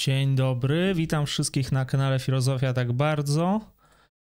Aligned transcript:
Dzień 0.00 0.34
dobry, 0.34 0.94
witam 0.94 1.26
wszystkich 1.26 1.72
na 1.72 1.84
kanale 1.84 2.18
Filozofia 2.18 2.72
tak 2.72 2.92
bardzo. 2.92 3.60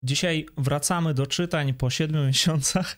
Dzisiaj 0.04 0.46
wracamy 0.58 1.14
do 1.14 1.28
czytań 1.28 1.74
po 1.74 1.90
7 1.90 2.26
miesiącach 2.28 2.98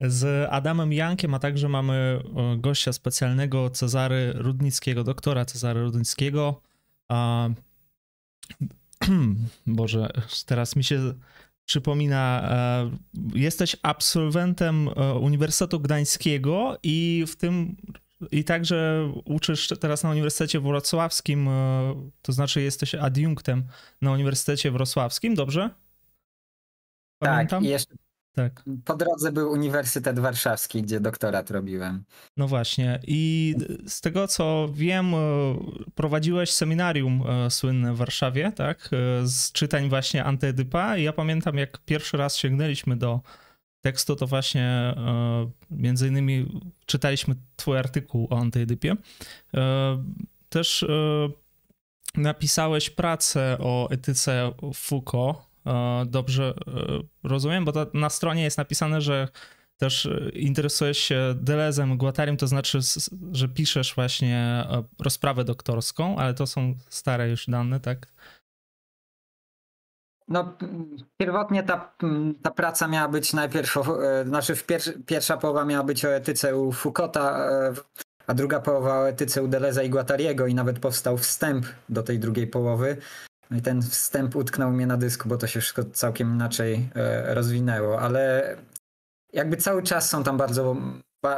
z 0.00 0.48
Adamem 0.50 0.92
Jankiem, 0.92 1.34
a 1.34 1.38
także 1.38 1.68
mamy 1.68 1.94
e, 1.94 2.20
gościa 2.58 2.92
specjalnego 2.92 3.70
Cezary 3.70 4.32
Rudnickiego, 4.34 5.04
doktora 5.04 5.44
Cezary 5.44 5.82
Rudnickiego. 5.82 6.60
Boże, 9.66 10.10
teraz 10.46 10.76
mi 10.76 10.84
się 10.84 11.14
przypomina, 11.64 12.48
e, 12.50 12.90
jesteś 13.38 13.76
absolwentem 13.82 14.88
e, 14.88 15.14
Uniwersytetu 15.14 15.80
Gdańskiego 15.80 16.78
i 16.82 17.24
w 17.28 17.36
tym 17.36 17.76
i 18.30 18.44
także 18.44 19.12
uczysz 19.24 19.68
teraz 19.80 20.02
na 20.02 20.10
Uniwersytecie 20.10 20.60
Wrocławskim, 20.60 21.48
to 22.22 22.32
znaczy 22.32 22.62
jesteś 22.62 22.94
adiunktem 22.94 23.64
na 24.02 24.12
Uniwersytecie 24.12 24.70
Wrocławskim, 24.70 25.34
dobrze? 25.34 25.70
Pamiętam? 27.18 27.62
Tak, 27.62 27.70
jeszcze 27.70 27.94
tak. 28.34 28.64
Po 28.84 28.96
drodze 28.96 29.32
był 29.32 29.50
Uniwersytet 29.50 30.18
Warszawski, 30.18 30.82
gdzie 30.82 31.00
doktorat 31.00 31.50
robiłem. 31.50 32.04
No 32.36 32.48
właśnie. 32.48 33.00
I 33.06 33.54
z 33.86 34.00
tego 34.00 34.28
co 34.28 34.68
wiem, 34.74 35.12
prowadziłeś 35.94 36.50
seminarium 36.50 37.24
słynne 37.50 37.94
w 37.94 37.96
Warszawie, 37.96 38.52
tak? 38.56 38.90
Z 39.24 39.52
czytań 39.52 39.88
właśnie 39.88 40.24
Antyedypa. 40.24 40.96
I 40.96 41.02
ja 41.02 41.12
pamiętam, 41.12 41.56
jak 41.56 41.78
pierwszy 41.78 42.16
raz 42.16 42.36
sięgnęliśmy 42.36 42.96
do 42.96 43.20
tekstu, 43.82 44.16
to 44.16 44.26
właśnie 44.26 44.94
między 45.70 46.08
innymi 46.08 46.60
czytaliśmy 46.86 47.34
twój 47.56 47.78
artykuł 47.78 48.28
o 48.30 48.38
Antyedypie. 48.38 48.96
Też 50.48 50.84
napisałeś 52.14 52.90
pracę 52.90 53.56
o 53.60 53.88
etyce 53.90 54.52
Foucault 54.74 55.52
E, 55.66 56.06
dobrze 56.06 56.54
e, 56.66 57.28
rozumiem, 57.28 57.64
bo 57.64 57.72
na 57.94 58.10
stronie 58.10 58.42
jest 58.42 58.58
napisane, 58.58 59.00
że 59.00 59.28
też 59.76 60.06
e, 60.06 60.30
interesujesz 60.34 60.98
się 60.98 61.34
Delezem, 61.36 61.98
Guattarim, 61.98 62.36
to 62.36 62.46
znaczy, 62.46 62.78
że 63.32 63.48
piszesz 63.48 63.94
właśnie 63.94 64.66
rozprawę 64.98 65.44
doktorską, 65.44 66.18
ale 66.18 66.34
to 66.34 66.46
są 66.46 66.74
stare 66.88 67.30
już 67.30 67.46
dane, 67.46 67.80
tak? 67.80 68.06
No, 70.28 70.56
pierwotnie 71.16 71.62
ta, 71.62 71.94
ta 72.42 72.50
praca 72.50 72.88
miała 72.88 73.08
być 73.08 73.32
najpierw, 73.32 73.78
znaczy 74.26 74.54
pierwsza 75.06 75.36
połowa 75.36 75.64
miała 75.64 75.84
być 75.84 76.04
o 76.04 76.14
etyce 76.14 76.56
u 76.56 76.72
Foucaulta, 76.72 77.48
a 78.26 78.34
druga 78.34 78.60
połowa 78.60 78.98
o 78.98 79.08
etyce 79.08 79.42
u 79.42 79.48
Deleza 79.48 79.82
i 79.82 79.90
Guattariego 79.90 80.46
i 80.46 80.54
nawet 80.54 80.78
powstał 80.78 81.18
wstęp 81.18 81.66
do 81.88 82.02
tej 82.02 82.18
drugiej 82.18 82.46
połowy. 82.46 82.96
No 83.50 83.58
i 83.58 83.62
ten 83.62 83.82
wstęp 83.82 84.36
utknął 84.36 84.70
mnie 84.70 84.86
na 84.86 84.96
dysku, 84.96 85.28
bo 85.28 85.36
to 85.36 85.46
się 85.46 85.60
wszystko 85.60 85.84
całkiem 85.84 86.34
inaczej 86.34 86.88
e, 86.94 87.34
rozwinęło, 87.34 88.00
ale 88.00 88.56
jakby 89.32 89.56
cały 89.56 89.82
czas 89.82 90.10
są 90.10 90.24
tam 90.24 90.36
bardzo, 90.36 90.76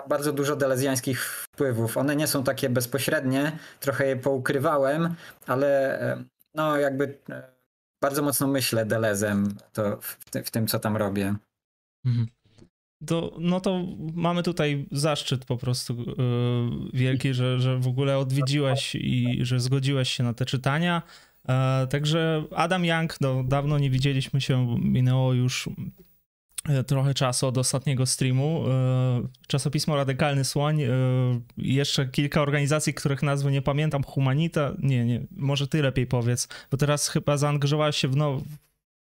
bardzo 0.08 0.32
dużo 0.32 0.56
delezjańskich 0.56 1.24
wpływów. 1.24 1.96
One 1.96 2.16
nie 2.16 2.26
są 2.26 2.44
takie 2.44 2.68
bezpośrednie, 2.68 3.58
trochę 3.80 4.06
je 4.06 4.16
poukrywałem, 4.16 5.14
ale 5.46 6.00
e, 6.00 6.24
no 6.54 6.76
jakby 6.76 7.18
e, 7.30 7.53
bardzo 8.04 8.22
mocno 8.22 8.46
myślę 8.46 8.86
delezem 8.86 9.54
to 9.72 10.00
w, 10.00 10.18
w 10.44 10.50
tym, 10.50 10.66
co 10.66 10.78
tam 10.78 10.96
robię. 10.96 11.34
Mhm. 12.04 12.26
To, 13.06 13.36
no 13.38 13.60
to 13.60 13.84
mamy 14.14 14.42
tutaj 14.42 14.86
zaszczyt 14.92 15.44
po 15.44 15.56
prostu 15.56 15.96
yy, 15.96 16.90
wielki, 16.92 17.34
że, 17.34 17.60
że 17.60 17.78
w 17.78 17.88
ogóle 17.88 18.18
odwiedziłeś 18.18 18.94
i 18.94 19.38
że 19.42 19.60
zgodziłeś 19.60 20.10
się 20.10 20.24
na 20.24 20.34
te 20.34 20.44
czytania. 20.44 21.02
E, 21.48 21.86
także 21.90 22.44
Adam 22.56 22.84
Young, 22.84 23.20
no, 23.20 23.44
dawno 23.44 23.78
nie 23.78 23.90
widzieliśmy 23.90 24.40
się, 24.40 24.76
minęło 24.78 25.32
już 25.32 25.68
trochę 26.86 27.14
czasu 27.14 27.46
od 27.46 27.58
ostatniego 27.58 28.06
streamu. 28.06 28.64
E, 28.68 29.28
czasopismo 29.46 29.96
Radykalny 29.96 30.44
Słoń, 30.44 30.80
jeszcze 31.56 32.06
kilka 32.06 32.42
organizacji, 32.42 32.94
których 32.94 33.22
nazwy 33.22 33.50
nie 33.50 33.62
pamiętam, 33.62 34.02
Humanita, 34.02 34.72
nie, 34.78 35.04
nie, 35.04 35.26
może 35.30 35.68
ty 35.68 35.82
lepiej 35.82 36.06
powiedz, 36.06 36.48
bo 36.70 36.76
teraz 36.76 37.08
chyba 37.08 37.36
zaangażowałeś 37.36 37.96
się 37.96 38.08
w, 38.08 38.16
no, 38.16 38.40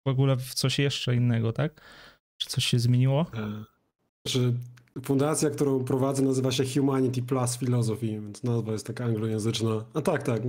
w 0.07 0.09
ogóle 0.09 0.37
w 0.37 0.55
coś 0.55 0.79
jeszcze 0.79 1.15
innego, 1.15 1.53
tak? 1.53 1.81
Czy 2.37 2.49
coś 2.49 2.65
się 2.65 2.79
zmieniło? 2.79 3.27
Że 4.27 4.53
Fundacja, 5.03 5.51
którą 5.51 5.85
prowadzę, 5.85 6.23
nazywa 6.23 6.53
się 6.53 6.65
Humanity 6.75 7.23
Plus 7.23 7.57
Philosophy, 7.57 8.07
więc 8.07 8.43
nazwa 8.43 8.73
jest 8.73 8.87
taka 8.87 9.05
anglojęzyczna. 9.05 9.85
A 9.95 10.01
tak, 10.01 10.23
tak. 10.23 10.43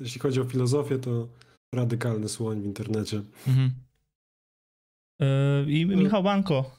Jeśli 0.00 0.20
chodzi 0.20 0.40
o 0.40 0.44
filozofię, 0.44 0.98
to 0.98 1.28
radykalny 1.72 2.28
słoń 2.28 2.60
w 2.62 2.64
internecie. 2.64 3.22
Mhm. 3.48 3.70
Yy, 5.20 5.72
I 5.72 5.86
Michał 5.86 6.22
Banko, 6.22 6.70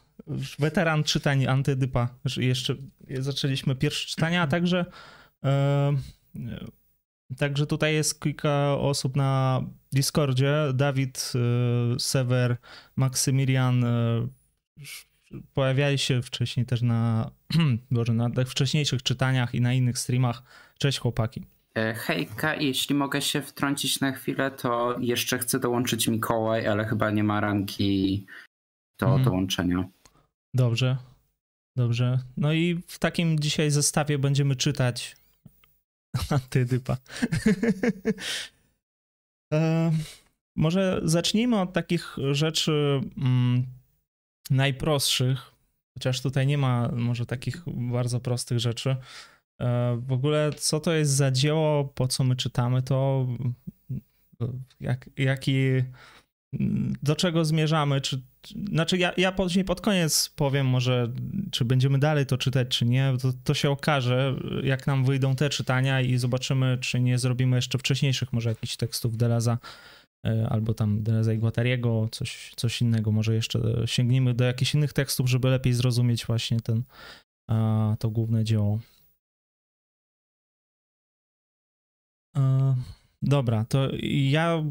weteran 0.59 1.03
czytań 1.03 1.47
Antydypa. 1.47 2.09
Jeszcze 2.37 2.75
zaczęliśmy 3.19 3.75
pierwsze 3.75 4.07
czytania, 4.07 4.41
a 4.41 4.47
także 4.47 4.85
yy, 5.43 5.49
Także 7.37 7.67
tutaj 7.67 7.93
jest 7.93 8.21
kilka 8.21 8.77
osób 8.77 9.15
na 9.15 9.61
Discordzie. 9.91 10.53
Dawid, 10.73 11.33
yy, 11.91 11.99
Sever, 11.99 12.57
Maksymilian, 12.95 13.85
pojawiali 15.53 15.97
się 15.97 16.21
wcześniej 16.21 16.65
też 16.65 16.81
na, 16.81 17.31
Boże, 17.91 18.13
na 18.13 18.29
wcześniejszych 18.45 19.03
czytaniach 19.03 19.55
i 19.55 19.61
na 19.61 19.73
innych 19.73 19.99
streamach. 19.99 20.43
Cześć 20.77 20.99
chłopaki. 20.99 21.45
E, 21.75 21.93
hejka, 21.93 22.55
jeśli 22.55 22.95
mogę 22.95 23.21
się 23.21 23.41
wtrącić 23.41 23.99
na 23.99 24.11
chwilę, 24.11 24.51
to 24.51 24.95
jeszcze 24.99 25.39
chcę 25.39 25.59
dołączyć 25.59 26.07
Mikołaj, 26.07 26.67
ale 26.67 26.85
chyba 26.85 27.11
nie 27.11 27.23
ma 27.23 27.41
ranki 27.41 28.25
do 28.99 29.05
mhm. 29.05 29.23
dołączenia. 29.23 29.89
Dobrze, 30.53 30.97
dobrze. 31.75 32.19
No 32.37 32.53
i 32.53 32.81
w 32.87 32.99
takim 32.99 33.39
dzisiaj 33.39 33.71
zestawie 33.71 34.19
będziemy 34.19 34.55
czytać 34.55 35.15
Antydypa. 36.29 36.97
e, 39.53 39.91
może 40.55 41.01
zacznijmy 41.03 41.59
od 41.59 41.73
takich 41.73 42.15
rzeczy 42.31 43.01
mm, 43.17 43.65
najprostszych, 44.49 45.51
chociaż 45.93 46.21
tutaj 46.21 46.47
nie 46.47 46.57
ma 46.57 46.89
może 46.93 47.25
takich 47.25 47.63
bardzo 47.67 48.19
prostych 48.19 48.59
rzeczy. 48.59 48.95
E, 49.61 50.01
w 50.07 50.11
ogóle, 50.11 50.51
co 50.57 50.79
to 50.79 50.93
jest 50.93 51.11
za 51.11 51.31
dzieło, 51.31 51.85
po 51.85 52.07
co 52.07 52.23
my 52.23 52.35
czytamy 52.35 52.81
to, 52.81 53.27
jak, 54.79 55.09
jaki, 55.17 55.61
do 57.03 57.15
czego 57.15 57.45
zmierzamy, 57.45 58.01
czy, 58.01 58.21
znaczy 58.69 58.97
ja, 58.97 59.13
ja 59.17 59.31
później 59.31 59.65
pod 59.65 59.81
koniec 59.81 60.29
powiem 60.35 60.67
może, 60.67 61.13
czy 61.51 61.65
będziemy 61.65 61.99
dalej 61.99 62.25
to 62.25 62.37
czytać, 62.37 62.67
czy 62.67 62.85
nie, 62.85 63.13
to, 63.21 63.33
to 63.43 63.53
się 63.53 63.69
okaże, 63.69 64.35
jak 64.63 64.87
nam 64.87 65.05
wyjdą 65.05 65.35
te 65.35 65.49
czytania 65.49 66.01
i 66.01 66.17
zobaczymy, 66.17 66.77
czy 66.81 66.99
nie 66.99 67.17
zrobimy 67.19 67.55
jeszcze 67.55 67.77
wcześniejszych 67.77 68.33
może 68.33 68.49
jakichś 68.49 68.75
tekstów 68.75 69.17
Delaza, 69.17 69.57
E, 70.25 70.49
albo 70.49 70.73
tam 70.73 71.03
Deleza 71.03 71.33
i 71.33 71.37
Guattariego, 71.37 72.07
coś, 72.11 72.53
coś 72.55 72.81
innego. 72.81 73.11
Może 73.11 73.35
jeszcze 73.35 73.59
sięgnijmy 73.85 74.33
do 74.33 74.45
jakichś 74.45 74.75
innych 74.75 74.93
tekstów, 74.93 75.29
żeby 75.29 75.49
lepiej 75.49 75.73
zrozumieć 75.73 76.25
właśnie 76.25 76.59
ten, 76.59 76.83
to 77.99 78.09
główne 78.09 78.43
dzieło. 78.43 78.79
Dobra, 83.21 83.65
to 83.65 83.87
ja 84.03 84.63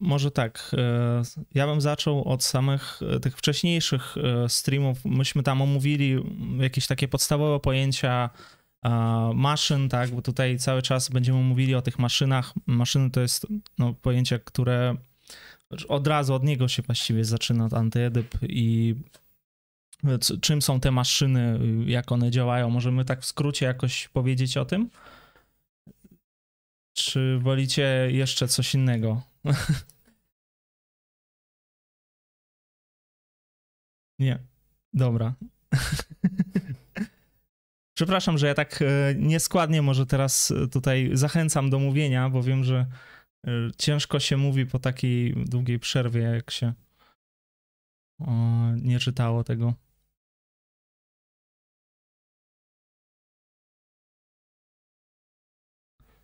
może 0.00 0.30
tak. 0.30 0.70
E, 0.78 1.22
ja 1.54 1.66
bym 1.66 1.80
zaczął 1.80 2.24
od 2.24 2.44
samych 2.44 3.00
tych 3.22 3.36
wcześniejszych 3.36 4.14
streamów. 4.48 5.04
Myśmy 5.04 5.42
tam 5.42 5.62
omówili 5.62 6.16
jakieś 6.60 6.86
takie 6.86 7.08
podstawowe 7.08 7.60
pojęcia 7.60 8.30
maszyn, 9.34 9.88
tak, 9.88 10.10
bo 10.10 10.22
tutaj 10.22 10.58
cały 10.58 10.82
czas 10.82 11.08
będziemy 11.08 11.38
mówili 11.38 11.74
o 11.74 11.82
tych 11.82 11.98
maszynach. 11.98 12.52
Maszyny 12.66 13.10
to 13.10 13.20
jest 13.20 13.46
no, 13.78 13.94
pojęcie, 13.94 14.38
które 14.38 14.96
od 15.88 16.06
razu 16.06 16.34
od 16.34 16.44
niego 16.44 16.68
się 16.68 16.82
właściwie 16.82 17.24
zaczyna 17.24 17.68
antyedyp 17.72 18.34
i 18.42 18.94
czym 20.40 20.62
są 20.62 20.80
te 20.80 20.90
maszyny, 20.90 21.60
jak 21.86 22.12
one 22.12 22.30
działają. 22.30 22.70
Możemy 22.70 23.04
tak 23.04 23.22
w 23.22 23.26
skrócie 23.26 23.66
jakoś 23.66 24.08
powiedzieć 24.08 24.56
o 24.56 24.64
tym? 24.64 24.90
Czy 26.98 27.38
wolicie 27.38 28.08
jeszcze 28.10 28.48
coś 28.48 28.74
innego? 28.74 29.22
Nie. 34.18 34.38
Dobra. 34.92 35.34
Przepraszam, 37.98 38.38
że 38.38 38.46
ja 38.46 38.54
tak 38.54 38.82
e, 38.82 39.14
nieskładnie 39.14 39.82
może 39.82 40.06
teraz 40.06 40.50
e, 40.50 40.68
tutaj 40.68 41.10
zachęcam 41.12 41.70
do 41.70 41.78
mówienia, 41.78 42.30
bo 42.30 42.42
wiem, 42.42 42.64
że 42.64 42.86
e, 43.46 43.50
ciężko 43.78 44.20
się 44.20 44.36
mówi 44.36 44.66
po 44.66 44.78
takiej 44.78 45.34
długiej 45.44 45.78
przerwie, 45.78 46.20
jak 46.20 46.50
się 46.50 46.72
nie 48.82 48.98
czytało 48.98 49.44
tego. 49.44 49.74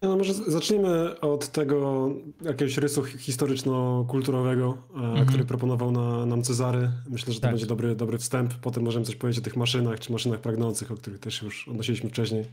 No 0.04 0.16
może 0.16 0.34
zacznijmy 0.34 1.20
od 1.20 1.48
tego 1.48 2.10
jakiegoś 2.42 2.76
rysu 2.76 3.04
historyczno-kulturowego, 3.04 4.78
mhm. 4.94 5.26
który 5.26 5.44
proponował 5.44 5.90
na, 5.90 6.26
nam 6.26 6.42
Cezary. 6.42 6.90
Myślę, 7.08 7.32
że 7.32 7.40
to 7.40 7.42
tak. 7.42 7.50
będzie 7.50 7.66
dobry, 7.66 7.96
dobry 7.96 8.18
wstęp. 8.18 8.54
Potem 8.54 8.84
możemy 8.84 9.06
coś 9.06 9.16
powiedzieć 9.16 9.42
o 9.42 9.44
tych 9.44 9.56
maszynach, 9.56 10.00
czy 10.00 10.12
maszynach 10.12 10.40
pragnących, 10.40 10.92
o 10.92 10.94
których 10.94 11.18
też 11.18 11.42
już 11.42 11.68
odnosiliśmy 11.68 12.10
wcześniej. 12.10 12.44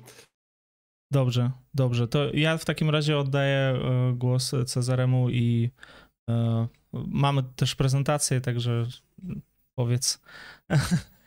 Dobrze, 1.12 1.52
dobrze. 1.74 2.08
To 2.08 2.34
ja 2.34 2.58
w 2.58 2.66
takim 2.66 2.90
razie 2.90 3.18
oddaję 3.18 3.58
e, 3.58 4.14
głos 4.16 4.52
Cezaremu 4.66 5.30
i 5.30 5.70
e, 6.30 6.68
mamy 6.94 7.44
też 7.56 7.76
prezentację, 7.76 8.42
także 8.42 8.86
powiedz 9.76 10.22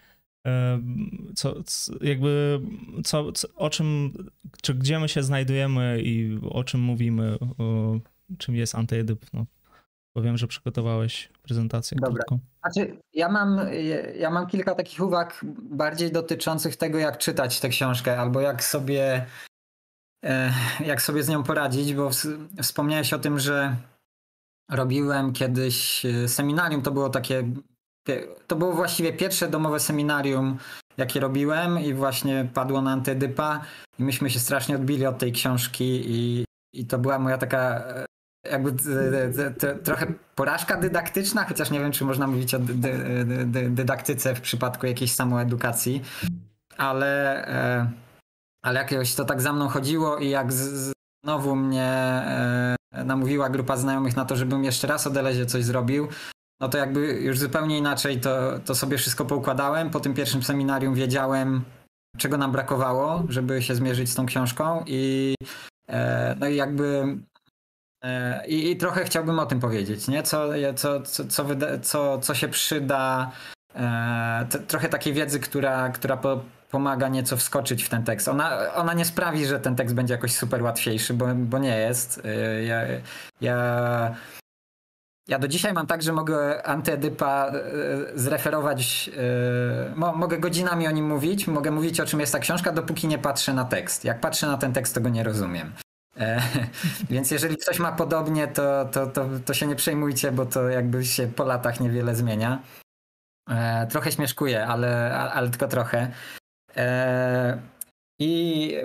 co, 1.35 1.55
jakby, 2.00 2.61
co, 3.05 3.32
co, 3.32 3.49
o 3.55 3.70
czym, 3.70 4.12
czy 4.62 4.75
gdzie 4.75 4.99
my 4.99 5.08
się 5.08 5.23
znajdujemy 5.23 6.02
i 6.02 6.38
o 6.50 6.64
czym 6.64 6.81
mówimy, 6.81 7.38
o 7.58 7.99
czym 8.38 8.56
jest 8.56 8.75
antyedyp. 8.75 9.26
No, 9.32 9.46
powiem, 10.12 10.37
że 10.37 10.46
przygotowałeś 10.46 11.29
prezentację 11.43 11.96
Dobra. 12.00 12.25
krótką. 12.25 12.38
Znaczy, 12.64 12.96
ja 13.12 13.29
mam, 13.29 13.61
ja 14.19 14.31
mam 14.31 14.46
kilka 14.46 14.75
takich 14.75 15.00
uwag 15.00 15.44
bardziej 15.62 16.12
dotyczących 16.12 16.76
tego, 16.76 16.99
jak 16.99 17.19
czytać 17.19 17.61
tę 17.61 17.69
książkę, 17.69 18.20
albo 18.20 18.41
jak 18.41 18.64
sobie, 18.64 19.26
e, 20.25 20.52
jak 20.87 21.02
sobie 21.02 21.23
z 21.23 21.29
nią 21.29 21.43
poradzić, 21.43 21.94
bo 21.94 22.11
wspomniałeś 22.62 23.12
o 23.12 23.19
tym, 23.19 23.38
że 23.38 23.76
robiłem 24.70 25.32
kiedyś 25.32 26.06
e, 26.06 26.29
seminarium, 26.29 26.82
to 26.82 26.91
było 26.91 27.11
takie 27.11 27.50
to 28.46 28.56
było 28.56 28.72
właściwie 28.72 29.12
pierwsze 29.12 29.48
domowe 29.48 29.80
seminarium, 29.80 30.58
jakie 30.96 31.20
robiłem 31.20 31.78
i 31.78 31.94
właśnie 31.94 32.48
padło 32.54 32.82
na 32.82 32.92
antydypa 32.92 33.60
i 33.98 34.04
myśmy 34.04 34.30
się 34.30 34.40
strasznie 34.40 34.76
odbili 34.76 35.06
od 35.06 35.18
tej 35.18 35.32
książki 35.32 36.02
i, 36.06 36.44
i 36.74 36.86
to 36.86 36.98
była 36.98 37.18
moja 37.18 37.38
taka 37.38 37.58
e, 37.78 38.04
jakby 38.50 38.72
trochę 39.84 40.06
porażka 40.34 40.76
dydaktyczna, 40.76 41.44
chociaż 41.44 41.70
nie 41.70 41.80
wiem, 41.80 41.92
czy 41.92 42.04
można 42.04 42.26
mówić 42.26 42.54
o 42.54 42.58
dydaktyce 43.68 44.34
w 44.34 44.40
przypadku 44.40 44.86
jakiejś 44.86 45.12
samoedukacji, 45.12 46.02
ale, 46.76 47.46
e, 47.48 47.90
ale 48.62 48.80
jakiegoś 48.80 49.14
to 49.14 49.24
tak 49.24 49.40
za 49.40 49.52
mną 49.52 49.68
chodziło 49.68 50.18
i 50.18 50.28
jak 50.28 50.52
znowu 50.52 51.56
mnie 51.56 51.84
e, 51.84 52.76
namówiła 53.04 53.50
grupa 53.50 53.76
znajomych 53.76 54.16
na 54.16 54.24
to, 54.24 54.36
żebym 54.36 54.64
jeszcze 54.64 54.86
raz 54.86 55.06
o 55.06 55.10
Delezie 55.10 55.46
coś 55.46 55.64
zrobił, 55.64 56.08
no 56.60 56.68
to 56.68 56.78
jakby 56.78 57.00
już 57.00 57.38
zupełnie 57.38 57.78
inaczej 57.78 58.20
to, 58.20 58.58
to 58.64 58.74
sobie 58.74 58.98
wszystko 58.98 59.24
poukładałem. 59.24 59.90
Po 59.90 60.00
tym 60.00 60.14
pierwszym 60.14 60.42
seminarium 60.42 60.94
wiedziałem, 60.94 61.64
czego 62.16 62.38
nam 62.38 62.52
brakowało, 62.52 63.24
żeby 63.28 63.62
się 63.62 63.74
zmierzyć 63.74 64.10
z 64.10 64.14
tą 64.14 64.26
książką 64.26 64.84
i 64.86 65.34
e, 65.88 66.36
no 66.40 66.48
i 66.48 66.56
jakby 66.56 67.18
e, 68.04 68.46
i, 68.46 68.70
i, 68.70 68.76
trochę 68.76 69.04
chciałbym 69.04 69.38
o 69.38 69.46
tym 69.46 69.60
powiedzieć, 69.60 70.08
nie? 70.08 70.22
Co, 70.22 70.48
co, 70.76 71.00
co, 71.00 71.24
co, 71.24 71.44
wyda, 71.44 71.78
co, 71.78 72.18
co 72.18 72.34
się 72.34 72.48
przyda, 72.48 73.30
e, 73.74 74.46
trochę 74.66 74.88
takiej 74.88 75.12
wiedzy, 75.12 75.40
która, 75.40 75.88
która 75.88 76.16
po, 76.16 76.40
pomaga 76.70 77.08
nieco 77.08 77.36
wskoczyć 77.36 77.84
w 77.84 77.88
ten 77.88 78.04
tekst. 78.04 78.28
Ona, 78.28 78.74
ona 78.74 78.94
nie 78.94 79.04
sprawi, 79.04 79.46
że 79.46 79.60
ten 79.60 79.76
tekst 79.76 79.94
będzie 79.94 80.14
jakoś 80.14 80.36
super 80.36 80.62
łatwiejszy, 80.62 81.14
bo, 81.14 81.26
bo 81.34 81.58
nie 81.58 81.78
jest. 81.78 82.22
E, 82.24 82.62
ja, 82.64 82.80
ja 83.40 84.14
ja 85.28 85.38
do 85.38 85.48
dzisiaj 85.48 85.72
mam 85.72 85.86
tak, 85.86 86.02
że 86.02 86.12
mogę 86.12 86.66
antyedypa 86.66 87.46
e, 87.48 87.52
zreferować, 88.14 89.10
e, 89.16 89.94
mo, 89.96 90.12
mogę 90.16 90.38
godzinami 90.38 90.88
o 90.88 90.90
nim 90.90 91.06
mówić, 91.06 91.46
mogę 91.46 91.70
mówić 91.70 92.00
o 92.00 92.06
czym 92.06 92.20
jest 92.20 92.32
ta 92.32 92.38
książka, 92.38 92.72
dopóki 92.72 93.08
nie 93.08 93.18
patrzę 93.18 93.54
na 93.54 93.64
tekst. 93.64 94.04
Jak 94.04 94.20
patrzę 94.20 94.46
na 94.46 94.58
ten 94.58 94.72
tekst, 94.72 94.94
to 94.94 95.00
go 95.00 95.08
nie 95.08 95.22
rozumiem. 95.22 95.72
E, 96.16 96.42
więc 97.10 97.30
jeżeli 97.30 97.56
ktoś 97.56 97.78
ma 97.78 97.92
podobnie, 97.92 98.48
to, 98.48 98.84
to, 98.84 99.06
to, 99.06 99.28
to 99.44 99.54
się 99.54 99.66
nie 99.66 99.76
przejmujcie, 99.76 100.32
bo 100.32 100.46
to 100.46 100.68
jakby 100.68 101.04
się 101.04 101.26
po 101.26 101.44
latach 101.44 101.80
niewiele 101.80 102.14
zmienia. 102.14 102.62
E, 103.50 103.86
trochę 103.86 104.12
śmieszkuję, 104.12 104.66
ale, 104.66 105.18
ale 105.18 105.50
tylko 105.50 105.68
trochę. 105.68 106.10
E, 106.76 107.58
I 108.18 108.76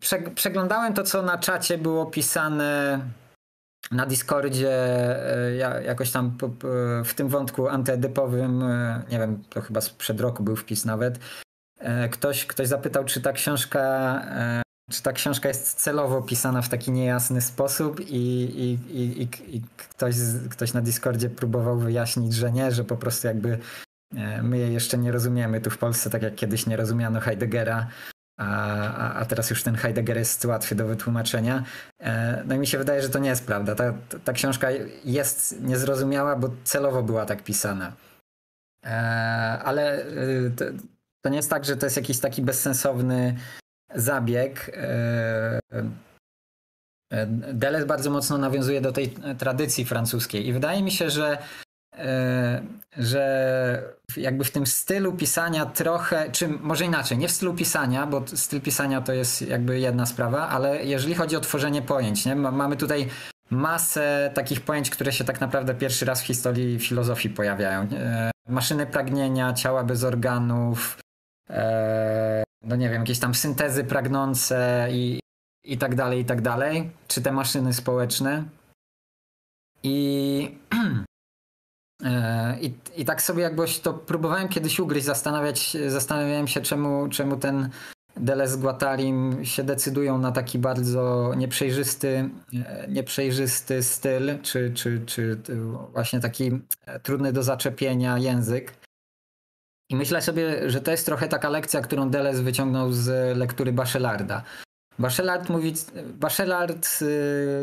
prze, 0.00 0.18
przeglądałem 0.18 0.94
to, 0.94 1.02
co 1.02 1.22
na 1.22 1.38
czacie 1.38 1.78
było 1.78 2.06
pisane 2.06 3.00
na 3.90 4.06
Discordzie 4.06 4.70
e, 4.70 5.82
jakoś 5.84 6.10
tam 6.10 6.38
w 7.04 7.14
tym 7.14 7.28
wątku 7.28 7.68
antyedypowym, 7.68 8.62
e, 8.62 9.02
nie 9.10 9.18
wiem, 9.18 9.42
to 9.50 9.60
chyba 9.60 9.80
sprzed 9.80 10.20
roku 10.20 10.42
był 10.42 10.56
wpis 10.56 10.84
nawet, 10.84 11.18
e, 11.78 12.08
ktoś, 12.08 12.46
ktoś 12.46 12.68
zapytał, 12.68 13.04
czy 13.04 13.20
ta 13.20 13.32
książka 13.32 14.22
czy 14.90 15.02
ta 15.02 15.12
książka 15.12 15.48
jest 15.48 15.74
celowo 15.74 16.22
pisana 16.22 16.62
w 16.62 16.68
taki 16.68 16.92
niejasny 16.92 17.40
sposób 17.40 18.00
i, 18.00 18.14
i, 18.14 18.78
i, 18.98 19.22
i, 19.56 19.62
ktoś, 19.76 20.14
ktoś 20.50 20.72
na 20.72 20.80
Discordzie 20.80 21.30
próbował 21.30 21.78
wyjaśnić, 21.78 22.34
że 22.34 22.52
nie, 22.52 22.72
że 22.72 22.84
po 22.84 22.96
prostu 22.96 23.26
jakby 23.26 23.58
my 24.42 24.58
jej 24.58 24.72
jeszcze 24.72 24.98
nie 24.98 25.12
rozumiemy. 25.12 25.60
Tu 25.60 25.70
w 25.70 25.78
Polsce, 25.78 26.10
tak 26.10 26.22
jak 26.22 26.34
kiedyś 26.34 26.66
nie 26.66 26.76
rozumiano 26.76 27.20
Heideggera, 27.20 27.86
a, 28.36 29.14
a 29.14 29.24
teraz 29.24 29.50
już 29.50 29.62
ten 29.62 29.76
Heidegger 29.76 30.16
jest 30.16 30.44
łatwy 30.44 30.74
do 30.74 30.86
wytłumaczenia. 30.86 31.64
E, 32.00 32.42
no 32.46 32.54
i 32.54 32.58
mi 32.58 32.66
się 32.66 32.78
wydaje, 32.78 33.02
że 33.02 33.08
to 33.08 33.18
nie 33.18 33.28
jest 33.28 33.46
prawda. 33.46 33.74
Ta, 33.74 33.94
ta 34.24 34.32
książka 34.32 34.68
jest 35.04 35.60
niezrozumiała, 35.62 36.36
bo 36.36 36.50
celowo 36.64 37.02
była 37.02 37.26
tak 37.26 37.42
pisana. 37.42 37.92
E, 38.84 38.90
ale 39.64 40.06
y, 40.06 40.52
to, 40.56 40.64
to 41.24 41.30
nie 41.30 41.36
jest 41.36 41.50
tak, 41.50 41.64
że 41.64 41.76
to 41.76 41.86
jest 41.86 41.96
jakiś 41.96 42.18
taki 42.18 42.42
bezsensowny 42.42 43.36
zabieg. 43.94 44.70
E, 44.74 45.60
Deleuze 47.52 47.86
bardzo 47.86 48.10
mocno 48.10 48.38
nawiązuje 48.38 48.80
do 48.80 48.92
tej 48.92 49.14
tradycji 49.38 49.84
francuskiej 49.84 50.46
i 50.46 50.52
wydaje 50.52 50.82
mi 50.82 50.90
się, 50.90 51.10
że 51.10 51.38
E, 51.98 52.62
że 52.98 53.96
jakby 54.16 54.44
w 54.44 54.50
tym 54.50 54.66
stylu 54.66 55.12
pisania 55.12 55.66
trochę, 55.66 56.30
czy 56.32 56.48
może 56.48 56.84
inaczej, 56.84 57.18
nie 57.18 57.28
w 57.28 57.32
stylu 57.32 57.54
pisania, 57.54 58.06
bo 58.06 58.22
styl 58.26 58.60
pisania 58.60 59.00
to 59.00 59.12
jest 59.12 59.42
jakby 59.42 59.80
jedna 59.80 60.06
sprawa, 60.06 60.48
ale 60.48 60.84
jeżeli 60.84 61.14
chodzi 61.14 61.36
o 61.36 61.40
tworzenie 61.40 61.82
pojęć, 61.82 62.26
nie? 62.26 62.36
mamy 62.36 62.76
tutaj 62.76 63.08
masę 63.50 64.30
takich 64.34 64.60
pojęć, 64.60 64.90
które 64.90 65.12
się 65.12 65.24
tak 65.24 65.40
naprawdę 65.40 65.74
pierwszy 65.74 66.04
raz 66.04 66.22
w 66.22 66.26
historii 66.26 66.78
filozofii 66.78 67.30
pojawiają. 67.30 67.82
E, 67.82 68.30
maszyny 68.48 68.86
pragnienia, 68.86 69.52
ciała 69.52 69.84
bez 69.84 70.04
organów, 70.04 70.98
e, 71.50 72.44
no 72.62 72.76
nie 72.76 72.90
wiem, 72.90 73.00
jakieś 73.00 73.18
tam 73.18 73.34
syntezy 73.34 73.84
pragnące 73.84 74.88
i, 74.90 75.20
i 75.64 75.78
tak 75.78 75.94
dalej, 75.94 76.20
i 76.20 76.24
tak 76.24 76.40
dalej. 76.40 76.90
Czy 77.08 77.22
te 77.22 77.32
maszyny 77.32 77.72
społeczne. 77.72 78.44
I 79.82 80.58
I, 82.60 82.74
I 82.96 83.04
tak 83.04 83.22
sobie 83.22 83.42
jakbyś 83.42 83.80
to 83.80 83.94
próbowałem 83.94 84.48
kiedyś 84.48 84.80
ugryźć, 84.80 85.06
zastanawiać, 85.06 85.76
zastanawiałem 85.88 86.48
się 86.48 86.60
czemu, 86.60 87.08
czemu 87.08 87.36
ten 87.36 87.70
Deleuze 88.16 88.58
Guattarim 88.58 89.44
się 89.44 89.64
decydują 89.64 90.18
na 90.18 90.32
taki 90.32 90.58
bardzo 90.58 91.32
nieprzejrzysty, 91.36 92.30
e, 92.66 92.88
nieprzejrzysty 92.88 93.82
styl, 93.82 94.38
czy, 94.42 94.72
czy, 94.74 95.02
czy 95.06 95.38
właśnie 95.92 96.20
taki 96.20 96.50
trudny 97.02 97.32
do 97.32 97.42
zaczepienia 97.42 98.18
język. 98.18 98.72
I 99.90 99.96
myślę 99.96 100.22
sobie, 100.22 100.70
że 100.70 100.80
to 100.80 100.90
jest 100.90 101.06
trochę 101.06 101.28
taka 101.28 101.48
lekcja, 101.48 101.80
którą 101.80 102.10
Deleuze 102.10 102.42
wyciągnął 102.42 102.92
z 102.92 103.36
lektury 103.36 103.72
Bachelarda. 103.72 104.42
Bachelard 104.98 105.48
mówi, 105.48 105.74
Bachelard 106.14 106.88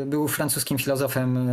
był 0.06 0.28
francuskim 0.28 0.78
filozofem 0.78 1.48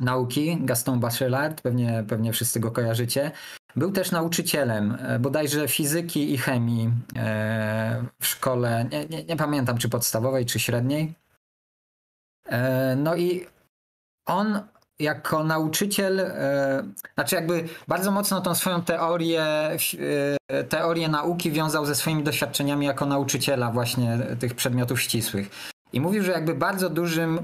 nauki, 0.00 0.58
Gaston 0.60 1.00
Bachelard, 1.00 1.60
pewnie, 1.60 2.04
pewnie 2.08 2.32
wszyscy 2.32 2.60
go 2.60 2.70
kojarzycie. 2.70 3.30
Był 3.76 3.92
też 3.92 4.10
nauczycielem 4.10 4.96
e, 5.00 5.18
bodajże 5.18 5.68
fizyki 5.68 6.32
i 6.32 6.38
chemii 6.38 6.90
e, 7.16 8.04
w 8.20 8.26
szkole, 8.26 8.86
nie, 8.92 9.06
nie, 9.06 9.24
nie 9.24 9.36
pamiętam 9.36 9.78
czy 9.78 9.88
podstawowej, 9.88 10.46
czy 10.46 10.58
średniej. 10.58 11.14
E, 12.48 12.96
no 12.96 13.16
i 13.16 13.46
on 14.26 14.60
jako 14.98 15.44
nauczyciel, 15.44 16.32
znaczy 17.14 17.34
jakby 17.36 17.68
bardzo 17.88 18.10
mocno 18.10 18.40
tą 18.40 18.54
swoją 18.54 18.82
teorię, 18.82 19.46
teorię 20.68 21.08
nauki 21.08 21.50
wiązał 21.50 21.86
ze 21.86 21.94
swoimi 21.94 22.22
doświadczeniami 22.22 22.86
jako 22.86 23.06
nauczyciela 23.06 23.70
właśnie 23.70 24.18
tych 24.40 24.54
przedmiotów 24.54 25.00
ścisłych. 25.00 25.73
I 25.94 26.00
mówił, 26.00 26.22
że 26.22 26.32
jakby 26.32 26.54
bardzo, 26.54 26.90
dużym, 26.90 27.38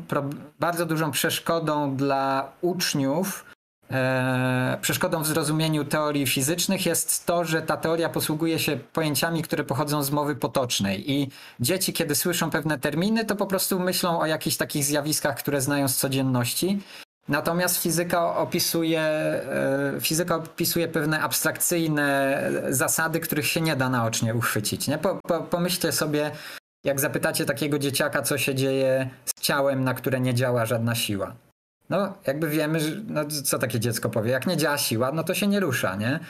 bardzo 0.61 0.87
dużą 0.87 1.11
przeszkodą 1.11 1.97
dla 1.97 2.53
uczniów, 2.61 3.45
e, 3.91 4.79
przeszkodą 4.81 5.23
w 5.23 5.27
zrozumieniu 5.27 5.85
teorii 5.85 6.27
fizycznych 6.27 6.87
jest 6.87 7.27
to, 7.27 7.45
że 7.45 7.63
ta 7.63 7.77
teoria 7.77 8.09
posługuje 8.09 8.59
się 8.59 8.79
pojęciami, 8.93 9.43
które 9.43 9.65
pochodzą 9.65 10.03
z 10.03 10.11
mowy 10.11 10.37
potocznej. 10.37 11.11
I 11.11 11.31
dzieci, 11.61 11.93
kiedy 11.93 12.15
słyszą 12.15 12.51
pewne 12.51 12.79
terminy, 12.79 13.25
to 13.25 13.37
po 13.37 13.47
prostu 13.47 13.81
myślą 13.81 14.21
o 14.21 14.27
jakichś 14.27 14.57
takich 14.57 14.85
zjawiskach, 14.85 15.39
które 15.39 15.61
znają 15.61 15.89
z 15.89 15.97
codzienności. 15.97 16.79
Natomiast 17.29 17.83
fizyka 17.83 18.37
opisuje, 18.37 19.01
e, 19.01 20.01
fizyka 20.01 20.35
opisuje 20.35 20.89
pewne 20.89 21.21
abstrakcyjne 21.21 22.43
zasady, 22.69 23.21
których 23.21 23.47
się 23.47 23.61
nie 23.61 23.77
da 23.77 23.89
naocznie 23.89 24.35
uchwycić. 24.35 24.89
Nie? 24.89 24.99
Po, 24.99 25.15
po, 25.15 25.41
pomyślcie 25.41 25.93
sobie, 25.93 26.31
jak 26.85 27.01
zapytacie 27.01 27.45
takiego 27.45 27.79
dzieciaka, 27.79 28.23
co 28.23 28.39
się 28.39 28.55
dzieje 28.55 29.11
z 29.25 29.41
ciałem, 29.41 29.85
na 29.85 29.95
które 29.95 30.21
nie 30.21 30.35
działa 30.35 30.67
żadna 30.67 30.95
siła. 30.95 31.35
No, 31.91 32.15
jakby 32.27 32.49
wiemy, 32.49 32.81
że, 32.81 32.91
no, 33.09 33.25
co 33.45 33.59
takie 33.59 33.81
dziecko 33.81 34.11
powie. 34.11 34.31
Jak 34.31 34.47
nie 34.47 34.57
działa 34.57 34.79
siła, 34.79 35.13
no 35.13 35.25
to 35.25 35.35
się 35.35 35.47
nie 35.47 35.61
rusza, 35.61 35.97
nie? 35.97 36.21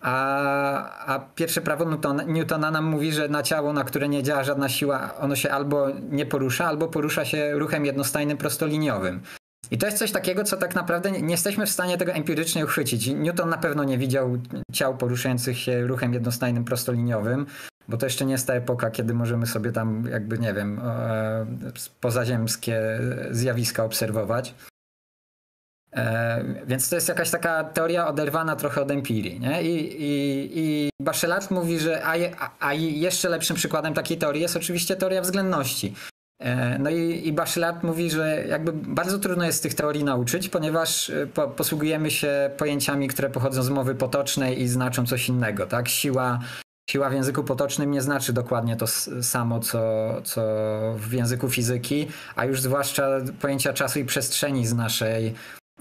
A, 0.00 1.06
a 1.06 1.18
pierwsze 1.18 1.60
prawo 1.60 1.84
Newtona, 1.84 2.22
Newtona 2.22 2.70
nam 2.70 2.84
mówi, 2.84 3.12
że 3.12 3.28
na 3.28 3.42
ciało, 3.42 3.72
na 3.72 3.84
które 3.84 4.08
nie 4.08 4.22
działa 4.22 4.44
żadna 4.44 4.68
siła, 4.68 5.14
ono 5.18 5.36
się 5.36 5.50
albo 5.50 5.86
nie 6.10 6.26
porusza, 6.26 6.66
albo 6.66 6.88
porusza 6.88 7.24
się 7.24 7.52
ruchem 7.52 7.84
jednostajnym, 7.84 8.38
prostoliniowym. 8.38 9.22
I 9.70 9.78
to 9.78 9.86
jest 9.86 9.98
coś 9.98 10.12
takiego, 10.12 10.44
co 10.44 10.56
tak 10.56 10.74
naprawdę 10.74 11.10
nie 11.10 11.30
jesteśmy 11.30 11.66
w 11.66 11.70
stanie 11.70 11.98
tego 11.98 12.12
empirycznie 12.12 12.64
uchwycić. 12.64 13.06
Newton 13.06 13.48
na 13.48 13.58
pewno 13.58 13.84
nie 13.84 13.98
widział 13.98 14.38
ciał 14.72 14.96
poruszających 14.96 15.58
się 15.58 15.86
ruchem 15.86 16.14
jednostajnym, 16.14 16.64
prostoliniowym, 16.64 17.46
bo 17.88 17.96
to 17.96 18.06
jeszcze 18.06 18.24
nie 18.24 18.32
jest 18.32 18.46
ta 18.46 18.54
epoka, 18.54 18.90
kiedy 18.90 19.14
możemy 19.14 19.46
sobie 19.46 19.72
tam, 19.72 20.04
jakby 20.10 20.38
nie 20.38 20.54
wiem, 20.54 20.80
e, 20.84 21.46
pozaziemskie 22.00 23.00
zjawiska 23.30 23.84
obserwować. 23.84 24.54
E, 25.92 26.44
więc 26.66 26.88
to 26.88 26.94
jest 26.94 27.08
jakaś 27.08 27.30
taka 27.30 27.64
teoria 27.64 28.08
oderwana 28.08 28.56
trochę 28.56 28.82
od 28.82 28.90
empirii. 28.90 29.40
Nie? 29.40 29.62
I, 29.62 30.02
i, 30.02 30.50
i 30.54 30.90
mówi, 31.50 31.78
że 31.78 32.04
a, 32.04 32.50
a 32.60 32.72
jeszcze 32.74 33.28
lepszym 33.28 33.56
przykładem 33.56 33.94
takiej 33.94 34.18
teorii 34.18 34.42
jest 34.42 34.56
oczywiście 34.56 34.96
teoria 34.96 35.22
względności. 35.22 35.94
E, 36.40 36.78
no 36.78 36.90
i, 36.90 37.28
i 37.28 37.32
mówi, 37.82 38.10
że 38.10 38.44
jakby 38.48 38.72
bardzo 38.72 39.18
trudno 39.18 39.44
jest 39.44 39.62
tych 39.62 39.74
teorii 39.74 40.04
nauczyć, 40.04 40.48
ponieważ 40.48 41.12
po, 41.34 41.48
posługujemy 41.48 42.10
się 42.10 42.50
pojęciami, 42.56 43.08
które 43.08 43.30
pochodzą 43.30 43.62
z 43.62 43.70
mowy 43.70 43.94
potocznej 43.94 44.62
i 44.62 44.68
znaczą 44.68 45.06
coś 45.06 45.28
innego. 45.28 45.66
Tak? 45.66 45.88
Siła, 45.88 46.38
siła 46.90 47.10
w 47.10 47.12
języku 47.12 47.44
potocznym 47.44 47.90
nie 47.90 48.02
znaczy 48.02 48.32
dokładnie 48.32 48.76
to 48.76 48.86
samo, 49.22 49.60
co, 49.60 49.80
co 50.22 50.42
w 50.96 51.12
języku 51.12 51.50
fizyki, 51.50 52.08
a 52.36 52.44
już 52.44 52.60
zwłaszcza 52.60 53.08
pojęcia 53.40 53.72
czasu 53.72 53.98
i 53.98 54.04
przestrzeni 54.04 54.66
z 54.66 54.74
naszej 54.74 55.34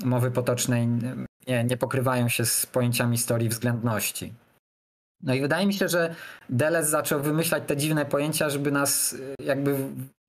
mowy 0.04 0.32
potocznej 0.32 0.88
nie, 1.48 1.64
nie 1.64 1.78
pokrywają 1.78 2.30
się 2.30 2.46
z 2.46 2.66
pojęciami 2.66 3.18
historii 3.18 3.50
względności. 3.50 4.34
No 5.24 5.34
i 5.34 5.42
wydaje 5.42 5.68
mi 5.68 5.74
się, 5.74 5.88
że 5.88 6.16
Deleuze 6.50 6.90
zaczął 6.90 7.22
wymyślać 7.22 7.64
te 7.68 7.78
dziwne 7.78 8.06
pojęcia, 8.06 8.50
żeby 8.50 8.72
nas 8.72 9.16
jakby 9.40 9.76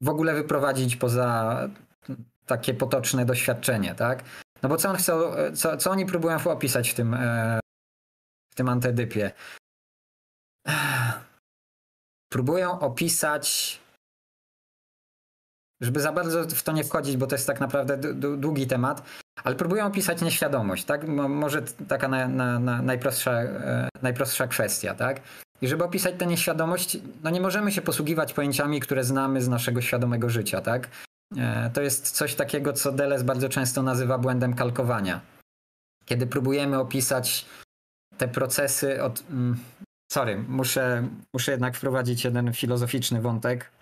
w 0.01 0.09
ogóle 0.09 0.35
wyprowadzić 0.35 0.97
poza 0.97 1.61
takie 2.47 2.75
potoczne 2.75 3.25
doświadczenie, 3.25 3.95
tak? 3.95 4.25
No 4.63 4.69
bo 4.69 4.77
co 4.77 4.91
on 4.91 4.97
chce, 4.97 5.13
co, 5.55 5.77
co 5.77 5.91
oni 5.91 6.07
próbują 6.07 6.39
opisać 6.45 6.91
w 6.91 6.95
tym, 6.95 7.15
e, 7.15 7.61
w 8.53 8.55
tym 8.55 8.69
antedypie? 8.69 9.31
Próbują 12.33 12.81
opisać, 12.81 13.79
żeby 15.81 16.01
za 16.01 16.13
bardzo 16.13 16.45
w 16.45 16.63
to 16.63 16.73
nie 16.73 16.85
wchodzić, 16.85 17.17
bo 17.17 17.27
to 17.27 17.35
jest 17.35 17.47
tak 17.47 17.61
naprawdę 17.61 18.13
długi 18.37 18.67
temat, 18.67 19.03
ale 19.45 19.55
próbują 19.55 19.87
opisać 19.87 20.23
nieświadomość, 20.23 20.85
tak? 20.85 21.09
Może 21.29 21.63
taka 21.63 22.09
na, 22.09 22.29
na, 22.29 22.59
na 22.59 22.83
najprostsza, 22.83 23.33
e, 23.33 23.89
najprostsza 24.03 24.47
kwestia, 24.47 24.95
tak? 24.95 25.21
I 25.61 25.69
żeby 25.69 25.85
opisać 25.85 26.15
tę 26.19 26.27
nieświadomość, 26.27 26.99
no 27.23 27.31
nie 27.31 27.41
możemy 27.41 27.73
się 27.73 27.83
posługiwać 27.83 28.33
pojęciami, 28.33 28.81
które 28.81 29.05
znamy 29.05 29.43
z 29.43 29.49
naszego 29.49 29.81
świadomego 29.81 30.31
życia, 30.31 30.61
tak? 30.61 30.89
E, 31.37 31.71
to 31.71 31.83
jest 31.83 32.11
coś 32.11 32.35
takiego, 32.35 32.73
co 32.73 32.93
Deleuze 32.93 33.25
bardzo 33.25 33.49
często 33.49 33.83
nazywa 33.83 34.19
błędem 34.19 34.55
kalkowania. 34.55 35.21
Kiedy 36.05 36.27
próbujemy 36.27 36.79
opisać 36.79 37.47
te 38.19 38.29
procesy 38.29 39.03
od... 39.03 39.25
Sorry, 40.13 40.37
muszę, 40.49 41.09
muszę 41.33 41.53
jednak 41.53 41.77
wprowadzić 41.77 42.25
jeden 42.25 42.53
filozoficzny 42.53 43.21
wątek. 43.21 43.73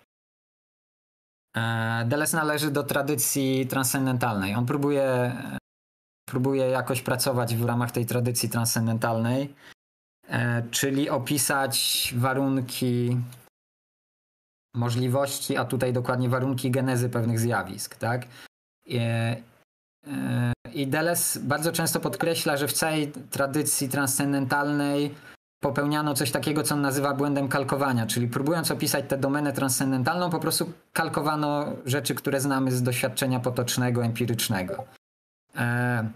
E, 1.57 2.05
Deleuze 2.05 2.37
należy 2.37 2.71
do 2.71 2.83
tradycji 2.83 3.67
transcendentalnej. 3.67 4.55
On 4.55 4.65
próbuje, 4.65 5.35
próbuje 6.29 6.65
jakoś 6.65 7.01
pracować 7.01 7.55
w 7.55 7.65
ramach 7.65 7.91
tej 7.91 8.05
tradycji 8.05 8.49
transcendentalnej, 8.49 9.55
e, 10.29 10.63
czyli 10.71 11.09
opisać 11.09 12.13
warunki 12.17 13.17
możliwości, 14.75 15.57
a 15.57 15.65
tutaj 15.65 15.93
dokładnie 15.93 16.29
warunki 16.29 16.71
genezy 16.71 17.09
pewnych 17.09 17.39
zjawisk. 17.39 17.95
Tak? 17.95 18.27
E, 18.93 19.35
I 20.73 20.87
Deleuze 20.87 21.39
bardzo 21.39 21.71
często 21.71 21.99
podkreśla, 21.99 22.57
że 22.57 22.67
w 22.67 22.73
całej 22.73 23.11
tradycji 23.11 23.89
transcendentalnej 23.89 25.15
popełniano 25.65 26.13
coś 26.13 26.31
takiego, 26.31 26.63
co 26.63 26.75
on 26.75 26.81
nazywa 26.81 27.13
błędem 27.13 27.47
kalkowania, 27.47 28.05
czyli 28.05 28.27
próbując 28.27 28.71
opisać 28.71 29.05
tę 29.07 29.17
domenę 29.17 29.53
transcendentalną, 29.53 30.29
po 30.29 30.39
prostu 30.39 30.71
kalkowano 30.93 31.65
rzeczy, 31.85 32.15
które 32.15 32.41
znamy 32.41 32.71
z 32.71 32.83
doświadczenia 32.83 33.39
potocznego, 33.39 34.03
empirycznego. 34.03 34.83
E, 35.55 36.09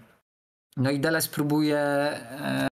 no 0.78 0.92
i 0.92 1.00
Deleuze 1.00 1.30
próbuje. 1.30 1.78
E, 1.78 2.68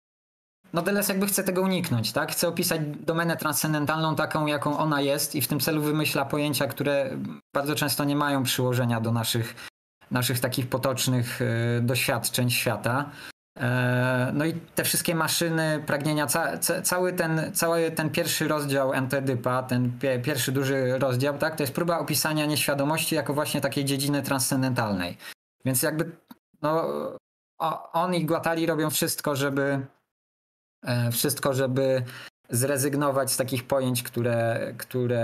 no 0.73 0.81
Deleuze 0.81 1.13
jakby 1.13 1.27
chce 1.27 1.43
tego 1.43 1.61
uniknąć, 1.61 2.11
tak? 2.11 2.31
Chce 2.31 2.47
opisać 2.47 2.81
domenę 3.05 3.37
transcendentalną 3.37 4.15
taką, 4.15 4.45
jaką 4.45 4.77
ona 4.77 5.01
jest 5.01 5.35
i 5.35 5.41
w 5.41 5.47
tym 5.47 5.59
celu 5.59 5.81
wymyśla 5.81 6.25
pojęcia, 6.25 6.67
które 6.67 7.09
bardzo 7.53 7.75
często 7.75 8.03
nie 8.03 8.15
mają 8.15 8.43
przyłożenia 8.43 9.01
do 9.01 9.11
naszych, 9.11 9.55
naszych 10.11 10.39
takich 10.39 10.69
potocznych 10.69 11.39
e, 11.41 11.81
doświadczeń 11.81 12.49
świata. 12.49 13.09
E, 13.59 14.31
no 14.33 14.45
i 14.45 14.53
te 14.53 14.83
wszystkie 14.83 15.15
maszyny, 15.15 15.83
pragnienia, 15.85 16.27
ca, 16.27 16.57
ca, 16.57 16.81
cały, 16.81 17.13
ten, 17.13 17.51
cały 17.53 17.91
ten 17.91 18.09
pierwszy 18.09 18.47
rozdział 18.47 18.93
Antedypa, 18.93 19.63
ten 19.63 19.99
pie, 19.99 20.19
pierwszy 20.19 20.51
duży 20.51 20.99
rozdział, 20.99 21.37
tak, 21.37 21.55
to 21.55 21.63
jest 21.63 21.73
próba 21.73 21.99
opisania 21.99 22.45
nieświadomości 22.45 23.15
jako 23.15 23.33
właśnie 23.33 23.61
takiej 23.61 23.85
dziedziny 23.85 24.23
transcendentalnej. 24.23 25.17
Więc 25.65 25.83
jakby 25.83 26.11
no, 26.61 26.87
on 27.93 28.13
i 28.15 28.25
Guattari 28.25 28.65
robią 28.65 28.89
wszystko, 28.89 29.35
żeby 29.35 29.85
e, 30.83 31.11
wszystko, 31.11 31.53
żeby 31.53 32.03
zrezygnować 32.49 33.31
z 33.31 33.37
takich 33.37 33.67
pojęć, 33.67 34.03
które, 34.03 34.73
które, 34.77 35.23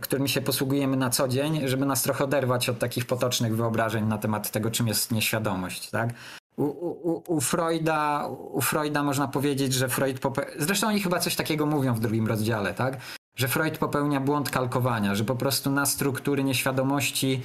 którymi 0.00 0.28
się 0.28 0.40
posługujemy 0.40 0.96
na 0.96 1.10
co 1.10 1.28
dzień, 1.28 1.68
żeby 1.68 1.86
nas 1.86 2.02
trochę 2.02 2.24
oderwać 2.24 2.68
od 2.68 2.78
takich 2.78 3.06
potocznych 3.06 3.56
wyobrażeń 3.56 4.04
na 4.04 4.18
temat 4.18 4.50
tego, 4.50 4.70
czym 4.70 4.88
jest 4.88 5.12
nieświadomość. 5.12 5.90
Tak? 5.90 6.10
U, 6.56 6.64
u, 6.64 7.22
u, 7.36 7.40
Freuda, 7.40 8.28
u 8.28 8.60
Freuda 8.60 9.02
można 9.02 9.28
powiedzieć, 9.28 9.72
że 9.72 9.88
Freud 9.88 10.18
popełnia. 10.18 10.52
Zresztą 10.58 10.88
oni 10.88 11.00
chyba 11.00 11.20
coś 11.20 11.36
takiego 11.36 11.66
mówią 11.66 11.94
w 11.94 12.00
drugim 12.00 12.26
rozdziale, 12.26 12.74
tak? 12.74 12.96
Że 13.36 13.48
Freud 13.48 13.78
popełnia 13.78 14.20
błąd 14.20 14.50
kalkowania, 14.50 15.14
że 15.14 15.24
po 15.24 15.36
prostu 15.36 15.70
na 15.70 15.86
struktury 15.86 16.44
nieświadomości 16.44 17.42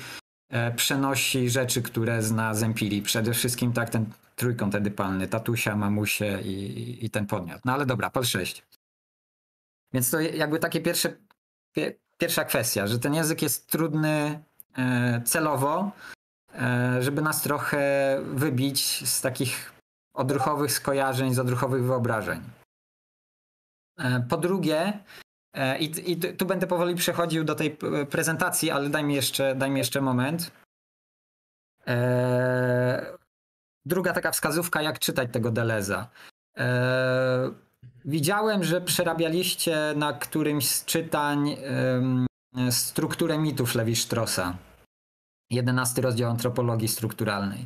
e, 0.49 0.71
przenosi 0.71 1.49
rzeczy, 1.49 1.81
które 1.81 2.23
zna 2.23 2.53
z 2.53 2.63
empirii. 2.63 3.01
Przede 3.01 3.33
wszystkim 3.33 3.73
tak 3.73 3.89
ten 3.89 4.05
trójkąt 4.35 4.75
edypalny, 4.75 5.27
tatusia, 5.27 5.75
mamusie 5.75 6.41
i, 6.41 7.05
i 7.05 7.09
ten 7.09 7.25
podmiot. 7.25 7.61
No 7.65 7.73
ale 7.73 7.85
dobra, 7.85 8.09
pol 8.09 8.25
6. 8.25 8.63
Więc 9.93 10.11
to 10.11 10.19
jakby 10.19 10.59
takie 10.59 10.81
pierwsze, 10.81 11.13
pie, 11.73 11.95
pierwsza 12.17 12.45
kwestia, 12.45 12.87
że 12.87 12.99
ten 12.99 13.13
język 13.13 13.41
jest 13.41 13.67
trudny 13.67 14.43
e, 14.77 15.21
celowo, 15.25 15.91
żeby 16.99 17.21
nas 17.21 17.41
trochę 17.41 18.17
wybić 18.23 19.09
z 19.09 19.21
takich 19.21 19.73
odruchowych 20.13 20.71
skojarzeń, 20.71 21.33
z 21.33 21.39
odruchowych 21.39 21.83
wyobrażeń. 21.83 22.41
E, 23.99 24.25
po 24.29 24.37
drugie, 24.37 24.99
e, 25.53 25.79
i, 25.79 26.11
i 26.11 26.17
tu 26.17 26.45
będę 26.45 26.67
powoli 26.67 26.95
przechodził 26.95 27.43
do 27.43 27.55
tej 27.55 27.77
prezentacji, 28.09 28.71
ale 28.71 28.89
daj 28.89 29.03
mi 29.03 29.15
jeszcze, 29.15 29.55
daj 29.55 29.71
mi 29.71 29.77
jeszcze 29.77 30.01
moment. 30.01 30.51
Druga 33.85 34.13
taka 34.13 34.31
wskazówka, 34.31 34.81
jak 34.81 34.99
czytać 34.99 35.29
tego 35.31 35.51
Deleza. 35.51 36.07
Widziałem, 38.05 38.63
że 38.63 38.81
przerabialiście 38.81 39.93
na 39.95 40.13
którymś 40.13 40.69
z 40.69 40.85
czytań 40.85 41.57
strukturę 42.71 43.37
mitów 43.37 43.75
Lewi 43.75 43.95
Straussa. 43.95 44.57
11 45.51 46.01
rozdział 46.01 46.31
antropologii 46.31 46.87
strukturalnej. 46.87 47.65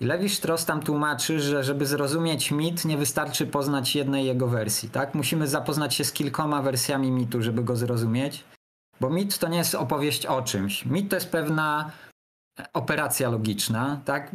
I 0.00 0.04
Lewi 0.04 0.28
Strauss 0.28 0.64
tam 0.64 0.82
tłumaczy, 0.82 1.40
że 1.40 1.64
żeby 1.64 1.86
zrozumieć 1.86 2.50
mit, 2.50 2.84
nie 2.84 2.96
wystarczy 2.96 3.46
poznać 3.46 3.96
jednej 3.96 4.26
jego 4.26 4.48
wersji. 4.48 4.90
Tak? 4.90 5.14
Musimy 5.14 5.46
zapoznać 5.46 5.94
się 5.94 6.04
z 6.04 6.12
kilkoma 6.12 6.62
wersjami 6.62 7.10
mitu, 7.10 7.42
żeby 7.42 7.64
go 7.64 7.76
zrozumieć. 7.76 8.44
Bo 9.00 9.10
mit 9.10 9.38
to 9.38 9.48
nie 9.48 9.58
jest 9.58 9.74
opowieść 9.74 10.26
o 10.26 10.42
czymś. 10.42 10.86
Mit 10.86 11.10
to 11.10 11.16
jest 11.16 11.30
pewna 11.30 11.90
operacja 12.72 13.30
logiczna. 13.30 14.00
Tak? 14.04 14.30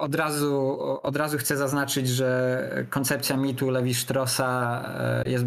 Od 0.00 0.14
razu, 0.14 0.78
od 1.02 1.16
razu 1.16 1.38
chcę 1.38 1.56
zaznaczyć, 1.56 2.08
że 2.08 2.84
koncepcja 2.90 3.36
mitu 3.36 3.70
Lewi 3.70 3.94
Straussa 3.94 4.82
e, 5.24 5.30
jest 5.30 5.44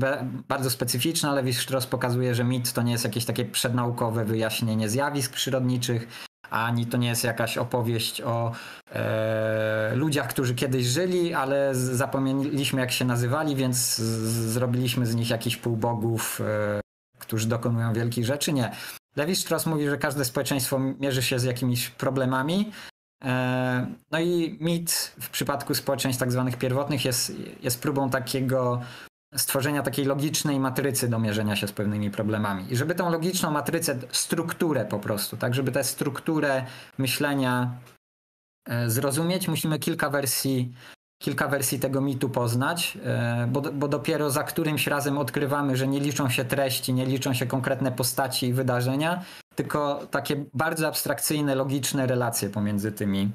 bardzo 0.48 0.70
specyficzna. 0.70 1.34
Lewi 1.34 1.54
Strauss 1.54 1.86
pokazuje, 1.86 2.36
że 2.36 2.44
mit 2.44 2.74
to 2.74 2.82
nie 2.82 2.92
jest 2.92 3.04
jakieś 3.04 3.26
takie 3.26 3.46
przednaukowe 3.46 4.26
wyjaśnienie 4.26 4.90
zjawisk 4.90 5.34
przyrodniczych, 5.34 6.08
ani 6.50 6.86
to 6.86 6.98
nie 6.98 7.08
jest 7.08 7.24
jakaś 7.24 7.58
opowieść 7.58 8.22
o 8.22 8.52
e, 8.92 9.96
ludziach, 9.96 10.28
którzy 10.28 10.56
kiedyś 10.56 10.86
żyli, 10.86 11.34
ale 11.34 11.76
zapomnieliśmy 11.76 12.82
jak 12.82 12.92
się 12.92 13.06
nazywali, 13.06 13.56
więc 13.56 13.96
z, 13.96 14.02
zrobiliśmy 14.54 15.06
z 15.06 15.16
nich 15.16 15.30
jakichś 15.30 15.58
półbogów, 15.58 16.42
e, 16.42 16.82
którzy 17.20 17.48
dokonują 17.48 17.94
wielkich 17.94 18.26
rzeczy. 18.26 18.54
Nie. 18.54 18.72
Lewi 19.16 19.36
Strauss 19.36 19.66
mówi, 19.66 19.90
że 19.90 19.98
każde 19.98 20.26
społeczeństwo 20.26 20.80
mierzy 20.80 21.22
się 21.22 21.40
z 21.40 21.44
jakimiś 21.44 21.90
problemami. 21.90 22.72
E, 23.24 23.88
no 24.12 24.20
i 24.20 24.58
mit 24.62 24.92
w 25.20 25.30
przypadku 25.30 25.76
społeczeństw 25.76 26.20
tak 26.20 26.32
zwanych 26.32 26.58
pierwotnych 26.58 27.06
jest, 27.06 27.34
jest 27.62 27.82
próbą 27.82 28.10
takiego 28.10 28.82
stworzenia 29.36 29.84
takiej 29.84 30.06
logicznej 30.06 30.60
matrycy 30.60 31.08
do 31.08 31.20
mierzenia 31.20 31.56
się 31.56 31.68
z 31.68 31.72
pewnymi 31.72 32.12
problemami. 32.12 32.74
I 32.74 32.76
żeby 32.76 32.96
tą 32.96 33.12
logiczną 33.12 33.52
matrycę, 33.52 34.00
strukturę 34.12 34.86
po 34.86 35.00
prostu, 35.00 35.38
tak, 35.38 35.54
żeby 35.54 35.72
tę 35.72 35.84
strukturę 35.84 36.66
myślenia 36.98 37.72
e, 38.70 38.90
zrozumieć, 38.90 39.48
musimy 39.48 39.80
kilka 39.80 40.10
wersji, 40.10 40.74
kilka 41.22 41.48
wersji 41.48 41.80
tego 41.80 42.02
mitu 42.02 42.30
poznać, 42.30 42.98
e, 43.06 43.48
bo, 43.52 43.62
bo 43.62 43.88
dopiero 43.88 44.30
za 44.30 44.44
którymś 44.44 44.88
razem 44.88 45.18
odkrywamy, 45.18 45.78
że 45.78 45.88
nie 45.88 46.00
liczą 46.00 46.30
się 46.30 46.46
treści, 46.46 46.94
nie 46.94 47.06
liczą 47.06 47.34
się 47.34 47.46
konkretne 47.46 47.92
postaci 47.92 48.48
i 48.48 48.54
wydarzenia, 48.54 49.24
tylko 49.56 50.08
takie 50.12 50.46
bardzo 50.54 50.88
abstrakcyjne, 50.88 51.56
logiczne 51.56 52.08
relacje 52.08 52.50
pomiędzy 52.50 52.92
tymi, 52.92 53.32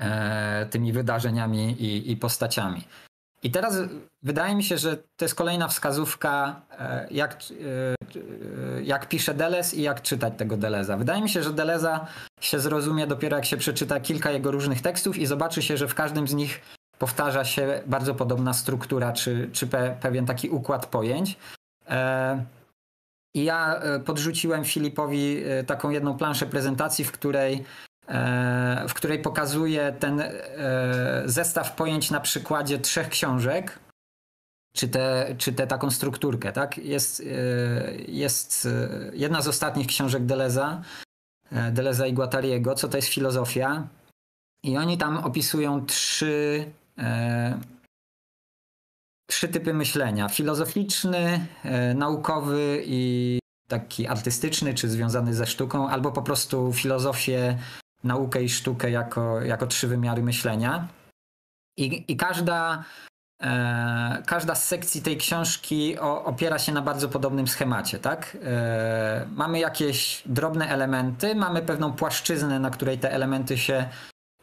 e, 0.00 0.66
tymi 0.66 0.92
wydarzeniami 0.92 1.72
i, 1.72 2.12
i 2.12 2.16
postaciami. 2.16 2.84
I 3.42 3.50
teraz 3.50 3.78
wydaje 4.22 4.54
mi 4.54 4.64
się, 4.64 4.78
że 4.78 4.96
to 4.96 5.24
jest 5.24 5.34
kolejna 5.34 5.68
wskazówka, 5.68 6.60
e, 6.78 7.06
jak, 7.10 7.32
e, 7.32 8.82
jak 8.82 9.08
pisze 9.08 9.34
Deleuze 9.34 9.76
i 9.76 9.82
jak 9.82 10.02
czytać 10.02 10.32
tego 10.36 10.56
Deleza. 10.56 10.96
Wydaje 10.96 11.22
mi 11.22 11.28
się, 11.28 11.42
że 11.42 11.52
Deleza 11.52 12.06
się 12.40 12.60
zrozumie 12.60 13.06
dopiero 13.06 13.36
jak 13.36 13.44
się 13.44 13.56
przeczyta 13.56 14.00
kilka 14.00 14.30
jego 14.30 14.50
różnych 14.50 14.82
tekstów 14.82 15.18
i 15.18 15.26
zobaczy 15.26 15.62
się, 15.62 15.76
że 15.76 15.88
w 15.88 15.94
każdym 15.94 16.28
z 16.28 16.34
nich 16.34 16.60
powtarza 16.98 17.44
się 17.44 17.82
bardzo 17.86 18.14
podobna 18.14 18.52
struktura, 18.52 19.12
czy, 19.12 19.50
czy 19.52 19.66
pe, 19.66 19.96
pewien 20.00 20.26
taki 20.26 20.50
układ 20.50 20.86
pojęć. 20.86 21.36
E, 23.36 23.38
I 23.38 23.44
ja 23.44 23.80
podrzuciłem 24.04 24.64
Filipowi 24.64 25.42
taką 25.66 25.90
jedną 25.90 26.16
planszę 26.16 26.46
prezentacji, 26.46 27.04
w 27.04 27.12
której 27.12 27.64
E, 28.08 28.84
w 28.88 28.94
której 28.94 29.18
pokazuje 29.18 29.92
ten 29.92 30.20
e, 30.20 30.32
zestaw 31.24 31.74
pojęć 31.74 32.10
na 32.10 32.20
przykładzie 32.20 32.78
trzech 32.78 33.08
książek, 33.08 33.78
czy 34.72 34.88
tę 34.88 35.34
czy 35.38 35.52
te 35.52 35.66
taką 35.66 35.90
strukturkę. 35.90 36.52
Tak? 36.52 36.78
Jest, 36.78 37.20
e, 37.20 37.24
jest 38.08 38.68
jedna 39.12 39.42
z 39.42 39.48
ostatnich 39.48 39.86
książek 39.86 40.26
Deleza, 40.26 40.82
Deleza 41.72 42.06
i 42.06 42.12
Guattariego, 42.12 42.74
co 42.74 42.88
to 42.88 42.96
jest 42.98 43.08
filozofia. 43.08 43.88
I 44.62 44.76
oni 44.76 44.98
tam 44.98 45.18
opisują 45.18 45.86
trzy, 45.86 46.70
trzy 49.26 49.48
typy 49.48 49.74
myślenia. 49.74 50.28
Filozoficzny, 50.28 51.46
naukowy 51.94 52.82
i 52.86 53.38
taki 53.68 54.06
artystyczny, 54.06 54.74
czy 54.74 54.88
związany 54.88 55.34
ze 55.34 55.46
sztuką, 55.46 55.88
albo 55.88 56.12
po 56.12 56.22
prostu 56.22 56.72
filozofię 56.72 57.58
naukę 58.04 58.42
i 58.42 58.48
sztukę 58.48 58.90
jako, 58.90 59.40
jako 59.40 59.66
trzy 59.66 59.88
wymiary 59.88 60.22
myślenia. 60.22 60.88
I, 61.76 62.04
i 62.08 62.16
każda, 62.16 62.84
e, 63.42 64.22
każda 64.26 64.54
z 64.54 64.64
sekcji 64.64 65.02
tej 65.02 65.16
książki 65.16 65.98
o, 65.98 66.24
opiera 66.24 66.58
się 66.58 66.72
na 66.72 66.82
bardzo 66.82 67.08
podobnym 67.08 67.48
schemacie. 67.48 67.98
Tak? 67.98 68.36
E, 68.44 69.26
mamy 69.30 69.58
jakieś 69.58 70.22
drobne 70.26 70.68
elementy, 70.68 71.34
mamy 71.34 71.62
pewną 71.62 71.92
płaszczyznę, 71.92 72.60
na 72.60 72.70
której 72.70 72.98
te 72.98 73.12
elementy 73.12 73.58
się 73.58 73.88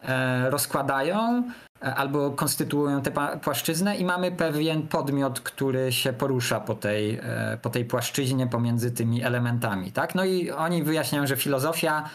e, 0.02 0.50
rozkładają 0.50 1.44
e, 1.48 1.73
albo 1.84 2.32
konstytuują 2.32 3.02
tę 3.02 3.12
płaszczyznę 3.44 3.98
i 3.98 4.06
mamy 4.06 4.32
pewien 4.32 4.88
podmiot, 4.88 5.40
który 5.40 5.92
się 5.92 6.13
porusza 6.13 6.60
po 6.60 6.75
tej, 6.75 7.20
e, 7.24 7.58
po 7.62 7.70
tej 7.70 7.86
płaszczyźnie 7.86 8.48
pomiędzy 8.48 8.92
tymi 8.92 9.24
elementami. 9.24 9.92
Tak? 9.92 10.16
No 10.16 10.25
i 10.25 10.52
oni 10.52 10.84
wyjaśniają, 10.84 11.28
że 11.28 11.38
filozofia 11.38 12.10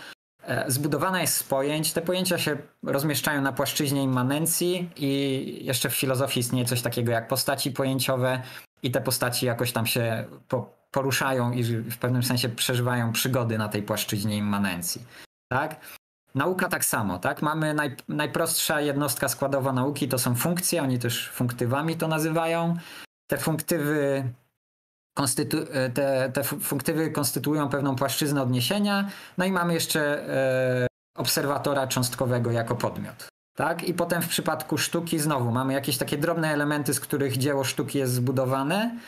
E, 0.49 0.71
zbudowana 0.71 1.21
jest 1.21 1.35
z 1.35 1.43
pojęć. 1.43 1.93
Te 1.93 2.03
pojęcia 2.03 2.39
się 2.39 2.57
rozmieszczają 2.83 3.43
na 3.43 3.53
płaszczyźnie 3.53 4.03
immanencji 4.03 4.91
i 4.97 5.65
jeszcze 5.65 5.91
w 5.91 5.97
filozofii 5.97 6.41
istnieje 6.41 6.65
coś 6.67 6.83
takiego 6.83 7.13
jak 7.13 7.29
postaci 7.29 7.71
pojęciowe 7.71 8.43
i 8.83 8.91
te 8.91 9.01
postaci 9.01 9.47
jakoś 9.47 9.73
tam 9.73 9.87
się 9.87 10.25
po, 10.49 10.73
poruszają 10.91 11.53
i 11.53 11.63
w 11.65 11.99
pewnym 11.99 12.23
sensie 12.23 12.49
przeżywają 12.49 13.13
przygody 13.13 13.59
na 13.59 13.69
tej 13.69 13.83
płaszczyźnie 13.83 14.37
immanencji. 14.37 15.03
Tak? 15.49 15.81
Nauka 16.35 16.69
tak 16.69 16.85
samo, 16.85 17.19
tak? 17.19 17.43
Mamy 17.43 17.75
naj, 17.75 17.97
najprostsza 18.09 18.81
jednostka 18.81 19.29
składowa 19.29 19.73
nauki 19.73 20.09
to 20.09 20.19
są 20.19 20.35
funkcje, 20.35 20.83
oni 20.83 20.99
też 20.99 21.31
funktywami 21.31 21.97
to 21.97 22.09
nazywają. 22.09 22.77
Te 23.31 23.39
funktywy 23.39 24.25
konstytu- 25.19 25.67
e, 25.73 25.91
te, 25.91 26.31
te 26.33 26.45
funktywy 26.45 27.11
konstytuują 27.11 27.69
pewną 27.69 27.97
płaszczyznę 27.97 28.43
odniesienia, 28.43 29.09
no 29.39 29.45
i 29.45 29.53
mamy 29.53 29.75
jeszcze 29.75 30.29
e, 30.29 30.87
obserwatora 31.17 31.87
cząstkowego 31.87 32.51
jako 32.51 32.77
podmiot. 32.77 33.29
Tak? 33.57 33.85
I 33.85 33.95
potem 33.95 34.23
w 34.23 34.29
przypadku 34.29 34.79
sztuki 34.79 35.19
znowu 35.19 35.51
mamy 35.51 35.73
jakieś 35.73 35.99
takie 35.99 36.19
drobne 36.19 36.53
elementy, 36.53 36.95
z 36.95 37.01
których 37.01 37.37
dzieło 37.37 37.65
sztuki 37.65 37.99
jest 37.99 38.13
zbudowane, 38.13 38.99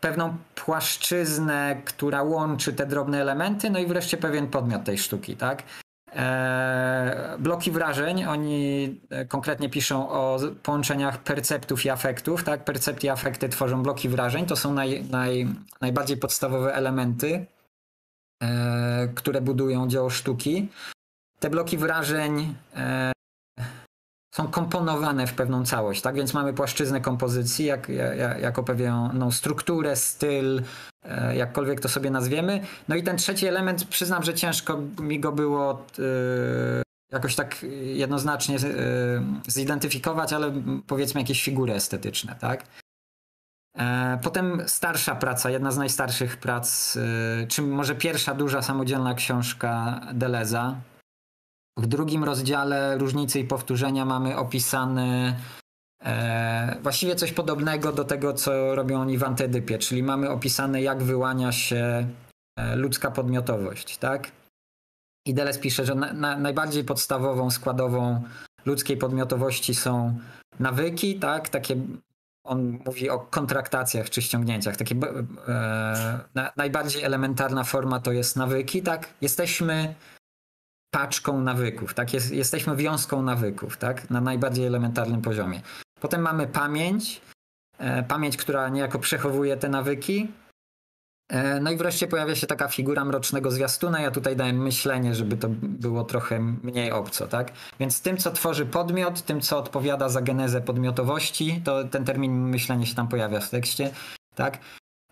pewną 0.00 0.36
płaszczyznę, 0.54 1.82
która 1.84 2.22
łączy 2.22 2.72
te 2.72 2.86
drobne 2.86 3.20
elementy, 3.20 3.70
no 3.70 3.78
i 3.78 3.86
wreszcie 3.86 4.16
pewien 4.16 4.46
podmiot 4.46 4.84
tej 4.84 4.98
sztuki. 4.98 5.36
Tak? 5.36 5.62
E, 6.14 7.36
bloki 7.38 7.70
wrażeń, 7.70 8.24
oni 8.24 8.84
e, 9.10 9.24
konkretnie 9.24 9.68
piszą 9.68 10.10
o 10.10 10.38
połączeniach 10.62 11.18
perceptów 11.18 11.84
i 11.84 11.90
afektów. 11.90 12.44
Tak? 12.44 12.64
Percepty 12.64 13.06
i 13.06 13.10
afekty 13.10 13.48
tworzą 13.48 13.82
bloki 13.82 14.08
wrażeń. 14.08 14.46
To 14.46 14.56
są 14.56 14.72
naj, 14.72 15.04
naj, 15.04 15.46
najbardziej 15.80 16.16
podstawowe 16.16 16.74
elementy, 16.74 17.46
e, 18.42 19.08
które 19.14 19.40
budują 19.40 19.88
dzieło 19.88 20.10
sztuki. 20.10 20.68
Te 21.40 21.50
bloki 21.50 21.78
wrażeń 21.78 22.54
są 24.36 24.48
komponowane 24.48 25.26
w 25.26 25.34
pewną 25.34 25.64
całość, 25.64 26.02
tak? 26.02 26.14
Więc 26.14 26.34
mamy 26.34 26.54
płaszczyznę 26.54 27.00
kompozycji, 27.00 27.64
jak, 27.64 27.88
jak, 27.88 28.40
jako 28.40 28.62
pewną 28.62 29.30
strukturę, 29.30 29.96
styl, 29.96 30.62
e, 31.02 31.36
jakkolwiek 31.36 31.80
to 31.80 31.88
sobie 31.88 32.10
nazwiemy. 32.10 32.60
No 32.88 32.96
i 32.96 33.02
ten 33.02 33.16
trzeci 33.16 33.46
element, 33.46 33.84
przyznam, 33.84 34.22
że 34.22 34.34
ciężko 34.34 34.78
mi 35.00 35.20
go 35.20 35.32
było 35.32 35.86
yy, 35.98 36.04
jakoś 37.12 37.34
tak 37.34 37.62
jednoznacznie 37.82 38.54
yy, 38.54 38.62
zidentyfikować, 39.46 40.32
ale 40.32 40.52
powiedzmy 40.86 41.20
jakieś 41.20 41.44
figury 41.44 41.74
estetyczne, 41.74 42.36
tak? 42.40 42.64
Potem 44.22 44.62
starsza 44.66 45.14
praca, 45.14 45.50
jedna 45.50 45.70
z 45.70 45.76
najstarszych 45.76 46.36
prac, 46.36 46.98
czy 47.48 47.62
może 47.62 47.94
pierwsza 47.94 48.34
duża 48.34 48.62
samodzielna 48.62 49.14
książka 49.14 50.00
Deleza, 50.12 50.76
w 51.76 51.86
drugim 51.86 52.24
rozdziale 52.24 52.98
różnice 52.98 53.40
i 53.40 53.44
powtórzenia 53.44 54.04
mamy 54.04 54.36
opisane 54.36 55.36
e, 56.02 56.76
właściwie 56.82 57.16
coś 57.16 57.32
podobnego 57.32 57.92
do 57.92 58.04
tego, 58.04 58.32
co 58.32 58.74
robią 58.74 59.00
oni 59.00 59.18
w 59.18 59.24
antydypie, 59.24 59.78
czyli 59.78 60.02
mamy 60.02 60.30
opisane, 60.30 60.82
jak 60.82 61.02
wyłania 61.02 61.52
się 61.52 62.06
e, 62.56 62.76
ludzka 62.76 63.10
podmiotowość, 63.10 63.98
tak? 63.98 64.30
I 65.26 65.34
Deles 65.34 65.58
pisze, 65.58 65.86
że 65.86 65.94
na, 65.94 66.12
na, 66.12 66.38
najbardziej 66.38 66.84
podstawową 66.84 67.50
składową 67.50 68.22
ludzkiej 68.64 68.96
podmiotowości 68.96 69.74
są 69.74 70.18
nawyki, 70.60 71.18
tak? 71.18 71.48
Takie 71.48 71.76
on 72.44 72.78
mówi 72.86 73.10
o 73.10 73.18
kontraktacjach 73.18 74.10
czy 74.10 74.22
ściągnięciach. 74.22 74.76
Takie, 74.76 74.94
e, 75.48 76.20
na, 76.34 76.52
najbardziej 76.56 77.02
elementarna 77.02 77.64
forma 77.64 78.00
to 78.00 78.12
jest 78.12 78.36
nawyki, 78.36 78.82
tak? 78.82 79.08
Jesteśmy 79.20 79.94
paczką 80.94 81.40
nawyków, 81.40 81.94
tak? 81.94 82.14
Jest, 82.14 82.32
jesteśmy 82.32 82.76
wiązką 82.76 83.22
nawyków, 83.22 83.76
tak? 83.76 84.10
Na 84.10 84.20
najbardziej 84.20 84.66
elementarnym 84.66 85.22
poziomie. 85.22 85.60
Potem 86.00 86.20
mamy 86.20 86.46
pamięć, 86.46 87.20
e, 87.78 88.02
pamięć, 88.02 88.36
która 88.36 88.68
niejako 88.68 88.98
przechowuje 88.98 89.56
te 89.56 89.68
nawyki. 89.68 90.28
E, 91.28 91.60
no 91.60 91.70
i 91.70 91.76
wreszcie 91.76 92.06
pojawia 92.06 92.34
się 92.34 92.46
taka 92.46 92.68
figura 92.68 93.04
mrocznego 93.04 93.50
zwiastuna. 93.50 94.00
Ja 94.00 94.10
tutaj 94.10 94.36
dałem 94.36 94.62
myślenie, 94.62 95.14
żeby 95.14 95.36
to 95.36 95.48
było 95.62 96.04
trochę 96.04 96.40
mniej 96.40 96.92
obco, 96.92 97.26
tak? 97.26 97.52
Więc 97.80 98.00
tym, 98.02 98.16
co 98.16 98.30
tworzy 98.30 98.66
podmiot, 98.66 99.22
tym, 99.22 99.40
co 99.40 99.58
odpowiada 99.58 100.08
za 100.08 100.22
genezę 100.22 100.60
podmiotowości, 100.60 101.60
to 101.64 101.84
ten 101.84 102.04
termin 102.04 102.32
myślenie 102.32 102.86
się 102.86 102.94
tam 102.94 103.08
pojawia 103.08 103.40
w 103.40 103.50
tekście, 103.50 103.90
tak? 104.34 104.58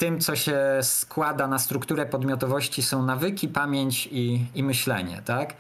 Tym, 0.02 0.20
co 0.20 0.36
się 0.36 0.58
składa 0.82 1.46
na 1.48 1.58
strukturę 1.58 2.06
podmiotowości 2.06 2.82
są 2.82 3.02
nawyki, 3.02 3.48
pamięć 3.48 4.08
i, 4.12 4.46
i 4.54 4.62
myślenie, 4.62 5.22
tak? 5.24 5.54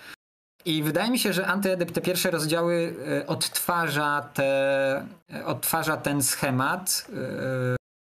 I 0.64 0.82
wydaje 0.82 1.10
mi 1.10 1.18
się, 1.18 1.32
że 1.32 1.46
Antyedyp 1.46 1.92
te 1.92 2.00
pierwsze 2.00 2.30
rozdziały 2.30 2.94
e, 3.20 3.26
odtwarza, 3.26 4.28
te, 4.34 5.04
e, 5.34 5.46
odtwarza 5.46 5.96
ten 5.96 6.22
schemat 6.22 7.06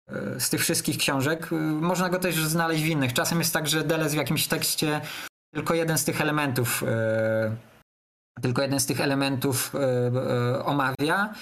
e, 0.09 0.41
z 0.41 0.51
tych 0.51 0.61
wszystkich 0.61 0.99
książek. 0.99 1.51
Można 1.81 2.09
go 2.09 2.19
też 2.19 2.45
znaleźć 2.45 2.83
w 2.83 2.87
innych. 2.87 3.13
Czasem 3.13 3.39
jest 3.39 3.53
tak, 3.53 3.69
że 3.69 3.85
Deleuze 3.85 4.15
w 4.15 4.19
jakimś 4.19 4.47
tekście 4.47 5.01
tylko 5.55 5.75
jeden 5.75 5.99
z 5.99 6.05
tych 6.05 6.21
elementów 6.21 6.85
tylko 8.43 8.63
jeden 8.63 8.81
z 8.81 8.87
tych 8.87 9.01
elementów 9.01 9.73
omawia, 10.65 11.35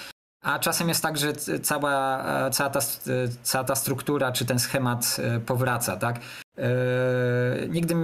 a 0.42 0.58
czasem 0.58 0.88
jest 0.88 1.02
tak, 1.02 1.18
że 1.18 1.32
cała, 1.62 2.24
cała, 2.50 2.70
ta, 2.70 2.80
cała 3.42 3.64
ta 3.64 3.74
struktura 3.74 4.32
czy 4.32 4.44
ten 4.44 4.58
schemat 4.58 5.16
powraca, 5.46 5.96
tak? 5.96 6.20
Nigdy 7.68 7.94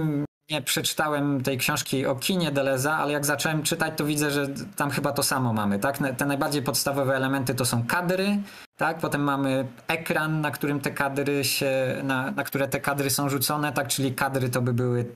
nie 0.49 0.61
przeczytałem 0.61 1.43
tej 1.43 1.57
książki 1.57 2.05
o 2.05 2.15
kinie 2.15 2.51
Deleza, 2.51 2.97
ale 2.97 3.13
jak 3.13 3.25
zacząłem 3.25 3.63
czytać, 3.63 3.93
to 3.97 4.05
widzę, 4.05 4.31
że 4.31 4.47
tam 4.75 4.91
chyba 4.91 5.11
to 5.11 5.23
samo 5.23 5.53
mamy, 5.53 5.79
tak? 5.79 5.97
Te 6.17 6.25
najbardziej 6.25 6.61
podstawowe 6.61 7.15
elementy 7.15 7.55
to 7.55 7.65
są 7.65 7.85
kadry, 7.87 8.37
tak? 8.77 8.97
Potem 8.97 9.21
mamy 9.23 9.67
ekran, 9.87 10.41
na 10.41 10.51
którym 10.51 10.79
te 10.79 10.91
kadry 10.91 11.43
się, 11.43 12.01
na, 12.03 12.31
na 12.31 12.43
które 12.43 12.67
te 12.67 12.79
kadry 12.79 13.09
są 13.09 13.29
rzucone, 13.29 13.73
tak? 13.73 13.87
Czyli 13.87 14.13
kadry 14.13 14.49
to 14.49 14.61
by 14.61 14.73
były 14.73 15.15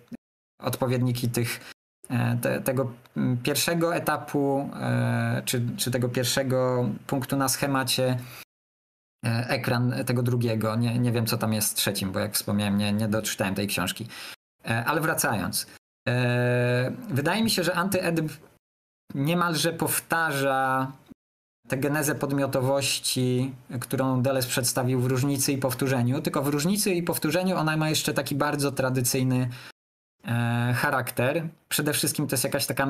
odpowiedniki 0.60 1.30
tych 1.30 1.60
e, 1.60 1.81
te, 2.42 2.62
tego 2.62 2.92
pierwszego 3.44 3.96
etapu, 3.96 4.70
e, 4.80 5.42
czy, 5.46 5.62
czy 5.78 5.92
tego 5.92 6.10
pierwszego 6.10 6.90
punktu 7.08 7.38
na 7.38 7.50
schemacie, 7.50 8.18
e, 9.26 9.48
ekran 9.50 9.94
tego 10.06 10.24
drugiego. 10.24 10.76
Nie, 10.76 11.00
nie 11.00 11.12
wiem, 11.12 11.26
co 11.26 11.38
tam 11.38 11.54
jest 11.54 11.76
trzecim, 11.76 12.12
bo 12.12 12.20
jak 12.20 12.34
wspomniałem, 12.34 12.78
nie, 12.78 12.94
nie 12.94 13.08
doczytałem 13.08 13.56
tej 13.56 13.68
książki. 13.68 14.08
E, 14.70 14.86
ale 14.86 15.02
wracając. 15.02 15.68
E, 16.08 16.92
wydaje 17.10 17.44
mi 17.44 17.50
się, 17.50 17.64
że 17.64 17.74
antyedyp 17.74 18.32
niemalże 19.16 19.74
powtarza 19.74 20.92
tę 21.68 21.78
genezę 21.78 22.16
podmiotowości, 22.16 23.54
którą 23.80 24.22
Deleuze 24.22 24.48
przedstawił 24.48 25.02
w 25.02 25.06
różnicy 25.06 25.54
i 25.54 25.58
powtórzeniu, 25.58 26.22
tylko 26.22 26.42
w 26.42 26.48
różnicy 26.48 26.94
i 26.94 27.04
powtórzeniu 27.04 27.58
ona 27.58 27.78
ma 27.78 27.90
jeszcze 27.90 28.14
taki 28.14 28.36
bardzo 28.36 28.72
tradycyjny 28.72 29.50
e, 29.70 29.71
charakter. 30.76 31.48
Przede 31.70 31.94
wszystkim 31.94 32.28
to 32.28 32.34
jest 32.34 32.44
jakaś 32.44 32.66
taka 32.66 32.88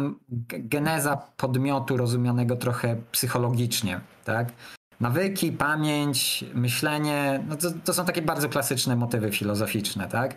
geneza 0.50 1.18
podmiotu 1.38 1.98
rozumianego 1.98 2.56
trochę 2.56 2.96
psychologicznie, 3.12 4.00
tak? 4.26 4.52
Nawyki, 5.00 5.52
pamięć, 5.52 6.46
myślenie, 6.54 7.44
no 7.48 7.56
to, 7.56 7.72
to 7.84 7.94
są 7.94 8.06
takie 8.06 8.22
bardzo 8.22 8.50
klasyczne 8.50 8.96
motywy 8.96 9.32
filozoficzne, 9.32 10.08
tak? 10.08 10.36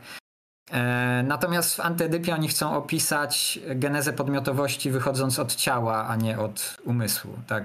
E, 0.70 1.24
natomiast 1.26 1.76
w 1.76 1.80
antydypie 1.80 2.34
oni 2.34 2.48
chcą 2.48 2.76
opisać 2.76 3.60
genezę 3.74 4.12
podmiotowości 4.12 4.90
wychodząc 4.90 5.38
od 5.38 5.54
ciała, 5.54 6.08
a 6.08 6.16
nie 6.16 6.38
od 6.38 6.76
umysłu. 6.84 7.30
Tak? 7.46 7.64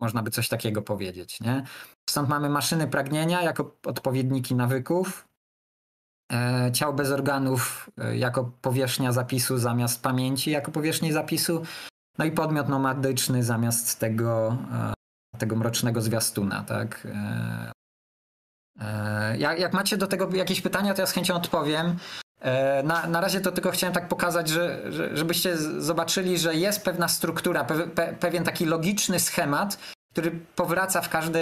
Można 0.00 0.22
by 0.22 0.30
coś 0.30 0.48
takiego 0.48 0.82
powiedzieć. 0.82 1.40
Nie? 1.40 1.64
Stąd 2.10 2.28
mamy 2.28 2.48
maszyny 2.48 2.88
pragnienia 2.88 3.42
jako 3.42 3.76
odpowiedniki 3.86 4.54
nawyków, 4.54 5.25
e, 6.32 6.70
ciało 6.72 6.92
bez 6.92 7.10
organów 7.10 7.90
e, 7.98 8.16
jako 8.16 8.50
powierzchnia 8.62 9.12
zapisu 9.12 9.58
zamiast 9.58 10.02
pamięci 10.02 10.50
jako 10.50 10.70
powierzchni 10.70 11.12
zapisu, 11.12 11.62
no 12.18 12.24
i 12.24 12.32
podmiot 12.32 12.68
nomadyczny 12.68 13.44
zamiast 13.44 13.98
tego, 13.98 14.56
tego 15.38 15.56
mrocznego 15.56 16.02
zwiastuna. 16.02 16.62
Tak? 16.62 17.06
E, 18.80 19.36
jak, 19.38 19.72
macie 19.72 19.96
do 19.96 20.06
tego 20.06 20.28
jakieś 20.34 20.60
pytania, 20.60 20.94
to 20.94 21.00
ja 21.00 21.06
z 21.06 21.12
chęcią 21.12 21.34
odpowiem. 21.34 21.96
E, 22.40 22.82
na, 22.82 23.06
na 23.06 23.20
razie 23.20 23.40
to 23.40 23.52
tylko 23.52 23.70
chciałem 23.70 23.94
tak 23.94 24.08
pokazać, 24.08 24.48
że, 24.48 24.92
że 24.92 25.16
żebyście 25.16 25.56
zobaczyli, 25.78 26.38
że 26.38 26.54
jest 26.54 26.84
pewna 26.84 27.08
struktura, 27.08 27.64
pe, 27.64 28.14
pewien 28.20 28.44
taki 28.44 28.66
logiczny 28.66 29.20
schemat, 29.20 29.78
który 30.12 30.30
powraca 30.56 31.00
w, 31.00 31.08
każdy, 31.08 31.40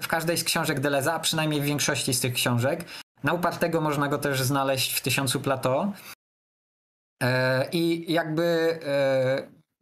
w 0.00 0.08
każdej 0.08 0.38
z 0.38 0.44
książek 0.44 0.80
Deleza, 0.80 1.14
a 1.14 1.18
przynajmniej 1.18 1.60
w 1.60 1.64
większości 1.64 2.14
z 2.14 2.20
tych 2.20 2.34
książek. 2.34 2.84
Na 3.24 3.32
upartego 3.32 3.80
można 3.80 4.08
go 4.08 4.18
też 4.18 4.42
znaleźć 4.42 4.94
w 4.94 5.00
Tysiącu 5.00 5.40
Plateau. 5.40 5.92
E, 7.22 7.68
I 7.72 8.12
jakby 8.12 8.78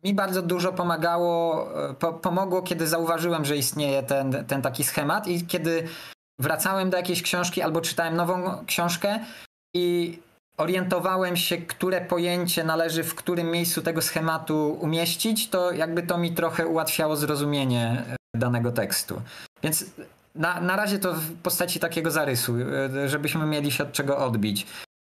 mi 0.05 0.15
bardzo 0.15 0.43
dużo 0.43 0.73
pomagało, 0.73 1.69
po, 1.99 2.13
pomogło, 2.13 2.63
kiedy 2.63 2.87
zauważyłem, 2.87 3.45
że 3.45 3.57
istnieje 3.57 4.03
ten, 4.03 4.45
ten 4.47 4.63
taki 4.63 4.85
schemat 4.85 5.27
i 5.27 5.47
kiedy 5.47 5.89
wracałem 6.39 6.91
do 6.91 6.97
jakiejś 6.97 7.23
książki 7.23 7.63
albo 7.63 7.81
czytałem 7.81 8.17
nową 8.17 8.65
książkę 8.67 9.19
i 9.75 10.19
orientowałem 10.57 11.37
się, 11.37 11.57
które 11.57 12.01
pojęcie 12.01 12.65
należy 12.65 13.05
w 13.05 13.15
którym 13.15 13.51
miejscu 13.51 13.83
tego 13.83 14.03
schematu 14.03 14.79
umieścić, 14.81 15.49
to 15.49 15.73
jakby 15.73 16.03
to 16.03 16.19
mi 16.19 16.33
trochę 16.33 16.67
ułatwiało 16.67 17.17
zrozumienie 17.17 18.05
e, 18.35 18.39
danego 18.39 18.73
tekstu. 18.73 19.23
Więc 19.63 19.85
na, 20.39 20.61
na 20.61 20.77
razie 20.77 20.99
to 20.99 21.15
w 21.15 21.35
postaci 21.43 21.81
takiego 21.81 22.11
zarysu, 22.11 22.57
e, 22.57 23.09
żebyśmy 23.09 23.47
mieli 23.47 23.71
się 23.71 23.85
od 23.85 23.93
czego 23.93 24.19
odbić. 24.19 24.67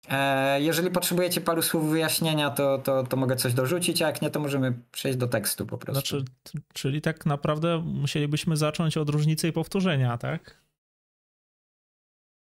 E, 0.09 0.61
jeżeli 0.61 0.91
potrzebujecie 0.91 1.41
paru 1.41 1.63
słów 1.63 1.91
wyjaśnienia, 1.91 2.51
to, 2.51 2.79
to, 2.79 3.05
to 3.05 3.17
mogę 3.17 3.37
coś 3.37 3.55
dorzucić, 3.55 4.03
a 4.03 4.07
jak 4.07 4.23
nie, 4.23 4.31
to 4.31 4.41
możemy 4.41 4.75
przejść 4.93 5.19
do 5.19 5.27
tekstu 5.27 5.67
po 5.67 5.79
prostu. 5.79 6.01
Znaczy, 6.01 6.25
czyli 6.73 7.01
tak 7.01 7.27
naprawdę 7.27 7.79
musielibyśmy 7.79 8.57
zacząć 8.57 8.97
od 8.97 9.09
różnicy 9.09 9.49
i 9.49 9.53
powtórzenia, 9.53 10.19
tak? 10.19 10.61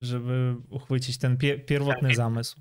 żeby 0.02 0.56
uchwycić 0.70 1.18
ten 1.18 1.36
pie 1.36 1.58
pierwotny 1.58 2.08
tak. 2.08 2.16
zamysł? 2.16 2.60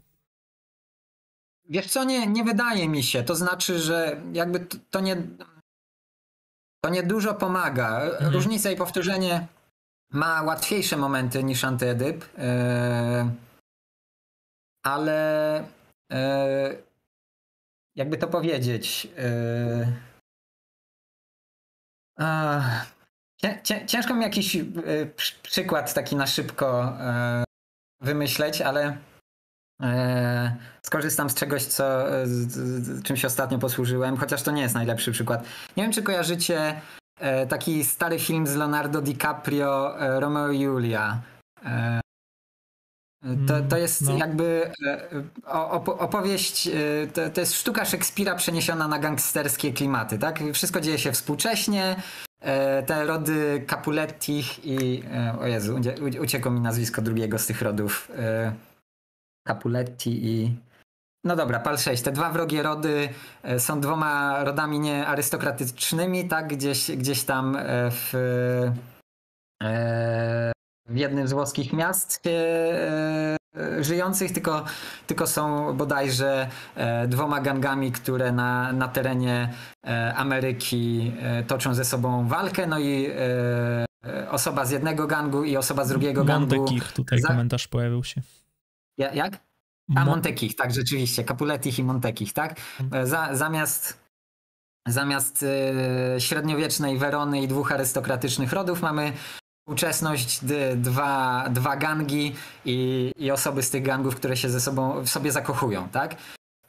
Wiesz 1.69 1.87
co, 1.87 2.03
nie, 2.03 2.27
nie 2.27 2.43
wydaje 2.43 2.89
mi 2.89 3.03
się. 3.03 3.23
To 3.23 3.35
znaczy, 3.35 3.79
że 3.79 4.21
jakby 4.33 4.59
to, 4.59 4.77
to 4.89 4.99
nie 4.99 5.17
to 6.83 6.89
nie 6.89 7.03
dużo 7.03 7.33
pomaga. 7.33 8.01
Mhm. 8.01 8.33
Różnica 8.33 8.71
i 8.71 8.75
powtórzenie 8.75 9.47
ma 10.15 10.41
łatwiejsze 10.41 10.97
momenty 10.97 11.43
niż 11.43 11.63
antyedyp, 11.63 12.37
yy, 12.37 12.45
ale 14.83 15.63
yy, 16.09 16.83
jakby 17.95 18.17
to 18.17 18.27
powiedzieć. 18.27 19.05
Yy, 19.05 19.87
Ciężko 23.87 24.13
mi 24.13 24.23
jakiś 24.23 24.55
e, 24.55 24.61
przykład 25.43 25.93
taki 25.93 26.15
na 26.15 26.27
szybko 26.27 26.97
e, 26.99 27.43
wymyśleć, 28.01 28.61
ale 28.61 28.97
e, 29.81 30.55
skorzystam 30.85 31.29
z 31.29 31.35
czegoś, 31.35 31.63
co, 31.63 32.05
czym 33.03 33.17
się 33.17 33.27
ostatnio 33.27 33.59
posłużyłem, 33.59 34.17
chociaż 34.17 34.43
to 34.43 34.51
nie 34.51 34.61
jest 34.61 34.75
najlepszy 34.75 35.11
przykład. 35.11 35.43
Nie 35.77 35.83
wiem, 35.83 35.91
czy 35.91 36.03
kojarzycie 36.03 36.81
taki 37.49 37.83
stary 37.83 38.19
film 38.19 38.47
z 38.47 38.55
Leonardo 38.55 39.01
DiCaprio, 39.01 39.95
Romeo 40.19 40.51
i 40.51 40.59
Julia. 40.59 41.21
To, 43.47 43.61
to 43.69 43.77
jest 43.77 44.01
no. 44.01 44.17
jakby 44.17 44.71
opowieść, 45.85 46.69
to, 47.13 47.29
to 47.29 47.41
jest 47.41 47.53
sztuka 47.53 47.85
Szekspira 47.85 48.35
przeniesiona 48.35 48.87
na 48.87 48.99
gangsterskie 48.99 49.73
klimaty, 49.73 50.17
tak? 50.17 50.39
Wszystko 50.53 50.81
dzieje 50.81 50.97
się 50.97 51.11
współcześnie, 51.11 51.95
E, 52.45 52.83
te 52.83 53.05
rody 53.05 53.65
Capuletti 53.67 54.43
i. 54.63 55.03
E, 55.13 55.39
o 55.39 55.47
Jezu, 55.47 55.79
uciekło 56.21 56.51
mi 56.51 56.59
nazwisko 56.59 57.01
drugiego 57.01 57.39
z 57.39 57.45
tych 57.45 57.61
rodów. 57.61 58.11
E, 58.17 58.53
Capuletti 59.47 60.25
i. 60.25 60.55
No 61.25 61.35
dobra, 61.35 61.59
pal 61.59 61.77
6. 61.77 62.03
Te 62.03 62.11
dwa 62.11 62.31
wrogie 62.31 62.63
rody 62.63 63.09
są 63.57 63.81
dwoma 63.81 64.43
rodami 64.43 64.79
niearystokratycznymi, 64.79 66.27
tak? 66.27 66.47
Gdzieś, 66.47 66.91
gdzieś 66.91 67.23
tam 67.23 67.57
w, 67.91 68.09
w 70.89 70.95
jednym 70.97 71.27
z 71.27 71.33
włoskich 71.33 71.73
miast 71.73 72.21
żyjących, 73.81 74.31
tylko, 74.31 74.65
tylko 75.07 75.27
są 75.27 75.73
bodajże 75.77 76.47
e, 76.75 77.07
dwoma 77.07 77.41
gangami, 77.41 77.91
które 77.91 78.31
na, 78.31 78.73
na 78.73 78.87
terenie 78.87 79.53
e, 79.87 80.13
Ameryki 80.15 81.13
e, 81.19 81.43
toczą 81.43 81.73
ze 81.73 81.85
sobą 81.85 82.27
walkę, 82.27 82.67
no 82.67 82.79
i 82.79 83.09
osoba 84.29 84.65
z 84.65 84.71
jednego 84.71 85.07
gangu 85.07 85.43
i 85.43 85.57
osoba 85.57 85.85
z 85.85 85.89
drugiego 85.89 86.25
gangu. 86.25 86.55
Montekich, 86.55 86.91
tutaj 86.91 87.19
za... 87.19 87.27
komentarz 87.27 87.67
pojawił 87.67 88.03
się. 88.03 88.21
Ja, 88.97 89.13
jak? 89.13 89.44
A 89.95 90.05
Montekich, 90.05 90.55
tak, 90.55 90.73
rzeczywiście, 90.73 91.23
Capuletich 91.23 91.79
i 91.79 91.83
Montekich, 91.83 92.33
tak? 92.33 92.61
Za, 93.03 93.35
zamiast 93.35 94.05
zamiast 94.87 95.45
średniowiecznej 96.19 96.97
Werony 96.97 97.41
i 97.41 97.47
dwóch 97.47 97.71
arystokratycznych 97.71 98.53
rodów 98.53 98.81
mamy 98.81 99.13
współczesność, 99.65 100.39
dwa, 100.75 101.45
dwa 101.49 101.77
gangi 101.77 102.35
i, 102.65 103.11
i 103.17 103.31
osoby 103.31 103.63
z 103.63 103.69
tych 103.69 103.83
gangów, 103.83 104.15
które 104.15 104.37
się 104.37 104.49
ze 104.49 104.61
sobą 104.61 105.01
w 105.03 105.09
sobie 105.09 105.31
zakochują, 105.31 105.89
tak? 105.89 106.15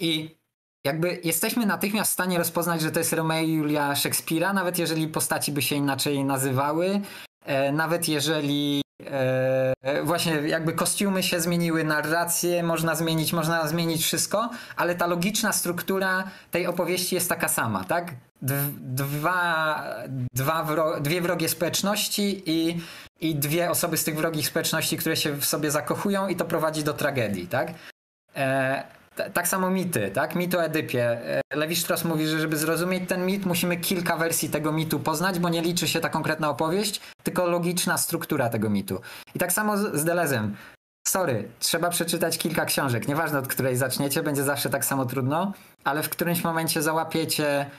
I 0.01 0.37
jakby 0.87 1.21
jesteśmy 1.25 1.67
natychmiast 1.67 2.11
w 2.11 2.15
stanie 2.15 2.39
rozpoznać, 2.39 2.81
że 2.81 2.91
to 2.91 2.99
jest 2.99 3.13
Romeo 3.13 3.43
i 3.43 3.53
Julia 3.53 3.97
Szekspira, 3.97 4.53
nawet 4.53 4.79
jeżeli 4.79 5.09
postaci 5.09 5.53
by 5.53 5.63
się 5.63 5.75
inaczej 5.75 6.25
nazywały, 6.25 7.01
e, 7.45 7.73
nawet 7.73 8.09
jeżeli 8.09 8.83
e, 9.05 10.03
właśnie 10.05 10.33
jakby 10.33 10.73
kostiumy 10.73 11.23
się 11.23 11.41
zmieniły, 11.41 11.85
narrację 11.85 12.63
można 12.63 12.95
zmienić, 12.95 13.33
można 13.33 13.69
zmienić 13.69 14.05
wszystko, 14.05 14.51
ale 14.77 14.95
ta 14.95 15.07
logiczna 15.07 15.53
struktura 15.53 16.25
tej 16.51 16.67
opowieści 16.67 17.15
jest 17.15 17.29
taka 17.29 17.49
sama, 17.49 17.85
tak? 17.85 18.15
dwa, 18.81 19.85
dwa 20.35 20.63
wro, 20.65 21.01
dwie 21.01 21.21
wrogie 21.21 21.49
społeczności 21.49 22.43
i, 22.47 22.81
i 23.21 23.35
dwie 23.35 23.71
osoby 23.71 23.97
z 23.97 24.05
tych 24.05 24.17
wrogich 24.17 24.47
społeczności, 24.47 24.97
które 24.97 25.17
się 25.17 25.33
w 25.33 25.45
sobie 25.45 25.71
zakochują 25.71 26.29
i 26.29 26.37
to 26.37 26.45
prowadzi 26.45 26.85
do 26.85 26.95
tragedii, 26.95 27.47
tak? 27.47 27.75
E, 28.37 28.96
tak 29.33 29.49
samo 29.49 29.71
mity, 29.71 30.11
tak? 30.11 30.35
Mit 30.35 30.55
o 30.55 30.65
Edypie. 30.65 31.21
Lewi 31.55 31.77
Strauss 31.77 32.05
mówi, 32.05 32.27
że 32.27 32.41
żeby 32.41 32.57
zrozumieć 32.57 33.09
ten 33.09 33.27
mit, 33.27 33.47
musimy 33.47 33.77
kilka 33.77 34.17
wersji 34.17 34.51
tego 34.51 34.73
mitu 34.73 35.01
poznać, 35.01 35.39
bo 35.39 35.49
nie 35.49 35.63
liczy 35.63 35.89
się 35.89 36.01
ta 36.01 36.09
konkretna 36.09 36.51
opowieść, 36.51 37.01
tylko 37.23 37.47
logiczna 37.47 37.99
struktura 37.99 38.49
tego 38.49 38.71
mitu. 38.71 39.01
I 39.35 39.39
tak 39.39 39.53
samo 39.53 39.77
z, 39.77 40.05
Delezem. 40.05 40.57
Sorry, 41.09 41.49
trzeba 41.59 41.91
przeczytać 41.91 42.39
kilka 42.39 42.65
książek. 42.65 43.09
Nieważne 43.09 43.39
od 43.39 43.49
której 43.49 43.77
zaczniecie, 43.77 44.23
będzie 44.23 44.43
zawsze 44.43 44.71
tak 44.71 44.85
samo 44.85 45.07
trudno, 45.07 45.53
ale 45.85 46.03
w 46.03 46.09
którymś 46.09 46.45
momencie 46.45 46.83
załapiecie 46.83 47.71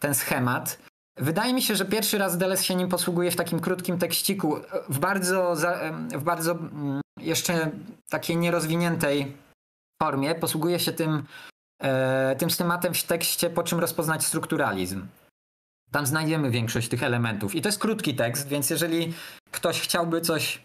ten 0.00 0.14
schemat. 0.14 0.78
Wydaje 1.18 1.54
mi 1.54 1.62
się, 1.62 1.76
że 1.76 1.84
pierwszy 1.84 2.18
raz 2.18 2.38
Deleuze 2.38 2.64
się 2.64 2.74
nim 2.74 2.88
posługuje 2.88 3.30
w 3.30 3.36
takim 3.36 3.60
krótkim 3.60 3.98
tekściku, 3.98 4.56
w 4.88 4.98
bardzo, 4.98 5.54
w 6.12 6.22
bardzo 6.22 6.52
mm, 6.52 7.00
jeszcze 7.20 7.70
takiej 8.10 8.36
nierozwiniętej 8.36 9.36
formie. 10.02 10.34
Posługuje 10.34 10.78
się 10.78 10.92
tym, 10.92 11.24
e, 11.82 12.36
tym 12.36 12.50
schematem 12.50 12.94
w 12.94 13.02
tekście, 13.02 13.50
po 13.50 13.62
czym 13.62 13.80
rozpoznać 13.80 14.24
strukturalizm. 14.24 15.06
Tam 15.90 16.06
znajdziemy 16.06 16.50
większość 16.50 16.88
tych 16.88 17.02
elementów. 17.02 17.54
I 17.54 17.62
to 17.62 17.68
jest 17.68 17.78
krótki 17.78 18.14
tekst, 18.14 18.48
więc 18.48 18.70
jeżeli 18.70 19.14
ktoś 19.50 19.80
chciałby 19.80 20.20
coś. 20.20 20.62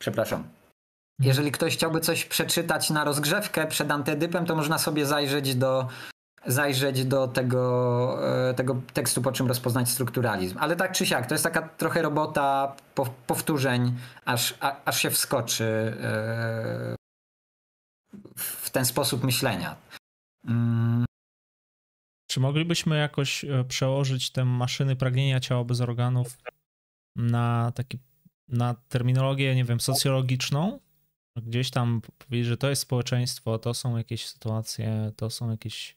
Przepraszam. 0.00 0.44
Jeżeli 1.20 1.52
ktoś 1.52 1.74
chciałby 1.74 2.00
coś 2.00 2.24
przeczytać 2.24 2.90
na 2.90 3.04
rozgrzewkę 3.04 3.66
przed 3.66 3.90
antydypem, 3.90 4.46
to 4.46 4.56
można 4.56 4.78
sobie 4.78 5.06
zajrzeć 5.06 5.54
do 5.54 5.88
zajrzeć 6.46 7.04
do 7.04 7.28
tego, 7.28 8.18
e, 8.48 8.54
tego 8.54 8.76
tekstu, 8.92 9.22
po 9.22 9.32
czym 9.32 9.46
rozpoznać 9.46 9.88
strukturalizm. 9.88 10.58
Ale 10.60 10.76
tak 10.76 10.92
czy 10.92 11.06
siak, 11.06 11.26
to 11.26 11.34
jest 11.34 11.44
taka 11.44 11.62
trochę 11.62 12.02
robota 12.02 12.76
powtórzeń, 13.26 13.94
aż, 14.24 14.54
aż 14.84 14.98
się 14.98 15.10
wskoczy 15.10 15.96
e, 16.02 16.96
w 18.70 18.72
ten 18.72 18.84
sposób 18.84 19.24
myślenia. 19.24 19.76
Mm. 20.44 21.04
Czy 22.26 22.40
moglibyśmy 22.40 22.98
jakoś 22.98 23.44
e, 23.44 23.64
przełożyć 23.64 24.30
te 24.30 24.44
maszyny 24.44 24.96
pragnienia 24.96 25.40
ciała 25.40 25.64
bez 25.64 25.80
organów 25.80 26.38
na 27.16 27.72
taki, 27.74 27.98
na 28.48 28.74
terminologię, 28.74 29.54
nie 29.54 29.64
wiem, 29.64 29.80
socjologiczną? 29.80 30.80
Gdzieś 31.36 31.70
tam 31.70 32.00
powiedzieć, 32.18 32.46
że 32.46 32.56
to 32.56 32.70
jest 32.70 32.82
społeczeństwo, 32.82 33.58
to 33.58 33.74
są 33.74 33.96
jakieś 33.96 34.26
sytuacje, 34.26 35.12
to 35.16 35.30
są 35.30 35.50
jakieś 35.50 35.96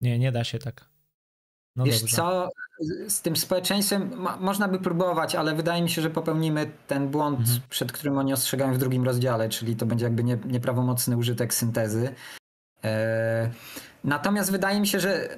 nie, 0.00 0.18
nie 0.18 0.32
da 0.32 0.44
się 0.44 0.58
tak. 0.58 0.90
No 1.76 1.84
Wiesz 1.84 2.00
dobrze. 2.00 2.16
co, 2.16 2.50
z 3.08 3.20
tym 3.22 3.36
społeczeństwem 3.36 4.10
można 4.40 4.68
by 4.68 4.78
próbować, 4.78 5.34
ale 5.34 5.54
wydaje 5.54 5.82
mi 5.82 5.90
się, 5.90 6.02
że 6.02 6.10
popełnimy 6.10 6.70
ten 6.86 7.08
błąd, 7.08 7.40
mhm. 7.40 7.60
przed 7.70 7.92
którym 7.92 8.18
oni 8.18 8.32
ostrzegają 8.32 8.74
w 8.74 8.78
drugim 8.78 9.04
rozdziale, 9.04 9.48
czyli 9.48 9.76
to 9.76 9.86
będzie 9.86 10.04
jakby 10.04 10.24
nie, 10.24 10.38
nieprawomocny 10.44 11.16
użytek 11.16 11.54
syntezy. 11.54 12.14
E, 12.84 13.50
natomiast 14.04 14.50
wydaje 14.50 14.80
mi 14.80 14.86
się, 14.86 15.00
że 15.00 15.28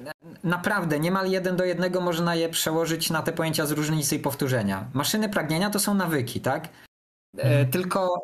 naprawdę 0.43 0.99
niemal 0.99 1.31
jeden 1.31 1.55
do 1.55 1.63
jednego 1.63 2.01
można 2.01 2.35
je 2.35 2.49
przełożyć 2.49 3.09
na 3.09 3.21
te 3.21 3.33
pojęcia 3.33 3.65
z 3.65 3.71
różnicy 3.71 4.15
i 4.15 4.19
powtórzenia. 4.19 4.85
Maszyny 4.93 5.29
pragnienia 5.29 5.69
to 5.69 5.79
są 5.79 5.93
nawyki, 5.93 6.41
tak? 6.41 6.65
E, 6.65 7.43
mhm. 7.43 7.71
Tylko 7.71 8.21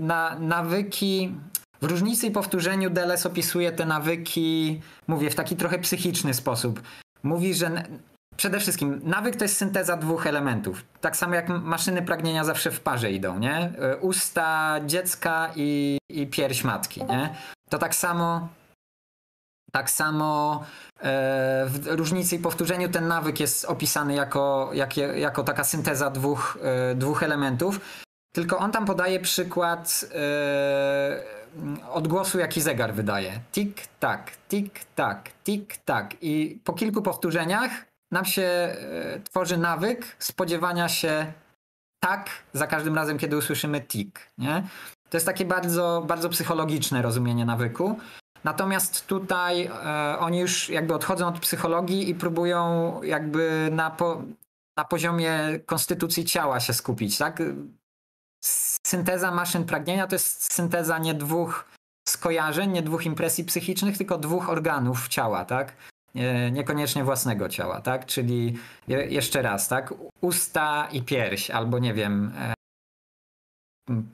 na, 0.00 0.38
nawyki 0.38 1.34
w 1.82 1.84
różnicy 1.86 2.26
i 2.26 2.30
powtórzeniu 2.30 2.90
Deleuze 2.90 3.28
opisuje 3.28 3.72
te 3.72 3.86
nawyki, 3.86 4.80
mówię, 5.06 5.30
w 5.30 5.34
taki 5.34 5.56
trochę 5.56 5.78
psychiczny 5.78 6.34
sposób. 6.34 6.82
Mówi, 7.22 7.54
że 7.54 7.84
przede 8.36 8.60
wszystkim 8.60 9.00
nawyk 9.04 9.36
to 9.36 9.44
jest 9.44 9.56
synteza 9.56 9.96
dwóch 9.96 10.26
elementów. 10.26 10.84
Tak 11.00 11.16
samo 11.16 11.34
jak 11.34 11.48
maszyny 11.48 12.02
pragnienia 12.02 12.44
zawsze 12.44 12.70
w 12.70 12.80
parze 12.80 13.10
idą, 13.10 13.38
nie? 13.38 13.72
E, 13.78 13.96
usta 13.96 14.76
dziecka 14.86 15.50
i, 15.56 15.98
i 16.08 16.26
pierś 16.26 16.64
matki, 16.64 17.04
nie? 17.04 17.34
To 17.70 17.78
tak 17.78 17.94
samo 17.94 18.48
tak 19.72 19.90
samo 19.90 20.62
e, 20.98 21.02
w 21.66 21.86
różnicy 21.86 22.36
i 22.36 22.38
powtórzeniu 22.38 22.88
ten 22.88 23.08
nawyk 23.08 23.40
jest 23.40 23.64
opisany 23.64 24.14
jako, 24.14 24.70
jak, 24.74 24.96
jako 24.96 25.44
taka 25.44 25.64
synteza 25.64 26.10
dwóch, 26.10 26.58
e, 26.62 26.94
dwóch 26.94 27.22
elementów. 27.22 27.80
Tylko 28.34 28.58
on 28.58 28.72
tam 28.72 28.84
podaje 28.84 29.20
przykład 29.20 30.04
odgłosu, 31.92 32.38
jaki 32.38 32.60
zegar 32.60 32.94
wydaje. 32.94 33.40
Tik, 33.52 33.86
tak, 34.00 34.30
tik, 34.48 34.80
tak, 34.94 35.30
tik, 35.44 35.76
tak. 35.84 36.14
I 36.20 36.60
po 36.64 36.72
kilku 36.72 37.02
powtórzeniach 37.02 37.70
nam 38.14 38.24
się 38.24 38.42
e, 38.42 39.20
tworzy 39.24 39.58
nawyk 39.58 40.16
spodziewania 40.18 40.88
się 40.88 41.32
tak 42.00 42.30
za 42.52 42.66
każdym 42.66 42.94
razem, 42.94 43.18
kiedy 43.18 43.36
usłyszymy 43.36 43.80
tik. 43.80 44.30
Nie? 44.38 44.62
To 45.10 45.16
jest 45.16 45.26
takie 45.26 45.44
bardzo, 45.44 46.04
bardzo 46.06 46.28
psychologiczne 46.28 47.02
rozumienie 47.02 47.44
nawyku. 47.44 47.98
Natomiast 48.44 49.06
tutaj 49.06 49.64
e, 49.64 50.18
oni 50.18 50.38
już 50.38 50.68
jakby 50.68 50.94
odchodzą 50.94 51.28
od 51.28 51.40
psychologii 51.40 52.10
i 52.10 52.14
próbują 52.14 53.00
jakby 53.02 53.68
na, 53.72 53.90
po, 53.90 54.22
na 54.76 54.84
poziomie 54.84 55.60
konstytucji 55.66 56.24
ciała 56.24 56.60
się 56.60 56.72
skupić, 56.72 57.18
tak? 57.18 57.42
synteza 58.86 59.30
maszyn 59.30 59.64
pragnienia 59.64 60.06
to 60.06 60.14
jest 60.14 60.52
synteza 60.52 60.98
nie 60.98 61.14
dwóch 61.14 61.64
skojarzeń, 62.08 62.70
nie 62.70 62.82
dwóch 62.82 63.06
impresji 63.06 63.44
psychicznych, 63.44 63.98
tylko 63.98 64.18
dwóch 64.18 64.48
organów 64.48 65.08
ciała, 65.08 65.44
tak? 65.44 65.72
Niekoniecznie 66.52 67.04
własnego 67.04 67.48
ciała, 67.48 67.80
tak? 67.80 68.06
Czyli 68.06 68.58
je, 68.88 69.06
jeszcze 69.06 69.42
raz, 69.42 69.68
tak? 69.68 69.94
Usta 70.20 70.88
i 70.92 71.02
pierś, 71.02 71.50
albo 71.50 71.78
nie 71.78 71.94
wiem, 71.94 72.32
e, 72.38 72.54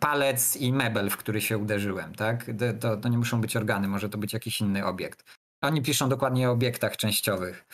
palec 0.01 0.57
i 0.57 0.73
mebel, 0.73 1.11
w 1.11 1.17
który 1.17 1.41
się 1.41 1.59
uderzyłem, 1.59 2.15
tak? 2.15 2.47
To, 2.81 2.97
to 2.97 3.09
nie 3.09 3.19
muszą 3.19 3.41
być 3.41 3.57
organy, 3.57 3.89
może 3.89 4.09
to 4.09 4.19
być 4.19 4.33
jakiś 4.33 4.61
inny 4.61 4.87
obiekt. 4.87 5.25
Oni 5.63 5.83
piszą 5.83 6.09
dokładnie 6.09 6.49
o 6.49 6.53
obiektach 6.53 6.97
częściowych. 6.97 7.65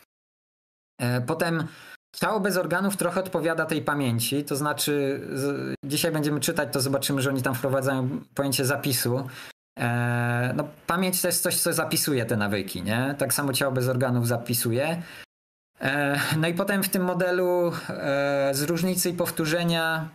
E, 1.01 1.21
potem 1.21 1.69
Ciało 2.17 2.41
bez 2.41 2.57
organów 2.57 2.97
trochę 2.97 3.21
odpowiada 3.21 3.67
tej 3.67 3.83
pamięci, 3.83 4.45
to 4.45 4.57
znaczy 4.57 5.21
dzisiaj 5.85 6.13
będziemy 6.13 6.41
czytać, 6.41 6.73
to 6.73 6.81
zobaczymy, 6.81 7.23
że 7.23 7.31
oni 7.31 7.43
tam 7.43 7.55
wprowadzają 7.55 8.21
pojęcie 8.35 8.65
zapisu. 8.65 9.29
E, 9.79 10.53
no, 10.57 10.69
pamięć 10.87 11.23
to 11.23 11.29
jest 11.29 11.43
coś, 11.43 11.57
co 11.57 11.73
zapisuje 11.73 12.27
te 12.27 12.37
nawyki, 12.37 12.83
nie? 12.83 13.15
Tak 13.19 13.35
samo 13.35 13.53
ciało 13.53 13.73
bez 13.73 13.89
organów 13.89 14.27
zapisuje. 14.27 15.03
E, 15.81 16.21
no 16.39 16.49
i 16.49 16.55
potem 16.55 16.83
w 16.83 16.89
tym 16.89 17.05
modelu 17.05 17.73
e, 17.89 18.51
z 18.55 18.63
różnicy 18.63 19.11
i 19.11 19.13
powtórzenia 19.15 20.09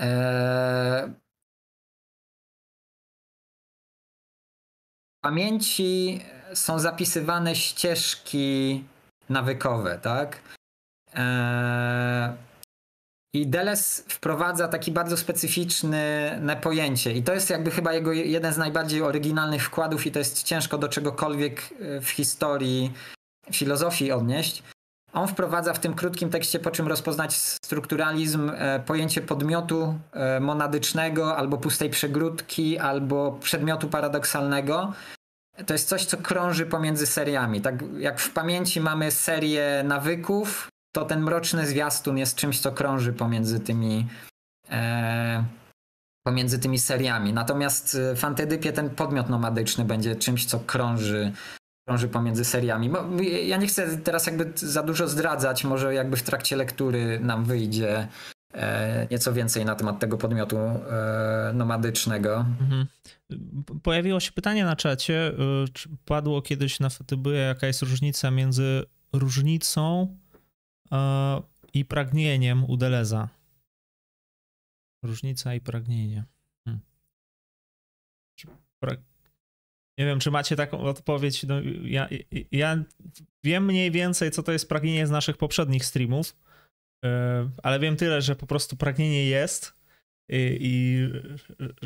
e, 0.00 1.12
pamięci 5.20 6.20
są 6.54 6.78
zapisywane 6.78 7.54
ścieżki 7.54 8.84
nawykowe, 9.28 9.98
tak? 9.98 10.40
I 13.32 13.46
Deleuze 13.46 14.02
wprowadza 14.08 14.68
taki 14.68 14.92
bardzo 14.92 15.16
specyficzny 15.16 16.30
pojęcie 16.62 17.12
i 17.12 17.22
to 17.22 17.34
jest 17.34 17.50
jakby 17.50 17.70
chyba 17.70 17.92
jego 17.92 18.12
jeden 18.12 18.52
z 18.52 18.58
najbardziej 18.58 19.02
oryginalnych 19.02 19.64
wkładów 19.64 20.06
i 20.06 20.12
to 20.12 20.18
jest 20.18 20.42
ciężko 20.42 20.78
do 20.78 20.88
czegokolwiek 20.88 21.62
e, 21.80 22.00
w 22.00 22.10
historii 22.10 22.92
filozofii 23.52 24.12
odnieść. 24.12 24.62
On 25.12 25.28
wprowadza 25.28 25.72
w 25.72 25.78
tym 25.78 25.94
krótkim 25.94 26.30
tekście, 26.30 26.58
po 26.58 26.70
czym 26.70 26.88
rozpoznać 26.88 27.36
strukturalizm, 27.36 28.50
e, 28.54 28.80
pojęcie 28.80 29.20
podmiotu 29.20 29.98
e, 30.12 30.40
monadycznego, 30.40 31.36
albo 31.36 31.58
pustej 31.58 31.90
przegródki, 31.90 32.78
albo 32.78 33.32
przedmiotu 33.32 33.88
paradoksalnego. 33.88 34.92
To 35.66 35.74
jest 35.74 35.88
coś, 35.88 36.04
co 36.04 36.16
krąży 36.16 36.66
pomiędzy 36.66 37.06
seriami. 37.06 37.60
Tak 37.60 37.74
jak 37.98 38.20
w 38.20 38.32
pamięci 38.32 38.80
mamy 38.80 39.10
serię 39.10 39.82
nawyków, 39.84 40.68
to 40.92 41.04
ten 41.04 41.20
mroczny 41.20 41.66
zwiastun 41.66 42.18
jest 42.18 42.36
czymś, 42.36 42.60
co 42.60 42.72
krąży 42.72 43.12
pomiędzy 43.12 43.60
tymi 43.60 44.06
e, 44.70 45.44
pomiędzy 46.26 46.58
tymi 46.58 46.78
seriami. 46.78 47.32
Natomiast 47.32 47.98
w 48.16 48.24
Antydypie 48.24 48.72
ten 48.72 48.90
podmiot 48.90 49.28
nomadyczny 49.28 49.84
będzie 49.84 50.16
czymś, 50.16 50.46
co 50.46 50.60
krąży 50.60 51.32
krąży 51.90 52.08
pomiędzy 52.08 52.44
seriami. 52.44 52.90
Ja 53.46 53.56
nie 53.56 53.66
chcę 53.66 53.98
teraz 53.98 54.26
jakby 54.26 54.52
za 54.54 54.82
dużo 54.82 55.08
zdradzać, 55.08 55.64
może 55.64 55.94
jakby 55.94 56.16
w 56.16 56.22
trakcie 56.22 56.56
lektury 56.56 57.20
nam 57.20 57.44
wyjdzie 57.44 58.08
e, 58.54 59.06
nieco 59.10 59.32
więcej 59.32 59.64
na 59.64 59.74
temat 59.74 59.98
tego 59.98 60.18
podmiotu 60.18 60.56
e, 60.56 61.52
nomadycznego. 61.54 62.46
Mhm. 62.60 62.86
Pojawiło 63.82 64.20
się 64.20 64.32
pytanie 64.32 64.64
na 64.64 64.76
czacie, 64.76 65.28
e, 65.28 65.34
czy 65.72 65.88
padło 66.04 66.42
kiedyś 66.42 66.80
na 66.80 66.88
Fatybie, 66.88 67.32
jaka 67.32 67.66
jest 67.66 67.82
różnica 67.82 68.30
między 68.30 68.82
różnicą 69.12 70.16
i 71.74 71.84
pragnieniem 71.84 72.64
u 72.64 72.76
Deleza. 72.76 73.28
Różnica 75.04 75.54
i 75.54 75.60
pragnienie. 75.60 76.24
Hmm. 76.64 76.80
Nie 79.98 80.06
wiem, 80.06 80.20
czy 80.20 80.30
macie 80.30 80.56
taką 80.56 80.80
odpowiedź. 80.80 81.44
No, 81.44 81.54
ja, 81.82 82.08
ja 82.52 82.84
wiem 83.44 83.64
mniej 83.64 83.90
więcej, 83.90 84.30
co 84.30 84.42
to 84.42 84.52
jest 84.52 84.68
pragnienie 84.68 85.06
z 85.06 85.10
naszych 85.10 85.36
poprzednich 85.36 85.84
streamów, 85.84 86.36
e, 87.04 87.50
ale 87.62 87.78
wiem 87.80 87.96
tyle, 87.96 88.22
że 88.22 88.36
po 88.36 88.46
prostu 88.46 88.76
pragnienie 88.76 89.24
jest. 89.24 89.79
I, 90.30 90.58
i 90.60 91.08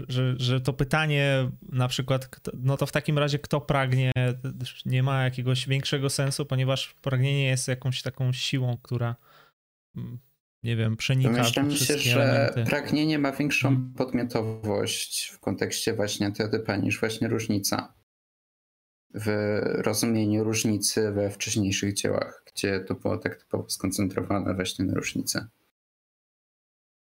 że, 0.09 0.35
że 0.39 0.61
to 0.61 0.73
pytanie 0.73 1.51
na 1.73 1.89
przykład, 1.89 2.41
no 2.55 2.77
to 2.77 2.87
w 2.87 2.93
takim 2.93 3.19
razie 3.19 3.39
kto 3.39 3.61
pragnie, 3.61 4.13
nie 4.87 5.03
ma 5.03 5.25
jakiegoś 5.25 5.69
większego 5.69 6.11
sensu, 6.11 6.47
ponieważ 6.47 6.95
pragnienie 7.03 7.47
jest 7.47 7.69
jakąś 7.69 8.03
taką 8.03 8.33
siłą, 8.33 8.79
która 8.83 9.17
mm, 9.97 10.19
nie 10.63 10.77
wiem, 10.77 10.97
przenika 10.97 11.63
Myślę 11.63 11.99
się, 11.99 12.11
że 12.11 12.23
elementy. 12.23 12.71
pragnienie 12.71 13.19
ma 13.19 13.33
większą 13.33 13.69
Hmm. 13.69 13.93
podmiotowość 13.95 15.31
w 15.35 15.41
kontekście 15.41 15.95
właśnie 15.95 16.27
antytypa 16.27 16.77
niż 16.77 17.01
właśnie 17.01 17.29
różnica. 17.29 17.95
W 19.15 19.59
rozumieniu 19.63 20.45
różnicy 20.45 21.13
we 21.13 21.31
wcześniejszych 21.31 21.95
dziełach, 21.95 22.43
gdzie 22.53 22.81
to 22.81 22.95
było 22.95 23.19
tak 23.19 23.37
typowo 23.37 23.71
skoncentrowane 23.71 24.55
właśnie 24.55 24.85
na 24.85 24.95
różnicy. 24.95 25.47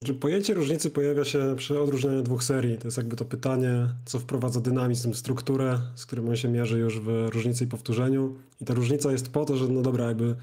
Że 0.03 0.13
pojęcie 0.13 0.53
różnicy 0.53 0.89
pojawia 0.89 1.25
się 1.25 1.55
przy 1.57 1.79
odróżnianiu 1.79 2.23
dwóch 2.23 2.43
serii. 2.43 2.77
To 2.77 2.87
jest 2.87 2.97
jakby 2.97 3.15
to 3.15 3.25
pytanie, 3.25 3.87
co 4.05 4.19
wprowadza 4.19 4.61
dynamizm, 4.61 5.13
strukturę, 5.13 5.79
z 5.95 6.05
którym 6.05 6.29
on 6.29 6.35
się 6.35 6.49
mierzy 6.49 6.79
już 6.79 6.99
w 6.99 7.27
różnicy 7.33 7.63
i 7.63 7.67
powtórzeniu. 7.67 8.35
I 8.61 8.65
ta 8.65 8.73
różnica 8.73 9.11
jest 9.11 9.31
po 9.31 9.45
to, 9.45 9.57
że 9.57 9.67
no 9.67 9.81
dobra, 9.81 10.05
jakby 10.07 10.35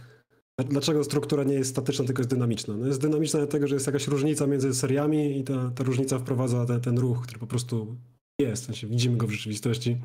dlaczego 0.68 1.04
struktura 1.04 1.44
nie 1.44 1.54
jest 1.54 1.70
statyczna, 1.70 2.04
tylko 2.04 2.20
jest 2.20 2.30
dynamiczna? 2.30 2.76
No 2.76 2.86
jest 2.86 3.00
dynamiczna 3.00 3.38
dlatego, 3.40 3.66
że 3.66 3.74
jest 3.74 3.86
jakaś 3.86 4.08
różnica 4.08 4.46
między 4.46 4.74
seriami 4.74 5.38
i 5.38 5.44
ta, 5.44 5.70
ta 5.70 5.84
różnica 5.84 6.18
wprowadza 6.18 6.66
te, 6.66 6.80
ten 6.80 6.98
ruch, 6.98 7.22
który 7.22 7.38
po 7.38 7.46
prostu 7.46 7.96
jest, 8.40 8.62
w 8.62 8.66
sensie 8.66 8.86
widzimy 8.86 9.16
go 9.16 9.26
w 9.26 9.30
rzeczywistości. 9.30 9.98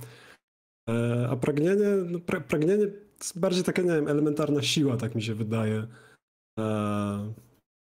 E, 0.89 1.27
A 1.29 1.35
pragnienie, 1.35 1.87
no 2.05 2.19
pra, 2.19 2.41
pragnienie 2.41 2.87
to 2.87 2.93
jest 3.19 3.39
bardziej 3.39 3.63
taka, 3.63 3.81
nie 3.81 3.91
wiem, 3.91 4.07
elementarna 4.07 4.61
siła, 4.61 4.97
tak 4.97 5.15
mi 5.15 5.23
się 5.23 5.35
wydaje. 5.35 5.87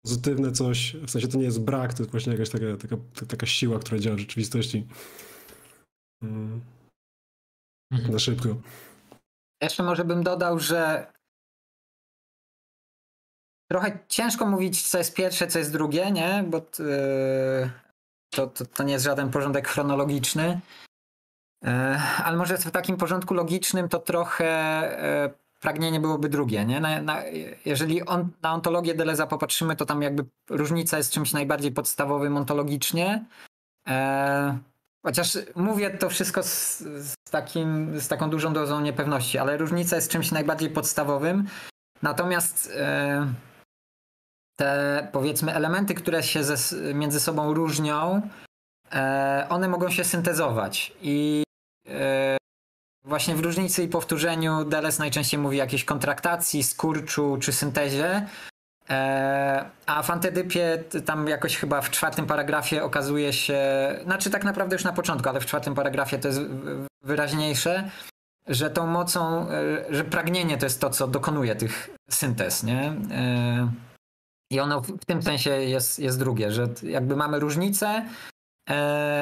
E, 0.04 0.08
Pozytywne 0.08 0.52
coś, 0.52 0.96
w 0.96 1.10
sensie 1.10 1.28
to 1.28 1.38
nie 1.38 1.44
jest 1.44 1.60
brak, 1.60 1.94
to 1.94 2.02
jest 2.02 2.10
właśnie 2.10 2.32
jakaś 2.32 2.50
taka, 2.50 2.64
taka, 2.82 2.96
taka 3.28 3.46
siła, 3.46 3.78
która 3.78 3.98
działa 3.98 4.16
w 4.16 4.20
rzeczywistości. 4.20 4.86
Mm, 6.22 6.60
Mhm. 7.92 8.12
Na 8.12 8.18
szybko. 8.18 8.48
Jeszcze 9.62 9.82
może 9.82 10.04
bym 10.04 10.22
dodał, 10.22 10.58
że 10.58 11.12
trochę 13.70 13.98
ciężko 14.08 14.46
mówić, 14.46 14.82
co 14.88 14.98
jest 14.98 15.14
pierwsze, 15.14 15.46
co 15.46 15.58
jest 15.58 15.72
drugie, 15.72 16.10
nie? 16.10 16.44
Bo 16.48 16.60
t- 16.60 16.82
yy, 16.82 17.70
to, 18.34 18.46
to, 18.46 18.66
to 18.66 18.82
nie 18.82 18.92
jest 18.92 19.04
żaden 19.04 19.30
porządek 19.30 19.68
chronologiczny. 19.68 20.60
Yy, 21.62 21.70
Ale 22.24 22.36
może 22.36 22.58
w 22.58 22.70
takim 22.70 22.96
porządku 22.96 23.34
logicznym 23.34 23.88
to 23.88 23.98
trochę 23.98 24.44
yy, 25.30 25.43
pragnienie 25.64 26.00
byłoby 26.00 26.28
drugie, 26.28 26.64
nie? 26.64 26.80
Na, 26.80 27.02
na, 27.02 27.22
jeżeli 27.64 28.02
on, 28.06 28.28
na 28.42 28.54
ontologię 28.54 28.94
Deleza 28.94 29.26
popatrzymy, 29.26 29.76
to 29.76 29.86
tam 29.86 30.02
jakby 30.02 30.24
różnica 30.50 30.96
jest 30.96 31.12
czymś 31.12 31.32
najbardziej 31.32 31.72
podstawowym 31.72 32.36
ontologicznie. 32.36 33.24
E, 33.88 34.58
Chociaż 35.06 35.38
mówię 35.56 35.90
to 35.90 36.10
wszystko 36.10 36.42
z, 36.42 36.78
z, 36.78 37.14
takim, 37.30 38.00
z 38.00 38.08
taką 38.08 38.30
dużą 38.30 38.52
dozą 38.52 38.80
niepewności, 38.80 39.38
ale 39.38 39.56
różnica 39.56 39.96
jest 39.96 40.10
czymś 40.10 40.32
najbardziej 40.32 40.70
podstawowym. 40.70 41.48
Natomiast 42.02 42.72
e, 42.76 43.26
te 44.56 45.08
powiedzmy 45.12 45.54
elementy, 45.54 45.94
które 45.94 46.22
się 46.22 46.44
ze, 46.44 46.76
między 46.94 47.20
sobą 47.20 47.54
różnią, 47.54 48.22
e, 48.92 49.46
one 49.48 49.68
mogą 49.68 49.90
się 49.90 50.04
syntezować. 50.04 50.92
I 51.02 51.44
e, 51.88 52.36
właśnie 53.04 53.34
w 53.34 53.40
różnicy 53.40 53.82
i 53.82 53.88
powtórzeniu 53.88 54.64
Deleuze 54.64 54.98
najczęściej 54.98 55.40
mówi 55.40 55.60
o 55.60 55.64
jakiejś 55.64 55.84
kontraktacji, 55.84 56.62
skurczu 56.62 57.38
czy 57.40 57.52
syntezie. 57.52 58.26
E, 58.90 59.70
a 59.86 60.02
w 60.02 60.10
antydypie 60.10 60.78
t- 60.90 61.00
tam 61.00 61.28
jakoś 61.28 61.56
chyba 61.56 61.80
w 61.80 61.90
czwartym 61.90 62.26
paragrafie 62.26 62.84
okazuje 62.84 63.32
się, 63.32 63.58
znaczy 64.04 64.30
tak 64.30 64.44
naprawdę 64.44 64.74
już 64.76 64.84
na 64.84 64.92
początku, 64.92 65.28
ale 65.28 65.40
w 65.40 65.46
czwartym 65.46 65.74
paragrafie 65.74 66.18
to 66.18 66.28
jest 66.28 66.40
wyraźniejsze, 67.02 67.90
że 68.48 68.70
tą 68.70 68.86
mocą, 68.86 69.50
e, 69.50 69.94
że 69.94 70.04
pragnienie 70.04 70.58
to 70.58 70.66
jest 70.66 70.80
to, 70.80 70.90
co 70.90 71.08
dokonuje 71.08 71.56
tych 71.56 71.90
syntez, 72.10 72.62
nie? 72.62 72.96
E, 73.10 73.70
I 74.50 74.60
ono 74.60 74.80
w 74.80 75.04
tym 75.06 75.22
sensie 75.22 75.50
jest, 75.50 75.98
jest 75.98 76.18
drugie, 76.18 76.50
że 76.52 76.68
jakby 76.82 77.16
mamy 77.16 77.40
różnicę, 77.40 78.04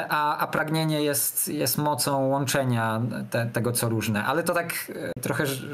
a, 0.08 0.38
a 0.38 0.46
pragnienie 0.46 1.02
jest, 1.02 1.48
jest 1.48 1.78
mocą 1.78 2.26
łączenia 2.28 3.02
te, 3.30 3.46
tego, 3.46 3.72
co 3.72 3.88
różne. 3.88 4.24
Ale 4.24 4.42
to 4.42 4.54
tak 4.54 4.92
e, 5.16 5.20
trochę 5.20 5.44
rz- 5.44 5.66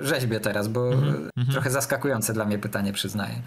rzeźbię 0.00 0.40
teraz, 0.40 0.68
bo 0.68 0.92
Mhm, 0.92 1.14
mhm. 1.36 1.52
trochę 1.52 1.70
zaskakujące 1.70 2.32
dla 2.32 2.44
mnie 2.44 2.58
pytanie, 2.58 2.92
przyznaję. 2.92 3.42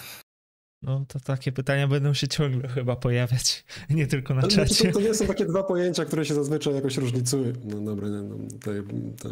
No 0.82 1.06
to 1.08 1.20
takie 1.20 1.52
pytania 1.52 1.88
będą 1.88 2.14
się 2.14 2.28
ciągle 2.28 2.68
chyba 2.70 2.96
pojawiać, 2.96 3.66
nie 3.90 4.08
tylko 4.08 4.34
na 4.34 4.48
czacie. 4.48 4.92
To, 4.92 5.00
to 5.00 5.06
nie 5.06 5.14
są 5.14 5.28
takie 5.28 5.46
dwa 5.46 5.64
pojęcia, 5.64 6.06
które 6.06 6.26
się 6.26 6.34
zazwyczaj 6.34 6.76
jakoś 6.76 6.98
różnicują. 6.98 7.54
No 7.64 7.80
dobra, 7.82 8.08
nie, 8.08 8.22
no, 8.22 8.36
tutaj 8.52 8.84
ten, 9.22 9.32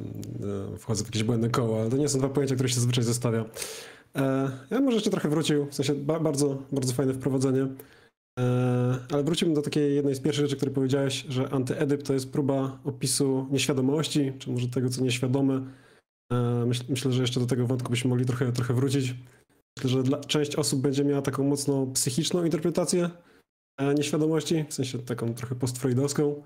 e, 0.73 0.77
wchodzę 0.77 1.03
w 1.03 1.07
jakieś 1.07 1.23
błędne 1.23 1.49
koło, 1.49 1.81
ale 1.81 1.89
to 1.89 1.97
nie 1.97 2.09
są 2.09 2.19
dwa 2.19 2.29
pojęcia, 2.29 2.55
które 2.55 2.69
się 2.69 2.75
zazwyczaj 2.75 3.03
zestawia. 3.03 3.45
E, 4.15 4.49
ja 4.71 4.79
może 4.79 4.95
jeszcze 4.95 5.09
trochę 5.09 5.29
wrócił, 5.29 5.65
w 5.65 5.75
sensie 5.75 5.95
ba, 5.95 6.19
bardzo, 6.19 6.57
bardzo 6.71 6.93
fajne 6.93 7.13
wprowadzenie. 7.13 7.67
E, 8.39 8.97
ale 9.11 9.23
wróciłbym 9.23 9.55
do 9.55 9.61
takiej 9.61 9.95
jednej 9.95 10.15
z 10.15 10.19
pierwszych 10.19 10.45
rzeczy, 10.45 10.55
które 10.55 10.71
powiedziałeś, 10.71 11.25
że 11.29 11.49
antyedyp 11.49 12.03
to 12.03 12.13
jest 12.13 12.31
próba 12.31 12.79
opisu 12.83 13.47
nieświadomości, 13.51 14.33
czy 14.39 14.51
może 14.51 14.67
tego, 14.67 14.89
co 14.89 15.03
nieświadome. 15.03 15.65
E, 16.31 16.65
myśl, 16.65 16.83
myślę, 16.89 17.11
że 17.11 17.21
jeszcze 17.21 17.39
do 17.39 17.45
tego 17.45 17.67
wątku 17.67 17.89
byśmy 17.89 18.09
mogli 18.09 18.25
trochę, 18.25 18.51
trochę 18.51 18.73
wrócić. 18.73 19.15
Myślę, 19.77 19.89
że 19.89 20.03
dla, 20.03 20.19
część 20.19 20.55
osób 20.55 20.81
będzie 20.81 21.03
miała 21.03 21.21
taką 21.21 21.43
mocno 21.43 21.87
psychiczną 21.87 22.43
interpretację 22.43 23.09
e, 23.79 23.93
nieświadomości, 23.93 24.65
w 24.69 24.73
sensie 24.73 24.99
taką 24.99 25.33
trochę 25.33 25.55
postfreudowską, 25.55 26.43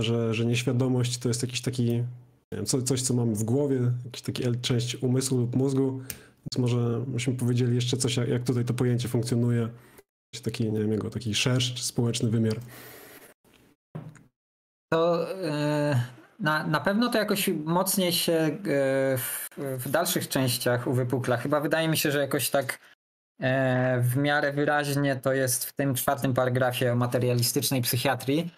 że, 0.00 0.34
że 0.34 0.46
nieświadomość 0.46 1.18
to 1.18 1.28
jest 1.28 1.42
jakiś 1.42 1.60
taki, 1.60 2.04
wiem, 2.52 2.66
co, 2.66 2.82
coś, 2.82 3.02
co 3.02 3.14
mamy 3.14 3.34
w 3.34 3.44
głowie, 3.44 3.92
jakiś 4.04 4.22
taki 4.22 4.42
część 4.60 4.96
umysłu 5.02 5.38
lub 5.38 5.56
mózgu, 5.56 5.90
więc 5.90 6.58
może 6.58 7.04
byśmy 7.06 7.34
powiedzieli 7.34 7.74
jeszcze 7.74 7.96
coś, 7.96 8.16
jak, 8.16 8.42
tutaj 8.42 8.64
to 8.64 8.74
pojęcie 8.74 9.08
funkcjonuje, 9.08 9.68
taki, 10.40 10.72
nie 10.72 10.80
wiem, 10.80 10.92
jego 10.92 11.10
taki 11.10 11.34
szerszy, 11.34 11.84
społeczny 11.84 12.30
wymiar. 12.30 12.56
To 14.92 15.32
e, 15.44 16.02
na, 16.40 16.66
na 16.66 16.80
pewno 16.80 17.08
to 17.08 17.18
jakoś 17.18 17.50
mocniej 17.64 18.12
się 18.12 18.32
e, 18.32 18.58
w, 19.18 19.48
w 19.56 19.90
dalszych 19.90 20.28
częściach 20.28 20.86
uwypukla. 20.86 21.36
Chyba 21.36 21.60
wydaje 21.60 21.88
mi 21.88 21.96
się, 21.96 22.10
że 22.10 22.20
jakoś 22.20 22.50
tak 22.50 22.78
e, 23.40 24.00
w 24.00 24.16
miarę 24.16 24.52
wyraźnie 24.52 25.16
to 25.16 25.32
jest 25.32 25.64
w 25.64 25.72
tym 25.72 25.94
czwartym 25.94 26.34
paragrafie 26.34 26.92
o 26.92 26.96
materialistycznej 26.96 27.82
psychiatrii. 27.82 28.50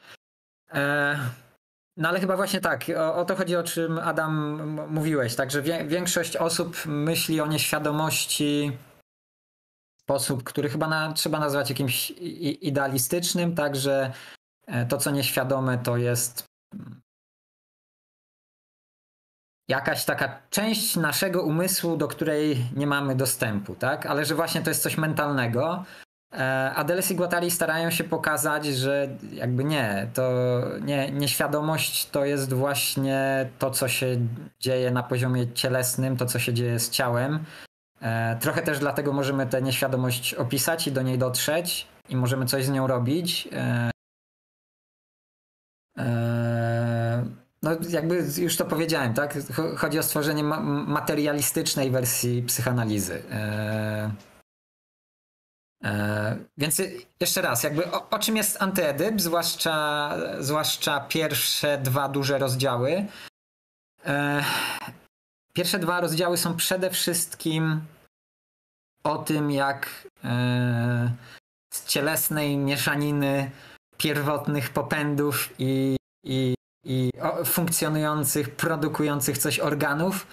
No 1.96 2.08
ale 2.08 2.20
chyba 2.20 2.36
właśnie 2.36 2.60
tak, 2.60 2.84
o, 2.96 3.14
o 3.14 3.24
to 3.24 3.36
chodzi, 3.36 3.56
o 3.56 3.62
czym 3.62 3.98
Adam 3.98 4.60
mówiłeś, 4.90 5.34
tak, 5.34 5.50
że 5.50 5.62
wie, 5.62 5.84
większość 5.84 6.36
osób 6.36 6.86
myśli 6.86 7.40
o 7.40 7.46
nieświadomości 7.46 8.72
sposób, 10.06 10.44
który 10.44 10.68
chyba 10.68 10.88
na, 10.88 11.12
trzeba 11.12 11.38
nazwać 11.38 11.70
jakimś 11.70 12.10
idealistycznym, 12.60 13.54
tak, 13.54 13.76
że 13.76 14.12
e, 14.66 14.86
to, 14.86 14.98
co 14.98 15.10
nieświadome, 15.10 15.78
to 15.78 15.96
jest 15.96 16.44
mm, 16.74 17.00
jakaś 19.68 20.04
taka 20.04 20.42
część 20.50 20.96
naszego 20.96 21.42
umysłu, 21.42 21.96
do 21.96 22.08
której 22.08 22.66
nie 22.76 22.86
mamy 22.86 23.14
dostępu, 23.14 23.74
tak? 23.74 24.06
Ale 24.06 24.24
że 24.24 24.34
właśnie 24.34 24.60
to 24.60 24.70
jest 24.70 24.82
coś 24.82 24.98
mentalnego. 24.98 25.84
E, 26.32 26.72
A 26.76 26.84
Deleuze 26.84 27.14
i 27.14 27.16
Guattari 27.16 27.50
starają 27.50 27.90
się 27.90 28.04
pokazać, 28.04 28.66
że 28.66 29.08
jakby 29.32 29.64
nie, 29.64 30.10
to 30.14 30.32
nie, 30.80 31.10
nieświadomość 31.10 32.10
to 32.10 32.24
jest 32.24 32.52
właśnie 32.52 33.50
to, 33.58 33.70
co 33.70 33.88
się 33.88 34.16
dzieje 34.60 34.90
na 34.90 35.02
poziomie 35.02 35.52
cielesnym, 35.52 36.16
to, 36.16 36.26
co 36.26 36.38
się 36.38 36.54
dzieje 36.54 36.78
z 36.78 36.90
ciałem. 36.90 37.44
E, 38.00 38.36
Trochę 38.40 38.62
też 38.62 38.78
dlatego 38.78 39.12
możemy 39.12 39.46
tę 39.46 39.62
nieświadomość 39.62 40.34
opisać 40.34 40.86
i 40.86 40.92
do 40.92 41.02
niej 41.02 41.18
dotrzeć 41.18 41.86
i 42.08 42.16
możemy 42.16 42.46
coś 42.46 42.64
z 42.64 42.70
nią 42.70 42.86
robić. 42.86 43.48
E, 43.52 43.90
e, 45.98 47.24
No, 47.62 47.70
jakby 47.88 48.24
już 48.38 48.56
to 48.56 48.64
powiedziałem, 48.64 49.14
tak? 49.14 49.34
Cho- 49.34 49.76
Chodzi 49.76 49.98
o 49.98 50.02
stworzenie 50.02 50.44
ma- 50.44 50.60
materialistycznej 50.86 51.90
wersji 51.90 52.42
psychanalizy. 52.42 53.22
Więc 56.58 56.82
jeszcze 57.20 57.42
raz, 57.42 57.62
jakby 57.62 57.90
o, 57.92 58.10
o 58.10 58.18
czym 58.18 58.36
jest 58.36 58.62
antyedyp, 58.62 59.20
zwłaszcza, 59.20 60.12
zwłaszcza 60.40 61.00
pierwsze 61.00 61.78
dwa 61.78 62.08
duże 62.08 62.38
rozdziały. 62.38 63.06
Pierwsze 65.56 65.78
dwa 65.78 66.00
rozdziały 66.00 66.36
są 66.36 66.56
przede 66.56 66.90
wszystkim 66.90 67.80
o 69.04 69.18
tym, 69.18 69.50
jak 69.50 70.08
e, 70.24 71.12
z 71.74 71.84
cielesnej 71.86 72.56
mieszaniny 72.56 73.50
pierwotnych 73.96 74.70
popędów 74.70 75.54
i, 75.58 75.96
i, 76.24 76.54
i 76.84 77.10
funkcjonujących, 77.44 78.56
produkujących 78.56 79.38
coś 79.38 79.60
organów 79.60 80.26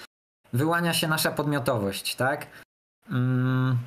wyłania 0.53 0.93
się 0.93 1.07
nasza 1.07 1.31
podmiotowość, 1.31 2.15
tak? 2.15 2.47
Mm. 3.09 3.77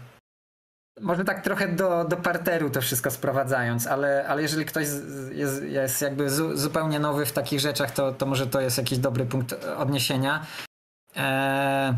może 1.01 1.24
tak 1.24 1.45
trochę 1.45 1.68
do, 1.68 2.05
do 2.05 2.16
parteru 2.16 2.70
to 2.70 2.80
wszystko 2.80 3.11
sprowadzając, 3.11 3.87
ale, 3.87 4.28
ale 4.28 4.43
jeżeli 4.43 4.64
ktoś 4.64 4.87
jest, 5.32 5.62
jest 5.62 6.03
jakby 6.03 6.30
zu, 6.30 6.57
zupełnie 6.57 6.99
nowy 6.99 7.26
w 7.26 7.32
takich 7.32 7.61
rzeczach, 7.61 7.91
to, 7.91 8.12
to 8.12 8.26
może 8.26 8.47
to 8.47 8.61
jest 8.61 8.78
jakiś 8.78 8.99
dobry 8.99 9.26
punkt 9.26 9.53
odniesienia. 9.76 10.47
Eee, 11.17 11.95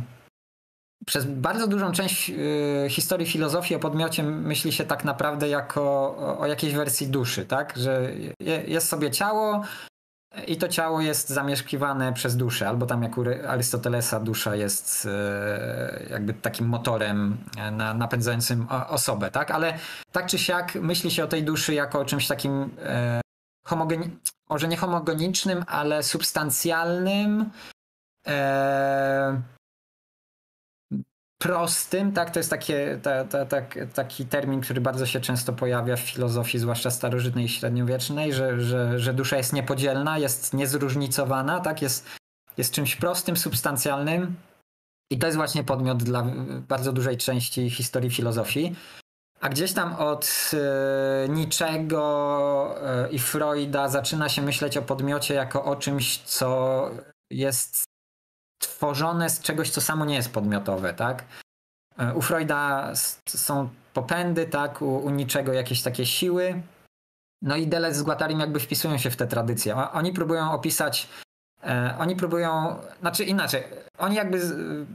przez 1.06 1.24
bardzo 1.24 1.66
dużą 1.66 1.92
część 1.92 2.30
y, 2.30 2.86
historii 2.90 3.26
filozofii 3.26 3.74
o 3.74 3.78
podmiocie 3.78 4.22
myśli 4.22 4.72
się 4.72 4.84
tak 4.84 5.04
naprawdę 5.04 5.48
jako 5.48 5.82
o, 6.18 6.38
o 6.38 6.46
jakiejś 6.46 6.74
wersji 6.74 7.06
duszy, 7.06 7.46
tak? 7.46 7.76
Że 7.76 8.12
je, 8.40 8.62
jest 8.66 8.88
sobie 8.88 9.10
ciało, 9.10 9.64
i 10.46 10.56
to 10.56 10.68
ciało 10.68 11.00
jest 11.00 11.28
zamieszkiwane 11.28 12.12
przez 12.12 12.36
duszę, 12.36 12.68
albo 12.68 12.86
tam 12.86 13.02
jak 13.02 13.18
u 13.18 13.24
Arystotelesa 13.48 14.20
dusza 14.20 14.56
jest 14.56 15.06
e, 15.06 16.06
jakby 16.10 16.34
takim 16.34 16.66
motorem 16.66 17.36
e, 17.58 17.70
napędzającym 17.70 18.66
osobę, 18.88 19.30
tak? 19.30 19.50
Ale 19.50 19.78
tak 20.12 20.26
czy 20.26 20.38
siak 20.38 20.74
myśli 20.74 21.10
się 21.10 21.24
o 21.24 21.28
tej 21.28 21.42
duszy 21.44 21.74
jako 21.74 22.00
o 22.00 22.04
czymś 22.04 22.26
takim 22.26 22.70
e, 22.82 23.20
homogeni- 23.66 24.10
może 24.50 24.68
nie 24.68 24.76
homogenicznym, 24.76 25.64
ale 25.66 26.02
substancjalnym, 26.02 27.50
prostym, 31.38 32.12
tak? 32.12 32.30
To 32.30 32.38
jest 32.38 32.50
takie, 32.50 33.00
ta, 33.02 33.24
ta, 33.24 33.46
ta, 33.46 33.62
taki 33.94 34.26
termin, 34.26 34.60
który 34.60 34.80
bardzo 34.80 35.06
się 35.06 35.20
często 35.20 35.52
pojawia 35.52 35.96
w 35.96 36.00
filozofii, 36.00 36.58
zwłaszcza 36.58 36.90
starożytnej 36.90 37.44
i 37.44 37.48
średniowiecznej, 37.48 38.32
że, 38.32 38.60
że, 38.60 38.98
że 38.98 39.14
dusza 39.14 39.36
jest 39.36 39.52
niepodzielna, 39.52 40.18
jest 40.18 40.54
niezróżnicowana, 40.54 41.60
tak? 41.60 41.82
Jest, 41.82 42.06
jest 42.56 42.72
czymś 42.72 42.96
prostym, 42.96 43.36
substancjalnym. 43.36 44.36
I 45.10 45.18
to 45.18 45.26
jest 45.26 45.36
właśnie 45.36 45.64
podmiot 45.64 46.02
dla 46.02 46.26
bardzo 46.68 46.92
dużej 46.92 47.16
części 47.16 47.70
historii 47.70 48.10
filozofii. 48.10 48.76
A 49.40 49.48
gdzieś 49.48 49.72
tam 49.72 49.94
od 49.96 50.50
e, 50.54 51.28
niczego 51.28 52.74
e, 52.82 53.10
i 53.10 53.18
Freuda 53.18 53.88
zaczyna 53.88 54.28
się 54.28 54.42
myśleć 54.42 54.76
o 54.76 54.82
podmiocie 54.82 55.34
jako 55.34 55.64
o 55.64 55.76
czymś, 55.76 56.18
co 56.18 56.90
jest 57.30 57.87
tworzone 58.58 59.30
z 59.30 59.40
czegoś, 59.40 59.70
co 59.70 59.80
samo 59.80 60.04
nie 60.04 60.14
jest 60.14 60.32
podmiotowe, 60.32 60.94
tak? 60.94 61.24
E, 61.98 62.14
u 62.14 62.22
Freuda 62.22 62.92
są 63.26 63.68
popędy, 63.94 64.46
tak? 64.46 64.82
U, 64.82 64.96
u 64.96 65.10
niczego 65.10 65.52
jakieś 65.52 65.82
takie 65.82 66.06
siły. 66.06 66.62
No 67.42 67.56
i 67.56 67.66
Deleuze 67.66 67.98
z 67.98 68.02
Guattarim 68.02 68.40
jakby 68.40 68.60
wpisują 68.60 68.98
się 68.98 69.10
w 69.10 69.16
tę 69.16 69.26
tradycję. 69.26 69.76
Oni 69.76 70.12
próbują 70.12 70.52
opisać 70.52 71.08
e, 71.62 71.94
oni 71.98 72.16
próbują, 72.16 72.76
znaczy 73.00 73.24
inaczej, 73.24 73.64
oni 73.98 74.16
jakby 74.16 74.40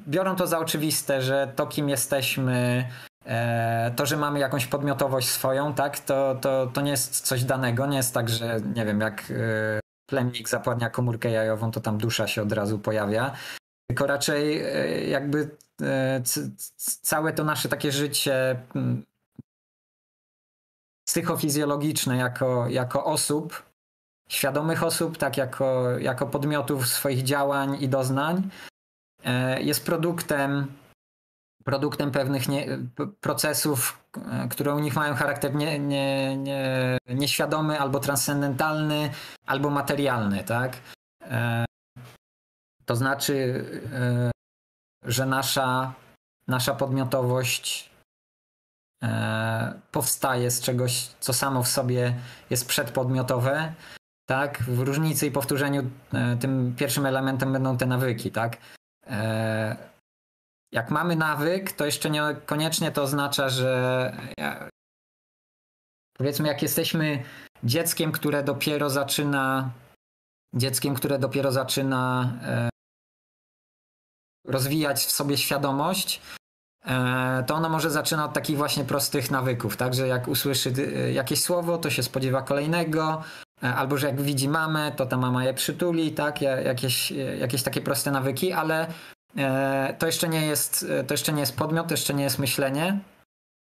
biorą 0.07 0.36
to 0.36 0.47
za 0.47 0.59
oczywiste, 0.59 1.22
że 1.22 1.53
to 1.55 1.68
kim 1.68 1.89
jesteśmy, 1.89 2.88
e, 3.26 3.91
to, 3.95 4.05
że 4.05 4.18
mamy 4.18 4.39
jakąś 4.39 4.66
podmiotowość 4.66 5.30
swoją, 5.30 5.74
tak, 5.74 5.99
to, 5.99 6.36
to, 6.41 6.68
to 6.74 6.82
nie 6.82 6.91
jest 6.91 7.22
coś 7.22 7.43
danego, 7.43 7.86
nie 7.86 7.97
jest 7.97 8.14
tak, 8.14 8.30
że 8.30 8.59
nie 8.76 8.86
wiem, 8.86 9.01
jak 9.01 9.34
plemnik 10.05 10.49
zapładnia 10.49 10.89
komórkę 10.89 11.31
jajową, 11.31 11.71
to 11.71 11.81
tam 11.81 11.97
dusza 11.97 12.27
się 12.27 12.41
od 12.41 12.51
razu 12.51 12.79
pojawia. 12.79 13.35
Tylko 13.87 14.07
raczej 14.07 14.61
e, 14.61 15.03
jakby 15.07 15.57
e, 15.81 16.21
całe 17.01 17.33
to 17.33 17.43
nasze 17.43 17.69
takie 17.69 17.91
życie 17.91 18.61
mm, 18.75 19.03
psychofizjologiczne 21.07 22.17
jako, 22.17 22.67
jako 22.69 23.05
osób, 23.05 23.63
świadomych 24.29 24.83
osób, 24.83 25.17
tak 25.17 25.37
jako, 25.37 25.99
jako 25.99 26.27
podmiotów 26.27 26.87
swoich 26.87 27.23
działań 27.23 27.77
i 27.79 27.89
doznań, 27.89 28.49
e, 29.23 29.61
jest 29.61 29.85
produktem 29.85 30.67
produktem 31.64 32.11
pewnych 32.11 32.49
nie, 32.49 32.68
procesów, 33.22 34.03
które 34.49 34.76
u 34.76 34.80
nich 34.80 34.95
mają 34.95 35.16
charakter 35.16 35.55
nie, 35.55 35.80
nie, 35.80 36.38
nie, 36.38 36.97
nieświadomy, 37.09 37.80
albo 37.80 37.99
transcendentalny, 37.99 39.09
albo 39.45 39.70
materialny, 39.70 40.43
tak? 40.43 40.78
E, 41.22 41.66
to 42.86 42.95
znaczy, 42.95 43.66
e, 43.93 44.32
że 45.05 45.26
nasza, 45.26 45.93
nasza 46.47 46.76
podmiotowość 46.76 47.89
e, 49.03 49.80
powstaje 49.91 50.51
z 50.51 50.61
czegoś, 50.61 51.07
co 51.20 51.34
samo 51.34 51.64
w 51.64 51.68
sobie 51.68 52.16
jest 52.49 52.68
przedpodmiotowe, 52.68 53.74
tak? 54.26 54.64
W 54.64 54.80
różnicy 54.80 55.28
i 55.28 55.32
powtórzeniu 55.32 55.89
tym 56.39 56.76
pierwszym 56.78 57.05
elementem 57.05 57.53
będą 57.53 57.78
te 57.78 57.86
nawyki, 57.86 58.32
tak? 58.32 58.57
Jak 60.74 60.91
mamy 60.91 61.15
nawyk, 61.15 61.71
to 61.71 61.86
jeszcze 61.86 62.09
niekoniecznie 62.09 62.91
to 62.91 63.03
oznacza, 63.03 63.49
że 63.49 64.17
powiedzmy, 66.17 66.47
jak 66.47 66.61
jesteśmy 66.61 67.24
dzieckiem, 67.63 68.11
które 68.11 68.43
dopiero 68.43 68.89
zaczyna 68.89 69.71
dzieckiem, 70.55 70.95
które 70.95 71.19
dopiero 71.19 71.51
zaczyna 71.51 72.34
e, 72.43 72.69
rozwijać 74.47 75.05
w 75.05 75.11
sobie 75.11 75.38
świadomość, 75.38 76.21
e, 76.86 77.43
to 77.47 77.55
ono 77.55 77.69
może 77.69 77.91
zaczyna 77.91 78.26
od 78.26 78.34
takich 78.34 78.57
właśnie 78.57 78.86
prostych 78.86 79.32
nawyków, 79.32 79.78
tak, 79.78 79.93
że 79.93 80.07
jak 80.07 80.28
usłyszy 80.28 80.74
e, 80.78 81.11
jakieś 81.11 81.41
słowo, 81.41 81.78
to 81.78 81.89
się 81.89 82.03
spodziewa 82.03 82.41
kolejnego, 82.41 83.24
albo 83.61 83.97
że 83.97 84.07
jak 84.07 84.21
widzi 84.21 84.49
mamę, 84.49 84.91
to 84.91 85.05
ta 85.05 85.17
mama 85.17 85.45
je 85.45 85.53
przytuli, 85.53 86.11
tak, 86.11 86.41
jakieś, 86.41 87.11
jakieś 87.39 87.63
takie 87.63 87.82
proste 87.82 88.11
nawyki, 88.11 88.53
ale 88.53 88.88
to 89.99 90.05
jeszcze 90.05 90.29
nie 90.29 90.45
jest, 90.45 90.86
e, 90.89 91.03
to 91.03 91.13
jeszcze 91.13 91.34
nie 91.34 91.39
jest 91.39 91.57
podmiot, 91.57 91.88
to 91.88 91.93
jeszcze 91.93 92.13
nie 92.13 92.23
jest 92.23 92.39
myślenie. 92.39 92.99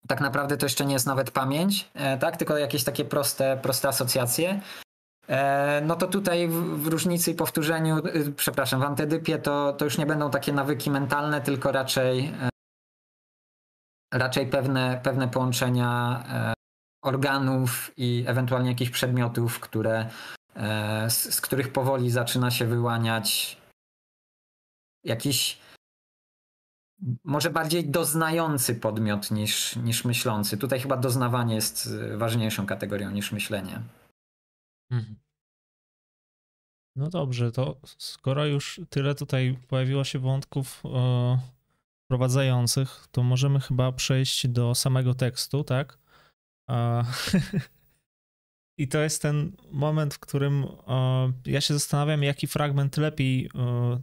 Tak 0.07 0.21
naprawdę 0.21 0.57
to 0.57 0.65
jeszcze 0.65 0.85
nie 0.85 0.93
jest 0.93 1.07
nawet 1.07 1.31
pamięć, 1.31 1.89
e, 1.93 2.17
tak? 2.17 2.37
Tylko 2.37 2.57
jakieś 2.57 2.83
takie 2.83 3.05
proste, 3.05 3.59
proste 3.61 3.87
asocjacje. 3.87 4.61
No 5.81 5.95
to 5.95 6.07
tutaj 6.07 6.47
w 6.47 6.87
różnicy 6.87 7.31
i 7.31 7.35
powtórzeniu, 7.35 8.01
przepraszam, 8.35 8.81
w 8.81 8.83
antydypie 8.83 9.39
to, 9.39 9.73
to 9.73 9.85
już 9.85 9.97
nie 9.97 10.05
będą 10.05 10.31
takie 10.31 10.53
nawyki 10.53 10.91
mentalne, 10.91 11.41
tylko 11.41 11.71
raczej, 11.71 12.33
raczej 14.13 14.47
pewne, 14.47 14.99
pewne 15.03 15.27
połączenia 15.27 16.23
organów 17.03 17.91
i 17.97 18.23
ewentualnie 18.27 18.69
jakichś 18.69 18.91
przedmiotów, 18.91 19.59
które, 19.59 20.09
z, 21.09 21.33
z 21.35 21.41
których 21.41 21.73
powoli 21.73 22.11
zaczyna 22.11 22.51
się 22.51 22.65
wyłaniać 22.65 23.56
jakiś 25.07 25.57
może 27.23 27.49
bardziej 27.49 27.89
doznający 27.89 28.75
podmiot 28.75 29.31
niż, 29.31 29.75
niż 29.75 30.05
myślący. 30.05 30.57
Tutaj 30.57 30.79
chyba 30.79 30.97
doznawanie 30.97 31.55
jest 31.55 31.85
y, 31.85 32.17
ważniejszą 32.17 32.65
kategorią 32.65 33.11
niż 33.11 33.31
myślenie. 33.31 33.81
Mhm. 34.91 35.15
No 36.95 37.09
dobrze, 37.09 37.51
to 37.51 37.77
skoro 37.97 38.45
już 38.45 38.81
tyle 38.89 39.15
tutaj 39.15 39.57
pojawiło 39.67 40.03
się 40.03 40.19
wątków 40.19 40.83
e, 40.85 41.39
wprowadzających, 42.05 43.07
to 43.11 43.23
możemy 43.23 43.59
chyba 43.59 43.91
przejść 43.91 44.47
do 44.47 44.75
samego 44.75 45.13
tekstu, 45.13 45.63
tak? 45.63 45.97
E, 46.69 47.03
I 48.79 48.87
to 48.87 48.97
jest 48.97 49.21
ten 49.21 49.51
moment, 49.71 50.13
w 50.13 50.19
którym 50.19 50.65
e, 50.87 51.31
ja 51.45 51.61
się 51.61 51.73
zastanawiam, 51.73 52.23
jaki 52.23 52.47
fragment 52.47 52.97
lepiej 52.97 53.49
e, 53.55 54.01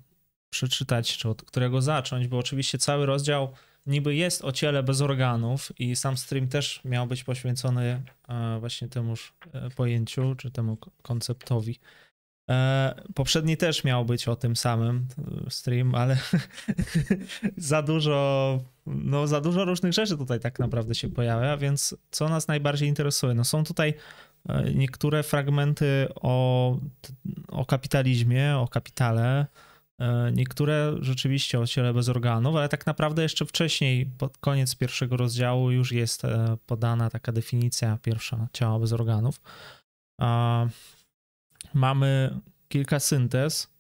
przeczytać, 0.55 1.17
czy 1.17 1.29
od 1.29 1.43
którego 1.43 1.83
zacząć, 1.83 2.29
bo 2.29 2.39
oczywiście 2.39 2.79
cały 2.79 3.07
rozdział 3.07 3.53
niby 3.87 4.15
jest 4.15 4.45
o 4.45 4.53
ciele 4.53 4.83
bez 4.83 5.01
organów 5.01 5.73
i 5.79 5.97
sam 5.97 6.17
stream 6.17 6.49
też 6.49 6.81
miał 6.85 7.07
być 7.07 7.25
poświęcony 7.25 8.03
e, 8.29 8.57
właśnie 8.61 8.89
temuż 8.89 9.35
e, 9.53 9.71
pojęciu, 9.71 10.35
czy 10.35 10.51
temu 10.51 10.79
konceptowi. 11.03 11.81
E, 12.51 12.95
poprzedni 13.15 13.57
też 13.57 13.85
miał 13.85 14.05
być 14.05 14.29
o 14.29 14.37
tym 14.37 14.57
samym 14.57 15.07
stream, 15.49 15.95
ale 15.95 16.19
za 17.57 17.83
dużo, 17.83 18.61
no 18.87 19.27
za 19.27 19.41
dużo 19.41 19.65
różnych 19.65 19.93
rzeczy 19.93 20.17
tutaj 20.17 20.41
tak 20.41 20.59
naprawdę 20.59 20.95
się 20.95 21.09
pojawia, 21.09 21.57
więc 21.57 21.97
co 22.11 22.29
nas 22.29 22.49
najbardziej 22.49 22.89
interesuje? 22.89 23.35
No 23.35 23.45
są 23.45 23.65
tutaj 23.65 23.95
niektóre 24.75 25.23
fragmenty 25.23 26.09
o, 26.15 26.79
o 27.49 27.65
kapitalizmie, 27.65 28.57
o 28.57 28.69
kapitale, 28.69 29.47
niektóre 30.33 30.97
rzeczywiście 31.01 31.61
o 31.61 31.67
ciele 31.67 31.95
bez 31.95 32.09
organów, 32.09 32.57
ale 32.57 32.69
tak 32.69 32.87
naprawdę 32.87 33.23
jeszcze 33.23 33.47
wcześniej, 33.47 34.07
pod 34.07 34.39
koniec 34.39 34.77
pierwszego 34.77 35.17
rozdziału, 35.17 35.71
już 35.71 35.93
jest 35.93 36.25
e, 36.25 36.57
podana 36.67 37.11
taka 37.11 37.33
definicja 37.33 37.99
pierwsza 38.03 38.49
ciała 38.53 38.79
bez 38.79 38.93
organów. 38.93 39.41
Mamy 41.75 42.41
kilka 42.69 43.01
syntez. 43.01 43.75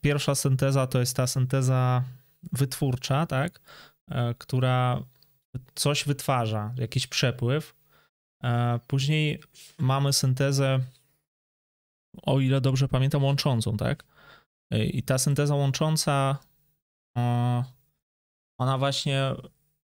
Pierwsza 0.00 0.34
synteza 0.34 0.86
to 0.86 1.00
jest 1.00 1.16
ta 1.16 1.26
synteza 1.26 2.04
wytwórcza, 2.52 3.26
tak? 3.26 3.60
E, 4.10 4.34
która 4.34 5.02
coś 5.74 6.04
wytwarza, 6.04 6.74
jakiś 6.76 7.06
przepływ. 7.06 7.74
Później 8.86 9.40
mamy 9.78 10.12
syntezę, 10.12 10.80
o 12.22 12.40
ile 12.40 12.60
dobrze 12.60 12.88
pamiętam, 12.88 13.24
łączącą, 13.24 13.76
tak? 13.76 14.04
I 14.70 15.02
ta 15.02 15.18
synteza 15.18 15.54
łącząca, 15.54 16.38
ona 18.58 18.78
właśnie 18.78 19.34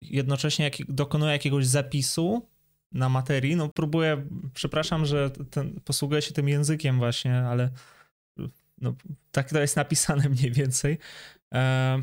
jednocześnie 0.02 0.66
jak, 0.66 0.74
dokonuje 0.90 1.32
jakiegoś 1.32 1.68
zapisu 1.68 2.50
na 2.92 3.10
materii. 3.10 3.56
No 3.56 3.70
próbuję, 3.70 4.28
przepraszam, 4.54 5.06
że 5.06 5.30
ten, 5.30 5.80
posługuję 5.86 6.22
się 6.22 6.34
tym 6.34 6.50
językiem 6.50 6.98
właśnie, 6.98 7.38
ale 7.38 7.70
no, 8.78 8.96
tak 9.32 9.50
to 9.50 9.60
jest 9.60 9.76
napisane 9.76 10.30
mniej 10.30 10.52
więcej. 10.52 10.98
E, 11.54 12.00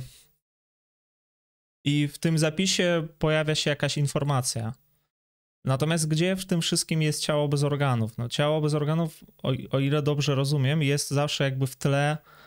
I 1.84 2.08
w 2.08 2.18
tym 2.18 2.38
zapisie 2.38 3.08
pojawia 3.18 3.54
się 3.54 3.70
jakaś 3.70 3.98
informacja. 3.98 4.72
Natomiast 5.64 6.08
gdzie 6.08 6.36
w 6.36 6.46
tym 6.46 6.60
wszystkim 6.60 7.02
jest 7.02 7.22
ciało 7.22 7.48
bez 7.48 7.64
organów? 7.64 8.18
No, 8.18 8.28
ciało 8.28 8.60
bez 8.60 8.74
organów, 8.74 9.24
o, 9.42 9.52
o 9.70 9.78
ile 9.78 10.02
dobrze 10.02 10.34
rozumiem, 10.34 10.82
jest 10.82 11.10
zawsze 11.10 11.44
jakby 11.44 11.66
w 11.66 11.76
tle 11.76 12.10
e, 12.10 12.37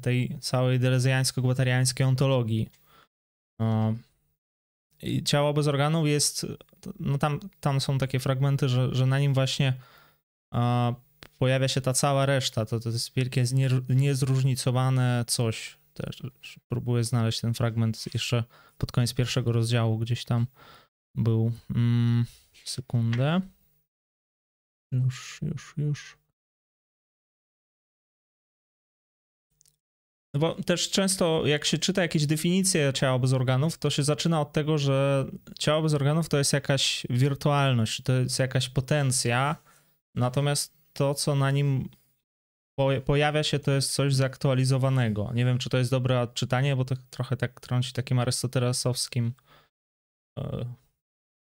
tej 0.00 0.36
całej 0.40 0.80
delezjańsko-guatariańskiej 0.80 2.06
ontologii. 2.06 2.70
No, 3.58 3.94
i 5.02 5.22
ciało 5.22 5.52
bez 5.52 5.66
organów 5.66 6.08
jest, 6.08 6.46
no 7.00 7.18
tam, 7.18 7.40
tam 7.60 7.80
są 7.80 7.98
takie 7.98 8.20
fragmenty, 8.20 8.68
że, 8.68 8.94
że 8.94 9.06
na 9.06 9.18
nim 9.18 9.34
właśnie 9.34 9.74
e, 10.54 10.94
pojawia 11.38 11.68
się 11.68 11.80
ta 11.80 11.92
cała 11.92 12.26
reszta. 12.26 12.66
To, 12.66 12.80
to 12.80 12.88
jest 12.88 13.14
wielkie, 13.14 13.44
niezróżnicowane 13.88 15.24
coś. 15.26 15.76
Też 15.94 16.22
próbuję 16.68 17.04
znaleźć 17.04 17.40
ten 17.40 17.54
fragment 17.54 18.14
jeszcze 18.14 18.44
pod 18.78 18.92
koniec 18.92 19.14
pierwszego 19.14 19.52
rozdziału, 19.52 19.98
gdzieś 19.98 20.24
tam 20.24 20.46
był. 21.14 21.52
Mm, 21.70 22.24
sekundę. 22.64 23.40
Już, 24.92 25.40
już, 25.42 25.74
już. 25.76 26.23
No 30.34 30.40
bo 30.40 30.54
też 30.54 30.90
często, 30.90 31.46
jak 31.46 31.64
się 31.64 31.78
czyta 31.78 32.02
jakieś 32.02 32.26
definicje 32.26 32.92
ciała 32.92 33.18
bez 33.18 33.32
organów, 33.32 33.78
to 33.78 33.90
się 33.90 34.02
zaczyna 34.02 34.40
od 34.40 34.52
tego, 34.52 34.78
że 34.78 35.26
ciało 35.58 35.82
bez 35.82 35.94
organów 35.94 36.28
to 36.28 36.38
jest 36.38 36.52
jakaś 36.52 37.06
wirtualność, 37.10 38.02
to 38.02 38.12
jest 38.12 38.38
jakaś 38.38 38.68
potencja, 38.68 39.56
natomiast 40.14 40.74
to, 40.92 41.14
co 41.14 41.34
na 41.34 41.50
nim 41.50 41.88
pojawia 43.04 43.42
się, 43.42 43.58
to 43.58 43.70
jest 43.70 43.92
coś 43.92 44.14
zaktualizowanego. 44.14 45.30
Nie 45.34 45.44
wiem, 45.44 45.58
czy 45.58 45.70
to 45.70 45.78
jest 45.78 45.90
dobre 45.90 46.20
odczytanie, 46.20 46.76
bo 46.76 46.84
to 46.84 46.94
trochę 47.10 47.36
tak 47.36 47.60
trąci 47.60 47.92
takim 47.92 48.18
arystotelesowskim 48.18 49.32
e, 50.38 50.64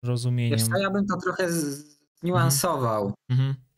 rozumieniem. 0.05 0.59
Wiesz 0.59 0.69
co, 0.69 0.79
ja 0.79 0.91
bym 0.91 1.07
to 1.07 1.17
trochę 1.17 1.49
zniuansował. 2.21 3.15
Mhm. 3.31 3.51
E, 3.51 3.70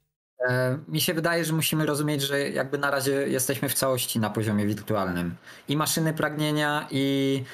mi 0.89 1.01
się 1.01 1.15
wydaje, 1.15 1.45
że 1.45 1.53
musimy 1.53 1.87
rozumieć, 1.87 2.23
że 2.23 2.51
jakby 2.51 2.79
na 2.79 2.91
razie 2.91 3.13
jesteśmy 3.13 3.69
w 3.69 3.75
całości 3.75 4.21
na 4.21 4.31
poziomie 4.31 4.67
wirtualnym. 4.67 5.35
I 5.69 5.77
maszyny 5.77 6.15
pragnienia, 6.15 6.87
i, 6.91 7.45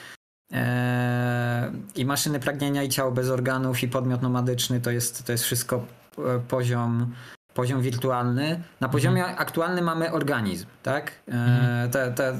e, 0.52 1.72
i 1.96 2.04
maszyny 2.04 2.40
pragnienia, 2.40 2.82
i 2.82 2.88
ciało 2.88 3.12
bez 3.12 3.28
organów, 3.28 3.82
i 3.82 3.88
podmiot 3.88 4.22
nomadyczny 4.22 4.80
to 4.80 4.90
jest, 4.90 5.26
to 5.26 5.32
jest 5.32 5.44
wszystko 5.44 5.86
e, 6.18 6.38
poziom 6.48 7.14
poziom 7.54 7.82
wirtualny. 7.82 8.62
Na 8.80 8.88
poziomie 8.88 9.20
mhm. 9.20 9.38
aktualnym 9.38 9.84
mamy 9.84 10.12
organizm, 10.12 10.66
tak? 10.82 11.10
E, 11.28 11.32
mhm. 11.32 11.90
Te, 11.90 12.12
te, 12.12 12.38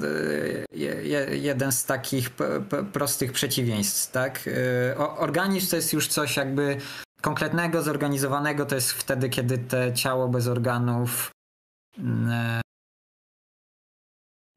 je, 0.72 1.26
jeden 1.30 1.72
z 1.72 1.84
takich 1.84 2.30
p, 2.30 2.60
p, 2.60 2.84
prostych 2.84 3.32
przeciwieństw, 3.32 4.12
tak? 4.12 4.48
E, 4.92 4.98
organizm 4.98 5.70
to 5.70 5.76
jest 5.76 5.92
już 5.92 6.08
coś 6.08 6.36
jakby 6.36 6.76
konkretnego, 7.22 7.82
zorganizowanego, 7.82 8.66
to 8.66 8.74
jest 8.74 8.92
wtedy, 8.92 9.28
kiedy 9.28 9.58
te 9.58 9.94
ciało 9.94 10.28
bez 10.28 10.46
organów 10.46 11.30
mm, 11.98 12.30
e, 12.30 12.60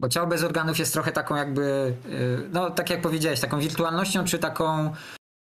bo 0.01 0.09
ciało 0.09 0.27
bez 0.27 0.43
organów 0.43 0.79
jest 0.79 0.93
trochę 0.93 1.11
taką 1.11 1.35
jakby, 1.35 1.95
no 2.51 2.71
tak 2.71 2.89
jak 2.89 3.01
powiedziałeś, 3.01 3.39
taką 3.39 3.59
wirtualnością, 3.59 4.25
czy 4.25 4.39
taką 4.39 4.93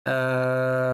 e, 0.07 0.91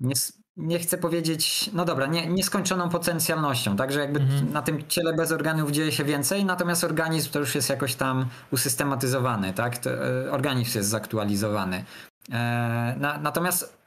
nie, 0.00 0.14
nie 0.56 0.78
chcę 0.78 0.98
powiedzieć, 0.98 1.70
no 1.72 1.84
dobra, 1.84 2.06
nie, 2.06 2.26
nieskończoną 2.26 2.88
potencjalnością, 2.88 3.76
także 3.76 4.00
jakby 4.00 4.20
mhm. 4.20 4.52
na 4.52 4.62
tym 4.62 4.88
ciele 4.88 5.12
bez 5.12 5.32
organów 5.32 5.70
dzieje 5.70 5.92
się 5.92 6.04
więcej, 6.04 6.44
natomiast 6.44 6.84
organizm 6.84 7.30
to 7.30 7.38
już 7.38 7.54
jest 7.54 7.70
jakoś 7.70 7.94
tam 7.94 8.28
usystematyzowany, 8.50 9.52
tak? 9.52 9.78
To, 9.78 9.90
e, 9.90 10.30
organizm 10.30 10.78
jest 10.78 10.88
zaktualizowany. 10.88 11.84
E, 12.30 12.34
na, 12.98 13.18
natomiast 13.18 13.82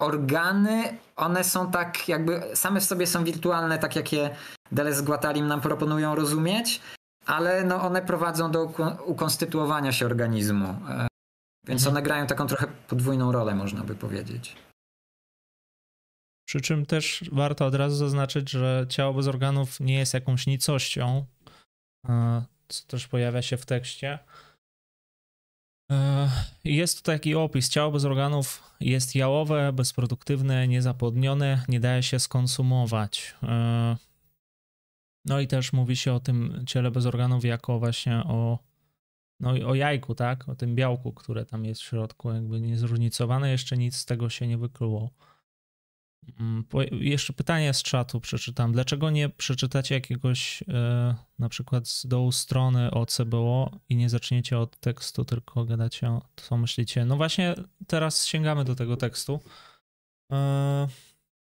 organy, 0.00 0.98
one 1.16 1.44
są 1.44 1.70
tak 1.70 2.08
jakby, 2.08 2.42
same 2.54 2.80
w 2.80 2.84
sobie 2.84 3.06
są 3.06 3.24
wirtualne, 3.24 3.78
tak 3.78 3.96
jak 3.96 4.12
je 4.12 4.36
Deleuze 4.72 5.02
Guattarim 5.02 5.46
nam 5.46 5.60
proponują 5.60 6.14
rozumieć, 6.14 6.80
ale 7.26 7.64
no 7.64 7.82
one 7.82 8.02
prowadzą 8.02 8.50
do 8.50 8.62
ukonstytuowania 9.06 9.92
się 9.92 10.06
organizmu. 10.06 10.68
E, 10.68 11.06
więc 11.66 11.80
mhm. 11.82 11.96
one 11.96 12.02
grają 12.02 12.26
taką 12.26 12.46
trochę 12.46 12.66
podwójną 12.88 13.32
rolę, 13.32 13.54
można 13.54 13.84
by 13.84 13.94
powiedzieć. 13.94 14.56
Przy 16.48 16.60
czym 16.60 16.86
też 16.86 17.24
warto 17.32 17.66
od 17.66 17.74
razu 17.74 17.96
zaznaczyć, 17.96 18.50
że 18.50 18.86
ciało 18.88 19.14
bez 19.14 19.28
organów 19.28 19.80
nie 19.80 19.98
jest 19.98 20.14
jakąś 20.14 20.46
nicością, 20.46 21.26
e, 22.08 22.42
co 22.68 22.86
też 22.86 23.08
pojawia 23.08 23.42
się 23.42 23.56
w 23.56 23.66
tekście. 23.66 24.18
E, 25.90 26.28
jest 26.64 26.96
tu 26.96 27.02
taki 27.02 27.34
opis. 27.34 27.68
Ciało 27.68 27.92
bez 27.92 28.04
organów 28.04 28.62
jest 28.80 29.14
jałowe, 29.14 29.72
bezproduktywne, 29.72 30.68
niezapłodnione, 30.68 31.62
nie 31.68 31.80
daje 31.80 32.02
się 32.02 32.20
skonsumować. 32.20 33.34
E, 33.42 33.96
no 35.24 35.40
i 35.40 35.46
też 35.46 35.72
mówi 35.72 35.96
się 35.96 36.12
o 36.12 36.20
tym 36.20 36.64
ciele 36.66 36.90
bez 36.90 37.06
organów 37.06 37.44
jako 37.44 37.78
właśnie 37.78 38.16
o, 38.16 38.58
no 39.40 39.50
o 39.50 39.74
jajku, 39.74 40.14
tak? 40.14 40.48
O 40.48 40.54
tym 40.54 40.74
białku, 40.74 41.12
które 41.12 41.44
tam 41.44 41.64
jest 41.64 41.80
w 41.80 41.84
środku, 41.84 42.32
jakby 42.32 42.60
niezróżnicowane. 42.60 43.50
Jeszcze 43.50 43.76
nic 43.76 43.96
z 43.96 44.04
tego 44.04 44.30
się 44.30 44.46
nie 44.46 44.58
wykluło. 44.58 45.10
Mm, 46.40 46.64
jeszcze 46.90 47.32
pytanie 47.32 47.74
z 47.74 47.82
czatu 47.82 48.20
przeczytam. 48.20 48.72
Dlaczego 48.72 49.10
nie 49.10 49.28
przeczytacie 49.28 49.94
jakiegoś 49.94 50.62
e, 50.68 51.14
na 51.38 51.48
przykład 51.48 51.88
z 51.88 52.06
dołu 52.06 52.32
strony 52.32 52.90
o 52.90 53.06
CBO 53.06 53.70
i 53.88 53.96
nie 53.96 54.10
zaczniecie 54.10 54.58
od 54.58 54.76
tekstu, 54.76 55.24
tylko 55.24 55.64
gadacie 55.64 56.08
o 56.08 56.22
co 56.36 56.56
myślicie? 56.56 57.04
No 57.04 57.16
właśnie 57.16 57.54
teraz 57.86 58.26
sięgamy 58.26 58.64
do 58.64 58.74
tego 58.74 58.96
tekstu. 58.96 59.40
E, 60.32 60.88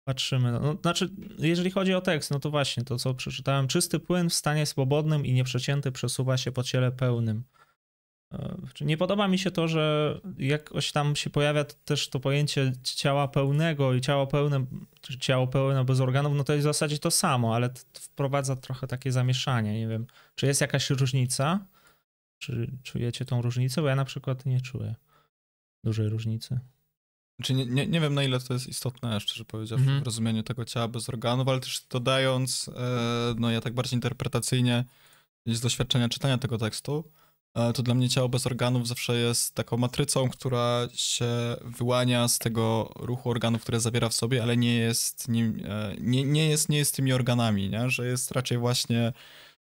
patrzymy. 0.03 0.51
No, 0.51 0.77
znaczy, 0.81 1.09
jeżeli 1.37 1.71
chodzi 1.71 1.93
o 1.93 2.01
tekst, 2.01 2.31
no 2.31 2.39
to 2.39 2.49
właśnie 2.49 2.83
to, 2.83 2.97
co 2.97 3.13
przeczytałem. 3.13 3.67
Czysty 3.67 3.99
płyn 3.99 4.29
w 4.29 4.33
stanie 4.33 4.65
swobodnym 4.65 5.25
i 5.25 5.33
nieprzecięty 5.33 5.91
przesuwa 5.91 6.37
się 6.37 6.51
po 6.51 6.63
ciele 6.63 6.91
pełnym. 6.91 7.43
Nie 8.81 8.97
podoba 8.97 9.27
mi 9.27 9.39
się 9.39 9.51
to, 9.51 9.67
że 9.67 10.15
jakoś 10.37 10.91
tam 10.91 11.15
się 11.15 11.29
pojawia 11.29 11.63
też 11.63 12.09
to 12.09 12.19
pojęcie 12.19 12.73
ciała 12.83 13.27
pełnego 13.27 13.93
i 13.93 14.01
ciało 14.01 14.27
pełne, 14.27 14.65
czy 15.01 15.19
ciało 15.19 15.47
pełne 15.47 15.85
bez 15.85 15.99
organów, 15.99 16.33
no 16.35 16.43
to 16.43 16.53
jest 16.53 16.63
w 16.63 16.69
zasadzie 16.69 16.99
to 16.99 17.11
samo, 17.11 17.55
ale 17.55 17.69
to 17.69 17.79
wprowadza 17.93 18.55
trochę 18.55 18.87
takie 18.87 19.11
zamieszanie. 19.11 19.79
Nie 19.79 19.87
wiem, 19.87 20.07
czy 20.35 20.45
jest 20.45 20.61
jakaś 20.61 20.89
różnica? 20.89 21.65
Czy 22.37 22.71
czujecie 22.83 23.25
tą 23.25 23.41
różnicę? 23.41 23.81
Bo 23.81 23.87
ja 23.87 23.95
na 23.95 24.05
przykład 24.05 24.45
nie 24.45 24.61
czuję 24.61 24.95
dużej 25.83 26.09
różnicy. 26.09 26.59
Czy 27.43 27.53
nie, 27.53 27.65
nie, 27.65 27.87
nie 27.87 28.01
wiem, 28.01 28.13
na 28.13 28.23
ile 28.23 28.39
to 28.39 28.53
jest 28.53 28.67
istotne, 28.67 29.19
szczerze 29.19 29.45
powiedziawszy, 29.45 29.85
mm 29.85 29.99
-hmm. 29.99 30.03
w 30.03 30.05
rozumieniu 30.05 30.43
tego 30.43 30.65
ciała 30.65 30.87
bez 30.87 31.09
organów, 31.09 31.47
ale 31.47 31.59
też 31.59 31.85
dodając, 31.89 32.69
e, 32.75 33.35
no 33.37 33.51
ja 33.51 33.61
tak 33.61 33.73
bardziej 33.73 33.97
interpretacyjnie 33.97 34.85
z 35.45 35.61
doświadczenia 35.61 36.09
czytania 36.09 36.37
tego 36.37 36.57
tekstu, 36.57 37.11
to 37.73 37.83
dla 37.83 37.95
mnie 37.95 38.09
ciało 38.09 38.29
bez 38.29 38.47
organów 38.47 38.87
zawsze 38.87 39.17
jest 39.17 39.55
taką 39.55 39.77
matrycą, 39.77 40.29
która 40.29 40.87
się 40.93 41.25
wyłania 41.61 42.27
z 42.27 42.39
tego 42.39 42.93
ruchu 42.95 43.29
organów, 43.29 43.61
które 43.61 43.79
zawiera 43.79 44.09
w 44.09 44.13
sobie, 44.13 44.43
ale 44.43 44.57
nie 44.57 44.75
jest, 44.75 45.27
nim, 45.27 45.63
e, 45.65 45.95
nie, 45.99 46.23
nie 46.23 46.49
jest, 46.49 46.69
nie 46.69 46.77
jest 46.77 46.95
tymi 46.95 47.13
organami, 47.13 47.69
nie? 47.69 47.89
że 47.89 48.07
jest 48.07 48.31
raczej 48.31 48.57
właśnie 48.57 49.13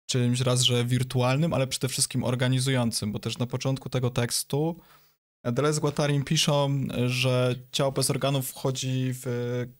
czymś 0.06 0.40
raz, 0.40 0.62
że 0.62 0.84
wirtualnym, 0.84 1.52
ale 1.52 1.66
przede 1.66 1.88
wszystkim 1.88 2.24
organizującym, 2.24 3.12
bo 3.12 3.18
też 3.18 3.38
na 3.38 3.46
początku 3.46 3.88
tego 3.88 4.10
tekstu 4.10 4.80
Deleuze 5.52 5.80
z 5.80 6.24
piszą, 6.24 6.80
że 7.06 7.54
ciało 7.72 7.92
bez 7.92 8.10
organów 8.10 8.48
wchodzi 8.48 9.10
w 9.12 9.26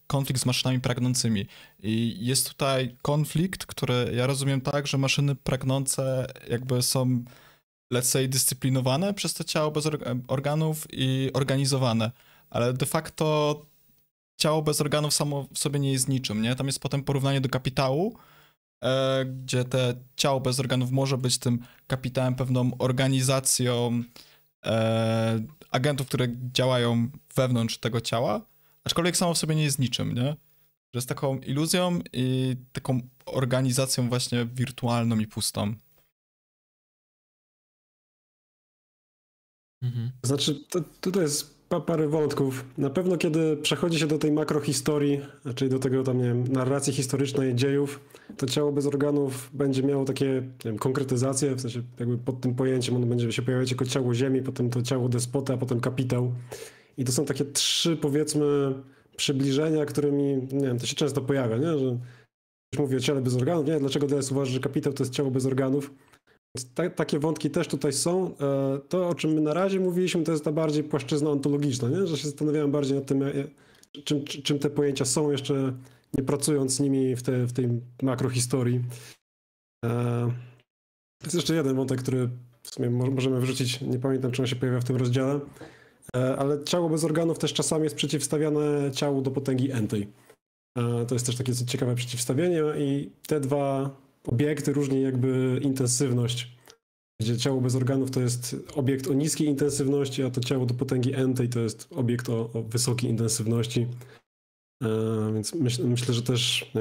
konflikt 0.07 0.41
z 0.41 0.47
maszynami 0.47 0.81
pragnącymi. 0.81 1.47
I 1.83 2.17
jest 2.21 2.49
tutaj 2.49 2.97
konflikt, 3.03 3.67
który 3.67 4.13
ja 4.17 4.27
rozumiem 4.27 4.61
tak, 4.61 4.87
że 4.87 4.99
maszyny 4.99 5.35
pragnące 5.35 6.27
jakby 6.49 6.83
są 6.83 7.25
let's 7.95 8.11
say, 8.11 8.29
dyscyplinowane 8.29 9.15
przez 9.15 9.35
to 9.35 9.45
ciało 9.45 9.71
bez 9.71 9.89
organów 10.29 10.87
i 10.93 11.31
organizowane, 11.35 12.11
ale 12.51 12.73
de 12.73 12.87
facto 12.87 13.67
ciało 14.37 14.63
bez 14.63 14.81
organów 14.81 15.15
samo 15.15 15.47
w 15.55 15.59
sobie 15.59 15.81
nie 15.81 15.93
jest 15.93 16.09
niczym, 16.09 16.43
nie? 16.43 16.57
Tam 16.57 16.67
jest 16.67 16.81
potem 16.81 17.03
porównanie 17.03 17.41
do 17.41 17.49
kapitału, 17.49 18.19
e, 18.85 19.25
gdzie 19.25 19.65
te 19.65 19.95
ciało 20.17 20.41
bez 20.41 20.61
organów 20.61 20.91
może 20.91 21.19
być 21.19 21.39
tym 21.39 21.59
kapitałem, 21.87 22.35
pewną 22.35 22.71
organizacją 22.79 24.03
e, 24.67 25.41
agentów, 25.71 26.07
które 26.07 26.29
działają 26.53 27.09
wewnątrz 27.37 27.79
tego 27.79 28.01
ciała, 28.01 28.41
aczkolwiek 28.85 29.17
samo 29.17 29.35
w 29.35 29.39
sobie 29.39 29.55
nie 29.55 29.65
jest 29.65 29.79
niczym, 29.79 30.15
nie? 30.15 30.37
Że 30.95 30.99
jest 30.99 31.09
taką 31.09 31.39
iluzją 31.39 31.99
i 32.13 32.57
taką 32.73 33.01
organizacją 33.27 34.09
właśnie 34.09 34.47
wirtualną 34.47 35.19
i 35.19 35.27
pustą. 35.27 35.75
Mhm. 39.85 40.11
Znaczy, 40.23 40.55
to, 40.71 40.81
tutaj 41.01 41.23
jest 41.23 41.55
parę 41.81 42.09
wątków. 42.09 42.65
Na 42.79 42.91
pewno, 42.91 43.17
kiedy 43.17 43.57
przechodzi 43.57 43.99
się 43.99 44.07
do 44.07 44.19
tej 44.19 44.33
makrohistorii, 44.33 45.21
czyli 45.55 45.71
do 45.71 45.79
tego 45.79 46.03
tam, 46.03 46.19
nie 46.19 46.25
wiem, 46.25 46.45
narracji 46.49 46.93
historycznej 46.93 47.55
dziejów, 47.55 48.01
to 48.37 48.47
ciało 48.47 48.73
bez 48.73 48.87
organów 48.87 49.51
będzie 49.53 49.83
miało 49.83 50.05
takie 50.05 50.27
nie 50.27 50.71
wiem, 50.71 50.79
konkretyzacje, 50.79 51.55
w 51.55 51.61
sensie 51.61 51.83
jakby 51.99 52.19
pod 52.19 52.41
tym 52.41 52.55
pojęciem 52.55 52.97
ono 52.97 53.07
będzie 53.07 53.33
się 53.33 53.43
pojawiać 53.43 53.71
jako 53.71 53.85
ciało 53.85 54.15
ziemi, 54.15 54.43
potem 54.43 54.71
to 54.71 54.83
ciało 54.83 55.09
despota, 55.09 55.55
a 55.55 55.57
potem 55.57 55.81
kapitał. 55.81 56.33
I 56.99 57.05
to 57.05 57.13
są 57.13 57.25
takie 57.25 57.45
trzy, 57.45 57.97
powiedzmy, 57.97 58.75
przybliżenia, 59.17 59.85
którymi, 59.85 60.35
nie 60.53 60.67
wiem, 60.67 60.79
to 60.79 60.87
się 60.87 60.97
często 60.97 61.21
pojawia, 61.21 61.57
nie? 61.57 61.79
że 61.79 61.99
mówię 62.79 62.97
o 62.97 63.01
ciele 63.01 63.21
bez 63.21 63.37
organów, 63.37 63.67
nie? 63.67 63.81
Dlaczego 63.81 64.07
teraz 64.07 64.33
uważasz, 64.33 64.55
że 64.55 64.61
kapitał 64.61 64.93
to 64.93 65.03
jest 65.03 65.13
ciało 65.13 65.31
bez 65.31 65.47
organów? 65.47 65.91
Ta, 66.75 66.91
takie 66.91 67.19
wątki 67.19 67.51
też 67.51 67.69
tutaj 67.69 67.93
są. 67.93 68.37
E, 68.41 68.79
to, 68.89 69.09
o 69.09 69.15
czym 69.15 69.33
my 69.33 69.41
na 69.41 69.55
razie 69.55 69.81
mówiliśmy, 69.81 70.25
to 70.25 70.33
jest 70.33 70.45
ta 70.45 70.53
bardziej 70.53 70.85
płaszczyzna 70.85 71.31
ontologiczna, 71.31 71.89
nie? 71.89 72.07
że 72.07 72.17
się 72.17 72.29
zastanawiałem 72.29 72.73
bardziej 72.73 72.97
nad 72.97 73.07
tym, 73.07 73.23
e, 73.23 73.33
czym, 74.05 74.25
czym 74.25 74.59
te 74.59 74.71
pojęcia 74.71 75.05
są, 75.05 75.31
jeszcze 75.31 75.73
nie 76.19 76.25
pracując 76.25 76.73
z 76.73 76.81
nimi 76.81 77.17
w, 77.17 77.23
te, 77.23 77.47
w 77.47 77.53
tej 77.53 77.69
makrohistorii. 78.03 78.85
E, 79.85 80.31
jest 81.23 81.35
jeszcze 81.35 81.55
jeden 81.55 81.77
wątek, 81.77 82.03
który 82.03 82.29
w 82.63 82.71
sumie 82.71 82.91
możemy 82.91 83.41
wrzucić, 83.41 83.81
nie 83.81 83.99
pamiętam, 83.99 84.31
czy 84.31 84.43
on 84.43 84.49
się 84.49 84.57
pojawia 84.57 84.81
w 84.81 84.85
tym 84.85 84.97
rozdziale, 84.97 85.41
ale 86.39 86.65
ciało 86.65 86.89
bez 86.89 87.05
organów 87.05 87.39
też 87.39 87.53
czasami 87.53 87.85
jest 87.85 87.97
przeciwstawiane 87.97 88.91
ciału 88.93 89.23
do 89.23 89.31
potęgi 89.31 89.73
entej. 89.73 90.09
To 91.09 91.15
jest 91.15 91.27
też 91.27 91.37
takie 91.37 91.55
ciekawe 91.55 91.95
przeciwstawienie 91.95 92.63
i 92.79 93.11
te 93.27 93.41
dwa 93.41 93.91
obiekty 94.25 94.73
różni 94.73 95.03
jakby 95.03 95.61
intensywność. 95.63 96.57
Gdzie 97.21 97.39
ciało 97.39 97.61
bez 97.61 97.75
organów 97.75 98.11
to 98.11 98.21
jest 98.21 98.57
obiekt 98.75 99.07
o 99.07 99.13
niskiej 99.13 99.47
intensywności, 99.47 100.23
a 100.23 100.31
to 100.31 100.41
ciało 100.41 100.67
do 100.67 100.75
potęgi 100.75 101.15
n 101.15 101.35
to 101.35 101.61
jest 101.61 101.89
obiekt 101.93 102.29
o, 102.29 102.53
o 102.53 102.63
wysokiej 102.63 103.11
intensywności. 103.11 103.87
E, 104.83 105.33
więc 105.35 105.55
myśl, 105.55 105.87
myślę, 105.87 106.15
że 106.15 106.23
też 106.23 106.73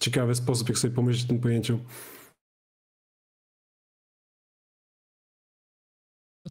ciekawy 0.00 0.34
sposób, 0.34 0.68
jak 0.68 0.78
sobie 0.78 0.94
pomyśleć 0.94 1.24
o 1.24 1.28
tym 1.28 1.40
pojęciu. 1.40 1.78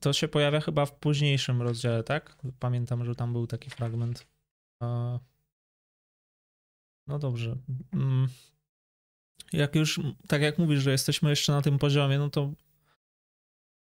To 0.01 0.13
się 0.13 0.27
pojawia 0.27 0.61
chyba 0.61 0.85
w 0.85 0.99
późniejszym 0.99 1.61
rozdziale, 1.61 2.03
tak? 2.03 2.37
Pamiętam, 2.59 3.05
że 3.05 3.15
tam 3.15 3.33
był 3.33 3.47
taki 3.47 3.69
fragment. 3.69 4.27
No 7.07 7.19
dobrze. 7.19 7.57
Jak 9.53 9.75
już, 9.75 9.99
tak 10.27 10.41
jak 10.41 10.57
mówisz, 10.57 10.81
że 10.81 10.91
jesteśmy 10.91 11.29
jeszcze 11.29 11.51
na 11.51 11.61
tym 11.61 11.79
poziomie, 11.79 12.17
no 12.17 12.29
to 12.29 12.53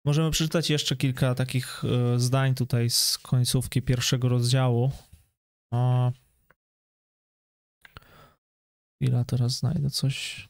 możemy 0.04 0.30
przeczytać 0.30 0.70
jeszcze 0.70 0.96
kilka 0.96 1.34
takich 1.34 1.82
e, 1.84 2.20
zdań 2.20 2.54
tutaj 2.54 2.90
z 2.90 3.18
końcówki 3.18 3.82
pierwszego 3.82 4.28
rozdziału. 4.28 4.92
O... 5.70 6.12
Chwila, 8.94 9.24
teraz 9.24 9.58
znajdę 9.58 9.90
coś. 9.90 10.48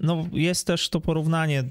No, 0.00 0.24
jest 0.32 0.66
też 0.66 0.88
to 0.88 1.00
porównanie, 1.00 1.64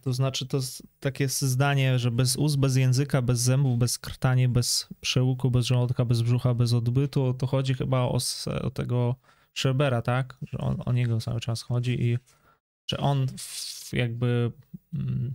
to 0.00 0.12
znaczy 0.12 0.46
to 0.46 0.58
takie 1.00 1.28
zdanie, 1.28 1.98
że 1.98 2.10
bez 2.10 2.36
ust, 2.36 2.58
bez 2.58 2.76
języka, 2.76 3.22
bez 3.22 3.40
zębów, 3.40 3.78
bez 3.78 3.98
krtani, 3.98 4.48
bez 4.48 4.88
przełuku, 5.00 5.50
bez 5.50 5.66
żołądka, 5.66 6.04
bez 6.04 6.22
brzucha, 6.22 6.54
bez 6.54 6.72
odbytu, 6.72 7.34
to 7.34 7.46
chodzi 7.46 7.74
chyba 7.74 8.00
o, 8.00 8.18
o 8.62 8.70
tego 8.70 9.16
Schrebera, 9.54 10.02
tak? 10.02 10.38
Że 10.42 10.58
on, 10.58 10.76
o 10.86 10.92
niego 10.92 11.20
cały 11.20 11.40
czas 11.40 11.62
chodzi 11.62 12.02
i 12.02 12.18
że 12.86 12.98
on 12.98 13.26
jakby, 13.92 14.52
mm, 14.94 15.34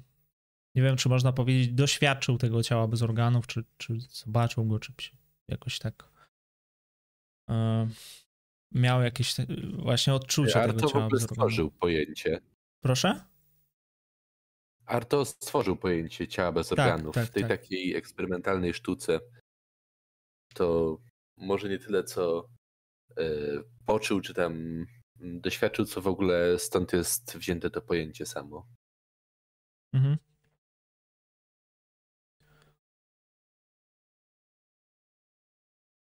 nie 0.76 0.82
wiem, 0.82 0.98
czy 0.98 1.10
można 1.10 1.32
powiedzieć, 1.34 1.74
doświadczył 1.74 2.38
tego 2.38 2.64
ciała 2.64 2.88
bez 2.88 3.02
organów, 3.02 3.48
czy, 3.48 3.64
czy 3.78 4.00
zobaczył 4.00 4.66
go, 4.66 4.80
czy 4.80 4.94
jakoś 5.48 5.80
tak 5.80 6.10
e, 7.50 7.88
miał 8.72 9.02
jakieś 9.02 9.36
właśnie 9.78 10.14
odczucia 10.14 10.62
Arto 10.62 10.74
tego 10.74 10.90
ciała. 10.90 11.06
Arto 11.06 11.20
stworzył 11.20 11.72
pojęcie. 11.72 12.42
Proszę? 12.82 13.26
Arto 14.86 15.26
stworzył 15.26 15.78
pojęcie 15.78 16.28
ciała 16.28 16.52
bez 16.52 16.70
tak, 16.70 16.80
organów 16.80 17.16
tak, 17.16 17.28
w 17.28 17.30
tej 17.30 17.44
tak. 17.44 17.52
takiej 17.52 17.96
eksperymentalnej 17.96 18.74
sztuce. 18.74 19.20
To 20.54 20.98
może 21.38 21.70
nie 21.70 21.80
tyle, 21.80 22.04
co 22.04 22.50
y, 23.20 23.64
poczuł, 23.86 24.22
czy 24.22 24.34
tam 24.34 24.86
doświadczył, 25.20 25.86
co 25.86 26.02
w 26.02 26.08
ogóle 26.08 26.60
stąd 26.60 26.94
jest 26.94 27.38
wzięte 27.38 27.70
to 27.70 27.82
pojęcie 27.82 28.26
samo. 28.26 28.68
Mhm. 29.94 30.18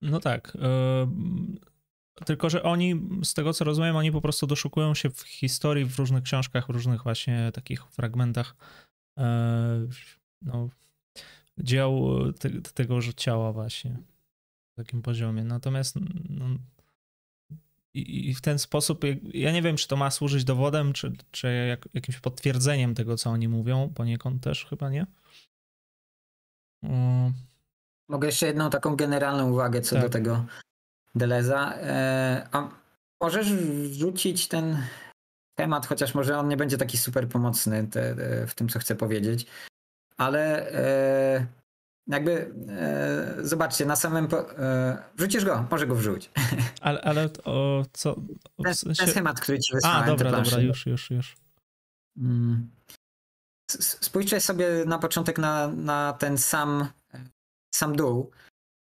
No 0.03 0.21
tak. 0.21 0.57
Tylko, 2.25 2.51
że 2.51 2.63
oni, 2.63 3.01
z 3.25 3.35
tego 3.35 3.53
co 3.53 3.65
rozumiem, 3.65 3.97
oni 3.97 4.13
po 4.13 4.21
prostu 4.21 4.47
doszukują 4.47 4.95
się 4.95 5.11
w 5.11 5.21
historii, 5.21 5.85
w 5.85 5.99
różnych 5.99 6.23
książkach, 6.23 6.67
w 6.67 6.71
różnych 6.71 7.03
właśnie 7.03 7.51
takich 7.55 7.87
fragmentach 7.87 8.57
e, 9.19 9.87
no, 10.43 10.69
dzieł 11.59 12.19
te, 12.33 12.51
tego 12.51 12.99
ciała 13.17 13.53
właśnie 13.53 13.97
w 14.73 14.77
takim 14.77 15.03
poziomie. 15.03 15.45
Natomiast 15.45 15.97
no, 16.29 16.47
i, 17.95 18.31
i, 18.31 18.35
w 18.35 18.41
ten 18.41 18.59
sposób, 18.59 19.05
ja 19.35 19.53
nie 19.53 19.63
wiem, 19.63 19.77
czy 19.77 19.89
to 19.89 19.97
ma 19.97 20.11
służyć 20.11 20.45
dowodem, 20.45 20.93
czy, 20.93 21.13
czy 21.31 21.67
jak, 21.69 21.89
jakimś 21.95 22.21
potwierdzeniem 22.21 22.95
tego, 22.95 23.17
co 23.17 23.31
oni 23.31 23.49
mówią, 23.49 23.93
poniekąd 23.95 24.43
też 24.43 24.67
chyba 24.67 24.91
nie. 24.91 25.07
Mogę 28.09 28.29
jeszcze 28.29 28.47
jedną 28.47 28.71
taką 28.71 28.97
generalną 28.97 29.51
uwagę 29.51 29.81
co 29.81 29.97
tak. 29.97 30.05
do 30.05 30.11
tego 30.11 30.47
Deleza. 31.15 31.75
E, 31.77 32.49
a 32.53 32.69
możesz 33.23 33.53
wrzucić 33.53 34.49
ten 34.49 34.83
temat, 35.59 35.87
chociaż 35.87 36.15
może 36.15 36.39
on 36.39 36.49
nie 36.49 36.57
będzie 36.57 36.77
taki 36.79 36.99
super 36.99 37.29
pomocny 37.29 37.89
te, 37.89 38.15
w 38.47 38.55
tym, 38.55 38.69
co 38.69 38.79
chcę 38.79 38.97
powiedzieć, 38.97 39.47
ale 40.17 40.73
e, 40.73 41.47
jakby 42.07 42.55
e, 42.69 43.35
zobaczcie, 43.47 43.87
na 43.87 43.97
samym. 43.97 44.29
Po, 44.29 44.45
wrzucisz 45.17 45.45
go, 45.45 45.67
może 45.71 45.87
go 45.87 45.95
wrzuć. 45.95 46.31
Ale, 46.81 47.01
ale 47.01 47.29
o 47.45 47.85
co? 47.93 48.15
Ten, 48.65 48.75
ten 48.97 49.09
schemat, 49.09 49.41
który 49.41 49.59
ci 49.59 49.75
wysłałem. 49.75 50.03
A, 50.03 50.07
dobra, 50.07 50.31
dobra, 50.31 50.61
już, 50.61 50.87
już, 50.87 51.11
już. 51.11 51.37
Mm. 52.17 52.71
Spójrzcie 53.79 54.41
sobie 54.41 54.67
na 54.87 54.99
początek 54.99 55.39
na, 55.39 55.69
na 55.69 56.13
ten 56.13 56.39
sam, 56.39 56.89
sam 57.75 57.97
dół. 57.97 58.31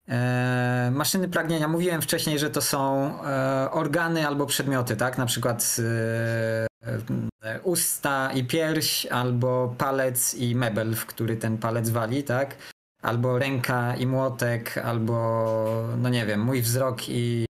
E, 0.09 0.90
maszyny 0.94 1.28
pragnienia. 1.28 1.68
Mówiłem 1.68 2.02
wcześniej, 2.02 2.38
że 2.38 2.50
to 2.50 2.62
są 2.62 3.11
e, 3.24 3.70
organy 3.70 4.26
albo 4.26 4.46
przedmioty, 4.46 4.96
tak? 4.96 5.18
Na 5.18 5.26
przykład 5.26 5.76
e, 5.78 7.61
usta 7.62 8.32
i 8.32 8.44
pierś, 8.44 9.07
albo 9.07 9.74
palec 9.78 10.34
i 10.34 10.55
mebel, 10.55 10.94
w 10.94 11.07
który 11.07 11.36
ten 11.36 11.59
palec 11.59 11.90
wali, 11.90 12.24
tak? 12.24 12.57
Albo 13.02 13.38
ręka 13.38 13.96
i 13.96 14.07
młotek, 14.07 14.78
albo 14.78 15.94
no 15.98 16.09
nie 16.09 16.26
wiem, 16.26 16.40
mój 16.40 16.62
wzrok 16.62 17.09
i 17.09 17.46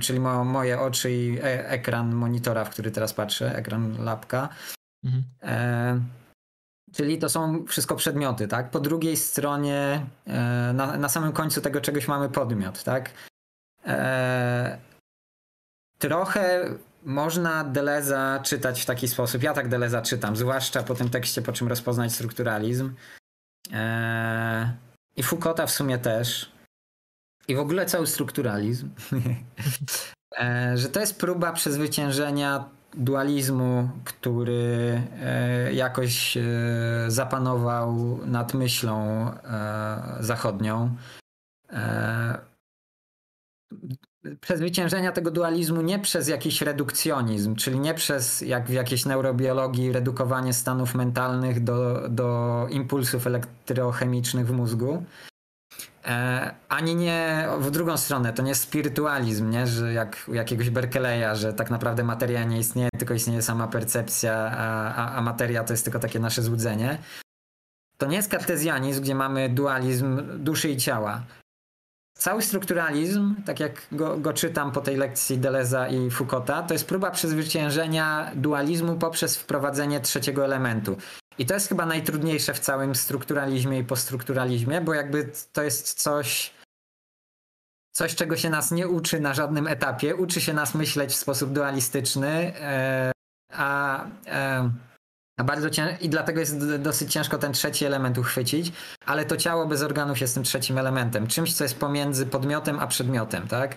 czyli 0.00 0.20
mo, 0.20 0.44
moje 0.44 0.80
oczy 0.80 1.12
i 1.12 1.38
ekran 1.42 2.14
monitora, 2.14 2.64
w 2.64 2.70
który 2.70 2.90
teraz 2.90 3.12
patrzę, 3.12 3.56
ekran 3.56 4.04
lapka. 4.04 4.48
Mhm. 5.04 6.04
Czyli 6.94 7.18
to 7.18 7.28
są 7.28 7.64
wszystko 7.66 7.96
przedmioty, 7.96 8.48
tak? 8.48 8.70
Po 8.70 8.80
drugiej 8.80 9.16
stronie, 9.16 10.06
e, 10.26 10.72
na, 10.74 10.96
na 10.96 11.08
samym 11.08 11.32
końcu 11.32 11.60
tego 11.60 11.80
czegoś 11.80 12.08
mamy 12.08 12.28
podmiot, 12.28 12.82
tak? 12.82 13.10
E, 13.86 14.78
trochę 15.98 16.74
można 17.04 17.64
Deleza 17.64 18.40
czytać 18.44 18.82
w 18.82 18.86
taki 18.86 19.08
sposób. 19.08 19.42
Ja 19.42 19.54
tak 19.54 19.68
Deleza 19.68 20.02
czytam, 20.02 20.36
zwłaszcza 20.36 20.82
po 20.82 20.94
tym 20.94 21.10
tekście, 21.10 21.42
po 21.42 21.52
czym 21.52 21.68
rozpoznać 21.68 22.12
strukturalizm. 22.12 22.94
E, 23.72 24.72
I 25.16 25.22
Foucaulta 25.22 25.66
w 25.66 25.70
sumie 25.70 25.98
też. 25.98 26.52
I 27.48 27.54
w 27.54 27.60
ogóle 27.60 27.86
cały 27.86 28.06
strukturalizm. 28.06 28.90
że 30.74 30.88
to 30.88 31.00
jest 31.00 31.18
próba 31.18 31.52
przezwyciężenia 31.52 32.64
dualizmu, 32.96 33.88
który 34.04 35.02
e, 35.20 35.72
jakoś 35.72 36.36
e, 36.36 36.42
zapanował 37.08 38.18
nad 38.26 38.54
myślą 38.54 39.26
e, 39.30 40.16
zachodnią. 40.20 40.96
Przezwyciężenia 44.40 45.12
tego 45.12 45.30
dualizmu 45.30 45.82
nie 45.82 45.98
przez 45.98 46.28
jakiś 46.28 46.62
redukcjonizm, 46.62 47.56
czyli 47.56 47.80
nie 47.80 47.94
przez, 47.94 48.40
jak 48.40 48.66
w 48.66 48.72
jakiejś 48.72 49.06
neurobiologii, 49.06 49.92
redukowanie 49.92 50.52
stanów 50.52 50.94
mentalnych 50.94 51.64
do, 51.64 52.08
do 52.08 52.66
impulsów 52.70 53.26
elektrochemicznych 53.26 54.46
w 54.46 54.52
mózgu, 54.52 55.04
ani 56.68 56.96
nie 56.96 57.48
w 57.58 57.70
drugą 57.70 57.96
stronę, 57.96 58.32
to 58.32 58.42
nie 58.42 58.48
jest 58.48 58.62
spirytualizm, 58.62 59.50
nie? 59.50 59.66
że 59.66 59.92
jak 59.92 60.16
u 60.28 60.34
jakiegoś 60.34 60.70
Berkeleya, 60.70 61.36
że 61.36 61.52
tak 61.52 61.70
naprawdę 61.70 62.04
materia 62.04 62.44
nie 62.44 62.58
istnieje, 62.58 62.88
tylko 62.98 63.14
istnieje 63.14 63.42
sama 63.42 63.68
percepcja, 63.68 64.34
a, 64.34 64.94
a, 64.94 65.14
a 65.14 65.22
materia 65.22 65.64
to 65.64 65.72
jest 65.72 65.84
tylko 65.84 65.98
takie 65.98 66.20
nasze 66.20 66.42
złudzenie. 66.42 66.98
To 67.98 68.06
nie 68.06 68.16
jest 68.16 68.30
kartezjanizm, 68.30 69.02
gdzie 69.02 69.14
mamy 69.14 69.48
dualizm 69.48 70.22
duszy 70.44 70.68
i 70.68 70.76
ciała. 70.76 71.22
Cały 72.18 72.42
strukturalizm, 72.42 73.34
tak 73.46 73.60
jak 73.60 73.82
go, 73.92 74.18
go, 74.18 74.32
czytam 74.32 74.72
po 74.72 74.80
tej 74.80 74.96
lekcji 74.96 75.38
Deleza 75.38 75.88
i 75.88 76.10
Foucaulta, 76.10 76.62
to 76.62 76.74
jest 76.74 76.86
próba 76.86 77.10
przezwyciężenia 77.10 78.30
dualizmu 78.34 78.96
poprzez 78.96 79.36
wprowadzenie 79.36 80.00
trzeciego 80.00 80.44
elementu. 80.44 80.96
I 81.38 81.46
to 81.46 81.54
jest 81.54 81.68
chyba 81.68 81.86
najtrudniejsze 81.86 82.54
w 82.54 82.58
całym 82.58 82.94
strukturalizmie 82.94 83.78
i 83.78 83.84
postrukturalizmie, 83.84 84.80
bo 84.80 84.94
jakby 84.94 85.32
to 85.52 85.62
jest 85.62 86.02
coś, 86.02 86.54
coś 87.92 88.14
czego 88.14 88.36
się 88.36 88.50
nas 88.50 88.70
nie 88.70 88.88
uczy 88.88 89.20
na 89.20 89.34
żadnym 89.34 89.66
etapie. 89.66 90.16
Uczy 90.16 90.40
się 90.40 90.52
nas 90.54 90.74
myśleć 90.74 91.10
w 91.10 91.16
sposób 91.16 91.52
dualistyczny, 91.52 92.52
e, 92.60 93.12
a, 93.52 94.04
e, 94.26 94.70
a 95.38 95.44
bardzo 95.44 95.70
ciężko, 95.70 96.04
i 96.04 96.08
dlatego 96.08 96.40
jest 96.40 96.78
dosyć 96.78 97.12
ciężko 97.12 97.38
ten 97.38 97.52
trzeci 97.52 97.84
element 97.84 98.18
uchwycić, 98.18 98.72
ale 99.06 99.24
to 99.24 99.36
ciało 99.36 99.66
bez 99.66 99.82
organów 99.82 100.20
jest 100.20 100.34
tym 100.34 100.44
trzecim 100.44 100.78
elementem, 100.78 101.26
czymś, 101.26 101.54
co 101.54 101.64
jest 101.64 101.78
pomiędzy 101.78 102.26
podmiotem 102.26 102.78
a 102.78 102.86
przedmiotem, 102.86 103.48
tak? 103.48 103.76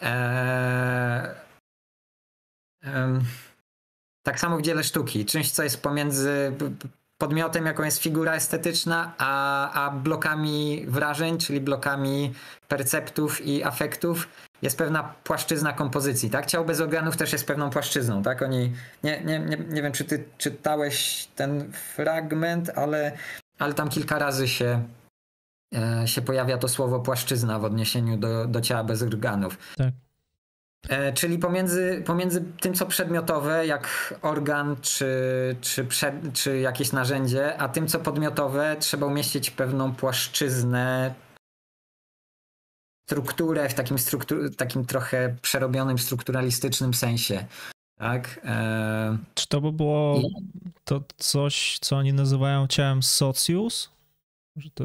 Eee, 0.00 1.28
tak 4.28 4.40
samo 4.40 4.58
w 4.58 4.62
dziele 4.62 4.84
sztuki, 4.84 5.24
czymś, 5.24 5.50
co 5.50 5.62
jest 5.62 5.82
pomiędzy 5.82 6.52
podmiotem, 7.18 7.66
jaką 7.66 7.82
jest 7.82 8.02
figura 8.02 8.34
estetyczna, 8.34 9.14
a, 9.18 9.70
a 9.86 9.90
blokami 9.90 10.84
wrażeń, 10.88 11.38
czyli 11.38 11.60
blokami 11.60 12.34
perceptów 12.68 13.46
i 13.46 13.64
afektów, 13.64 14.28
jest 14.62 14.78
pewna 14.78 15.14
płaszczyzna 15.24 15.72
kompozycji, 15.72 16.30
tak? 16.30 16.46
Ciało 16.46 16.64
bez 16.64 16.80
organów 16.80 17.16
też 17.16 17.32
jest 17.32 17.46
pewną 17.46 17.70
płaszczyzną, 17.70 18.22
tak? 18.22 18.42
Oni, 18.42 18.72
nie, 19.04 19.20
nie, 19.24 19.38
nie, 19.38 19.56
nie 19.56 19.82
wiem, 19.82 19.92
czy 19.92 20.04
ty 20.04 20.24
czytałeś 20.38 21.28
ten 21.36 21.72
fragment, 21.72 22.70
ale, 22.74 23.12
ale 23.58 23.74
tam 23.74 23.88
kilka 23.88 24.18
razy 24.18 24.48
się, 24.48 24.82
e, 25.74 26.08
się 26.08 26.22
pojawia 26.22 26.58
to 26.58 26.68
słowo 26.68 27.00
płaszczyzna 27.00 27.58
w 27.58 27.64
odniesieniu 27.64 28.16
do, 28.16 28.46
do 28.46 28.60
ciała 28.60 28.84
bez 28.84 29.02
organów. 29.02 29.58
Tak. 29.76 29.94
E, 30.88 31.12
czyli 31.12 31.38
pomiędzy, 31.38 32.02
pomiędzy 32.06 32.44
tym, 32.60 32.74
co 32.74 32.86
przedmiotowe, 32.86 33.66
jak 33.66 34.14
organ 34.22 34.76
czy, 34.82 35.06
czy, 35.60 35.84
przed, 35.84 36.14
czy 36.32 36.58
jakieś 36.58 36.92
narzędzie, 36.92 37.56
a 37.56 37.68
tym, 37.68 37.86
co 37.86 37.98
podmiotowe, 37.98 38.76
trzeba 38.80 39.06
umieścić 39.06 39.50
pewną 39.50 39.94
płaszczyznę, 39.94 41.14
strukturę 43.08 43.68
w 43.68 43.74
takim, 43.74 43.98
struktur, 43.98 44.56
takim 44.56 44.84
trochę 44.84 45.36
przerobionym, 45.42 45.98
strukturalistycznym 45.98 46.94
sensie. 46.94 47.46
Tak? 47.98 48.40
E... 48.44 49.18
Czy 49.34 49.48
to 49.48 49.60
by 49.60 49.72
było 49.72 50.20
to 50.84 51.02
coś, 51.16 51.78
co 51.80 51.96
oni 51.96 52.12
nazywają 52.12 52.66
ciałem 52.66 53.02
socius? 53.02 53.90
Że 54.56 54.70
to 54.70 54.84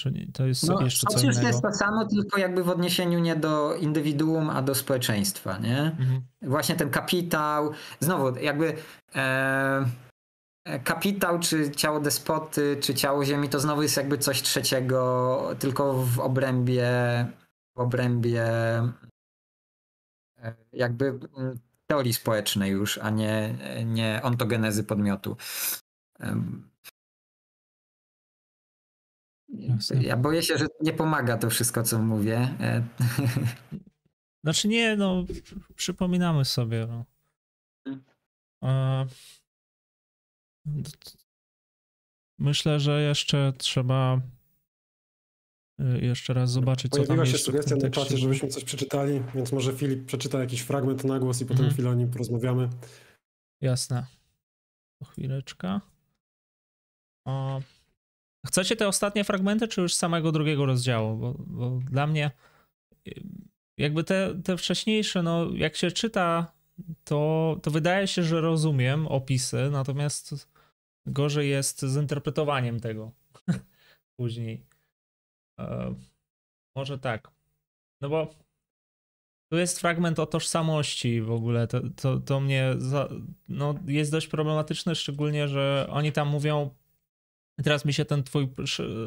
czy 0.00 0.10
nie, 0.10 0.26
to 0.32 0.46
jest 0.46 0.68
no, 0.68 0.80
jeszcze 0.80 1.06
co 1.06 1.20
innego? 1.20 1.46
jest 1.46 1.62
to 1.62 1.72
samo, 1.72 2.06
tylko 2.06 2.38
jakby 2.38 2.64
w 2.64 2.68
odniesieniu 2.68 3.18
nie 3.18 3.36
do 3.36 3.74
indywiduum, 3.74 4.50
a 4.50 4.62
do 4.62 4.74
społeczeństwa, 4.74 5.58
nie? 5.58 5.78
Mhm. 5.78 6.22
Właśnie 6.42 6.76
ten 6.76 6.90
kapitał, 6.90 7.72
znowu 8.00 8.38
jakby 8.38 8.74
e, 9.14 9.84
kapitał, 10.84 11.38
czy 11.38 11.70
ciało 11.70 12.00
despoty, 12.00 12.76
czy 12.80 12.94
ciało 12.94 13.24
ziemi, 13.24 13.48
to 13.48 13.60
znowu 13.60 13.82
jest 13.82 13.96
jakby 13.96 14.18
coś 14.18 14.42
trzeciego, 14.42 15.50
tylko 15.58 15.92
w 15.92 16.18
obrębie, 16.18 16.90
w 17.76 17.80
obrębie 17.80 18.44
e, 20.42 20.54
jakby 20.72 21.18
teorii 21.86 22.12
społecznej 22.12 22.70
już, 22.70 22.98
a 22.98 23.10
nie, 23.10 23.54
nie 23.84 24.20
ontogenezy 24.22 24.84
podmiotu. 24.84 25.36
Jasne. 29.52 30.02
Ja 30.02 30.16
boję 30.16 30.42
się, 30.42 30.58
że 30.58 30.66
nie 30.80 30.92
pomaga 30.92 31.38
to 31.38 31.50
wszystko, 31.50 31.82
co 31.82 31.98
mówię. 31.98 32.38
E, 32.60 32.82
znaczy 34.44 34.68
nie, 34.68 34.96
no 34.96 35.24
przypominamy 35.74 36.44
sobie. 36.44 36.86
No. 36.86 37.04
Myślę, 42.38 42.80
że 42.80 43.02
jeszcze 43.02 43.52
trzeba 43.58 44.20
e, 45.80 45.98
jeszcze 45.98 46.34
raz 46.34 46.50
zobaczyć, 46.50 46.90
Pojawiła 46.90 47.16
co 47.16 47.22
tam 47.22 47.32
się 47.32 47.38
sugestia 47.38 47.76
na 47.76 47.90
czacie, 47.90 48.18
żebyśmy 48.18 48.48
coś 48.48 48.64
przeczytali, 48.64 49.22
więc 49.34 49.52
może 49.52 49.72
Filip 49.72 50.06
przeczyta 50.06 50.38
jakiś 50.38 50.60
fragment 50.60 51.04
na 51.04 51.18
głos 51.18 51.40
i 51.40 51.44
potem 51.44 51.64
mhm. 51.64 51.74
chwilę 51.74 51.90
o 51.90 51.94
nim 51.94 52.10
porozmawiamy. 52.10 52.68
Jasne. 53.60 54.06
Chwileczka. 55.04 55.80
O, 57.26 57.60
Chcecie 58.46 58.76
te 58.76 58.88
ostatnie 58.88 59.24
fragmenty, 59.24 59.68
czy 59.68 59.80
już 59.80 59.94
samego 59.94 60.32
drugiego 60.32 60.66
rozdziału? 60.66 61.16
Bo, 61.16 61.34
bo 61.38 61.70
dla 61.90 62.06
mnie 62.06 62.30
jakby 63.78 64.04
te, 64.04 64.42
te 64.44 64.56
wcześniejsze, 64.56 65.22
no 65.22 65.50
jak 65.54 65.76
się 65.76 65.90
czyta, 65.90 66.52
to, 67.04 67.56
to 67.62 67.70
wydaje 67.70 68.06
się, 68.06 68.22
że 68.22 68.40
rozumiem 68.40 69.06
opisy, 69.06 69.68
natomiast 69.70 70.48
gorzej 71.06 71.50
jest 71.50 71.82
z 71.82 71.96
interpretowaniem 71.96 72.80
tego 72.80 73.12
później. 74.20 74.66
E, 75.60 75.94
może 76.76 76.98
tak. 76.98 77.30
No 78.00 78.08
bo 78.08 78.34
tu 79.52 79.58
jest 79.58 79.80
fragment 79.80 80.18
o 80.18 80.26
tożsamości 80.26 81.22
w 81.22 81.30
ogóle. 81.30 81.66
To, 81.66 81.80
to, 81.96 82.20
to 82.20 82.40
mnie 82.40 82.74
za, 82.78 83.08
no, 83.48 83.74
jest 83.86 84.12
dość 84.12 84.26
problematyczne, 84.26 84.94
szczególnie, 84.94 85.48
że 85.48 85.86
oni 85.90 86.12
tam 86.12 86.28
mówią 86.28 86.74
teraz 87.62 87.84
mi 87.84 87.92
się 87.92 88.04
ten 88.04 88.22
twój 88.22 88.48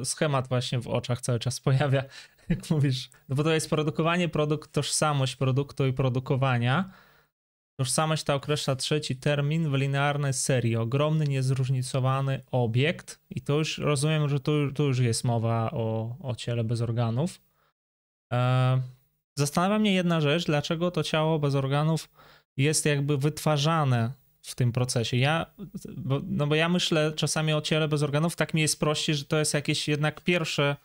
schemat 0.04 0.48
właśnie 0.48 0.80
w 0.80 0.88
oczach 0.88 1.22
cały 1.22 1.40
czas 1.40 1.60
pojawia, 1.60 2.04
jak 2.50 2.70
mówisz, 2.70 3.10
no 3.30 3.36
bo 3.36 3.44
to 3.44 3.54
jest 3.54 3.70
produkowanie, 3.70 4.30
produkt, 4.30 4.72
tożsamość 4.72 5.36
produktu 5.36 5.88
i 5.88 5.94
produkowania. 5.94 6.90
Tożsamość 7.76 8.24
ta 8.24 8.36
określa 8.36 8.76
trzeci 8.76 9.16
termin 9.16 9.72
w 9.72 9.74
linearnej 9.74 10.34
serii. 10.34 10.76
Ogromny, 10.76 11.26
niezróżnicowany 11.26 12.42
obiekt. 12.52 13.20
I 13.30 13.42
to 13.42 13.54
już 13.54 13.78
rozumiem, 13.78 14.30
że 14.30 14.40
tu, 14.40 14.72
tu 14.72 14.84
już 14.84 15.00
jest 15.00 15.24
mowa 15.24 15.72
o, 15.72 16.16
o 16.22 16.36
ciele 16.36 16.64
bez 16.64 16.82
organów. 16.82 17.42
E, 18.34 18.82
zastanawia 19.36 19.80
mnie 19.80 19.94
jedna 19.94 20.22
rzecz, 20.22 20.46
dlaczego 20.46 20.92
to 20.92 21.04
ciało 21.04 21.40
bez 21.40 21.56
organów 21.56 22.10
jest 22.58 22.86
jakby 22.86 23.18
wytwarzane 23.18 24.12
w 24.44 24.56
tym 24.56 24.72
procesie. 24.72 25.18
Ja, 25.18 25.46
bo, 25.98 26.22
no 26.28 26.48
bo 26.48 26.56
ja 26.56 26.70
myślę 26.70 27.12
czasami 27.16 27.54
o 27.54 27.62
ciele 27.62 27.88
bez 27.88 28.04
organów, 28.04 28.36
tak 28.36 28.54
mi 28.54 28.62
jest 28.62 28.80
prościej, 28.80 29.16
że 29.16 29.26
to 29.26 29.40
jest 29.40 29.54
jakieś 29.54 29.88
jednak 29.88 30.22
pierwsze, 30.22 30.76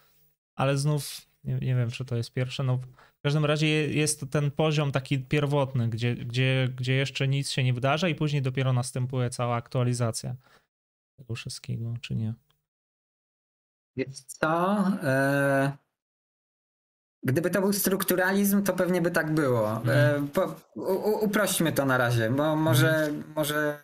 ale 0.55 0.79
znów 0.79 1.21
nie, 1.45 1.55
nie 1.55 1.75
wiem, 1.75 1.91
czy 1.91 2.05
to 2.05 2.17
jest 2.17 2.33
pierwsze. 2.33 2.63
No, 2.63 2.77
w 3.19 3.23
każdym 3.23 3.45
razie 3.45 3.67
jest 3.89 4.21
to 4.21 4.27
ten 4.27 4.51
poziom 4.51 4.93
taki 4.93 5.19
pierwotny, 5.19 5.89
gdzie, 5.89 6.15
gdzie, 6.15 6.69
gdzie 6.77 6.95
jeszcze 6.95 7.29
nic 7.29 7.51
się 7.51 7.65
nie 7.65 7.73
wydarza 7.73 8.09
i 8.09 8.15
później 8.15 8.43
dopiero 8.43 8.73
następuje 8.73 9.31
cała 9.31 9.57
aktualizacja 9.57 10.37
tego 11.17 11.35
wszystkiego, 11.35 11.95
czy 12.01 12.17
nie? 12.17 12.35
Jest 13.97 14.39
co? 14.39 14.77
E, 15.03 15.77
Gdyby 17.23 17.51
to 17.51 17.61
był 17.61 17.73
strukturalizm, 17.73 18.63
to 18.63 18.73
pewnie 18.73 19.03
by 19.03 19.11
tak 19.11 19.31
było. 19.31 19.71
Mhm. 19.71 20.29
Po, 20.29 20.55
u, 20.75 21.25
uprośćmy 21.25 21.73
to 21.73 21.85
na 21.85 21.99
razie, 21.99 22.31
bo 22.31 22.57
może, 22.57 22.91
mhm. 22.91 23.25
może 23.37 23.83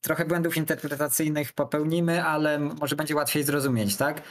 trochę 0.00 0.24
błędów 0.24 0.56
interpretacyjnych 0.56 1.52
popełnimy, 1.52 2.24
ale 2.24 2.58
może 2.58 2.96
będzie 2.96 3.14
łatwiej 3.14 3.44
zrozumieć, 3.44 3.96
tak? 3.96 4.22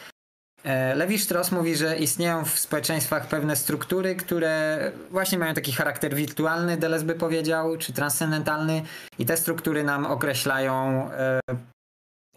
E, 0.63 0.95
Lewi 0.95 1.19
Strauss 1.19 1.51
mówi, 1.51 1.75
że 1.75 1.97
istnieją 1.97 2.45
w 2.45 2.59
społeczeństwach 2.59 3.27
pewne 3.27 3.55
struktury, 3.55 4.15
które 4.15 4.91
właśnie 5.11 5.39
mają 5.39 5.53
taki 5.53 5.71
charakter 5.71 6.15
wirtualny, 6.15 6.77
Deleuze 6.77 7.05
by 7.05 7.15
powiedział, 7.15 7.77
czy 7.77 7.93
transcendentalny 7.93 8.81
i 9.19 9.25
te 9.25 9.37
struktury 9.37 9.83
nam 9.83 10.05
określają 10.05 11.09
e, 11.11 11.39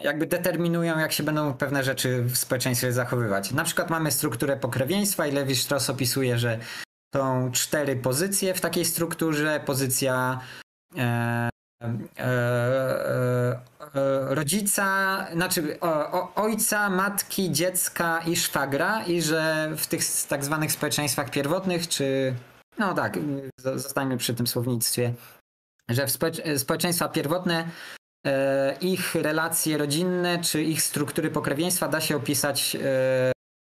jakby 0.00 0.26
determinują, 0.26 0.98
jak 0.98 1.12
się 1.12 1.22
będą 1.22 1.54
pewne 1.54 1.84
rzeczy 1.84 2.22
w 2.22 2.36
społeczeństwie 2.36 2.92
zachowywać. 2.92 3.52
Na 3.52 3.64
przykład 3.64 3.90
mamy 3.90 4.10
strukturę 4.10 4.56
pokrewieństwa 4.56 5.26
i 5.26 5.32
Levi 5.32 5.56
Strauss 5.56 5.90
opisuje, 5.90 6.38
że 6.38 6.58
są 7.14 7.50
cztery 7.52 7.96
pozycje 7.96 8.54
w 8.54 8.60
takiej 8.60 8.84
strukturze. 8.84 9.60
Pozycja 9.66 10.40
e, 10.96 11.50
e, 11.82 11.88
e, 12.18 13.60
e 13.94 14.34
rodzica, 14.34 15.26
znaczy 15.32 15.80
o, 15.80 16.12
o, 16.12 16.34
ojca, 16.34 16.90
matki, 16.90 17.52
dziecka 17.52 18.20
i 18.26 18.36
szwagra 18.36 19.04
i 19.04 19.22
że 19.22 19.70
w 19.76 19.86
tych 19.86 20.00
tak 20.28 20.44
zwanych 20.44 20.72
społeczeństwach 20.72 21.30
pierwotnych, 21.30 21.88
czy 21.88 22.34
no 22.78 22.94
tak, 22.94 23.18
zostańmy 23.58 24.16
przy 24.16 24.34
tym 24.34 24.46
słownictwie, 24.46 25.14
że 25.88 26.06
w 26.06 26.12
społeczeństwa 26.58 27.08
pierwotne 27.08 27.68
ich 28.80 29.14
relacje 29.14 29.78
rodzinne 29.78 30.38
czy 30.38 30.62
ich 30.62 30.82
struktury 30.82 31.30
pokrewieństwa 31.30 31.88
da 31.88 32.00
się 32.00 32.16
opisać 32.16 32.76
e, 32.76 32.78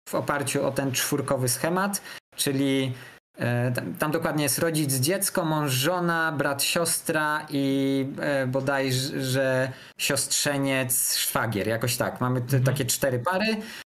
w 0.09 0.15
oparciu 0.15 0.65
o 0.65 0.71
ten 0.71 0.91
czwórkowy 0.91 1.49
schemat, 1.49 2.01
czyli 2.35 2.93
e, 3.37 3.73
tam, 3.99 4.11
dokładnie 4.11 4.43
jest 4.43 4.59
rodzic, 4.59 4.93
dziecko, 4.93 5.45
mąż, 5.45 5.71
żona, 5.71 6.31
brat, 6.31 6.63
siostra 6.63 7.47
i 7.49 8.07
e, 8.19 8.47
bodajże 8.47 9.71
siostrzeniec, 9.97 11.15
szwagier, 11.15 11.67
jakoś 11.67 11.97
tak. 11.97 12.21
Mamy 12.21 12.39
mhm. 12.39 12.63
takie 12.63 12.85
cztery 12.85 13.19
pary 13.19 13.45
E, 13.45 13.92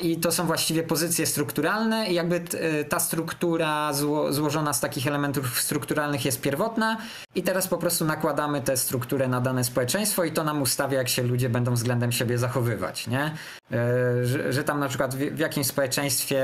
I 0.00 0.16
to 0.16 0.32
są 0.32 0.46
właściwie 0.46 0.82
pozycje 0.82 1.26
strukturalne, 1.26 2.06
i 2.06 2.14
jakby 2.14 2.36
e, 2.36 2.84
ta 2.84 3.00
struktura 3.00 3.92
zło, 3.92 4.32
złożona 4.32 4.72
z 4.72 4.80
takich 4.80 5.06
elementów 5.06 5.60
strukturalnych 5.60 6.24
jest 6.24 6.40
pierwotna, 6.40 6.96
i 7.34 7.42
teraz 7.42 7.68
po 7.68 7.78
prostu 7.78 8.04
nakładamy 8.04 8.60
tę 8.60 8.76
strukturę 8.76 9.28
na 9.28 9.40
dane 9.40 9.64
społeczeństwo, 9.64 10.24
i 10.24 10.32
to 10.32 10.44
nam 10.44 10.62
ustawia, 10.62 10.98
jak 10.98 11.08
się 11.08 11.22
ludzie 11.22 11.48
będą 11.48 11.74
względem 11.74 12.12
siebie 12.12 12.38
zachowywać. 12.38 13.06
Nie? 13.06 13.24
E, 13.72 14.26
że, 14.26 14.52
że 14.52 14.64
tam 14.64 14.80
na 14.80 14.88
przykład 14.88 15.14
w, 15.14 15.18
w 15.18 15.38
jakimś 15.38 15.66
społeczeństwie 15.66 16.42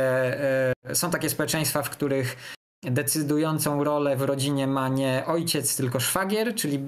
są 0.92 1.11
takie 1.11 1.30
społeczeństwa, 1.30 1.82
w 1.82 1.90
których 1.90 2.36
decydującą 2.82 3.84
rolę 3.84 4.16
w 4.16 4.22
rodzinie 4.22 4.66
ma 4.66 4.88
nie 4.88 5.22
ojciec, 5.26 5.76
tylko 5.76 6.00
szwagier, 6.00 6.54
czyli, 6.54 6.86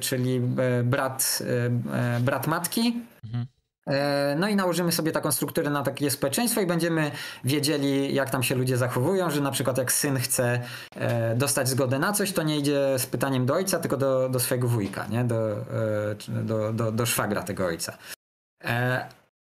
czyli 0.00 0.40
brat, 0.84 1.42
brat 2.20 2.46
matki. 2.46 3.02
Mhm. 3.24 3.46
E, 3.86 4.36
no 4.38 4.48
i 4.48 4.56
nałożymy 4.56 4.92
sobie 4.92 5.12
taką 5.12 5.32
strukturę 5.32 5.70
na 5.70 5.82
takie 5.82 6.10
społeczeństwo 6.10 6.60
i 6.60 6.66
będziemy 6.66 7.10
wiedzieli, 7.44 8.14
jak 8.14 8.30
tam 8.30 8.42
się 8.42 8.54
ludzie 8.54 8.76
zachowują, 8.76 9.30
że 9.30 9.40
na 9.40 9.50
przykład 9.50 9.78
jak 9.78 9.92
syn 9.92 10.16
chce 10.16 10.60
e, 10.96 11.34
dostać 11.36 11.68
zgodę 11.68 11.98
na 11.98 12.12
coś, 12.12 12.32
to 12.32 12.42
nie 12.42 12.58
idzie 12.58 12.98
z 12.98 13.06
pytaniem 13.06 13.46
do 13.46 13.54
ojca, 13.54 13.78
tylko 13.78 13.96
do, 13.96 14.28
do 14.28 14.40
swojego 14.40 14.68
wujka, 14.68 15.06
nie? 15.06 15.24
Do, 15.24 15.56
e, 15.56 16.42
do, 16.42 16.72
do, 16.72 16.92
do 16.92 17.06
szwagra 17.06 17.42
tego 17.42 17.66
ojca. 17.66 17.98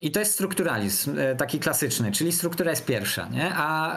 I 0.01 0.11
to 0.11 0.21
jest 0.21 0.33
strukturalizm, 0.33 1.17
taki 1.39 1.61
klasyczny, 1.61 2.13
czyli 2.13 2.33
struktura 2.33 2.71
jest 2.71 2.85
pierwsza, 2.85 3.29
nie? 3.29 3.53
A 3.55 3.97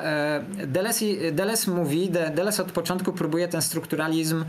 Deleuze, 0.67 1.05
Deleuze 1.31 1.71
mówi, 1.71 2.09
Deleuze 2.09 2.63
od 2.63 2.71
początku 2.71 3.13
próbuje 3.13 3.47
ten 3.47 3.61
strukturalizm 3.61 4.45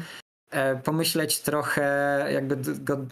pomyśleć 0.85 1.41
trochę, 1.41 2.27
jakby 2.33 2.57
go 2.85 3.07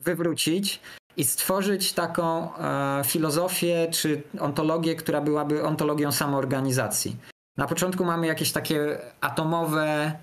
wywrócić 0.00 0.80
i 1.18 1.24
stworzyć 1.24 1.92
taką 1.92 2.56
e, 2.56 3.02
filozofię 3.04 3.88
czy 3.90 4.22
ontologię, 4.40 4.96
która 4.96 5.20
byłaby 5.20 5.64
ontologią 5.64 6.12
samoorganizacji. 6.12 7.16
Na 7.56 7.66
początku 7.66 8.04
mamy 8.04 8.26
jakieś 8.26 8.52
takie 8.52 8.98
atomowe 9.20 10.18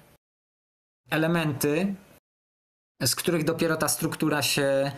elementy, 1.11 1.95
z 3.01 3.15
których 3.15 3.43
dopiero 3.43 3.75
ta 3.75 3.87
struktura 3.87 4.41
się 4.41 4.91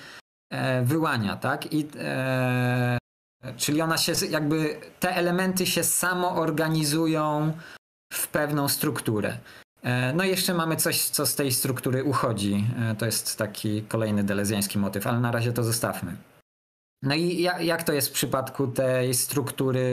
e, 0.52 0.84
wyłania, 0.84 1.36
tak? 1.36 1.74
I, 1.74 1.88
e, 2.00 2.98
czyli 3.58 3.82
ona 3.82 3.98
się 3.98 4.14
jakby, 4.30 4.80
te 5.00 5.16
elementy 5.16 5.66
się 5.66 5.84
samoorganizują 5.84 7.58
w 8.14 8.28
pewną 8.28 8.68
strukturę. 8.68 9.38
E, 9.84 10.14
no 10.14 10.24
i 10.24 10.30
jeszcze 10.30 10.54
mamy 10.54 10.76
coś, 10.76 11.04
co 11.04 11.26
z 11.26 11.36
tej 11.36 11.52
struktury 11.52 12.04
uchodzi. 12.04 12.66
E, 12.80 12.96
to 12.96 13.06
jest 13.06 13.38
taki 13.38 13.82
kolejny 13.82 14.24
delezjański 14.24 14.80
motyw, 14.80 15.08
ale 15.08 15.20
na 15.20 15.32
razie 15.32 15.54
to 15.54 15.64
zostawmy. 15.64 16.16
No 17.04 17.16
i 17.16 17.42
jak 17.42 17.84
to 17.84 17.94
jest 17.94 18.10
w 18.10 18.12
przypadku 18.12 18.68
tej 18.68 19.14
struktury 19.14 19.86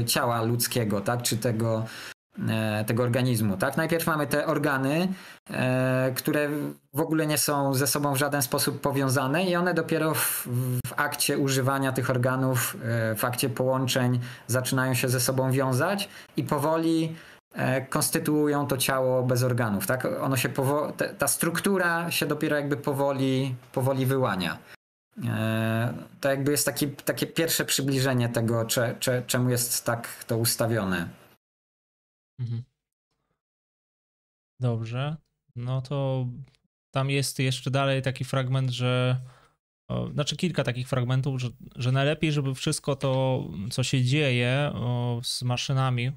e, 0.00 0.04
ciała 0.04 0.42
ludzkiego, 0.42 1.00
tak? 1.00 1.22
Czy 1.22 1.36
tego, 1.36 1.84
tego 2.86 3.02
organizmu, 3.02 3.56
tak? 3.56 3.76
Najpierw 3.76 4.06
mamy 4.06 4.26
te 4.26 4.46
organy, 4.46 5.08
które 6.16 6.48
w 6.94 7.00
ogóle 7.00 7.26
nie 7.26 7.38
są 7.38 7.74
ze 7.74 7.86
sobą 7.86 8.14
w 8.14 8.16
żaden 8.16 8.42
sposób 8.42 8.80
powiązane 8.80 9.44
i 9.44 9.56
one 9.56 9.74
dopiero 9.74 10.14
w, 10.14 10.48
w 10.86 10.92
akcie 10.96 11.38
używania 11.38 11.92
tych 11.92 12.10
organów, 12.10 12.76
w 13.16 13.24
akcie 13.24 13.48
połączeń 13.48 14.20
zaczynają 14.46 14.94
się 14.94 15.08
ze 15.08 15.20
sobą 15.20 15.52
wiązać 15.52 16.08
i 16.36 16.44
powoli 16.44 17.14
konstytuują 17.88 18.66
to 18.66 18.76
ciało 18.76 19.22
bez 19.22 19.42
organów, 19.42 19.86
tak? 19.86 20.04
Ono 20.04 20.36
się 20.36 20.48
powo- 20.48 20.92
ta 21.18 21.28
struktura 21.28 22.10
się 22.10 22.26
dopiero 22.26 22.56
jakby 22.56 22.76
powoli, 22.76 23.54
powoli 23.72 24.06
wyłania. 24.06 24.58
E, 25.24 25.94
to 26.20 26.28
jakby 26.28 26.50
jest 26.50 26.66
taki, 26.66 26.88
takie 26.88 27.26
pierwsze 27.26 27.64
przybliżenie 27.64 28.28
tego, 28.28 28.64
cze, 28.64 28.96
cze, 29.00 29.22
czemu 29.26 29.50
jest 29.50 29.84
tak 29.84 30.24
to 30.24 30.38
ustawione. 30.38 31.08
Mhm. 32.40 32.62
Dobrze. 34.60 35.16
No 35.56 35.82
to 35.82 36.26
tam 36.90 37.10
jest 37.10 37.38
jeszcze 37.38 37.70
dalej 37.70 38.02
taki 38.02 38.24
fragment, 38.24 38.70
że 38.70 39.20
znaczy 40.12 40.36
kilka 40.36 40.64
takich 40.64 40.88
fragmentów, 40.88 41.40
że, 41.40 41.48
że 41.76 41.92
najlepiej, 41.92 42.32
żeby 42.32 42.54
wszystko 42.54 42.96
to, 42.96 43.44
co 43.70 43.82
się 43.82 44.04
dzieje 44.04 44.72
z 45.22 45.42
maszynami 45.42 46.12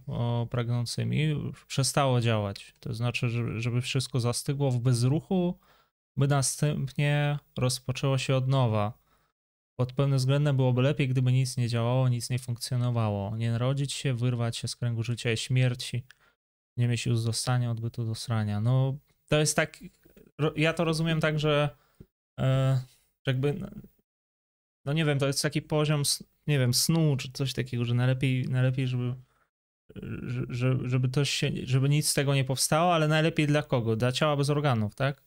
pragnącymi, 0.50 1.52
przestało 1.68 2.22
działać. 2.22 2.74
To 2.80 2.94
znaczy, 2.94 3.30
żeby, 3.62 3.82
wszystko 3.82 4.20
zastygło 4.20 4.72
w 4.72 4.80
bezruchu, 4.80 5.60
by 6.18 6.28
następnie 6.28 7.40
rozpoczęło 7.58 8.18
się 8.18 8.36
od 8.36 8.48
nowa. 8.48 8.94
Pod 9.76 9.94
pewnym 9.94 10.18
względem 10.18 10.56
byłoby 10.56 10.82
lepiej, 10.82 11.08
gdyby 11.08 11.32
nic 11.32 11.58
nie 11.58 11.68
działało, 11.68 12.10
nic 12.10 12.30
nie 12.30 12.40
funkcjonowało. 12.40 13.38
Nie 13.38 13.52
narodzić 13.52 13.94
się, 13.94 14.14
wyrwać 14.14 14.58
się 14.58 14.68
z 14.68 14.76
kręgu 14.76 15.04
życia 15.04 15.32
i 15.32 15.38
śmierci, 15.38 16.04
nie 16.78 16.88
mieć 16.88 17.06
już 17.06 17.20
zostania, 17.20 17.72
odbytu 17.72 18.06
do 18.06 18.16
srania. 18.16 18.62
No, 18.62 18.98
to 19.28 19.40
jest 19.40 19.56
tak, 19.56 19.80
ja 20.56 20.74
to 20.74 20.84
rozumiem 20.84 21.20
tak, 21.20 21.40
że 21.40 21.70
e, 22.40 22.82
jakby, 23.30 23.54
no, 23.54 23.68
no 24.86 24.94
nie 24.94 25.06
wiem, 25.06 25.20
to 25.20 25.28
jest 25.28 25.42
taki 25.42 25.62
poziom, 25.62 26.04
nie 26.48 26.60
wiem, 26.60 26.74
snu 26.74 27.18
czy 27.18 27.32
coś 27.34 27.54
takiego, 27.54 27.86
że 27.86 27.94
najlepiej, 27.94 28.50
najlepiej 28.50 28.88
żeby, 28.88 29.16
żeby 30.84 31.10
to 31.10 31.26
się, 31.26 31.52
żeby 31.64 31.90
nic 31.90 32.08
z 32.08 32.14
tego 32.14 32.36
nie 32.36 32.46
powstało, 32.46 32.94
ale 32.94 33.08
najlepiej 33.08 33.48
dla 33.48 33.64
kogo? 33.64 33.96
Dla 33.96 34.12
ciała 34.12 34.38
bez 34.38 34.50
organów, 34.50 34.96
tak? 34.96 35.24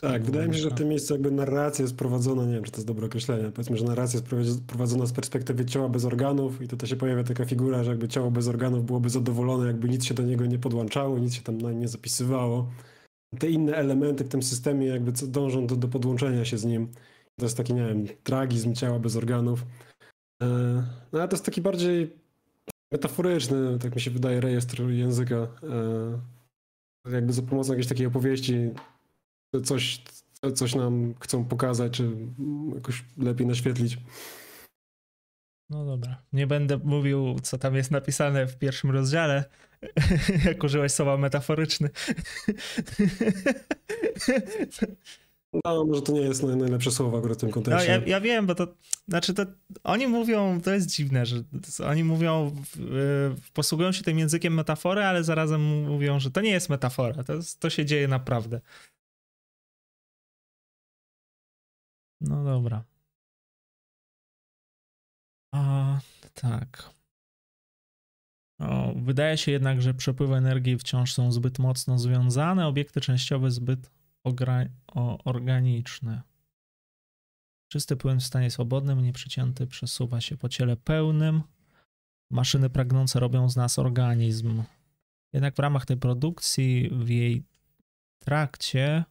Tak, 0.00 0.24
wydaje 0.24 0.48
mi 0.48 0.54
się, 0.54 0.60
że 0.60 0.70
w 0.70 0.74
tym 0.74 0.88
miejscu 0.88 1.14
jakby 1.14 1.30
narracja 1.30 1.82
jest 1.82 1.96
prowadzona, 1.96 2.44
nie 2.44 2.54
wiem, 2.54 2.64
czy 2.64 2.70
to 2.70 2.76
jest 2.76 2.86
dobre 2.86 3.06
określenie, 3.06 3.50
powiedzmy, 3.50 3.76
że 3.76 3.84
narracja 3.84 4.20
jest 4.38 4.64
prowadzona 4.66 5.06
z 5.06 5.12
perspektywy 5.12 5.66
ciała 5.66 5.88
bez 5.88 6.04
organów 6.04 6.62
i 6.62 6.68
tutaj 6.68 6.88
się 6.88 6.96
pojawia 6.96 7.24
taka 7.24 7.44
figura, 7.44 7.84
że 7.84 7.90
jakby 7.90 8.08
ciało 8.08 8.30
bez 8.30 8.48
organów 8.48 8.86
byłoby 8.86 9.10
zadowolone, 9.10 9.66
jakby 9.66 9.88
nic 9.88 10.04
się 10.04 10.14
do 10.14 10.22
niego 10.22 10.46
nie 10.46 10.58
podłączało, 10.58 11.18
nic 11.18 11.34
się 11.34 11.42
tam 11.42 11.58
na 11.58 11.72
nie 11.72 11.88
zapisywało 11.88 12.70
te 13.38 13.50
inne 13.50 13.76
elementy 13.76 14.24
w 14.24 14.28
tym 14.28 14.42
systemie 14.42 14.86
jakby 14.86 15.12
dążą 15.12 15.66
do, 15.66 15.76
do 15.76 15.88
podłączenia 15.88 16.44
się 16.44 16.58
z 16.58 16.64
nim. 16.64 16.92
To 17.38 17.46
jest 17.46 17.56
taki, 17.56 17.74
nie 17.74 17.86
wiem, 17.86 18.06
tragizm 18.22 18.74
ciała 18.74 18.98
bez 18.98 19.16
organów. 19.16 19.66
E, 20.42 20.46
no 21.12 21.18
ale 21.18 21.28
to 21.28 21.36
jest 21.36 21.44
taki 21.44 21.60
bardziej 21.60 22.16
metaforyczny, 22.92 23.78
tak 23.78 23.94
mi 23.94 24.00
się 24.00 24.10
wydaje, 24.10 24.40
rejestr 24.40 24.82
języka. 24.82 25.36
E, 27.06 27.12
jakby 27.12 27.32
za 27.32 27.42
pomocą 27.42 27.72
jakiejś 27.72 27.88
takiej 27.88 28.06
opowieści 28.06 28.70
coś, 29.64 30.02
coś 30.54 30.74
nam 30.74 31.14
chcą 31.20 31.44
pokazać, 31.44 31.92
czy 31.92 32.10
jakoś 32.74 33.04
lepiej 33.18 33.46
naświetlić. 33.46 33.98
No 35.70 35.84
dobra. 35.84 36.22
Nie 36.32 36.46
będę 36.46 36.78
mówił, 36.84 37.36
co 37.42 37.58
tam 37.58 37.74
jest 37.74 37.90
napisane 37.90 38.46
w 38.46 38.58
pierwszym 38.58 38.90
rozdziale, 38.90 39.44
jak 40.46 40.64
użyłeś 40.64 40.92
słowa 40.92 41.16
metaforyczny. 41.16 41.90
No, 45.64 45.84
może 45.84 46.02
to 46.02 46.12
nie 46.12 46.20
jest 46.20 46.42
najlepsze 46.42 46.90
słowo 46.90 47.18
akurat 47.18 47.38
w 47.38 47.40
tym 47.40 47.50
kontekście. 47.50 47.88
No, 47.88 47.94
ja, 47.94 48.06
ja, 48.06 48.20
wiem, 48.20 48.46
bo 48.46 48.54
to, 48.54 48.74
znaczy 49.08 49.34
to, 49.34 49.42
oni 49.84 50.06
mówią, 50.06 50.60
to 50.60 50.72
jest 50.72 50.90
dziwne, 50.90 51.26
że 51.26 51.42
oni 51.84 52.04
mówią, 52.04 52.56
posługują 53.52 53.92
się 53.92 54.02
tym 54.02 54.18
językiem 54.18 54.54
metafory, 54.54 55.04
ale 55.04 55.24
zarazem 55.24 55.84
mówią, 55.84 56.20
że 56.20 56.30
to 56.30 56.40
nie 56.40 56.50
jest 56.50 56.68
metafora, 56.68 57.24
to, 57.24 57.32
to 57.58 57.70
się 57.70 57.84
dzieje 57.84 58.08
naprawdę. 58.08 58.60
No 62.20 62.44
dobra. 62.44 62.84
A, 65.52 66.00
tak. 66.34 66.95
O, 68.58 68.92
wydaje 68.96 69.38
się 69.38 69.52
jednak, 69.52 69.82
że 69.82 69.94
przepływy 69.94 70.34
energii 70.34 70.78
wciąż 70.78 71.12
są 71.12 71.32
zbyt 71.32 71.58
mocno 71.58 71.98
związane, 71.98 72.66
obiekty 72.66 73.00
częściowe 73.00 73.50
zbyt 73.50 73.90
organiczne. 75.24 76.22
Czysty 77.68 77.96
płyn 77.96 78.20
w 78.20 78.24
stanie 78.24 78.50
swobodnym, 78.50 79.02
nieprzecięty, 79.02 79.66
przesuwa 79.66 80.20
się 80.20 80.36
po 80.36 80.48
ciele 80.48 80.76
pełnym. 80.76 81.42
Maszyny 82.30 82.70
pragnące 82.70 83.20
robią 83.20 83.48
z 83.48 83.56
nas 83.56 83.78
organizm. 83.78 84.62
Jednak 85.32 85.56
w 85.56 85.58
ramach 85.58 85.86
tej 85.86 85.96
produkcji, 85.96 86.90
w 86.92 87.08
jej 87.08 87.44
trakcie, 88.18 89.04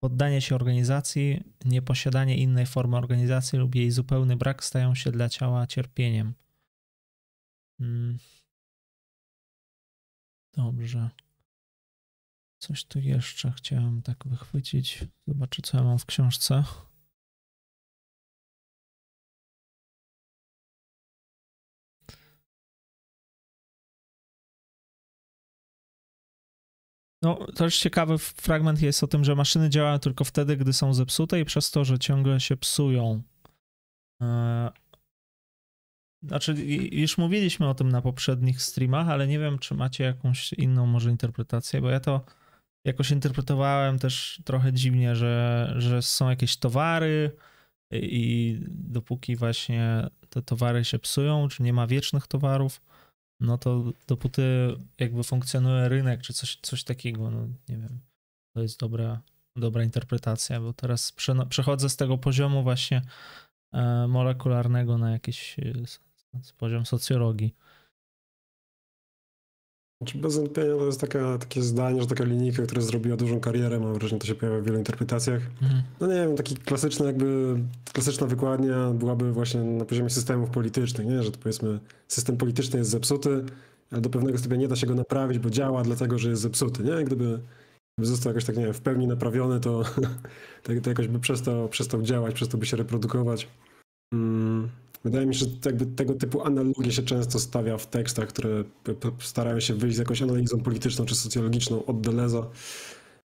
poddanie 0.00 0.40
się 0.40 0.54
organizacji, 0.54 1.44
nieposiadanie 1.64 2.36
innej 2.36 2.66
formy 2.66 2.96
organizacji 2.96 3.58
lub 3.58 3.74
jej 3.74 3.90
zupełny 3.90 4.36
brak 4.36 4.64
stają 4.64 4.94
się 4.94 5.10
dla 5.10 5.28
ciała 5.28 5.66
cierpieniem. 5.66 6.34
Hmm. 7.78 8.18
Dobrze. 10.56 11.10
Coś 12.58 12.84
tu 12.84 13.00
jeszcze 13.00 13.52
chciałem 13.52 14.02
tak 14.02 14.26
wychwycić. 14.26 15.04
Zobaczę, 15.26 15.62
co 15.62 15.76
ja 15.78 15.84
mam 15.84 15.98
w 15.98 16.06
książce. 16.06 16.64
No, 27.22 27.46
też 27.52 27.78
ciekawy 27.78 28.18
fragment 28.18 28.82
jest 28.82 29.02
o 29.02 29.06
tym, 29.06 29.24
że 29.24 29.34
maszyny 29.34 29.70
działają 29.70 29.98
tylko 29.98 30.24
wtedy, 30.24 30.56
gdy 30.56 30.72
są 30.72 30.94
zepsute 30.94 31.40
i 31.40 31.44
przez 31.44 31.70
to, 31.70 31.84
że 31.84 31.98
ciągle 31.98 32.40
się 32.40 32.56
psują. 32.56 33.22
E, 34.22 34.70
znaczy, 36.22 36.54
już 36.92 37.18
mówiliśmy 37.18 37.68
o 37.68 37.74
tym 37.74 37.88
na 37.88 38.02
poprzednich 38.02 38.62
streamach, 38.62 39.08
ale 39.08 39.26
nie 39.26 39.38
wiem, 39.38 39.58
czy 39.58 39.74
macie 39.74 40.04
jakąś 40.04 40.52
inną 40.52 40.86
może 40.86 41.10
interpretację, 41.10 41.80
bo 41.80 41.90
ja 41.90 42.00
to 42.00 42.24
jakoś 42.84 43.10
interpretowałem 43.10 43.98
też 43.98 44.40
trochę 44.44 44.72
dziwnie, 44.72 45.16
że, 45.16 45.74
że 45.76 46.02
są 46.02 46.30
jakieś 46.30 46.56
towary 46.56 47.36
i 47.92 48.58
dopóki 48.68 49.36
właśnie 49.36 50.06
te 50.30 50.42
towary 50.42 50.84
się 50.84 50.98
psują, 50.98 51.48
czy 51.48 51.62
nie 51.62 51.72
ma 51.72 51.86
wiecznych 51.86 52.26
towarów, 52.26 52.80
no 53.40 53.58
to 53.58 53.92
dopóty 54.06 54.42
jakby 54.98 55.22
funkcjonuje 55.22 55.88
rynek, 55.88 56.22
czy 56.22 56.32
coś, 56.32 56.58
coś 56.62 56.84
takiego, 56.84 57.30
no 57.30 57.46
nie 57.68 57.76
wiem, 57.76 58.00
to 58.54 58.62
jest 58.62 58.80
dobra, 58.80 59.22
dobra 59.56 59.84
interpretacja, 59.84 60.60
bo 60.60 60.72
teraz 60.72 61.12
przechodzę 61.48 61.88
z 61.88 61.96
tego 61.96 62.18
poziomu 62.18 62.62
właśnie 62.62 63.02
molekularnego 64.08 64.98
na 64.98 65.10
jakiś 65.10 65.56
e, 65.58 66.42
poziom 66.58 66.86
socjologii. 66.86 67.54
Znaczy 70.00 70.18
bez 70.18 70.36
wątpienia 70.36 70.76
to 70.76 70.86
jest 70.86 71.00
taka, 71.00 71.38
takie 71.38 71.62
zdanie, 71.62 72.00
że 72.00 72.06
taka 72.06 72.24
linijka, 72.24 72.62
która 72.62 72.82
zrobiła 72.82 73.16
dużą 73.16 73.40
karierę, 73.40 73.80
mam 73.80 73.94
wrażenie, 73.94 74.20
to 74.20 74.26
się 74.26 74.34
pojawia 74.34 74.60
w 74.60 74.64
wielu 74.64 74.78
interpretacjach. 74.78 75.42
Mhm. 75.62 75.82
No 76.00 76.06
nie 76.06 76.14
wiem, 76.14 76.36
taki 76.36 76.56
klasyczny 76.56 77.06
jakby, 77.06 77.58
klasyczna 77.92 78.26
wykładnia 78.26 78.90
byłaby 78.90 79.32
właśnie 79.32 79.60
na 79.60 79.84
poziomie 79.84 80.10
systemów 80.10 80.50
politycznych, 80.50 81.06
nie? 81.06 81.22
że 81.22 81.30
to 81.30 81.38
powiedzmy 81.38 81.78
system 82.08 82.36
polityczny 82.36 82.78
jest 82.78 82.90
zepsuty, 82.90 83.44
ale 83.90 84.00
do 84.00 84.10
pewnego 84.10 84.38
stopnia 84.38 84.56
nie 84.56 84.68
da 84.68 84.76
się 84.76 84.86
go 84.86 84.94
naprawić, 84.94 85.38
bo 85.38 85.50
działa 85.50 85.82
dlatego, 85.82 86.18
że 86.18 86.30
jest 86.30 86.42
zepsuty, 86.42 86.82
nie? 86.82 87.04
Gdyby 87.04 87.40
został 87.98 88.30
jakoś 88.30 88.44
tak, 88.44 88.56
nie 88.56 88.64
wiem, 88.64 88.74
w 88.74 88.80
pełni 88.80 89.06
naprawiony, 89.06 89.60
to, 89.60 89.82
to, 90.62 90.88
jakoś 90.88 91.08
by 91.08 91.18
przestał, 91.18 91.68
przestał 91.68 92.02
działać, 92.02 92.34
przestał 92.34 92.60
by 92.60 92.66
się 92.66 92.76
reprodukować. 92.76 93.48
Mm. 94.12 94.68
Wydaje 95.04 95.26
mi 95.26 95.34
się, 95.34 95.46
że 95.46 95.72
tego 95.96 96.14
typu 96.14 96.42
analogie 96.42 96.92
się 96.92 97.02
często 97.02 97.38
stawia 97.38 97.78
w 97.78 97.86
tekstach, 97.86 98.28
które 98.28 98.64
starają 99.18 99.60
się 99.60 99.74
wyjść 99.74 99.96
z 99.96 99.98
jakąś 99.98 100.22
analizą 100.22 100.60
polityczną 100.60 101.04
czy 101.04 101.14
socjologiczną 101.14 101.84
od 101.84 102.00
Deleza 102.00 102.50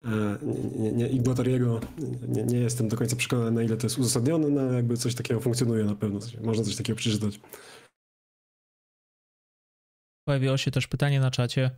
e, 0.06 0.38
nie, 0.76 0.92
nie, 0.92 1.10
i 1.10 1.20
Guattariego. 1.20 1.80
Nie, 2.28 2.44
nie 2.44 2.58
jestem 2.58 2.88
do 2.88 2.98
końca 2.98 3.16
przekonany, 3.16 3.52
na 3.52 3.64
ile 3.64 3.78
to 3.78 3.86
jest 3.86 3.98
uzasadnione, 3.98 4.50
no 4.50 4.72
jakby 4.72 4.98
coś 4.98 5.16
takiego 5.16 5.40
funkcjonuje 5.40 5.84
na 5.84 5.96
pewno. 5.96 6.20
Można 6.44 6.64
coś 6.64 6.76
takiego 6.76 6.98
przeczytać. 6.98 7.40
Pojawiło 10.28 10.58
się 10.58 10.72
też 10.72 10.88
pytanie 10.88 11.20
na 11.20 11.32
czacie 11.32 11.72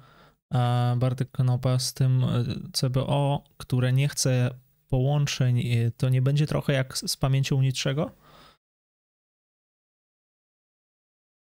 Bartek 0.98 1.32
Konopa 1.32 1.80
z 1.80 1.94
tym 1.94 2.24
e, 2.24 2.44
CBO, 2.74 3.44
które 3.58 3.94
nie 3.94 4.08
chce 4.08 4.50
połączeń, 4.90 5.60
e, 5.60 5.92
to 5.92 6.10
nie 6.10 6.22
będzie 6.22 6.48
trochę 6.48 6.74
jak 6.74 6.98
z 6.98 7.18
pamięcią 7.18 7.62
niczego? 7.62 8.12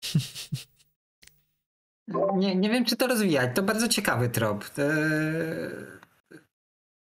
Nie, 2.36 2.56
nie 2.56 2.70
wiem, 2.70 2.86
czy 2.86 2.95
to 2.95 3.08
rozwijać. 3.08 3.56
To 3.56 3.64
bardzo 3.64 3.88
ciekawy 3.88 4.30
trop. 4.30 4.66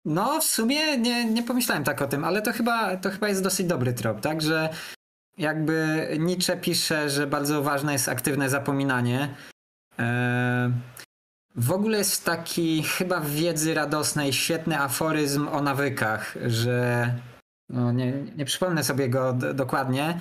No, 0.04 0.40
w 0.40 0.44
sumie 0.44 0.98
nie, 0.98 1.24
nie 1.24 1.42
pomyślałem 1.42 1.84
tak 1.84 2.02
o 2.02 2.08
tym, 2.08 2.24
ale 2.24 2.42
to 2.42 2.52
chyba, 2.52 2.96
to 2.96 3.10
chyba 3.10 3.28
jest 3.28 3.42
dosyć 3.42 3.66
dobry 3.66 3.92
trop, 3.92 4.20
tak? 4.20 4.42
Że 4.42 4.68
jakby 5.38 6.08
Nietzsche 6.18 6.56
pisze, 6.56 7.10
że 7.10 7.26
bardzo 7.26 7.62
ważne 7.62 7.92
jest 7.92 8.08
aktywne 8.08 8.50
zapominanie. 8.50 9.34
E, 9.98 10.70
w 11.56 11.72
ogóle 11.72 11.98
jest 11.98 12.24
taki 12.24 12.82
chyba 12.82 13.20
w 13.20 13.30
wiedzy 13.30 13.74
radosnej 13.74 14.32
świetny 14.32 14.80
aforyzm 14.80 15.48
o 15.48 15.62
nawykach, 15.62 16.34
że 16.46 17.14
no 17.68 17.92
nie, 17.92 18.12
nie 18.36 18.44
przypomnę 18.44 18.84
sobie 18.84 19.08
go 19.08 19.32
dokładnie, 19.32 20.20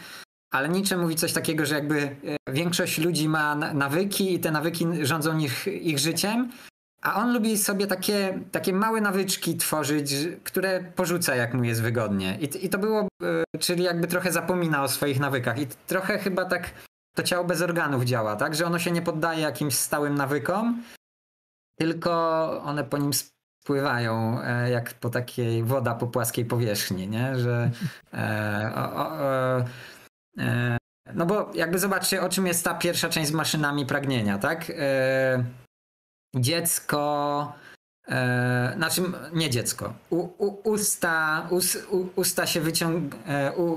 ale 0.51 0.69
Nietzsche 0.69 0.97
mówi 0.97 1.15
coś 1.15 1.33
takiego, 1.33 1.65
że 1.65 1.75
jakby 1.75 2.15
e, 2.47 2.53
większość 2.53 2.97
ludzi 2.97 3.29
ma 3.29 3.55
nawyki 3.55 4.33
i 4.33 4.39
te 4.39 4.51
nawyki 4.51 4.87
rządzą 5.01 5.37
ich, 5.37 5.67
ich 5.67 5.99
życiem, 5.99 6.51
a 7.01 7.15
on 7.15 7.33
lubi 7.33 7.57
sobie 7.57 7.87
takie, 7.87 8.39
takie 8.51 8.73
małe 8.73 9.01
nawyczki 9.01 9.57
tworzyć, 9.57 10.13
które 10.43 10.83
porzuca 10.95 11.35
jak 11.35 11.53
mu 11.53 11.63
jest 11.63 11.81
wygodnie. 11.81 12.37
I, 12.41 12.65
i 12.65 12.69
to 12.69 12.77
było, 12.77 13.07
e, 13.23 13.57
czyli 13.59 13.83
jakby 13.83 14.07
trochę 14.07 14.31
zapomina 14.31 14.83
o 14.83 14.87
swoich 14.87 15.19
nawykach. 15.19 15.59
I 15.59 15.67
trochę 15.87 16.19
chyba 16.19 16.45
tak 16.45 16.71
to 17.15 17.23
ciało 17.23 17.45
bez 17.45 17.61
organów 17.61 18.03
działa, 18.03 18.35
tak? 18.35 18.55
Że 18.55 18.65
ono 18.65 18.79
się 18.79 18.91
nie 18.91 19.01
poddaje 19.01 19.41
jakimś 19.41 19.75
stałym 19.75 20.15
nawykom, 20.15 20.83
tylko 21.79 22.11
one 22.63 22.83
po 22.83 22.97
nim 22.97 23.11
spływają 23.65 24.41
e, 24.43 24.69
jak 24.69 24.93
po 24.93 25.09
takiej 25.09 25.63
woda 25.63 25.95
po 25.95 26.07
płaskiej 26.07 26.45
powierzchni, 26.45 27.07
nie? 27.07 27.39
Że 27.39 27.71
e, 28.13 28.71
o, 28.75 29.09
o, 29.09 29.63
E, 30.39 30.77
no 31.13 31.25
bo 31.25 31.51
jakby 31.53 31.79
zobaczcie, 31.79 32.21
o 32.21 32.29
czym 32.29 32.47
jest 32.47 32.63
ta 32.63 32.73
pierwsza 32.73 33.09
część 33.09 33.29
z 33.29 33.33
maszynami 33.33 33.85
pragnienia, 33.85 34.37
tak? 34.37 34.71
Dziecko, 36.35 37.53
znaczy 38.75 39.01
nie 39.33 39.49
dziecko, 39.49 39.93
u, 40.09 40.17
u, 40.17 40.69
usta, 40.69 41.47
us, 41.49 41.77
u, 41.91 42.09
usta, 42.15 42.47
się 42.47 42.61
wyciąg, 42.61 43.15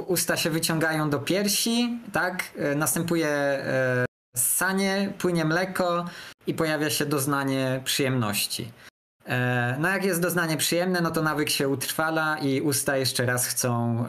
usta 0.06 0.36
się 0.36 0.50
wyciągają 0.50 1.10
do 1.10 1.18
piersi, 1.18 2.00
tak? 2.12 2.44
Następuje 2.76 3.62
ssanie, 4.36 5.12
płynie 5.18 5.44
mleko 5.44 6.04
i 6.48 6.54
pojawia 6.54 6.90
się 6.90 7.06
doznanie 7.06 7.80
przyjemności. 7.84 8.72
No 9.78 9.88
jak 9.88 10.04
jest 10.04 10.22
doznanie 10.22 10.56
przyjemne, 10.56 11.00
no 11.00 11.10
to 11.10 11.22
nawyk 11.22 11.50
się 11.50 11.68
utrwala 11.68 12.38
i 12.38 12.60
usta 12.60 12.96
jeszcze 12.96 13.26
raz 13.26 13.46
chcą 13.46 14.04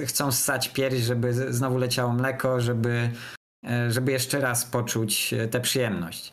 chcą 0.00 0.32
ssać 0.32 0.68
pierś, 0.68 1.00
żeby 1.00 1.54
znowu 1.54 1.78
leciało 1.78 2.12
mleko, 2.12 2.60
żeby, 2.60 3.10
e, 3.66 3.90
żeby 3.90 4.12
jeszcze 4.12 4.40
raz 4.40 4.64
poczuć 4.64 5.34
e, 5.34 5.48
tę 5.48 5.60
przyjemność. 5.60 6.32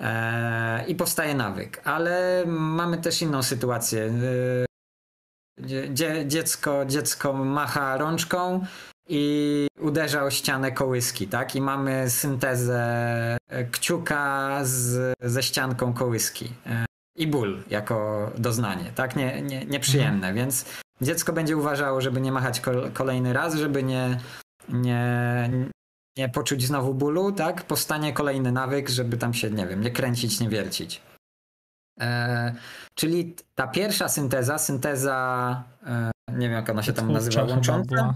E, 0.00 0.84
I 0.86 0.94
powstaje 0.94 1.34
nawyk. 1.34 1.80
Ale 1.84 2.44
mamy 2.46 2.98
też 2.98 3.22
inną 3.22 3.42
sytuację. 3.42 4.12
Dziecko, 6.26 6.86
dziecko 6.86 7.32
macha 7.32 7.96
rączką 7.96 8.66
i 9.08 9.66
uderza 9.80 10.24
o 10.24 10.30
ścianę 10.30 10.72
kołyski, 10.72 11.28
tak? 11.28 11.56
I 11.56 11.60
mamy 11.60 12.10
syntezę 12.10 13.38
kciuka 13.70 14.58
z, 14.62 15.14
ze 15.20 15.42
ścianką 15.42 15.92
kołyski. 15.92 16.52
I 17.16 17.26
ból 17.26 17.62
jako 17.70 18.30
doznanie, 18.38 18.92
tak? 18.94 19.16
Nie, 19.16 19.42
nie, 19.42 19.66
nieprzyjemne, 19.66 20.28
mhm. 20.28 20.34
więc 20.34 20.64
dziecko 21.00 21.32
będzie 21.32 21.56
uważało, 21.56 22.00
żeby 22.00 22.20
nie 22.20 22.32
machać 22.32 22.62
kolejny 22.94 23.32
raz, 23.32 23.54
żeby 23.54 23.82
nie, 23.82 24.20
nie, 24.68 25.50
nie 26.16 26.28
poczuć 26.28 26.66
znowu 26.66 26.94
bólu, 26.94 27.32
tak? 27.32 27.62
Powstanie 27.62 28.12
kolejny 28.12 28.52
nawyk, 28.52 28.88
żeby 28.88 29.16
tam 29.16 29.34
się, 29.34 29.50
nie 29.50 29.66
wiem, 29.66 29.80
nie 29.80 29.90
kręcić, 29.90 30.40
nie 30.40 30.48
wiercić. 30.48 31.02
E, 32.00 32.54
czyli 32.94 33.36
ta 33.54 33.66
pierwsza 33.66 34.08
synteza, 34.08 34.58
synteza, 34.58 35.64
e, 35.86 36.10
nie 36.32 36.48
wiem 36.48 36.52
jak 36.52 36.70
ona 36.70 36.82
się 36.82 36.92
tam 36.92 37.12
nazywa, 37.12 37.44
łącząca. 37.44 38.14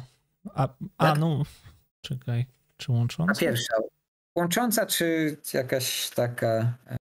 A, 0.54 0.68
a 0.98 1.06
tak? 1.06 1.18
no, 1.18 1.42
czekaj, 2.00 2.46
czy 2.76 2.92
łącząca? 2.92 3.32
Ta 3.34 3.40
pierwsza. 3.40 3.74
Łącząca, 4.36 4.86
czy 4.86 5.36
jakaś 5.54 6.10
taka 6.10 6.78
e, 6.86 6.96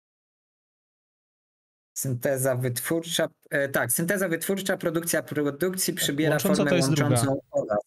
Synteza 2.01 2.55
wytwórcza, 2.55 3.27
e, 3.49 3.69
tak, 3.69 3.91
synteza 3.91 4.29
wytwórcza, 4.29 4.77
produkcja 4.77 5.23
produkcji 5.23 5.93
przybiera 5.93 6.31
łącząca 6.31 6.55
formę 6.55 6.69
to 6.69 6.75
jest 6.75 6.87
łączącą 6.87 7.37
druga. 7.55 7.77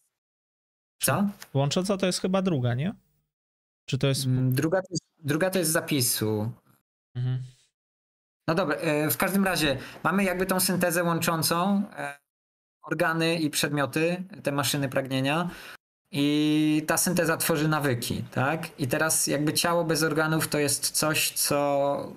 Co? 1.01 1.29
Łącząca 1.53 1.97
to 1.97 2.05
jest 2.05 2.21
chyba 2.21 2.41
druga, 2.41 2.73
nie? 2.73 2.93
Czy 3.85 3.97
to 3.97 4.07
jest... 4.07 4.25
Mm, 4.25 4.53
druga 4.53 4.81
to 4.81 4.87
jest, 4.91 5.03
druga 5.19 5.49
to 5.49 5.59
jest 5.59 5.71
zapisu. 5.71 6.51
Mhm. 7.15 7.43
No 8.47 8.55
dobra, 8.55 8.75
e, 8.75 9.09
w 9.09 9.17
każdym 9.17 9.45
razie 9.45 9.77
mamy 10.03 10.23
jakby 10.23 10.45
tą 10.45 10.59
syntezę 10.59 11.03
łączącą 11.03 11.83
organy 12.85 13.35
i 13.35 13.49
przedmioty, 13.49 14.23
te 14.43 14.51
maszyny 14.51 14.89
pragnienia. 14.89 15.49
I 16.11 16.83
ta 16.87 16.97
synteza 16.97 17.37
tworzy 17.37 17.67
nawyki, 17.67 18.23
tak? 18.31 18.79
I 18.79 18.87
teraz 18.87 19.27
jakby 19.27 19.53
ciało 19.53 19.83
bez 19.83 20.03
organów 20.03 20.47
to 20.47 20.59
jest 20.59 20.91
coś, 20.91 21.31
co 21.31 22.11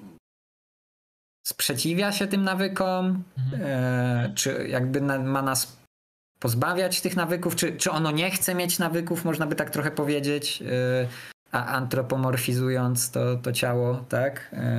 sprzeciwia 1.47 2.13
się 2.13 2.27
tym 2.27 2.45
nawykom, 2.45 3.23
mhm. 3.39 3.63
e, 3.65 4.33
czy 4.35 4.69
jakby 4.69 5.01
na, 5.01 5.19
ma 5.19 5.43
nas 5.43 5.79
pozbawiać 6.39 7.01
tych 7.01 7.17
nawyków, 7.17 7.57
czy, 7.57 7.77
czy 7.77 7.91
ono 7.91 8.11
nie 8.11 8.31
chce 8.31 8.55
mieć 8.55 8.79
nawyków, 8.79 9.25
można 9.25 9.47
by 9.47 9.55
tak 9.55 9.71
trochę 9.71 9.91
powiedzieć, 9.91 10.63
e, 10.63 11.09
a 11.53 11.67
antropomorfizując 11.67 13.11
to, 13.11 13.37
to 13.37 13.53
ciało, 13.53 14.05
tak? 14.09 14.51
E. 14.53 14.79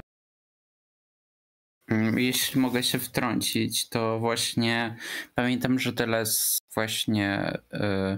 Mm, 1.90 2.20
jeśli 2.20 2.62
mogę 2.62 2.84
się 2.84 3.00
wtrącić, 3.00 3.90
to 3.90 4.20
właśnie 4.20 4.96
pamiętam, 5.36 5.80
że 5.80 5.94
Deleuze 5.94 6.60
właśnie 6.74 7.58
e, 7.74 8.18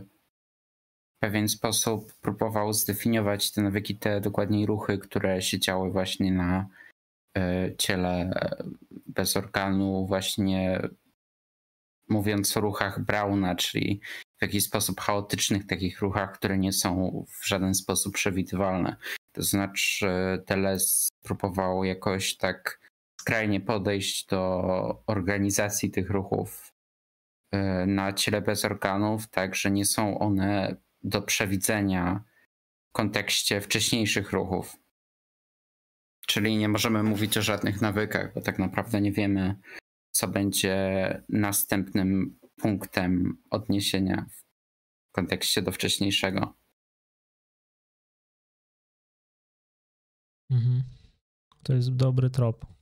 w 1.18 1.20
pewien 1.20 1.50
sposób 1.50 2.14
próbował 2.14 2.74
zdefiniować 2.74 3.52
te 3.52 3.62
nawyki, 3.62 3.96
te 3.96 4.22
dokładniej 4.22 4.66
ruchy, 4.66 4.98
które 4.98 5.42
się 5.42 5.60
działy 5.60 5.92
właśnie 5.92 6.32
na 6.32 6.70
E, 7.38 7.72
ciele 7.78 8.32
bez 9.08 9.38
organu 9.38 10.08
właśnie 10.08 10.82
mówiąc 12.10 12.58
o 12.58 12.62
ruchach 12.62 13.00
Brauna, 13.06 13.56
czyli 13.56 14.02
w 14.38 14.42
jakiś 14.42 14.64
sposób 14.64 15.02
chaotycznych 15.02 15.68
takich 15.68 16.02
ruchach, 16.02 16.34
które 16.38 16.58
nie 16.58 16.74
są 16.74 17.26
w 17.30 17.48
żaden 17.48 17.76
sposób 17.76 18.14
przewidywalne. 18.14 18.96
To 19.32 19.44
znaczy 19.44 20.08
Teles 20.46 21.10
próbował 21.24 21.84
jakoś 21.84 22.38
tak 22.38 22.80
skrajnie 23.22 23.62
podejść 23.62 24.26
do 24.26 25.04
organizacji 25.08 25.92
tych 25.92 26.10
ruchów 26.10 26.74
e, 27.52 27.86
na 27.86 28.14
ciele 28.14 28.42
bez 28.42 28.66
organów, 28.66 29.30
tak 29.30 29.56
że 29.56 29.72
nie 29.72 29.86
są 29.86 30.20
one 30.20 30.76
do 31.04 31.22
przewidzenia 31.22 32.24
w 32.90 32.92
kontekście 32.92 33.62
wcześniejszych 33.62 34.32
ruchów. 34.32 34.78
Czyli 36.28 36.58
nie 36.58 36.70
możemy 36.70 37.04
mówić 37.04 37.38
o 37.38 37.42
żadnych 37.42 37.82
nawykach, 37.82 38.34
bo 38.34 38.42
tak 38.42 38.60
naprawdę 38.60 39.02
nie 39.02 39.12
wiemy, 39.12 39.56
co 40.12 40.28
będzie 40.28 40.78
następnym 41.30 42.40
punktem 42.56 43.38
odniesienia 43.50 44.26
w 45.10 45.12
kontekście 45.12 45.62
do 45.62 45.72
wcześniejszego. 45.72 46.54
Mhm. 50.50 50.84
To 51.64 51.74
jest 51.74 51.96
dobry 51.96 52.30
trop. 52.30 52.81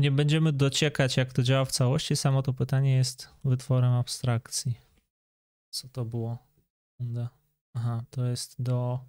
Nie 0.00 0.10
będziemy 0.10 0.52
dociekać, 0.52 1.16
jak 1.16 1.32
to 1.32 1.42
działa 1.42 1.64
w 1.64 1.72
całości. 1.72 2.16
Samo 2.16 2.42
to 2.42 2.52
pytanie 2.52 2.96
jest 2.96 3.28
wytworem 3.44 3.92
abstrakcji. 3.92 4.78
Co 5.70 5.88
to 5.88 6.04
było? 6.04 6.38
Aha, 7.74 8.04
to 8.10 8.24
jest 8.24 8.62
do. 8.62 9.00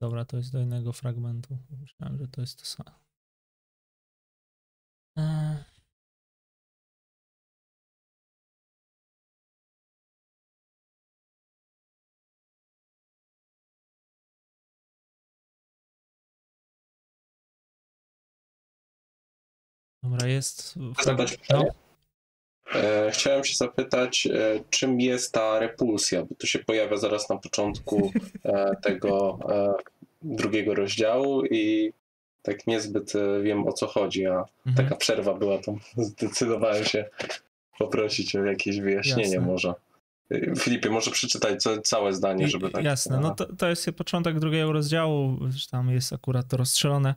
Dobra, 0.00 0.24
to 0.24 0.36
jest 0.36 0.52
do 0.52 0.60
innego 0.60 0.92
fragmentu. 0.92 1.58
Myślałem, 1.80 2.18
że 2.18 2.28
to 2.28 2.40
jest 2.40 2.58
to 2.58 2.64
samo. 2.64 2.98
Jest. 20.38 20.74
Zadać 21.04 21.38
no. 21.50 21.64
E, 22.74 23.10
chciałem 23.12 23.44
się 23.44 23.56
zapytać, 23.56 24.26
e, 24.26 24.60
czym 24.70 25.00
jest 25.00 25.32
ta 25.32 25.58
repulsja, 25.58 26.22
bo 26.22 26.34
to 26.34 26.46
się 26.46 26.58
pojawia 26.58 26.96
zaraz 26.96 27.28
na 27.28 27.36
początku 27.36 28.12
e, 28.44 28.76
tego 28.82 29.38
drugiego 30.22 30.74
rozdziału 30.74 31.44
i 31.44 31.92
tak 32.42 32.66
niezbyt 32.66 33.12
wiem 33.42 33.68
o 33.68 33.72
co 33.72 33.86
chodzi, 33.86 34.26
a 34.26 34.44
mhm. 34.66 34.76
taka 34.76 34.96
przerwa 34.96 35.34
była, 35.34 35.58
to 35.58 35.74
zdecydowałem 35.96 36.84
się 36.84 37.04
poprosić 37.78 38.36
o 38.36 38.44
jakieś 38.44 38.80
wyjaśnienie 38.80 39.34
Jasne. 39.34 39.40
może. 39.40 39.74
Filipie, 40.58 40.90
może 40.90 41.10
przeczytać 41.10 41.62
całe 41.84 42.12
zdanie, 42.12 42.48
żeby 42.48 42.70
tak... 42.70 42.84
Jasne, 42.84 43.20
no 43.20 43.34
to, 43.34 43.56
to 43.56 43.68
jest 43.68 43.90
początek 43.96 44.38
drugiego 44.38 44.72
rozdziału, 44.72 45.38
tam 45.70 45.90
jest 45.90 46.12
akurat 46.12 46.48
to 46.48 46.56
rozstrzelone. 46.56 47.14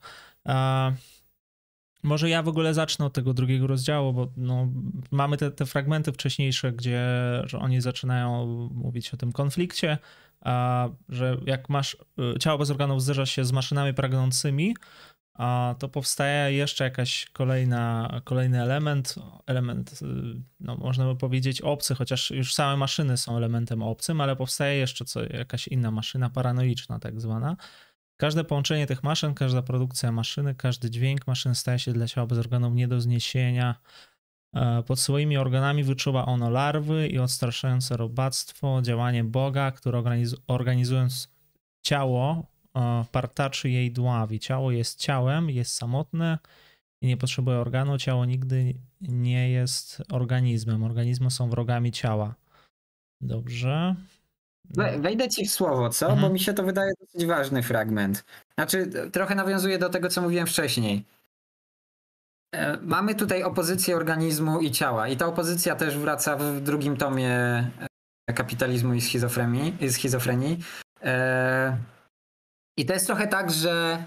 Może 2.04 2.30
ja 2.30 2.44
w 2.44 2.48
ogóle 2.48 2.74
zacznę 2.74 3.06
od 3.06 3.14
tego 3.14 3.34
drugiego 3.34 3.68
rozdziału, 3.68 4.14
bo 4.14 4.32
no, 4.38 4.68
mamy 5.12 5.38
te, 5.38 5.52
te 5.52 5.66
fragmenty 5.66 6.12
wcześniejsze, 6.12 6.72
gdzie 6.72 7.02
że 7.46 7.60
oni 7.60 7.82
zaczynają 7.82 8.46
mówić 8.74 9.14
o 9.14 9.18
tym 9.18 9.32
konflikcie, 9.32 9.98
a, 10.42 10.90
że 11.10 11.38
jak 11.46 11.70
masz 11.70 11.98
y, 12.36 12.40
ciało 12.40 12.58
bez 12.58 12.72
organów 12.72 13.04
zderza 13.04 13.26
się 13.26 13.46
z 13.46 13.52
maszynami 13.52 13.94
pragnącymi, 13.94 14.76
a 15.34 15.76
to 15.80 15.90
powstaje 15.90 16.54
jeszcze 16.54 16.84
jakaś 16.84 17.30
kolejna, 17.34 18.22
kolejny 18.24 18.62
element, 18.62 19.16
element, 19.48 20.00
y, 20.02 20.06
no 20.60 20.78
można 20.78 21.06
by 21.06 21.16
powiedzieć 21.16 21.62
obcy, 21.62 21.96
chociaż 21.96 22.32
już 22.32 22.54
same 22.54 22.78
maszyny 22.78 23.18
są 23.18 23.38
elementem 23.38 23.84
obcym, 23.84 24.22
ale 24.22 24.36
powstaje 24.36 24.78
jeszcze 24.78 25.06
co, 25.06 25.24
jakaś 25.24 25.68
inna 25.68 25.92
maszyna 25.92 26.30
paranoiczna 26.30 27.00
tak 27.00 27.22
zwana, 27.22 27.58
Każde 28.22 28.44
połączenie 28.44 28.88
tych 28.88 29.04
maszyn, 29.04 29.34
każda 29.34 29.62
produkcja 29.62 30.12
maszyny, 30.12 30.56
każdy 30.56 30.90
dźwięk 30.90 31.28
maszyn 31.28 31.56
staje 31.56 31.80
się 31.80 31.94
dla 31.94 32.08
ciała 32.08 32.28
bez 32.28 32.38
organów 32.38 32.74
nie 32.74 32.88
do 32.88 33.02
zniesienia. 33.02 33.76
E, 34.56 34.84
pod 34.84 35.00
swoimi 35.00 35.38
organami 35.38 35.84
wyczuwa 35.84 36.26
ono 36.26 36.50
larwy 36.50 37.08
i 37.08 37.20
odstraszające 37.20 37.98
robactwo, 37.98 38.82
działanie 38.82 39.24
Boga, 39.24 39.72
które 39.72 40.04
organizując 40.48 41.30
ciało, 41.84 42.48
e, 42.76 43.06
partaczy 43.12 43.70
jej 43.70 43.92
dławi. 43.92 44.40
Ciało 44.40 44.72
jest 44.72 45.00
ciałem, 45.00 45.50
jest 45.50 45.74
samotne 45.74 46.40
i 47.02 47.08
nie 47.08 47.18
potrzebuje 47.18 47.58
organu. 47.58 47.98
Ciało 47.98 48.26
nigdy 48.26 48.74
nie 49.02 49.50
jest 49.50 50.04
organizmem. 50.12 50.84
Organizmy 50.84 51.32
są 51.32 51.50
wrogami 51.50 51.92
ciała. 51.92 52.36
Dobrze. 53.22 53.96
Wejdę 54.98 55.30
ci 55.30 55.46
w 55.46 55.52
słowo, 55.52 55.90
co? 55.90 56.06
Mhm. 56.06 56.22
Bo 56.22 56.34
mi 56.34 56.40
się 56.40 56.54
to 56.54 56.64
wydaje 56.64 56.92
dosyć 57.00 57.26
ważny 57.26 57.64
fragment. 57.64 58.26
Znaczy, 58.56 58.88
trochę 59.12 59.36
nawiązuje 59.36 59.78
do 59.78 59.90
tego, 59.90 60.10
co 60.10 60.22
mówiłem 60.22 60.48
wcześniej. 60.48 61.06
E, 62.56 62.78
mamy 62.82 63.16
tutaj 63.16 63.44
opozycję 63.44 63.96
organizmu 63.96 64.62
i 64.62 64.72
ciała, 64.72 65.08
i 65.08 65.18
ta 65.18 65.26
opozycja 65.26 65.76
też 65.76 65.98
wraca 65.98 66.36
w 66.36 66.62
drugim 66.62 66.98
tomie 66.98 67.32
e, 68.28 68.34
kapitalizmu 68.34 68.94
i 68.94 69.02
schizofrenii. 69.02 69.78
I 69.82 69.90
schizofrenii. 69.90 70.60
E, 71.04 71.78
I 72.78 72.86
to 72.86 72.94
jest 72.94 73.08
trochę 73.08 73.28
tak, 73.28 73.52
że 73.52 74.04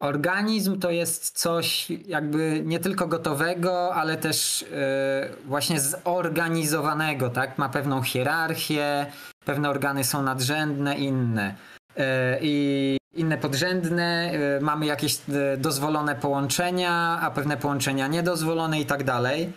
Organizm 0.00 0.80
to 0.80 0.90
jest 0.90 1.38
coś 1.38 1.90
jakby 1.90 2.62
nie 2.64 2.80
tylko 2.80 3.06
gotowego, 3.06 3.94
ale 3.94 4.16
też 4.16 4.62
yy, 4.70 5.36
właśnie 5.46 5.80
zorganizowanego, 5.80 7.30
tak? 7.30 7.58
Ma 7.58 7.68
pewną 7.68 8.02
hierarchię, 8.02 9.06
pewne 9.44 9.70
organy 9.70 10.04
są 10.04 10.22
nadrzędne, 10.22 10.98
inne. 10.98 11.54
Yy, 11.96 12.04
I 12.40 12.96
inne 13.12 13.38
podrzędne, 13.38 14.30
yy, 14.32 14.60
mamy 14.60 14.86
jakieś 14.86 15.18
dozwolone 15.58 16.14
połączenia, 16.14 17.18
a 17.22 17.30
pewne 17.30 17.56
połączenia 17.56 18.06
niedozwolone 18.06 18.80
i 18.80 18.86
tak 18.86 19.04
dalej. 19.04 19.52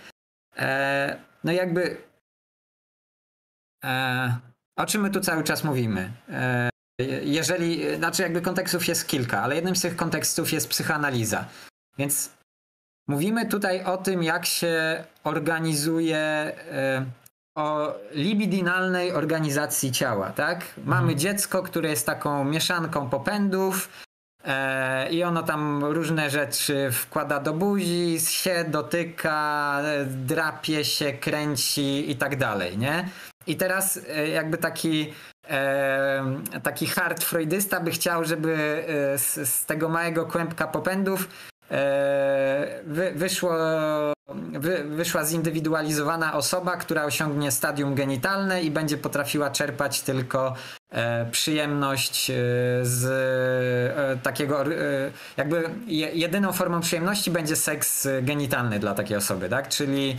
No 1.44 1.52
jakby 1.52 1.98
o 4.78 4.86
czym 4.86 5.02
my 5.02 5.10
tu 5.10 5.20
cały 5.20 5.44
czas 5.44 5.64
mówimy? 5.64 6.12
Jeżeli, 7.22 7.96
znaczy 7.96 8.22
jakby 8.22 8.42
kontekstów 8.42 8.88
jest 8.88 9.08
kilka, 9.08 9.42
ale 9.42 9.56
jednym 9.56 9.76
z 9.76 9.82
tych 9.82 9.96
kontekstów 9.96 10.54
jest 10.54 10.70
psychoanaliza. 10.70 11.46
Więc 11.98 12.30
mówimy 13.08 13.46
tutaj 13.46 13.84
o 13.84 13.98
tym, 13.98 14.24
jak 14.24 14.46
się 14.46 15.04
organizuje 15.24 16.18
e, 16.18 17.06
o 17.56 17.96
libidinalnej 18.12 19.12
organizacji 19.12 19.92
ciała, 19.92 20.30
tak? 20.30 20.66
Mamy 20.86 21.02
mhm. 21.02 21.20
dziecko, 21.20 21.64
które 21.64 21.90
jest 21.90 22.06
taką 22.06 22.44
mieszanką 22.44 23.10
popędów 23.10 23.90
e, 24.44 25.10
i 25.10 25.24
ono 25.24 25.44
tam 25.44 25.84
różne 25.84 26.30
rzeczy 26.30 26.90
wkłada 26.92 27.40
do 27.40 27.54
buzi, 27.54 28.18
się 28.20 28.66
dotyka, 28.68 29.82
drapie 30.06 30.86
się, 30.86 31.14
kręci 31.14 32.12
i 32.12 32.16
tak 32.16 32.38
dalej, 32.38 32.78
nie? 32.78 33.10
I 33.48 33.56
teraz 33.56 34.00
e, 34.10 34.28
jakby 34.28 34.58
taki 34.58 35.14
taki 36.64 36.88
hard 36.88 37.24
freudysta 37.24 37.80
by 37.80 37.92
chciał, 37.92 38.24
żeby 38.24 38.84
e, 39.14 39.18
z, 39.18 39.50
z 39.50 39.66
tego 39.66 39.90
małego 39.90 40.26
kłębka 40.26 40.68
popędów 40.68 41.30
e, 41.72 42.82
wy, 42.86 43.12
wyszło, 43.16 43.54
wy, 44.54 44.84
wyszła 44.84 45.26
zindywidualizowana 45.26 46.34
osoba, 46.34 46.78
która 46.78 47.04
osiągnie 47.04 47.52
stadium 47.52 47.96
genitalne 47.96 48.64
i 48.64 48.72
będzie 48.72 48.98
potrafiła 48.98 49.50
czerpać 49.50 50.02
tylko 50.02 50.54
e, 50.92 51.26
przyjemność 51.32 52.32
z 52.82 53.04
takiego, 54.24 54.64
jakby 55.38 55.70
jedyną 56.14 56.54
formą 56.54 56.82
przyjemności 56.82 57.32
będzie 57.32 57.56
seks 57.56 58.08
genitalny 58.22 58.80
dla 58.80 58.94
takiej 58.94 59.18
osoby, 59.18 59.50
tak? 59.50 59.70
Czyli 59.70 60.18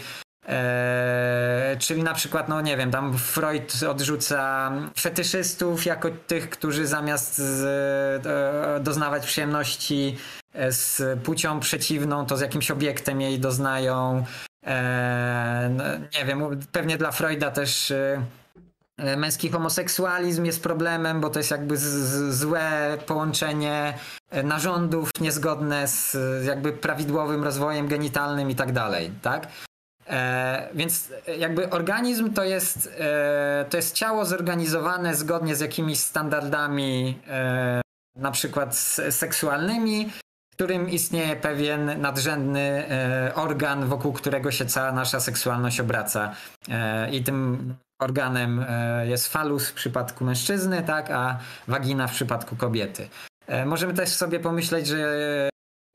Eee, 0.48 1.78
czyli 1.78 2.02
na 2.02 2.14
przykład, 2.14 2.48
no 2.48 2.60
nie 2.60 2.76
wiem, 2.76 2.90
tam 2.90 3.18
Freud 3.18 3.82
odrzuca 3.88 4.72
fetyszystów 4.98 5.86
jako 5.86 6.08
tych, 6.26 6.50
którzy 6.50 6.86
zamiast 6.86 7.38
z, 7.38 8.26
e, 8.26 8.80
doznawać 8.80 9.26
przyjemności 9.26 10.16
e, 10.52 10.72
z 10.72 11.02
płcią 11.20 11.60
przeciwną, 11.60 12.26
to 12.26 12.36
z 12.36 12.40
jakimś 12.40 12.70
obiektem 12.70 13.20
jej 13.20 13.38
doznają. 13.38 14.24
E, 14.66 15.70
no, 15.76 15.84
nie 16.18 16.24
wiem, 16.24 16.60
pewnie 16.72 16.98
dla 16.98 17.10
Freuda 17.10 17.50
też 17.50 17.90
e, 17.90 19.16
męski 19.16 19.50
homoseksualizm 19.50 20.44
jest 20.44 20.62
problemem, 20.62 21.20
bo 21.20 21.30
to 21.30 21.38
jest 21.38 21.50
jakby 21.50 21.76
z, 21.76 21.82
z, 21.82 22.38
złe 22.38 22.98
połączenie 23.06 23.94
e, 24.30 24.42
narządów 24.42 25.10
niezgodne 25.20 25.88
z 25.88 26.16
jakby 26.46 26.72
prawidłowym 26.72 27.44
rozwojem 27.44 27.88
genitalnym 27.88 28.50
i 28.50 28.54
tak 28.54 28.72
dalej, 28.72 29.12
tak? 29.22 29.67
E, 30.08 30.68
więc 30.74 31.12
jakby 31.38 31.70
organizm 31.70 32.32
to 32.32 32.44
jest, 32.44 32.94
e, 32.98 33.64
to 33.70 33.76
jest 33.76 33.94
ciało 33.94 34.24
zorganizowane 34.24 35.14
zgodnie 35.14 35.56
z 35.56 35.60
jakimiś 35.60 36.00
standardami, 36.00 37.18
e, 37.28 37.80
na 38.16 38.30
przykład 38.30 38.76
seksualnymi, 39.10 40.10
w 40.52 40.54
którym 40.54 40.90
istnieje 40.90 41.36
pewien 41.36 42.00
nadrzędny 42.00 42.60
e, 42.60 43.32
organ, 43.34 43.86
wokół 43.86 44.12
którego 44.12 44.50
się 44.50 44.66
cała 44.66 44.92
nasza 44.92 45.20
seksualność 45.20 45.80
obraca. 45.80 46.34
E, 46.68 47.10
I 47.10 47.24
tym 47.24 47.74
organem 48.00 48.64
e, 48.68 49.06
jest 49.06 49.28
falus 49.28 49.68
w 49.68 49.74
przypadku 49.74 50.24
mężczyzny, 50.24 50.82
tak, 50.82 51.10
a 51.10 51.38
wagina 51.68 52.06
w 52.06 52.12
przypadku 52.12 52.56
kobiety. 52.56 53.08
Możemy 53.66 53.94
też 53.94 54.08
sobie 54.08 54.40
pomyśleć, 54.40 54.86
że 54.86 55.48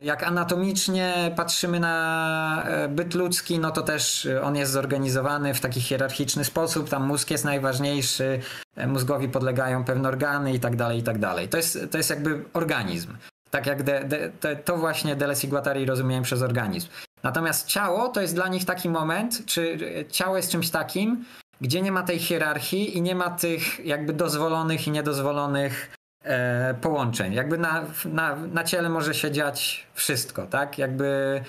jak 0.03 0.23
anatomicznie 0.23 1.31
patrzymy 1.35 1.79
na 1.79 2.63
e, 2.65 2.87
byt 2.87 3.13
ludzki, 3.13 3.59
no 3.59 3.71
to 3.71 3.81
też 3.81 4.27
on 4.43 4.55
jest 4.55 4.71
zorganizowany 4.71 5.53
w 5.53 5.59
taki 5.59 5.81
hierarchiczny 5.81 6.45
sposób. 6.45 6.89
Tam 6.89 7.07
mózg 7.07 7.31
jest 7.31 7.45
najważniejszy, 7.45 8.39
e, 8.75 8.87
mózgowi 8.87 9.29
podlegają 9.29 9.83
pewne 9.83 10.09
organy 10.09 10.53
i 10.53 10.59
tak 10.59 10.75
dalej, 10.75 10.99
i 10.99 11.03
tak 11.03 11.19
dalej. 11.19 11.49
To 11.49 11.57
jest, 11.57 11.79
to 11.91 11.97
jest 11.97 12.09
jakby 12.09 12.43
organizm. 12.53 13.17
Tak 13.49 13.67
jak 13.67 13.83
de, 13.83 14.03
de, 14.41 14.55
to 14.55 14.77
właśnie 14.77 15.15
Deleuze 15.15 15.47
i 15.47 15.49
Guattari 15.49 15.85
rozumieją 15.85 16.21
przez 16.21 16.41
organizm. 16.41 16.87
Natomiast 17.23 17.67
ciało 17.67 18.07
to 18.09 18.21
jest 18.21 18.35
dla 18.35 18.47
nich 18.47 18.65
taki 18.65 18.89
moment, 18.89 19.45
czy 19.45 19.77
ciało 20.11 20.37
jest 20.37 20.51
czymś 20.51 20.69
takim, 20.69 21.25
gdzie 21.61 21.81
nie 21.81 21.91
ma 21.91 22.03
tej 22.03 22.19
hierarchii 22.19 22.97
i 22.97 23.01
nie 23.01 23.15
ma 23.15 23.29
tych 23.29 23.85
jakby 23.85 24.13
dozwolonych 24.13 24.87
i 24.87 24.91
niedozwolonych 24.91 26.02
e, 26.23 26.73
połączeń. 26.73 27.33
Jakby 27.33 27.57
na, 27.57 27.85
na, 28.05 28.35
na 28.35 28.63
ciele 28.63 28.89
może 28.89 29.13
się 29.13 29.31
dziać 29.31 29.87
wszystko, 29.93 30.47
tak? 30.47 30.77
Jakby 30.77 31.41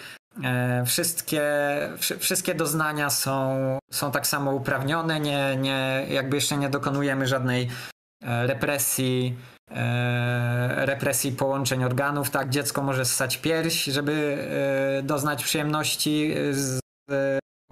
e, 0.45 0.85
wszystkie, 0.87 1.43
wszy, 1.99 2.19
wszystkie 2.19 2.55
doznania 2.55 3.11
są, 3.11 3.79
są 3.93 4.11
tak 4.11 4.27
samo 4.27 4.53
uprawnione, 4.53 5.21
nie, 5.21 5.57
nie, 5.57 6.07
jakby 6.09 6.37
jeszcze 6.37 6.57
nie 6.57 6.69
dokonujemy 6.69 7.27
żadnej 7.27 7.69
e, 8.23 8.47
represji, 8.47 9.37
e, 9.71 10.87
represji 10.87 11.33
połączeń 11.33 11.85
organów, 11.85 12.31
tak? 12.31 12.51
Dziecko 12.51 12.83
może 12.83 13.05
ssać 13.05 13.37
pierś, 13.37 13.85
żeby 13.85 14.47
e, 14.99 15.03
doznać 15.03 15.45
przyjemności 15.45 16.35
z 16.51 16.81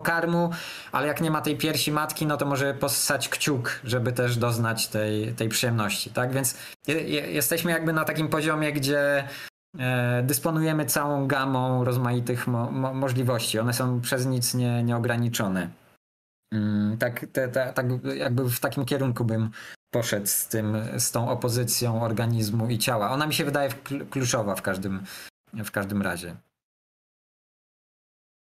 karmu, 0.02 0.50
ale 0.92 1.06
jak 1.06 1.20
nie 1.20 1.30
ma 1.30 1.40
tej 1.40 1.56
piersi 1.56 1.92
matki, 1.92 2.26
no 2.26 2.36
to 2.36 2.46
może 2.46 2.74
possać 2.74 3.28
kciuk, 3.28 3.80
żeby 3.84 4.12
też 4.12 4.36
doznać 4.36 4.88
tej, 4.88 5.34
tej 5.34 5.48
przyjemności, 5.48 6.10
tak? 6.10 6.32
Więc 6.32 6.56
je, 6.86 6.94
jesteśmy 7.32 7.70
jakby 7.70 7.92
na 7.92 8.04
takim 8.04 8.28
poziomie, 8.28 8.72
gdzie 8.72 9.28
e, 9.78 10.22
dysponujemy 10.22 10.86
całą 10.86 11.26
gamą 11.26 11.84
rozmaitych 11.84 12.46
mo, 12.46 12.70
mo, 12.70 12.94
możliwości. 12.94 13.58
One 13.58 13.72
są 13.72 14.00
przez 14.00 14.26
nic 14.26 14.54
nie, 14.54 14.82
nieograniczone. 14.82 15.68
Mm, 16.52 16.98
tak, 16.98 17.26
te, 17.32 17.48
te, 17.48 17.72
tak 17.72 17.86
jakby 18.16 18.50
w 18.50 18.60
takim 18.60 18.84
kierunku 18.84 19.24
bym 19.24 19.50
poszedł 19.94 20.26
z 20.26 20.48
tym, 20.48 20.76
z 20.98 21.10
tą 21.10 21.28
opozycją 21.28 22.02
organizmu 22.02 22.70
i 22.70 22.78
ciała. 22.78 23.10
Ona 23.10 23.26
mi 23.26 23.34
się 23.34 23.44
wydaje 23.44 23.70
kluczowa 24.10 24.54
w 24.54 24.62
każdym, 24.62 25.02
w 25.64 25.70
każdym 25.70 26.02
razie. 26.02 26.36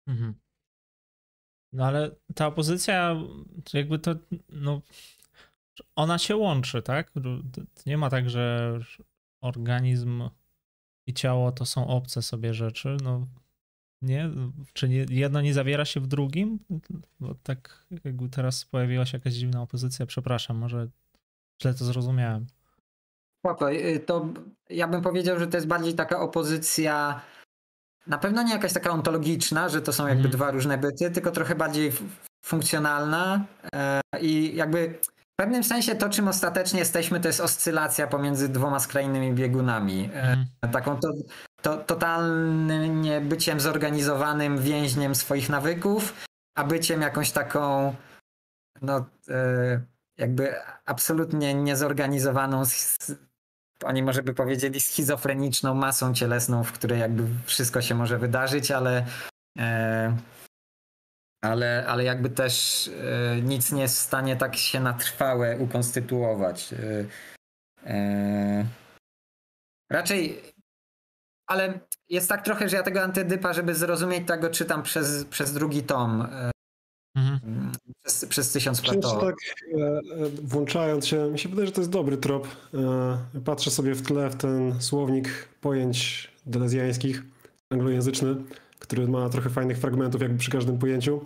Mhm. 0.07 0.33
No 1.73 1.85
ale 1.85 2.11
ta 2.35 2.47
opozycja, 2.47 3.15
jakby 3.73 3.99
to, 3.99 4.15
no, 4.49 4.81
ona 5.95 6.17
się 6.17 6.35
łączy, 6.35 6.81
tak? 6.81 7.11
Nie 7.85 7.97
ma 7.97 8.09
tak, 8.09 8.29
że 8.29 8.79
organizm 9.41 10.29
i 11.07 11.13
ciało 11.13 11.51
to 11.51 11.65
są 11.65 11.87
obce 11.87 12.21
sobie 12.21 12.53
rzeczy, 12.53 12.97
no 13.03 13.27
nie? 14.01 14.29
Czy 14.73 14.89
nie, 14.89 15.05
jedno 15.09 15.41
nie 15.41 15.53
zawiera 15.53 15.85
się 15.85 15.99
w 15.99 16.07
drugim? 16.07 16.59
Bo 17.19 17.35
tak 17.43 17.85
jakby 18.05 18.29
teraz 18.29 18.65
pojawiła 18.65 19.05
się 19.05 19.17
jakaś 19.17 19.33
dziwna 19.33 19.61
opozycja, 19.61 20.05
przepraszam, 20.05 20.57
może 20.57 20.87
źle 21.61 21.73
to 21.73 21.85
zrozumiałem. 21.85 22.47
Spoko, 23.39 23.71
y, 23.71 23.99
to 23.99 24.33
ja 24.69 24.87
bym 24.87 25.01
powiedział, 25.01 25.39
że 25.39 25.47
to 25.47 25.57
jest 25.57 25.67
bardziej 25.67 25.93
taka 25.93 26.19
opozycja 26.19 27.21
na 28.09 28.17
pewno 28.17 28.43
nie 28.43 28.53
jakaś 28.53 28.73
taka 28.73 28.91
ontologiczna, 28.91 29.69
że 29.69 29.81
to 29.81 29.93
są 29.93 30.07
jakby 30.07 30.19
mm. 30.19 30.31
dwa 30.31 30.51
różne 30.51 30.77
byty, 30.77 31.11
tylko 31.11 31.31
trochę 31.31 31.55
bardziej 31.55 31.91
funkcjonalna 32.45 33.45
e, 33.73 34.01
i 34.21 34.55
jakby 34.55 34.99
w 35.03 35.41
pewnym 35.41 35.63
sensie 35.63 35.95
to, 35.95 36.09
czym 36.09 36.27
ostatecznie 36.27 36.79
jesteśmy, 36.79 37.19
to 37.19 37.27
jest 37.27 37.41
oscylacja 37.41 38.07
pomiędzy 38.07 38.49
dwoma 38.49 38.79
skrajnymi 38.79 39.33
biegunami. 39.33 40.09
Mm. 40.13 40.45
Taką 40.71 40.99
to, 40.99 41.13
to, 41.61 41.77
totalnie 41.77 43.21
byciem 43.21 43.59
zorganizowanym 43.59 44.57
więźniem 44.57 45.15
swoich 45.15 45.49
nawyków, 45.49 46.13
a 46.57 46.63
byciem 46.63 47.01
jakąś 47.01 47.31
taką 47.31 47.95
no 48.81 49.05
e, 49.29 49.81
jakby 50.17 50.55
absolutnie 50.85 51.53
niezorganizowaną 51.53 52.63
oni 53.83 54.03
może 54.03 54.23
by 54.23 54.33
powiedzieli 54.33 54.79
schizofreniczną 54.79 55.73
masą 55.73 56.13
cielesną, 56.13 56.63
w 56.63 56.71
której 56.71 56.99
jakby 56.99 57.23
wszystko 57.45 57.81
się 57.81 57.95
może 57.95 58.17
wydarzyć, 58.17 58.71
ale 58.71 59.05
e, 59.59 60.17
ale, 61.43 61.85
ale 61.87 62.03
jakby 62.03 62.29
też 62.29 62.87
e, 62.87 63.41
nic 63.41 63.71
nie 63.71 63.81
jest 63.81 63.95
w 63.95 64.01
stanie 64.01 64.35
tak 64.35 64.55
się 64.55 64.79
na 64.79 64.93
trwałe 64.93 65.57
ukonstytuować. 65.57 66.73
E, 66.73 67.05
e 67.85 68.65
raczej, 69.91 70.41
ale 71.47 71.79
jest 72.09 72.29
tak 72.29 72.45
trochę, 72.45 72.69
że 72.69 72.77
ja 72.77 72.83
tego 72.83 73.01
antydypa, 73.01 73.53
żeby 73.53 73.75
zrozumieć 73.75 74.27
tego, 74.27 74.49
czytam 74.49 74.83
przez, 74.83 75.25
przez 75.25 75.53
drugi 75.53 75.83
tom. 75.83 76.21
E, 76.21 76.51
Mhm. 77.15 77.71
Przez, 78.03 78.25
przez 78.25 78.51
tysiąc 78.51 78.81
platowo. 78.81 79.21
tak 79.21 79.35
e, 79.73 79.85
e, 79.85 80.01
włączając 80.43 81.07
się, 81.07 81.31
mi 81.31 81.39
się 81.39 81.49
wydaje, 81.49 81.67
że 81.67 81.73
to 81.73 81.81
jest 81.81 81.91
dobry 81.91 82.17
trop. 82.17 82.47
E, 82.73 83.41
patrzę 83.45 83.71
sobie 83.71 83.95
w 83.95 84.01
tle 84.01 84.29
w 84.29 84.35
ten 84.35 84.81
słownik 84.81 85.47
pojęć 85.61 86.31
delezjańskich, 86.45 87.23
anglojęzyczny, 87.69 88.35
który 88.79 89.07
ma 89.07 89.29
trochę 89.29 89.49
fajnych 89.49 89.77
fragmentów 89.77 90.21
jakby 90.21 90.37
przy 90.37 90.51
każdym 90.51 90.77
pojęciu. 90.77 91.21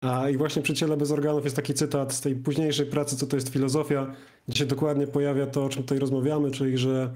A 0.00 0.28
i 0.28 0.36
właśnie 0.36 0.62
przy 0.62 0.74
ciele 0.74 0.96
bez 0.96 1.10
organów 1.10 1.44
jest 1.44 1.56
taki 1.56 1.74
cytat 1.74 2.12
z 2.12 2.20
tej 2.20 2.36
późniejszej 2.36 2.86
pracy, 2.86 3.16
co 3.16 3.26
to 3.26 3.36
jest 3.36 3.48
filozofia, 3.48 4.14
gdzie 4.48 4.58
się 4.58 4.66
dokładnie 4.66 5.06
pojawia 5.06 5.46
to, 5.46 5.64
o 5.64 5.68
czym 5.68 5.82
tutaj 5.82 5.98
rozmawiamy, 5.98 6.50
czyli 6.50 6.78
że 6.78 7.14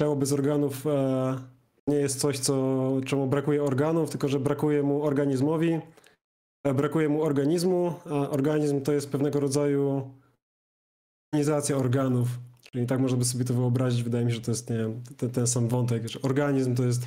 ciało 0.00 0.16
bez 0.16 0.32
organów 0.32 0.84
nie 1.86 1.96
jest 1.96 2.20
coś, 2.20 2.38
co, 2.38 2.86
czemu 3.06 3.26
brakuje 3.26 3.62
organów, 3.62 4.10
tylko 4.10 4.28
że 4.28 4.40
brakuje 4.40 4.82
mu 4.82 5.02
organizmowi, 5.02 5.80
brakuje 6.64 7.08
mu 7.08 7.22
organizmu, 7.22 7.94
a 8.04 8.30
organizm 8.30 8.80
to 8.80 8.92
jest 8.92 9.10
pewnego 9.10 9.40
rodzaju 9.40 10.10
organizacja 11.32 11.76
organów. 11.76 12.28
Czyli 12.72 12.86
tak 12.86 13.00
można 13.00 13.18
by 13.18 13.24
sobie 13.24 13.44
to 13.44 13.54
wyobrazić. 13.54 14.02
Wydaje 14.02 14.24
mi 14.24 14.30
się, 14.30 14.36
że 14.36 14.42
to 14.42 14.50
jest 14.50 14.70
nie 14.70 14.76
ten, 15.16 15.30
ten 15.30 15.46
sam 15.46 15.68
wątek, 15.68 16.08
że 16.08 16.22
organizm 16.22 16.74
to 16.74 16.84
jest 16.84 17.06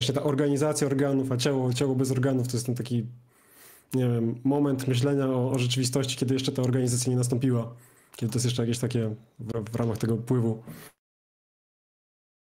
właśnie 0.00 0.14
ta 0.14 0.22
organizacja 0.22 0.86
organów, 0.86 1.32
a 1.32 1.36
ciało, 1.36 1.72
ciało 1.72 1.94
bez 1.94 2.10
organów 2.10 2.48
to 2.48 2.56
jest 2.56 2.66
ten 2.66 2.74
taki 2.74 3.06
nie 3.94 4.08
wiem, 4.08 4.40
moment 4.44 4.88
myślenia 4.88 5.26
o, 5.26 5.50
o 5.50 5.58
rzeczywistości, 5.58 6.16
kiedy 6.16 6.34
jeszcze 6.34 6.52
ta 6.52 6.62
organizacja 6.62 7.10
nie 7.10 7.16
nastąpiła. 7.16 7.74
Kiedy 8.16 8.32
to 8.32 8.36
jest 8.36 8.44
jeszcze 8.44 8.62
jakieś 8.62 8.78
takie 8.78 9.14
w, 9.38 9.70
w 9.70 9.76
ramach 9.76 9.98
tego 9.98 10.16
pływu. 10.16 10.62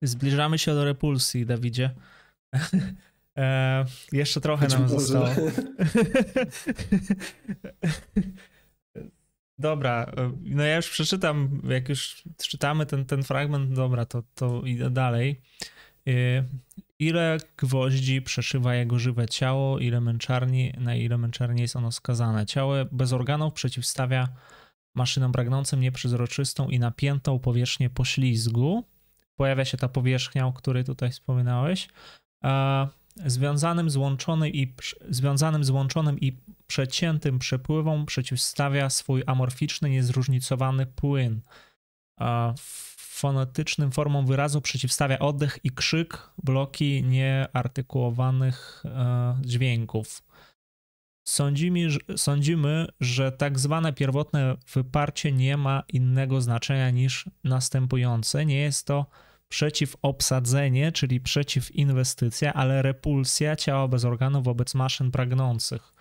Zbliżamy 0.05 0.59
się 0.59 0.75
do 0.75 0.85
repulsji, 0.85 1.47
Dawidzie. 1.47 1.91
E, 3.37 3.85
jeszcze 4.13 4.41
trochę 4.41 4.69
nam 4.69 4.89
zostało. 4.89 5.29
dobra, 9.59 10.13
e, 10.17 10.33
no 10.45 10.63
ja 10.63 10.77
już 10.77 10.91
przeczytam, 10.91 11.63
jak 11.69 11.89
już 11.89 12.23
czytamy 12.39 12.87
ten, 12.87 13.05
ten 13.05 13.23
fragment, 13.23 13.73
dobra, 13.73 14.07
to, 14.07 14.23
to 14.35 14.63
idę 14.63 14.91
dalej. 14.91 15.41
E, 16.09 16.45
ile 16.99 17.39
gwoździ 17.57 18.23
przeszywa 18.23 18.75
jego 18.75 18.99
żywe 18.99 19.29
ciało, 19.29 19.79
ile 19.79 20.01
męczarni, 20.01 20.73
na 20.79 20.95
ile 20.95 21.19
męczarni 21.19 21.63
jest 21.63 21.77
ono 21.77 21.93
skazane. 21.93 22.47
Ciało 22.47 22.75
bez 22.93 23.13
organów 23.13 23.55
przeciwstawia 23.55 24.29
maszynom 24.95 25.33
pragnącym 25.33 25.81
nieprzezroczystą 25.81 26.69
i 26.69 26.79
napiętą 26.79 27.39
powierzchnię 27.39 27.91
poślizgu. 27.91 28.85
Pojawia 29.37 29.65
się 29.65 29.77
ta 29.77 29.89
powierzchnia, 29.89 30.47
o 30.47 30.53
której 30.53 30.85
tutaj 30.85 31.11
wspominałeś 31.11 31.89
związanym 33.27 33.91
z, 33.91 33.97
łączonym 33.97 34.53
i, 34.53 34.75
związanym 35.09 35.65
z 35.65 35.71
łączonym 35.71 36.21
i 36.21 36.39
przeciętym 36.67 37.39
przepływom 37.39 38.07
przeciwstawia 38.07 38.91
swój 38.91 39.23
amorficzny, 39.27 39.91
niezróżnicowany 39.91 40.87
płyn. 40.87 41.41
Fonetycznym 42.97 43.93
formom 43.93 44.27
wyrazu 44.27 44.61
przeciwstawia 44.61 45.19
oddech 45.19 45.59
i 45.65 45.71
krzyk, 45.71 46.31
bloki 46.45 47.03
nieartykułowanych 47.03 48.83
e, 48.85 49.39
dźwięków. 49.41 50.23
Sądzimy, 51.29 51.89
sądzimy, 52.17 52.87
że 53.01 53.33
tak 53.33 53.59
zwane 53.59 53.93
pierwotne 53.93 54.57
wyparcie 54.75 55.33
nie 55.33 55.57
ma 55.57 55.83
innego 55.89 56.41
znaczenia 56.41 56.91
niż 56.91 57.31
następujące. 57.45 58.47
Nie 58.47 58.59
jest 58.61 58.87
to 58.87 59.07
przeciwobsadzenie, 59.49 60.93
czyli 60.93 61.21
przeciwinwestycja, 61.21 62.55
ale 62.55 62.83
repulsja 62.83 63.57
ciała 63.57 63.89
bez 63.89 64.05
organów 64.05 64.45
wobec 64.45 64.75
maszyn 64.75 65.11
pragnących. 65.11 65.93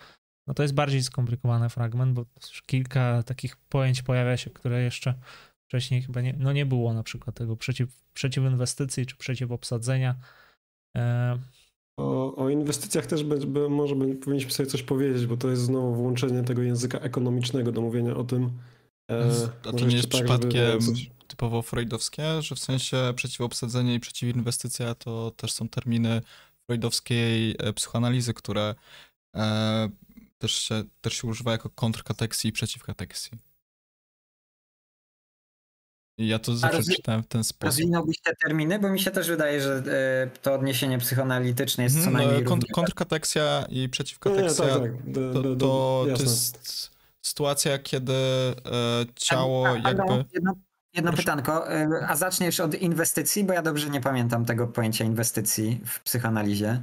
no 0.47 0.53
to 0.53 0.63
jest 0.63 0.75
bardziej 0.75 1.03
skomplikowany 1.03 1.69
fragment, 1.69 2.13
bo 2.13 2.25
kilka 2.65 3.23
takich 3.23 3.57
pojęć 3.57 4.01
pojawia 4.01 4.37
się, 4.37 4.49
które 4.49 4.81
jeszcze 4.83 5.13
wcześniej 5.67 6.01
chyba 6.01 6.21
nie, 6.21 6.35
no 6.39 6.53
nie 6.53 6.65
było, 6.65 6.93
na 6.93 7.03
przykład 7.03 7.35
tego 7.35 7.57
przeciw, 7.57 7.89
przeciw 8.13 8.43
inwestycji 8.43 9.05
czy 9.05 9.15
przeciw 9.15 9.51
obsadzenia. 9.51 10.15
E... 10.97 11.37
O, 11.99 12.35
o, 12.35 12.49
inwestycjach 12.49 13.05
też 13.05 13.23
by, 13.23 13.69
może 13.69 13.95
powinniśmy 13.95 14.51
sobie 14.51 14.69
coś 14.69 14.83
powiedzieć, 14.83 15.25
bo 15.25 15.37
to 15.37 15.49
jest 15.49 15.61
znowu 15.61 15.95
włączenie 15.95 16.43
tego 16.43 16.61
języka 16.61 16.99
ekonomicznego 16.99 17.71
do 17.71 17.81
mówienia 17.81 18.15
o 18.15 18.23
tym. 18.23 18.49
E, 19.11 19.49
A 19.69 19.71
to 19.71 19.85
nie 19.85 19.95
jest 19.95 20.09
tak, 20.09 20.21
przypadkiem 20.21 20.79
typowo 21.27 21.61
freudowskie, 21.61 22.41
że 22.41 22.55
w 22.55 22.59
sensie 22.59 23.13
przeciwobsadzenie 23.15 23.95
i 23.95 23.99
przeciwinwestycja 23.99 24.95
to 24.95 25.31
też 25.31 25.51
są 25.51 25.69
terminy 25.69 26.21
freudowskiej 26.65 27.55
psychoanalizy, 27.75 28.33
które 28.33 28.75
e, 29.35 29.89
też, 30.37 30.51
się, 30.51 30.83
też 31.01 31.13
się 31.13 31.27
używa 31.27 31.51
jako 31.51 31.69
kontrkateksji 31.69 32.49
i 32.49 32.53
przeciwkateksji. 32.53 33.37
I 36.17 36.27
ja 36.27 36.39
to 36.39 36.57
zawsze 36.57 36.77
rozwi- 36.77 36.95
czytałem 36.95 37.23
w 37.23 37.27
ten 37.27 37.43
sposób. 37.43 37.63
Rozwinąłbyś 37.63 38.19
te 38.19 38.35
terminy, 38.35 38.79
bo 38.79 38.89
mi 38.89 38.99
się 38.99 39.11
też 39.11 39.27
wydaje, 39.27 39.61
że 39.61 39.83
y, 40.35 40.39
to 40.39 40.53
odniesienie 40.53 40.97
psychoanalityczne 40.97 41.83
jest 41.83 41.95
co 41.95 42.07
mhm, 42.07 42.17
najmniej. 42.17 42.45
Kont- 42.45 42.71
kontrkateksja 42.73 43.65
i 43.69 43.89
przeciwkateksja 43.89 44.65
tak, 44.65 44.81
tak. 44.81 44.91
to, 45.13 45.43
to, 45.43 45.55
to, 45.55 46.05
jest 46.07 46.94
sytuacja, 47.25 47.79
kiedy 47.79 48.13
y, 48.13 48.53
ciało 49.15 49.67
a, 49.67 49.71
a, 49.71 49.77
jakby. 49.77 50.25
Jedno, 50.33 50.53
jedno 50.93 51.13
pytanko, 51.13 51.73
y, 51.73 52.07
a 52.07 52.15
zaczniesz 52.15 52.59
od 52.59 52.75
inwestycji, 52.75 53.43
bo 53.43 53.53
ja 53.53 53.61
dobrze 53.61 53.89
nie 53.89 54.01
pamiętam 54.01 54.45
tego 54.45 54.67
pojęcia 54.67 55.05
inwestycji 55.05 55.81
w 55.85 55.99
psychoanalizie. 55.99 56.81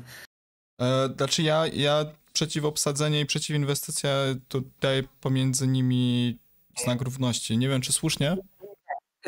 Znaczy 1.16 1.42
ja, 1.42 1.66
ja 1.66 2.04
przeciwobsadzenie 2.32 3.20
i 3.20 3.26
przeciwinwestycja 3.26 4.10
tutaj 4.48 5.08
pomiędzy 5.20 5.66
nimi 5.66 6.38
znak 6.84 7.02
równości. 7.02 7.58
Nie 7.58 7.68
wiem, 7.68 7.80
czy 7.80 7.92
słusznie? 7.92 8.36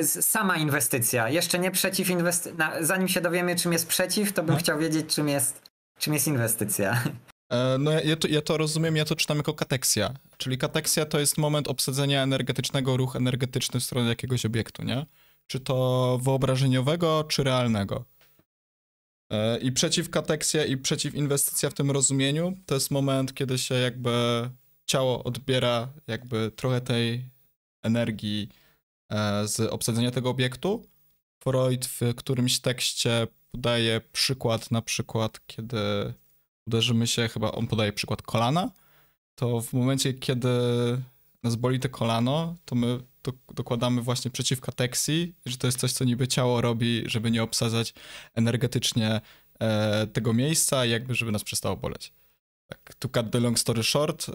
sama 0.03 0.57
inwestycja, 0.57 1.29
jeszcze 1.29 1.59
nie 1.59 1.71
przeciw 1.71 2.11
inwestycja. 2.11 2.73
Zanim 2.81 3.09
się 3.09 3.21
dowiemy, 3.21 3.57
czym 3.57 3.73
jest 3.73 3.87
przeciw, 3.87 4.33
to 4.33 4.43
bym 4.43 4.55
no. 4.55 4.61
chciał 4.61 4.79
wiedzieć, 4.79 5.15
czym 5.15 5.29
jest, 5.29 5.63
czym 5.99 6.15
jest 6.15 6.27
inwestycja. 6.27 7.03
E, 7.51 7.79
no 7.79 7.91
ja 7.93 8.17
to, 8.17 8.29
ja 8.29 8.43
to 8.43 8.57
rozumiem, 8.57 8.97
ja 8.97 9.05
to 9.05 9.17
czytam 9.17 9.37
jako 9.37 9.55
kateksja. 9.55 10.15
Czyli 10.37 10.59
kateksja 10.59 11.07
to 11.07 11.21
jest 11.21 11.39
moment 11.39 11.69
obsadzenia 11.69 12.23
energetycznego, 12.23 12.97
ruch 12.97 13.17
energetyczny 13.17 13.81
w 13.81 13.85
stronę 13.85 14.09
jakiegoś 14.09 14.47
obiektu, 14.47 14.83
nie? 14.83 15.07
Czy 15.47 15.61
to 15.61 16.19
wyobrażeniowego, 16.23 17.25
czy 17.29 17.45
realnego. 17.45 18.05
E, 19.31 19.59
I 19.59 19.73
przeciw 19.73 20.11
kateksja 20.11 20.65
i 20.65 20.77
przeciw 20.77 21.15
inwestycja 21.15 21.71
w 21.71 21.75
tym 21.75 21.91
rozumieniu 21.91 22.53
to 22.67 22.75
jest 22.75 22.91
moment, 22.91 23.35
kiedy 23.35 23.59
się 23.59 23.75
jakby 23.75 24.11
ciało 24.87 25.25
odbiera 25.25 25.89
jakby 26.07 26.51
trochę 26.57 26.81
tej 26.81 27.31
energii 27.83 28.49
E, 29.15 29.49
z 29.49 29.61
obsadzenia 29.61 30.11
tego 30.11 30.31
obiektu. 30.31 30.87
Freud 31.45 31.87
w 31.87 32.01
którymś 32.17 32.61
tekście 32.61 33.27
podaje 33.53 34.01
przykład, 34.13 34.71
na 34.71 34.83
przykład, 34.83 35.41
kiedy 35.47 35.79
uderzymy 36.67 37.07
się, 37.07 37.29
chyba 37.29 37.53
on 37.53 37.67
podaje 37.67 37.93
przykład 37.93 38.23
kolana, 38.23 38.71
to 39.35 39.61
w 39.61 39.73
momencie, 39.73 40.15
kiedy 40.15 40.49
nas 41.43 41.57
boli 41.57 41.81
te 41.81 41.89
kolano, 41.89 42.57
to 42.65 42.75
my 42.75 43.01
do, 43.23 43.33
dokładamy 43.55 44.03
właśnie 44.03 44.31
przeciwka 44.31 44.73
teksji, 44.73 45.35
że 45.47 45.57
to 45.57 45.67
jest 45.67 45.79
coś, 45.79 45.93
co 45.93 46.05
niby 46.05 46.29
ciało 46.29 46.61
robi, 46.61 47.03
żeby 47.07 47.31
nie 47.31 47.43
obsadzać 47.43 47.95
energetycznie 48.35 49.21
e, 49.61 50.07
tego 50.07 50.33
miejsca, 50.33 50.85
jakby 50.85 51.15
żeby 51.15 51.33
nas 51.33 51.45
przestało 51.45 51.77
boleć. 51.77 52.13
Tak, 52.67 52.95
to 52.99 53.09
cut 53.09 53.31
the 53.31 53.41
long 53.41 53.59
story 53.59 53.83
short, 53.83 54.29
e, 54.29 54.33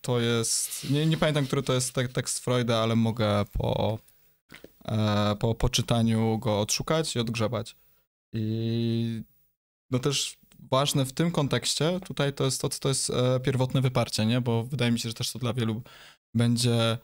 to 0.00 0.20
jest, 0.20 0.90
nie, 0.90 1.06
nie 1.06 1.16
pamiętam, 1.16 1.46
który 1.46 1.62
to 1.62 1.72
jest 1.72 1.94
tekst 2.12 2.38
Freuda, 2.38 2.78
ale 2.78 2.96
mogę 2.96 3.44
po, 3.52 3.98
e, 4.84 5.36
po 5.36 5.54
poczytaniu 5.54 6.38
go 6.38 6.60
odszukać 6.60 7.16
i 7.16 7.18
odgrzebać. 7.18 7.76
I 8.32 9.22
no 9.90 9.98
też 9.98 10.38
ważne 10.70 11.04
w 11.04 11.12
tym 11.12 11.30
kontekście 11.30 12.00
tutaj 12.00 12.32
to 12.32 12.44
jest 12.44 12.60
to, 12.60 12.68
to 12.68 12.88
jest 12.88 13.10
e, 13.10 13.40
pierwotne 13.40 13.80
wyparcie, 13.80 14.26
nie? 14.26 14.40
Bo 14.40 14.64
wydaje 14.64 14.92
mi 14.92 15.00
się, 15.00 15.08
że 15.08 15.14
też 15.14 15.32
to 15.32 15.38
dla 15.38 15.52
wielu 15.52 15.82
będzie 16.34 16.98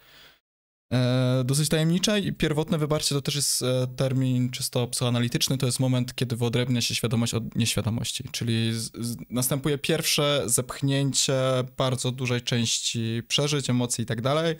E, 0.93 1.43
dosyć 1.44 1.68
tajemnicze 1.68 2.20
i 2.20 2.32
pierwotne 2.32 2.78
wybarcie 2.78 3.14
to 3.14 3.22
też 3.22 3.35
jest 3.35 3.62
e, 3.62 3.86
termin 3.97 4.51
czysto 4.51 4.86
psychoanalityczny, 4.86 5.59
to 5.59 5.66
jest 5.66 5.80
moment, 5.80 6.14
kiedy 6.14 6.36
wyodrębnia 6.36 6.80
się 6.80 6.94
świadomość 6.94 7.35
od 7.35 7.56
nieświadomości, 7.56 8.24
czyli 8.32 8.72
z, 8.72 8.93
z, 8.97 9.16
następuje 9.30 9.78
pierwsze 9.78 10.43
zepchnięcie 10.47 11.35
bardzo 11.76 12.12
dużej 12.12 12.43
części 12.43 13.22
przeżyć, 13.28 13.70
emocji 13.70 14.02
i 14.02 14.06
tak 14.06 14.20
dalej 14.20 14.56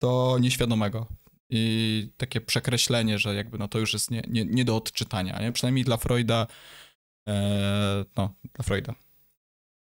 do 0.00 0.38
nieświadomego 0.40 1.06
i 1.50 2.08
takie 2.16 2.40
przekreślenie, 2.40 3.18
że 3.18 3.34
jakby 3.34 3.58
no 3.58 3.68
to 3.68 3.78
już 3.78 3.92
jest 3.92 4.10
nie, 4.10 4.22
nie, 4.28 4.44
nie 4.44 4.64
do 4.64 4.76
odczytania, 4.76 5.40
nie? 5.40 5.52
przynajmniej 5.52 5.84
dla 5.84 5.96
Freuda, 5.96 6.46
e, 7.28 8.04
no 8.16 8.34
dla 8.54 8.62
Freuda. 8.64 8.94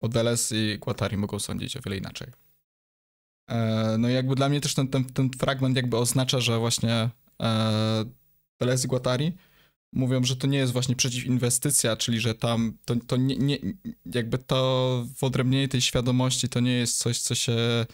O 0.00 0.08
Deleuze 0.08 0.56
i 0.56 0.78
Guattari 0.78 1.16
mogą 1.16 1.38
sądzić 1.38 1.76
o 1.76 1.80
wiele 1.84 1.96
inaczej. 1.96 2.28
E, 3.50 3.96
no 3.98 4.08
i 4.08 4.12
jakby 4.12 4.34
dla 4.34 4.48
mnie 4.48 4.60
też 4.60 4.74
ten, 4.74 4.88
ten, 4.88 5.04
ten 5.04 5.30
fragment 5.30 5.76
jakby 5.76 5.96
oznacza, 5.96 6.40
że 6.40 6.58
właśnie 6.58 7.10
e, 7.42 8.04
Deleuze 8.60 8.84
i 8.84 8.88
Guattari 8.88 9.32
mówią, 9.92 10.24
że 10.24 10.36
to 10.36 10.46
nie 10.46 10.58
jest 10.58 10.72
właśnie 10.72 10.96
przeciwinwestycja, 10.96 11.96
czyli 11.96 12.20
że 12.20 12.34
tam 12.34 12.78
to, 12.84 12.96
to 13.06 13.16
nie, 13.16 13.36
nie, 13.36 13.58
jakby 14.14 14.38
to 14.38 15.06
wyodrębnienie 15.20 15.68
tej 15.68 15.80
świadomości 15.80 16.48
to 16.48 16.60
nie 16.60 16.72
jest 16.72 16.98
coś, 16.98 17.18
co 17.18 17.34
się 17.34 17.86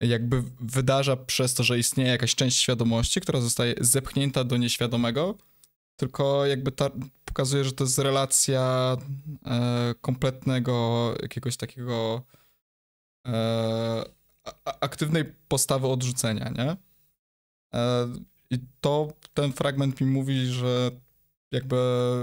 jakby 0.00 0.42
wydarza 0.60 1.16
przez 1.16 1.54
to, 1.54 1.62
że 1.62 1.78
istnieje 1.78 2.10
jakaś 2.10 2.34
część 2.34 2.58
świadomości, 2.58 3.20
która 3.20 3.40
zostaje 3.40 3.74
zepchnięta 3.80 4.44
do 4.44 4.56
nieświadomego, 4.56 5.38
tylko 5.98 6.46
jakby 6.46 6.72
ta, 6.72 6.90
pokazuje, 7.24 7.64
że 7.64 7.72
to 7.72 7.84
jest 7.84 7.98
relacja 7.98 8.96
e, 9.46 9.94
kompletnego 10.00 11.14
jakiegoś 11.22 11.56
takiego 11.56 12.22
e, 13.26 14.04
aktywnej 14.64 15.24
postawy 15.48 15.86
odrzucenia, 15.86 16.48
nie? 16.48 16.76
E, 17.74 18.08
I 18.50 18.58
to 18.80 19.12
ten 19.34 19.52
fragment 19.52 20.00
mi 20.00 20.06
mówi, 20.06 20.46
że 20.46 20.90
jakby 21.52 21.76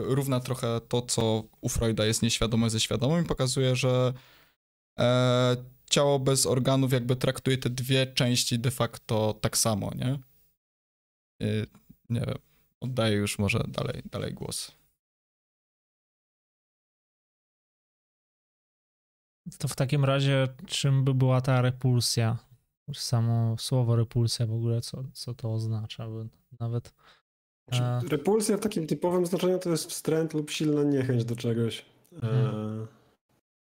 równa 0.03 0.39
trochę 0.39 0.81
to, 0.81 1.01
co 1.01 1.43
u 1.61 1.69
Freuda 1.69 2.05
jest 2.05 2.21
nieświadome 2.21 2.69
ze 2.69 2.79
świadomym 2.79 3.23
i 3.23 3.27
pokazuje, 3.27 3.75
że 3.75 4.13
e, 4.99 5.57
ciało 5.89 6.19
bez 6.19 6.45
organów 6.45 6.93
jakby 6.93 7.15
traktuje 7.15 7.57
te 7.57 7.69
dwie 7.69 8.07
części 8.07 8.59
de 8.59 8.71
facto 8.71 9.39
tak 9.41 9.57
samo, 9.57 9.91
nie? 9.95 10.19
Nie 12.09 12.21
wiem, 12.21 12.37
oddaję 12.85 13.15
już 13.15 13.39
może 13.39 13.63
dalej, 13.67 14.01
dalej 14.11 14.33
głos. 14.33 14.71
To 19.59 19.67
w 19.67 19.75
takim 19.75 20.05
razie 20.05 20.47
czym 20.67 21.03
by 21.03 21.13
była 21.13 21.41
ta 21.41 21.61
repulsja? 21.61 22.37
Samo 22.93 23.57
słowo 23.57 23.95
repulsja 23.95 24.45
w 24.45 24.53
ogóle, 24.53 24.81
co, 24.81 25.03
co 25.13 25.33
to 25.33 25.53
oznacza? 25.53 26.07
Bo 26.07 26.25
nawet... 26.59 26.93
Znaczy, 27.67 27.83
a... 27.83 28.01
Repulsja 28.09 28.57
w 28.57 28.59
takim 28.59 28.87
typowym 28.87 29.25
znaczeniu 29.25 29.59
to 29.59 29.69
jest 29.69 29.89
wstręt 29.89 30.33
lub 30.33 30.51
silna 30.51 30.83
niechęć 30.83 31.25
do 31.25 31.35
czegoś. 31.35 31.85
Mhm. 32.13 32.45
E... 32.45 32.87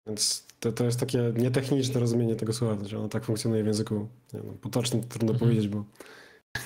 Więc 0.08 0.48
to, 0.60 0.72
to 0.72 0.84
jest 0.84 1.00
takie 1.00 1.34
nietechniczne 1.36 2.00
rozumienie 2.00 2.36
tego 2.36 2.54
słowa, 2.54 2.76
znaczy 2.76 2.98
ono 2.98 3.10
tak 3.10 3.26
funkcjonuje 3.26 3.64
w 3.64 3.68
języku 3.68 4.08
nie 4.34 4.40
no, 4.44 4.54
potocznym, 4.54 5.04
trudno 5.04 5.32
mhm. 5.32 5.40
powiedzieć, 5.40 5.68
bo 5.68 5.86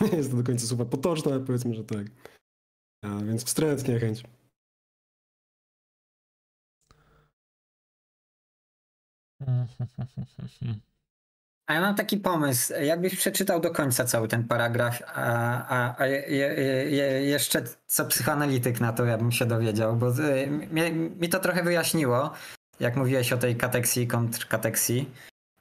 nie 0.12 0.18
jest 0.18 0.32
to 0.32 0.38
do 0.38 0.44
końca 0.44 0.68
słowa 0.68 0.86
potoczne, 0.86 1.32
ale 1.32 1.42
powiedzmy, 1.46 1.74
że 1.74 1.84
tak. 1.84 2.08
A, 3.06 3.26
więc 3.26 3.46
wstręt, 3.46 3.88
niechęć. 3.88 4.24
A 11.68 11.74
ja 11.74 11.82
mam 11.82 11.96
taki 11.96 12.18
pomysł. 12.18 12.74
Jakbyś 12.74 13.16
przeczytał 13.16 13.60
do 13.60 13.72
końca 13.72 14.06
cały 14.06 14.28
ten 14.28 14.48
paragraf, 14.48 15.04
a, 15.08 15.24
a, 15.68 15.96
a 15.98 16.08
je, 16.08 16.22
je, 16.90 17.26
jeszcze 17.26 17.64
co 17.86 18.06
psychoanalityk 18.06 18.80
na 18.80 18.94
to 18.94 19.06
ja 19.06 19.18
bym 19.18 19.32
się 19.32 19.46
dowiedział, 19.46 19.96
bo 19.96 20.20
y, 20.20 20.48
mi, 20.48 20.92
mi 20.92 21.30
to 21.30 21.40
trochę 21.40 21.64
wyjaśniło, 21.64 22.34
jak 22.80 22.96
mówiłeś 22.96 23.34
o 23.34 23.38
tej 23.38 23.56
kateksji 23.56 24.04
i 24.04 24.08
kontrkateksji. 24.08 25.12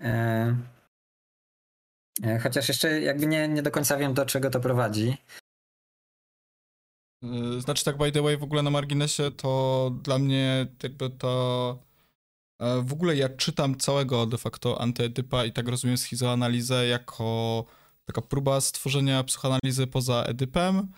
E, 0.01 0.57
e, 2.25 2.39
chociaż 2.39 2.69
jeszcze 2.69 3.01
jakby 3.01 3.27
nie, 3.27 3.49
nie 3.49 3.63
do 3.63 3.71
końca 3.71 3.97
wiem, 3.97 4.15
do 4.15 4.27
czego 4.27 4.51
to 4.51 4.61
prowadzi. 4.61 5.17
Y, 7.57 7.61
znaczy 7.61 7.85
tak 7.85 7.99
by 7.99 8.13
the 8.13 8.23
way 8.23 8.37
w 8.37 8.43
ogóle 8.43 8.63
na 8.63 8.71
marginesie 8.71 9.31
to 9.31 9.91
dla 10.03 10.19
mnie 10.19 10.67
jakby 10.83 11.11
to 11.11 11.79
E, 12.59 12.83
w 12.83 12.93
ogóle 12.93 13.17
ja 13.17 13.29
czytam 13.29 13.77
całego 13.77 14.27
de 14.27 14.39
facto 14.39 14.81
antyedypa 14.81 15.45
i 15.45 15.53
tak 15.53 15.69
rozumiem 15.69 15.99
schizoanalizę 15.99 16.87
jako 16.87 17.65
taka 18.05 18.21
próba 18.21 18.61
stworzenia 18.61 19.25
psychoanalizy 19.25 19.87
poza 19.87 20.23
Edypem, 20.23 20.89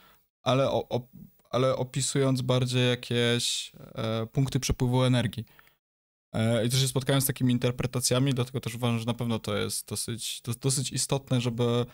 ale, 0.42 0.70
o, 0.70 1.08
ale 1.50 1.76
opisując 1.76 2.42
bardziej 2.42 2.88
jakieś 2.88 3.72
e, 3.94 4.26
punkty 4.26 4.60
przepływu 4.60 5.02
energii. 5.02 5.44
I 6.66 6.70
też 6.70 6.80
się 6.80 6.88
spotkałem 6.88 7.20
z 7.22 7.26
takimi 7.26 7.52
interpretacjami, 7.52 8.34
dlatego 8.34 8.60
też 8.60 8.74
uważam, 8.74 8.98
że 8.98 9.04
na 9.04 9.14
pewno 9.14 9.38
to 9.38 9.56
jest 9.56 9.88
dosyć, 9.88 10.40
to 10.40 10.52
dosyć 10.54 10.92
istotne, 10.92 11.40
żeby 11.40 11.86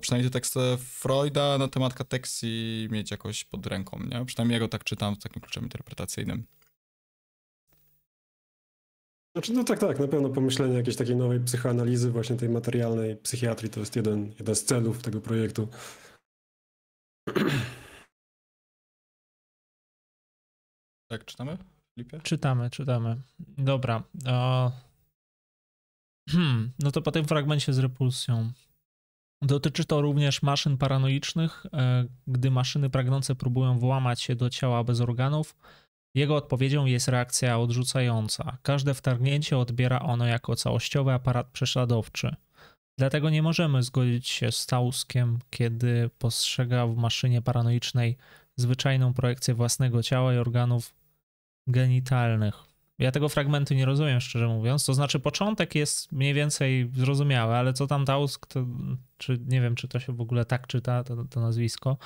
przynajmniej 0.00 0.30
te 0.30 0.32
teksty 0.32 0.60
Freuda 0.78 1.58
na 1.58 1.68
temat 1.68 1.94
kateksji 1.94 2.88
mieć 2.90 3.10
jakoś 3.10 3.44
pod 3.44 3.66
ręką, 3.66 3.98
nie? 4.10 4.24
Przynajmniej 4.24 4.54
ja 4.54 4.60
go 4.60 4.68
tak 4.68 4.84
czytam 4.84 5.14
z 5.14 5.18
takim 5.18 5.42
kluczem 5.42 5.62
interpretacyjnym. 5.62 6.46
Znaczy, 9.36 9.52
no 9.52 9.64
tak, 9.64 9.78
tak, 9.78 9.98
na 9.98 10.08
pewno 10.08 10.28
pomyślenie 10.28 10.74
jakiejś 10.74 10.96
takiej 10.96 11.16
nowej 11.16 11.40
psychoanalizy, 11.40 12.10
właśnie 12.10 12.36
tej 12.36 12.48
materialnej 12.48 13.16
psychiatrii, 13.16 13.70
to 13.70 13.80
jest 13.80 13.96
jeden, 13.96 14.32
jeden 14.38 14.54
z 14.54 14.64
celów 14.64 15.02
tego 15.02 15.20
projektu. 15.20 15.68
Tak, 21.10 21.24
czytamy? 21.24 21.58
Filipie? 21.94 22.20
Czytamy, 22.20 22.70
czytamy. 22.70 23.16
Dobra. 23.38 24.02
O... 24.28 24.72
Hmm, 26.30 26.72
no 26.78 26.90
to 26.90 27.02
po 27.02 27.12
tym 27.12 27.24
fragmencie 27.24 27.72
z 27.72 27.78
repulsją. 27.78 28.52
Dotyczy 29.44 29.84
to 29.84 30.00
również 30.00 30.42
maszyn 30.42 30.78
paranoicznych, 30.78 31.66
e, 31.72 32.04
gdy 32.26 32.50
maszyny 32.50 32.90
pragnące 32.90 33.34
próbują 33.34 33.78
włamać 33.78 34.22
się 34.22 34.36
do 34.36 34.50
ciała 34.50 34.84
bez 34.84 35.00
organów. 35.00 35.56
Jego 36.14 36.36
odpowiedzią 36.36 36.84
jest 36.84 37.08
reakcja 37.08 37.58
odrzucająca. 37.58 38.58
Każde 38.62 38.94
wtargnięcie 38.94 39.58
odbiera 39.58 39.98
ono 39.98 40.26
jako 40.26 40.56
całościowy 40.56 41.12
aparat 41.12 41.46
prześladowczy. 41.46 42.36
Dlatego 42.98 43.30
nie 43.30 43.42
możemy 43.42 43.82
zgodzić 43.82 44.28
się 44.28 44.52
z 44.52 44.66
Tauskiem, 44.66 45.38
kiedy 45.50 46.10
postrzega 46.18 46.86
w 46.86 46.96
maszynie 46.96 47.42
paranoicznej 47.42 48.16
zwyczajną 48.56 49.14
projekcję 49.14 49.54
własnego 49.54 50.02
ciała 50.02 50.34
i 50.34 50.38
organów 50.38 50.94
genitalnych. 51.66 52.73
Ja 52.98 53.12
tego 53.12 53.28
fragmentu 53.28 53.74
nie 53.74 53.84
rozumiem, 53.84 54.20
szczerze 54.20 54.48
mówiąc. 54.48 54.84
To 54.86 54.94
znaczy, 54.94 55.20
początek 55.20 55.74
jest 55.74 56.12
mniej 56.12 56.34
więcej 56.34 56.90
zrozumiały, 56.94 57.54
ale 57.54 57.72
co 57.72 57.86
tam 57.86 58.04
Tausk, 58.04 58.46
to 58.46 58.66
czy 59.16 59.38
nie 59.46 59.60
wiem, 59.60 59.74
czy 59.74 59.88
to 59.88 60.00
się 60.00 60.12
w 60.12 60.20
ogóle 60.20 60.44
tak 60.44 60.66
czyta, 60.66 61.04
to, 61.04 61.24
to 61.24 61.40
nazwisko, 61.40 61.96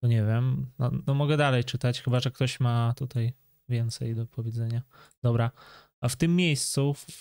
to 0.00 0.06
nie 0.06 0.24
wiem. 0.24 0.66
No, 0.78 0.90
no 1.06 1.14
mogę 1.14 1.36
dalej 1.36 1.64
czytać, 1.64 2.02
chyba 2.02 2.20
że 2.20 2.30
ktoś 2.30 2.60
ma 2.60 2.94
tutaj 2.96 3.32
więcej 3.68 4.14
do 4.14 4.26
powiedzenia. 4.26 4.82
Dobra. 5.22 5.50
A 6.00 6.08
w 6.08 6.16
tym 6.16 6.36
miejscu, 6.36 6.94
w 6.94 7.20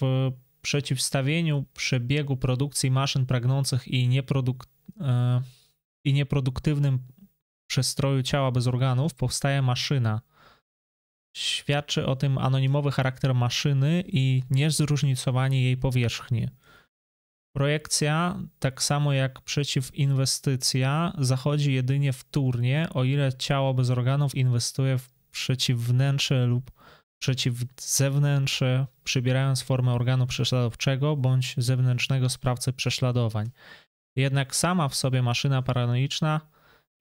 przeciwstawieniu 0.61 1.65
przebiegu 1.73 2.37
produkcji 2.37 2.91
maszyn 2.91 3.25
pragnących 3.25 3.87
i, 3.87 4.07
nieproduk 4.07 4.65
e, 5.01 5.41
i 6.03 6.13
nieproduktywnym 6.13 6.99
przestroju 7.67 8.23
ciała 8.23 8.51
bez 8.51 8.67
organów, 8.67 9.13
powstaje 9.13 9.61
maszyna. 9.61 10.21
Świadczy 11.33 12.05
o 12.05 12.15
tym 12.15 12.37
anonimowy 12.37 12.91
charakter 12.91 13.35
maszyny 13.35 14.03
i 14.07 14.43
niezróżnicowanie 14.49 15.63
jej 15.63 15.77
powierzchni. 15.77 16.47
Projekcja, 17.55 18.39
tak 18.59 18.83
samo 18.83 19.13
jak 19.13 19.41
przeciwinwestycja, 19.41 21.13
zachodzi 21.17 21.73
jedynie 21.73 22.13
wtórnie, 22.13 22.87
o 22.93 23.03
ile 23.03 23.33
ciało 23.33 23.73
bez 23.73 23.89
organów 23.89 24.35
inwestuje 24.35 24.97
w 24.97 25.09
przeciwwnętrze 25.31 26.45
lub 26.45 26.71
przeciwzewnętrze, 27.21 28.87
przybierając 29.03 29.61
formę 29.61 29.93
organu 29.93 30.27
prześladowczego 30.27 31.15
bądź 31.15 31.55
zewnętrznego 31.57 32.29
sprawcy 32.29 32.73
prześladowań. 32.73 33.51
Jednak 34.15 34.55
sama 34.55 34.89
w 34.89 34.95
sobie 34.95 35.21
maszyna 35.21 35.61
paranoiczna 35.61 36.41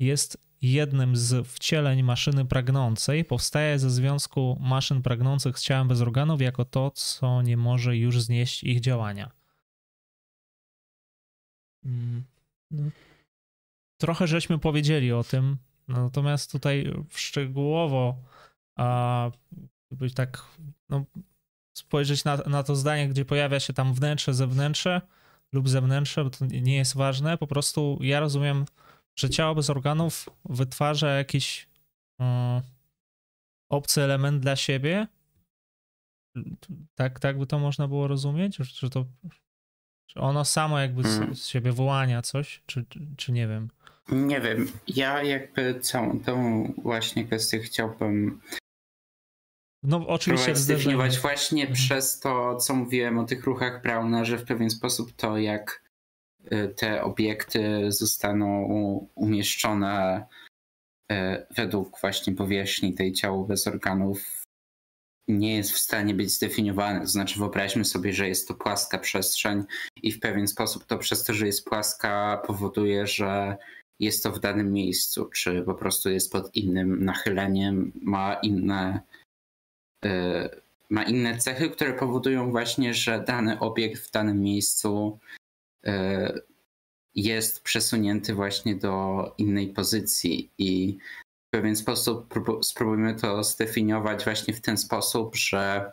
jest 0.00 0.38
jednym 0.62 1.16
z 1.16 1.48
wcieleń 1.48 2.02
maszyny 2.02 2.44
pragnącej, 2.44 3.24
powstaje 3.24 3.78
ze 3.78 3.90
związku 3.90 4.58
maszyn 4.60 5.02
pragnących 5.02 5.58
z 5.58 5.62
ciałem 5.62 5.88
bez 5.88 6.00
organów 6.00 6.40
jako 6.40 6.64
to, 6.64 6.90
co 6.90 7.42
nie 7.42 7.56
może 7.56 7.96
już 7.96 8.22
znieść 8.22 8.64
ich 8.64 8.80
działania. 8.80 9.30
Mm, 11.84 12.24
no. 12.70 12.82
Trochę 14.00 14.26
żeśmy 14.26 14.58
powiedzieli 14.58 15.12
o 15.12 15.24
tym, 15.24 15.56
natomiast 15.88 16.52
tutaj 16.52 16.92
szczegółowo 17.10 18.16
a 18.76 19.30
być 19.90 20.14
tak 20.14 20.44
no, 20.88 21.04
spojrzeć 21.76 22.24
na, 22.24 22.36
na 22.36 22.62
to 22.62 22.76
zdanie, 22.76 23.08
gdzie 23.08 23.24
pojawia 23.24 23.60
się 23.60 23.72
tam 23.72 23.94
wnętrze, 23.94 24.34
zewnętrze 24.34 25.00
lub 25.52 25.68
zewnętrzne, 25.68 26.24
bo 26.24 26.30
to 26.30 26.46
nie 26.46 26.76
jest 26.76 26.96
ważne. 26.96 27.38
Po 27.38 27.46
prostu 27.46 27.98
ja 28.00 28.20
rozumiem, 28.20 28.64
że 29.16 29.30
ciało 29.30 29.54
bez 29.54 29.70
organów 29.70 30.28
wytwarza 30.44 31.08
jakiś 31.08 31.68
um, 32.18 32.62
obcy 33.70 34.02
element 34.02 34.42
dla 34.42 34.56
siebie. 34.56 35.06
Tak, 36.94 37.20
tak 37.20 37.38
by 37.38 37.46
to 37.46 37.58
można 37.58 37.88
było 37.88 38.08
rozumieć? 38.08 38.56
Że 38.56 38.90
to 38.90 39.04
czy 40.06 40.20
ono 40.20 40.44
samo 40.44 40.78
jakby 40.78 41.02
z, 41.02 41.18
hmm. 41.18 41.34
z 41.34 41.46
siebie 41.46 41.72
wyłania 41.72 42.22
coś, 42.22 42.62
czy, 42.66 42.84
czy, 43.16 43.32
nie 43.32 43.48
wiem? 43.48 43.68
Nie 44.08 44.40
wiem. 44.40 44.72
Ja 44.86 45.22
jakby 45.22 45.80
całą 45.80 46.20
tą 46.20 46.64
właśnie 46.82 47.24
kwestię 47.24 47.58
chciałbym 47.58 48.40
no 49.82 50.06
oczywiście 50.08 50.56
zdefiniować 50.56 51.18
właśnie 51.18 51.62
mhm. 51.62 51.74
przez 51.74 52.20
to, 52.20 52.56
co 52.56 52.74
mówiłem 52.74 53.18
o 53.18 53.24
tych 53.24 53.44
ruchach 53.44 53.82
Brauna, 53.82 54.24
że 54.24 54.38
w 54.38 54.44
pewien 54.44 54.70
sposób 54.70 55.12
to, 55.12 55.38
jak 55.38 55.81
te 56.76 57.02
obiekty 57.02 57.92
zostaną 57.92 58.66
umieszczone 59.14 60.26
y, 61.12 61.14
według 61.56 62.00
właśnie 62.00 62.34
powierzchni 62.34 62.94
tej 62.94 63.12
ciała 63.12 63.44
bez 63.44 63.66
organów 63.66 64.42
nie 65.28 65.56
jest 65.56 65.72
w 65.72 65.78
stanie 65.78 66.14
być 66.14 66.30
zdefiniowane. 66.30 67.00
To 67.00 67.06
znaczy 67.06 67.38
wyobraźmy 67.38 67.84
sobie, 67.84 68.12
że 68.12 68.28
jest 68.28 68.48
to 68.48 68.54
płaska 68.54 68.98
przestrzeń 68.98 69.64
i 70.02 70.12
w 70.12 70.20
pewien 70.20 70.48
sposób 70.48 70.84
to 70.84 70.98
przez 70.98 71.24
to, 71.24 71.34
że 71.34 71.46
jest 71.46 71.64
płaska 71.64 72.42
powoduje, 72.46 73.06
że 73.06 73.56
jest 74.00 74.22
to 74.22 74.32
w 74.32 74.40
danym 74.40 74.72
miejscu, 74.72 75.24
czy 75.24 75.62
po 75.62 75.74
prostu 75.74 76.10
jest 76.10 76.32
pod 76.32 76.56
innym 76.56 77.04
nachyleniem, 77.04 77.92
ma 77.94 78.34
inne 78.34 79.00
Y, 80.04 80.62
ma 80.90 81.02
inne 81.02 81.38
cechy, 81.38 81.70
które 81.70 81.92
powodują 81.92 82.50
właśnie, 82.50 82.94
że 82.94 83.20
dany 83.20 83.58
obiekt 83.58 84.02
w 84.02 84.10
danym 84.10 84.40
miejscu 84.40 85.18
y, 85.24 85.41
jest 87.14 87.62
przesunięty 87.62 88.34
właśnie 88.34 88.76
do 88.76 89.34
innej 89.38 89.68
pozycji 89.68 90.50
i 90.58 90.98
w 91.46 91.50
pewien 91.50 91.76
sposób 91.76 92.34
spróbujmy 92.62 93.14
to 93.14 93.44
zdefiniować 93.44 94.24
właśnie 94.24 94.54
w 94.54 94.60
ten 94.60 94.76
sposób, 94.76 95.36
że 95.36 95.92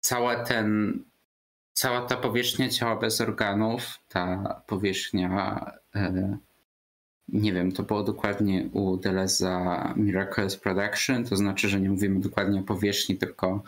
cała 0.00 0.44
ten, 0.44 0.98
cała 1.72 2.06
ta 2.06 2.16
powierzchnia 2.16 2.68
ciała 2.68 2.96
bez 2.96 3.20
organów, 3.20 3.98
ta 4.08 4.62
powierzchnia 4.66 5.72
y, 5.96 6.38
nie 7.28 7.52
wiem, 7.52 7.72
to 7.72 7.82
było 7.82 8.02
dokładnie 8.02 8.68
u 8.72 8.96
Deleza 8.96 9.94
Miraculous 9.96 10.56
Production, 10.56 11.24
to 11.24 11.36
znaczy, 11.36 11.68
że 11.68 11.80
nie 11.80 11.90
mówimy 11.90 12.20
dokładnie 12.20 12.60
o 12.60 12.64
powierzchni, 12.64 13.16
tylko 13.16 13.62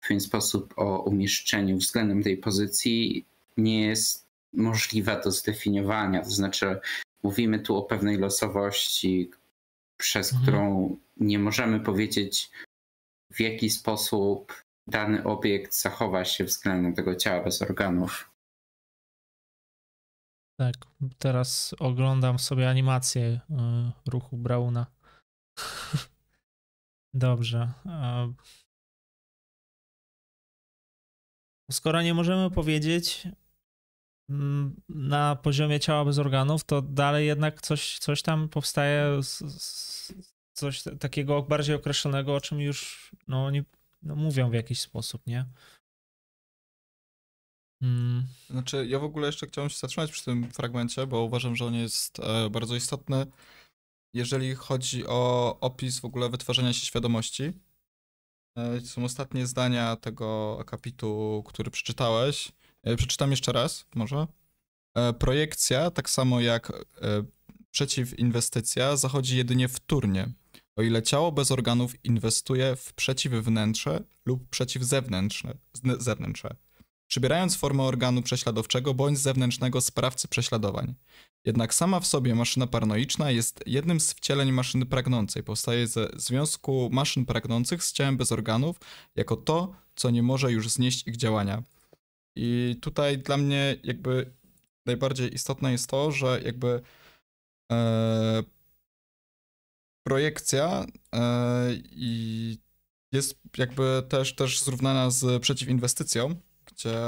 w 0.00 0.08
pewien 0.08 0.20
sposób 0.20 0.74
o 0.76 1.02
umieszczeniu 1.02 1.76
względem 1.76 2.22
tej 2.22 2.36
pozycji 2.36 3.26
nie 3.56 3.86
jest 3.86 4.28
możliwa 4.52 5.20
do 5.20 5.30
zdefiniowania. 5.30 6.22
To 6.22 6.30
znaczy, 6.30 6.80
mówimy 7.22 7.60
tu 7.60 7.76
o 7.76 7.82
pewnej 7.82 8.18
losowości, 8.18 9.30
przez 9.96 10.32
mhm. 10.32 10.42
którą 10.42 10.96
nie 11.16 11.38
możemy 11.38 11.80
powiedzieć, 11.80 12.50
w 13.30 13.40
jaki 13.40 13.70
sposób 13.70 14.64
dany 14.86 15.24
obiekt 15.24 15.74
zachowa 15.74 16.24
się 16.24 16.44
względem 16.44 16.94
tego 16.94 17.16
ciała 17.16 17.44
bez 17.44 17.62
organów. 17.62 18.30
Tak, 20.60 20.74
teraz 21.18 21.74
oglądam 21.78 22.38
sobie 22.38 22.68
animację 22.68 23.22
y, 23.26 23.40
ruchu 24.10 24.36
Brauna. 24.36 24.86
Dobrze. 27.14 27.72
Skoro 31.70 32.02
nie 32.02 32.14
możemy 32.14 32.50
powiedzieć 32.50 33.28
na 34.88 35.36
poziomie 35.36 35.80
ciała 35.80 36.04
bez 36.04 36.18
organów, 36.18 36.64
to 36.64 36.82
dalej 36.82 37.26
jednak 37.26 37.62
coś, 37.62 37.98
coś 37.98 38.22
tam 38.22 38.48
powstaje, 38.48 39.20
coś 40.52 40.82
takiego 41.00 41.42
bardziej 41.42 41.74
określonego, 41.74 42.34
o 42.34 42.40
czym 42.40 42.60
już 42.60 43.10
no, 43.28 43.44
oni 43.44 43.62
no, 44.02 44.16
mówią 44.16 44.50
w 44.50 44.54
jakiś 44.54 44.80
sposób, 44.80 45.26
nie? 45.26 45.46
Hmm. 47.82 48.26
Znaczy, 48.50 48.86
ja 48.86 48.98
w 48.98 49.04
ogóle 49.04 49.26
jeszcze 49.26 49.46
chciałem 49.46 49.70
się 49.70 49.78
zatrzymać 49.78 50.12
przy 50.12 50.24
tym 50.24 50.52
fragmencie, 50.52 51.06
bo 51.06 51.22
uważam, 51.22 51.56
że 51.56 51.64
on 51.66 51.74
jest 51.74 52.20
e, 52.20 52.50
bardzo 52.50 52.76
istotny, 52.76 53.26
jeżeli 54.14 54.54
chodzi 54.54 55.06
o 55.06 55.56
opis 55.60 56.00
w 56.00 56.04
ogóle 56.04 56.28
wytwarzania 56.28 56.72
się 56.72 56.86
świadomości. 56.86 57.52
E, 58.58 58.80
są 58.80 59.04
ostatnie 59.04 59.46
zdania 59.46 59.96
tego 59.96 60.56
akapitu, 60.60 61.42
który 61.46 61.70
przeczytałeś. 61.70 62.52
E, 62.82 62.96
przeczytam 62.96 63.30
jeszcze 63.30 63.52
raz, 63.52 63.86
może. 63.94 64.26
Projekcja, 65.18 65.90
tak 65.90 66.10
samo 66.10 66.40
jak 66.40 66.72
przeciwinwestycja, 67.70 68.96
zachodzi 68.96 69.36
jedynie 69.36 69.68
wtórnie, 69.68 70.28
o 70.76 70.82
ile 70.82 71.02
ciało 71.02 71.32
bez 71.32 71.50
organów 71.50 72.04
inwestuje 72.04 72.76
w 72.76 72.92
przeciwwnętrze 72.92 74.04
lub 74.26 74.48
przeciwzewnętrzne, 74.48 75.54
zewnętrzne, 75.98 76.56
przybierając 77.06 77.56
formę 77.56 77.82
organu 77.82 78.22
prześladowczego 78.22 78.94
bądź 78.94 79.18
zewnętrznego 79.18 79.80
sprawcy 79.80 80.28
prześladowań. 80.28 80.94
Jednak 81.44 81.74
sama 81.74 82.00
w 82.00 82.06
sobie 82.06 82.34
maszyna 82.34 82.66
paranoiczna 82.66 83.30
jest 83.30 83.62
jednym 83.66 84.00
z 84.00 84.12
wcieleń 84.12 84.52
maszyny 84.52 84.86
pragnącej. 84.86 85.42
Powstaje 85.42 85.86
ze 85.86 86.08
związku 86.16 86.88
maszyn 86.92 87.26
pragnących 87.26 87.84
z 87.84 87.92
ciałem 87.92 88.16
bez 88.16 88.32
organów 88.32 88.76
jako 89.16 89.36
to, 89.36 89.72
co 89.94 90.10
nie 90.10 90.22
może 90.22 90.52
już 90.52 90.70
znieść 90.70 91.08
ich 91.08 91.16
działania. 91.16 91.62
I 92.36 92.76
tutaj 92.80 93.18
dla 93.18 93.36
mnie 93.36 93.76
jakby 93.84 94.32
najbardziej 94.86 95.34
istotne 95.34 95.72
jest 95.72 95.90
to, 95.90 96.12
że 96.12 96.40
jakby 96.44 96.80
e, 97.72 98.42
projekcja 100.06 100.86
e, 101.14 101.68
i 101.82 102.58
jest 103.12 103.40
jakby 103.56 104.02
też, 104.08 104.34
też 104.34 104.60
zrównana 104.62 105.10
z 105.10 105.42
przeciwinwestycją, 105.42 106.34
gdzie 106.64 107.00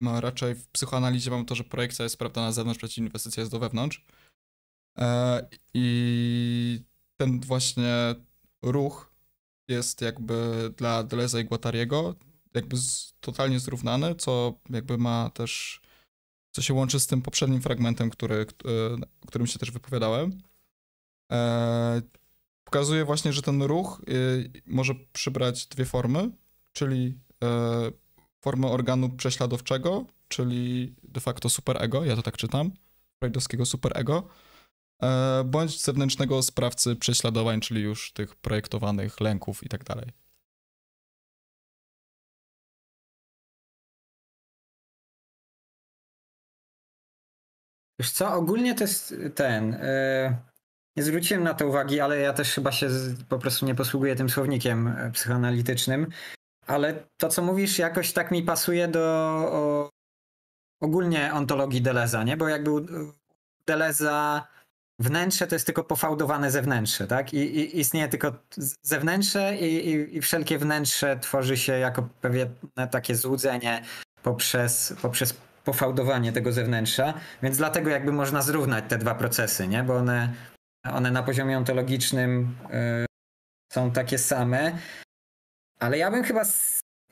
no, 0.00 0.20
raczej 0.20 0.54
w 0.54 0.68
psychoanalizie 0.68 1.30
mam 1.30 1.46
to, 1.46 1.54
że 1.54 1.64
projekcja 1.64 2.02
jest 2.02 2.18
prawda 2.18 2.40
na 2.40 2.52
zewnątrz, 2.52 2.78
przeciwinwestycja 2.78 3.40
jest 3.40 3.52
do 3.52 3.58
wewnątrz. 3.58 4.04
E, 4.98 5.48
I 5.74 6.84
ten 7.16 7.40
właśnie 7.40 8.14
ruch 8.62 9.12
jest 9.68 10.00
jakby 10.00 10.70
dla 10.76 11.02
Deleza 11.02 11.40
i 11.40 11.44
Guattariego 11.44 12.14
jakby 12.54 12.76
z, 12.76 13.14
totalnie 13.20 13.60
zrównany, 13.60 14.14
co 14.14 14.54
jakby 14.70 14.98
ma 14.98 15.30
też, 15.30 15.80
co 16.52 16.62
się 16.62 16.74
łączy 16.74 17.00
z 17.00 17.06
tym 17.06 17.22
poprzednim 17.22 17.62
fragmentem, 17.62 18.10
który, 18.10 18.46
o 19.22 19.26
którym 19.26 19.46
się 19.46 19.58
też 19.58 19.70
wypowiadałem. 19.70 20.42
E, 21.32 22.02
pokazuje 22.64 23.04
właśnie, 23.04 23.32
że 23.32 23.42
ten 23.42 23.62
ruch 23.62 24.02
y, 24.08 24.62
może 24.66 24.94
przybrać 25.12 25.66
dwie 25.66 25.84
formy, 25.84 26.30
czyli 26.72 27.18
e, 27.44 27.90
formę 28.40 28.68
organu 28.68 29.08
prześladowczego, 29.08 30.06
czyli 30.28 30.94
de 31.02 31.20
facto 31.20 31.48
superego, 31.48 32.04
ja 32.04 32.16
to 32.16 32.22
tak 32.22 32.36
czytam, 32.36 32.70
freudowskiego 33.20 33.66
superego, 33.66 34.28
e, 35.02 35.44
bądź 35.44 35.82
zewnętrznego 35.82 36.42
sprawcy 36.42 36.96
prześladowań, 36.96 37.60
czyli 37.60 37.80
już 37.80 38.12
tych 38.12 38.36
projektowanych 38.36 39.20
lęków 39.20 39.64
i 39.64 39.68
tak 39.68 39.84
dalej. 39.84 40.21
Wiesz 48.02 48.10
co, 48.10 48.34
ogólnie 48.34 48.74
to 48.74 48.84
jest 48.84 49.14
ten... 49.34 49.72
Yy 49.72 50.52
nie 50.96 51.02
zwróciłem 51.02 51.44
na 51.44 51.54
to 51.54 51.66
uwagi, 51.66 52.00
ale 52.00 52.18
ja 52.18 52.32
też 52.32 52.54
chyba 52.54 52.72
się 52.72 52.88
po 53.28 53.38
prostu 53.38 53.66
nie 53.66 53.74
posługuję 53.74 54.16
tym 54.16 54.30
słownikiem 54.30 54.88
e, 54.88 55.10
psychoanalitycznym. 55.10 56.06
Ale 56.66 57.06
to, 57.16 57.28
co 57.28 57.42
mówisz, 57.42 57.78
jakoś 57.78 58.12
tak 58.12 58.30
mi 58.30 58.42
pasuje 58.42 58.88
do 58.88 59.00
o, 59.52 59.90
ogólnie 60.80 61.32
ontologii 61.34 61.82
Deleza, 61.82 62.22
nie? 62.22 62.36
Bo 62.36 62.48
jakby 62.48 62.70
Deleza 63.66 64.46
wnętrze 64.98 65.46
to 65.46 65.54
jest 65.54 65.66
tylko 65.66 65.84
pofałdowane 65.84 66.50
zewnętrze, 66.50 67.06
tak? 67.06 67.34
I, 67.34 67.38
i 67.38 67.80
istnieje 67.80 68.08
tylko 68.08 68.32
zewnętrze 68.82 69.56
i, 69.56 69.88
i, 69.88 70.16
i, 70.16 70.20
wszelkie 70.20 70.58
wnętrze 70.58 71.18
tworzy 71.20 71.56
się 71.56 71.72
jako 71.72 72.08
pewne 72.20 72.88
takie 72.90 73.16
złudzenie 73.16 73.84
poprzez, 74.22 74.94
poprzez 75.02 75.34
pofałdowanie 75.64 76.32
tego 76.32 76.52
zewnętrza, 76.52 77.14
więc 77.42 77.56
dlatego 77.56 77.90
jakby 77.90 78.12
można 78.12 78.42
zrównać 78.42 78.84
te 78.88 78.98
dwa 78.98 79.14
procesy, 79.14 79.68
nie? 79.68 79.82
Bo 79.82 79.96
one 79.96 80.34
one 80.84 81.10
na 81.10 81.22
poziomie 81.22 81.58
ontologicznym 81.58 82.56
y, 83.02 83.06
są 83.72 83.92
takie 83.92 84.18
same. 84.18 84.78
Ale 85.80 85.98
ja 85.98 86.10
bym 86.10 86.24
chyba 86.24 86.44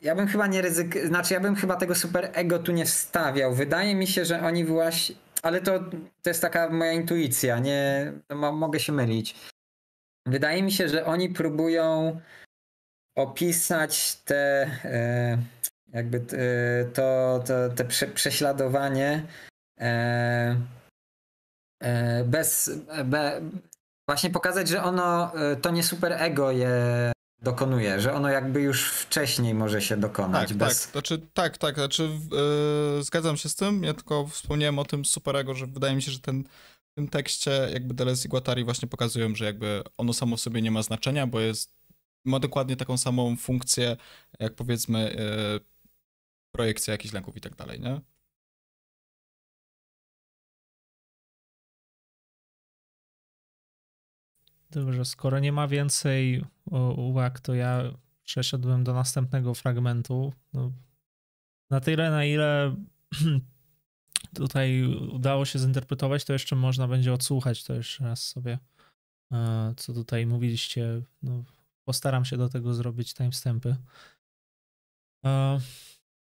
ja 0.03 0.15
bym 0.15 0.27
chyba 0.27 0.47
nie 0.47 0.63
ryzyk, 0.63 1.07
znaczy 1.07 1.35
ja 1.35 1.41
bym 1.41 1.57
chyba 1.57 1.77
tego 1.77 1.95
super 1.95 2.31
ego 2.33 2.59
tu 2.59 2.73
nie 2.73 2.85
wstawiał. 2.85 3.55
Wydaje 3.55 3.95
mi 3.95 4.07
się, 4.07 4.25
że 4.25 4.41
oni 4.43 4.65
właśnie, 4.65 5.17
ale 5.43 5.61
to, 5.61 5.79
to 6.23 6.31
jest 6.31 6.43
taka 6.43 6.69
moja 6.71 6.93
intuicja, 6.93 7.59
nie, 7.59 8.13
mogę 8.53 8.81
się 8.81 8.93
mylić. 8.93 9.37
Wydaje 10.27 10.63
mi 10.63 10.73
się, 10.73 10.89
że 10.89 11.07
oni 11.07 11.29
próbują 11.29 12.21
opisać 13.17 14.17
te, 14.17 14.71
e, 14.85 15.39
jakby 15.93 16.21
to, 16.95 17.43
to, 17.47 17.69
te 17.75 17.85
prześladowanie 18.15 19.27
e, 19.81 20.57
E, 21.81 22.25
bez, 22.25 22.71
be, 23.05 23.41
właśnie 24.09 24.31
pokazać, 24.31 24.69
że 24.69 24.83
ono, 24.83 25.35
e, 25.35 25.57
to 25.57 25.71
nie 25.71 25.83
super 25.83 26.13
ego 26.13 26.51
je 26.51 26.73
dokonuje, 27.43 28.01
że 28.01 28.15
ono 28.15 28.29
jakby 28.29 28.61
już 28.61 28.91
wcześniej 28.91 29.55
może 29.55 29.83
się 29.83 29.97
dokonać. 29.97 30.49
Tak, 30.49 30.59
bez... 30.59 30.83
tak, 30.83 30.93
znaczy, 30.93 31.27
tak, 31.35 31.59
tak, 31.59 31.75
znaczy 31.75 32.11
yy, 32.97 33.03
zgadzam 33.03 33.37
się 33.37 33.49
z 33.49 33.57
tym, 33.57 33.85
ja 33.85 33.95
tylko 33.95 34.27
wspomniałem 34.27 34.79
o 34.79 34.85
tym 34.85 35.05
super 35.05 35.37
ego, 35.37 35.55
że 35.55 35.67
wydaje 35.67 35.97
mi 35.97 36.03
się, 36.03 36.13
że 36.13 36.19
ten 36.19 36.45
w 36.93 36.95
tym 36.95 37.09
tekście 37.09 37.69
jakby 37.73 37.95
Deleuze 37.95 38.27
i 38.27 38.29
Guattari 38.29 38.65
właśnie 38.65 38.89
pokazują, 38.89 39.35
że 39.35 39.45
jakby 39.45 39.83
ono 39.97 40.13
samo 40.13 40.37
w 40.37 40.41
sobie 40.41 40.63
nie 40.63 40.71
ma 40.71 40.83
znaczenia, 40.83 41.27
bo 41.27 41.41
jest, 41.41 41.73
ma 42.25 42.39
dokładnie 42.39 42.77
taką 42.77 42.97
samą 42.97 43.37
funkcję, 43.37 43.97
jak 44.41 44.55
powiedzmy 44.55 45.17
yy, 45.53 45.61
projekcja 46.53 46.93
jakichś 46.93 47.15
lęków 47.15 47.37
i 47.37 47.41
tak 47.41 47.57
dalej, 47.57 47.81
nie? 47.81 48.01
Dobrze, 54.71 55.05
skoro 55.05 55.39
nie 55.39 55.53
ma 55.53 55.69
więcej 55.69 56.45
uwag, 56.97 57.41
to 57.41 57.55
ja 57.55 57.83
przeszedłem 58.25 58.85
do 58.85 58.95
następnego 58.95 59.55
fragmentu. 59.55 60.33
No, 60.53 60.73
na 61.71 61.81
tyle, 61.81 62.11
na 62.11 62.25
ile 62.25 62.77
tutaj 64.35 64.85
udało 65.13 65.45
się 65.45 65.59
zinterpretować, 65.59 66.25
to 66.25 66.33
jeszcze 66.33 66.57
można 66.57 66.89
będzie 66.89 67.13
odsłuchać 67.13 67.65
to 67.65 67.75
jeszcze 67.75 68.05
raz 68.05 68.23
sobie, 68.29 68.59
e, 69.33 69.75
co 69.77 69.95
tutaj 69.95 70.27
mówiliście. 70.27 71.03
No, 71.23 71.45
postaram 71.85 72.25
się 72.25 72.37
do 72.37 72.49
tego 72.49 72.75
zrobić 72.75 73.15
timestampy. 73.15 73.77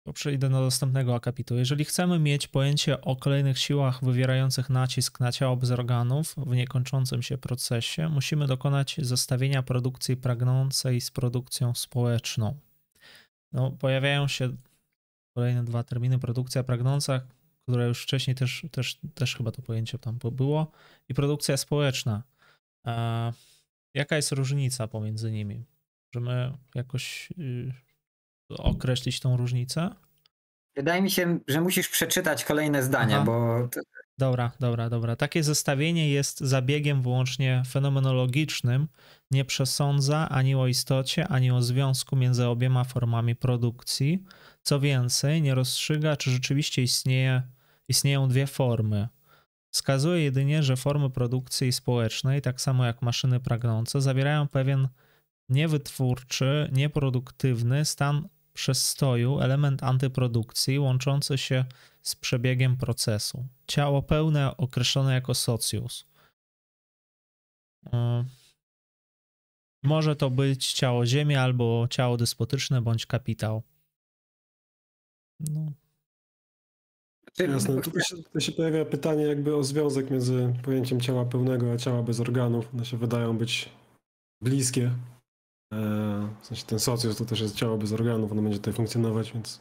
To 0.06 0.12
przejdę 0.12 0.50
do 0.50 0.60
następnego 0.60 1.14
akapitu. 1.14 1.56
Jeżeli 1.56 1.84
chcemy 1.84 2.18
mieć 2.18 2.48
pojęcie 2.48 3.00
o 3.00 3.16
kolejnych 3.16 3.58
siłach 3.58 4.04
wywierających 4.04 4.70
nacisk 4.70 5.20
na 5.20 5.32
ciało 5.32 5.56
bez 5.56 5.70
organów 5.70 6.34
w 6.36 6.56
niekończącym 6.56 7.22
się 7.22 7.38
procesie, 7.38 8.08
musimy 8.08 8.46
dokonać 8.46 8.96
zestawienia 8.98 9.62
produkcji 9.62 10.16
pragnącej 10.16 11.00
z 11.00 11.10
produkcją 11.10 11.74
społeczną. 11.74 12.60
No, 13.52 13.70
pojawiają 13.70 14.28
się 14.28 14.56
kolejne 15.34 15.64
dwa 15.64 15.84
terminy: 15.84 16.18
produkcja 16.18 16.64
pragnąca, 16.64 17.20
która 17.62 17.84
już 17.84 18.02
wcześniej 18.02 18.34
też, 18.34 18.66
też, 18.70 18.98
też 19.14 19.36
chyba 19.36 19.52
to 19.52 19.62
pojęcie 19.62 19.98
tam 19.98 20.18
było, 20.32 20.72
i 21.08 21.14
produkcja 21.14 21.56
społeczna. 21.56 22.22
A 22.86 23.32
jaka 23.94 24.16
jest 24.16 24.32
różnica 24.32 24.88
pomiędzy 24.88 25.32
nimi? 25.32 25.64
Możemy 26.14 26.52
jakoś 26.74 27.32
y, 27.38 27.83
określić 28.56 29.20
tą 29.20 29.36
różnicę? 29.36 29.90
Wydaje 30.76 31.02
mi 31.02 31.10
się, 31.10 31.38
że 31.48 31.60
musisz 31.60 31.88
przeczytać 31.88 32.44
kolejne 32.44 32.82
zdania, 32.82 33.16
Aha. 33.16 33.24
bo. 33.24 33.68
Dobra, 34.18 34.52
dobra, 34.60 34.90
dobra. 34.90 35.16
Takie 35.16 35.42
zestawienie 35.42 36.10
jest 36.10 36.40
zabiegiem 36.40 37.02
wyłącznie 37.02 37.62
fenomenologicznym, 37.68 38.88
nie 39.30 39.44
przesądza 39.44 40.28
ani 40.28 40.54
o 40.54 40.66
istocie, 40.66 41.28
ani 41.28 41.50
o 41.50 41.62
związku 41.62 42.16
między 42.16 42.46
obiema 42.46 42.84
formami 42.84 43.36
produkcji. 43.36 44.24
Co 44.62 44.80
więcej, 44.80 45.42
nie 45.42 45.54
rozstrzyga, 45.54 46.16
czy 46.16 46.30
rzeczywiście 46.30 46.82
istnieje, 46.82 47.42
istnieją 47.88 48.28
dwie 48.28 48.46
formy. 48.46 49.08
Wskazuje 49.70 50.22
jedynie, 50.24 50.62
że 50.62 50.76
formy 50.76 51.10
produkcji 51.10 51.72
społecznej, 51.72 52.42
tak 52.42 52.60
samo 52.60 52.84
jak 52.84 53.02
maszyny 53.02 53.40
pragnące, 53.40 54.00
zawierają 54.00 54.48
pewien 54.48 54.88
niewytwórczy, 55.48 56.70
nieproduktywny 56.72 57.84
stan 57.84 58.28
przestoju 58.54 59.40
element 59.40 59.82
antyprodukcji 59.82 60.78
łączący 60.78 61.38
się 61.38 61.64
z 62.02 62.16
przebiegiem 62.16 62.76
procesu. 62.76 63.44
Ciało 63.66 64.02
pełne 64.02 64.56
określone 64.56 65.14
jako 65.14 65.34
socius. 65.34 66.06
E, 67.92 68.24
może 69.82 70.16
to 70.16 70.30
być 70.30 70.72
ciało 70.72 71.06
Ziemi 71.06 71.36
albo 71.36 71.86
ciało 71.90 72.16
despotyczne 72.16 72.82
bądź 72.82 73.06
kapitał. 73.06 73.62
No. 75.40 75.72
Jasne. 77.38 77.82
Tu 77.82 78.00
się, 78.00 78.16
tu 78.32 78.40
się 78.40 78.52
pojawia 78.52 78.84
pytanie 78.84 79.24
jakby 79.24 79.56
o 79.56 79.62
związek 79.64 80.10
między 80.10 80.54
pojęciem 80.62 81.00
ciała 81.00 81.24
pełnego 81.24 81.72
a 81.72 81.76
ciała 81.76 82.02
bez 82.02 82.20
organów. 82.20 82.74
One 82.74 82.84
się 82.84 82.96
wydają 82.96 83.38
być 83.38 83.68
bliskie. 84.42 84.90
E, 85.74 86.28
w 86.42 86.46
sensie 86.46 86.64
ten 86.66 86.78
socjus 86.78 87.16
to 87.16 87.24
też 87.24 87.40
jest 87.40 87.54
ciało 87.56 87.78
bez 87.78 87.92
organów, 87.92 88.32
ono 88.32 88.42
będzie 88.42 88.58
tutaj 88.58 88.74
funkcjonować, 88.74 89.32
więc 89.32 89.60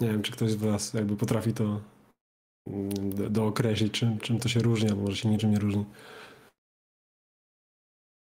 nie 0.00 0.08
wiem, 0.08 0.22
czy 0.22 0.32
ktoś 0.32 0.50
z 0.50 0.54
was 0.54 0.94
jakby 0.94 1.16
potrafi 1.16 1.52
to 1.52 1.80
mm, 2.66 2.90
dookreślić, 3.32 3.92
czym, 3.92 4.18
czym 4.18 4.38
to 4.38 4.48
się 4.48 4.60
różni, 4.60 4.90
albo 4.90 5.02
może 5.02 5.16
się 5.16 5.28
niczym 5.28 5.50
nie 5.50 5.58
różni. 5.58 5.84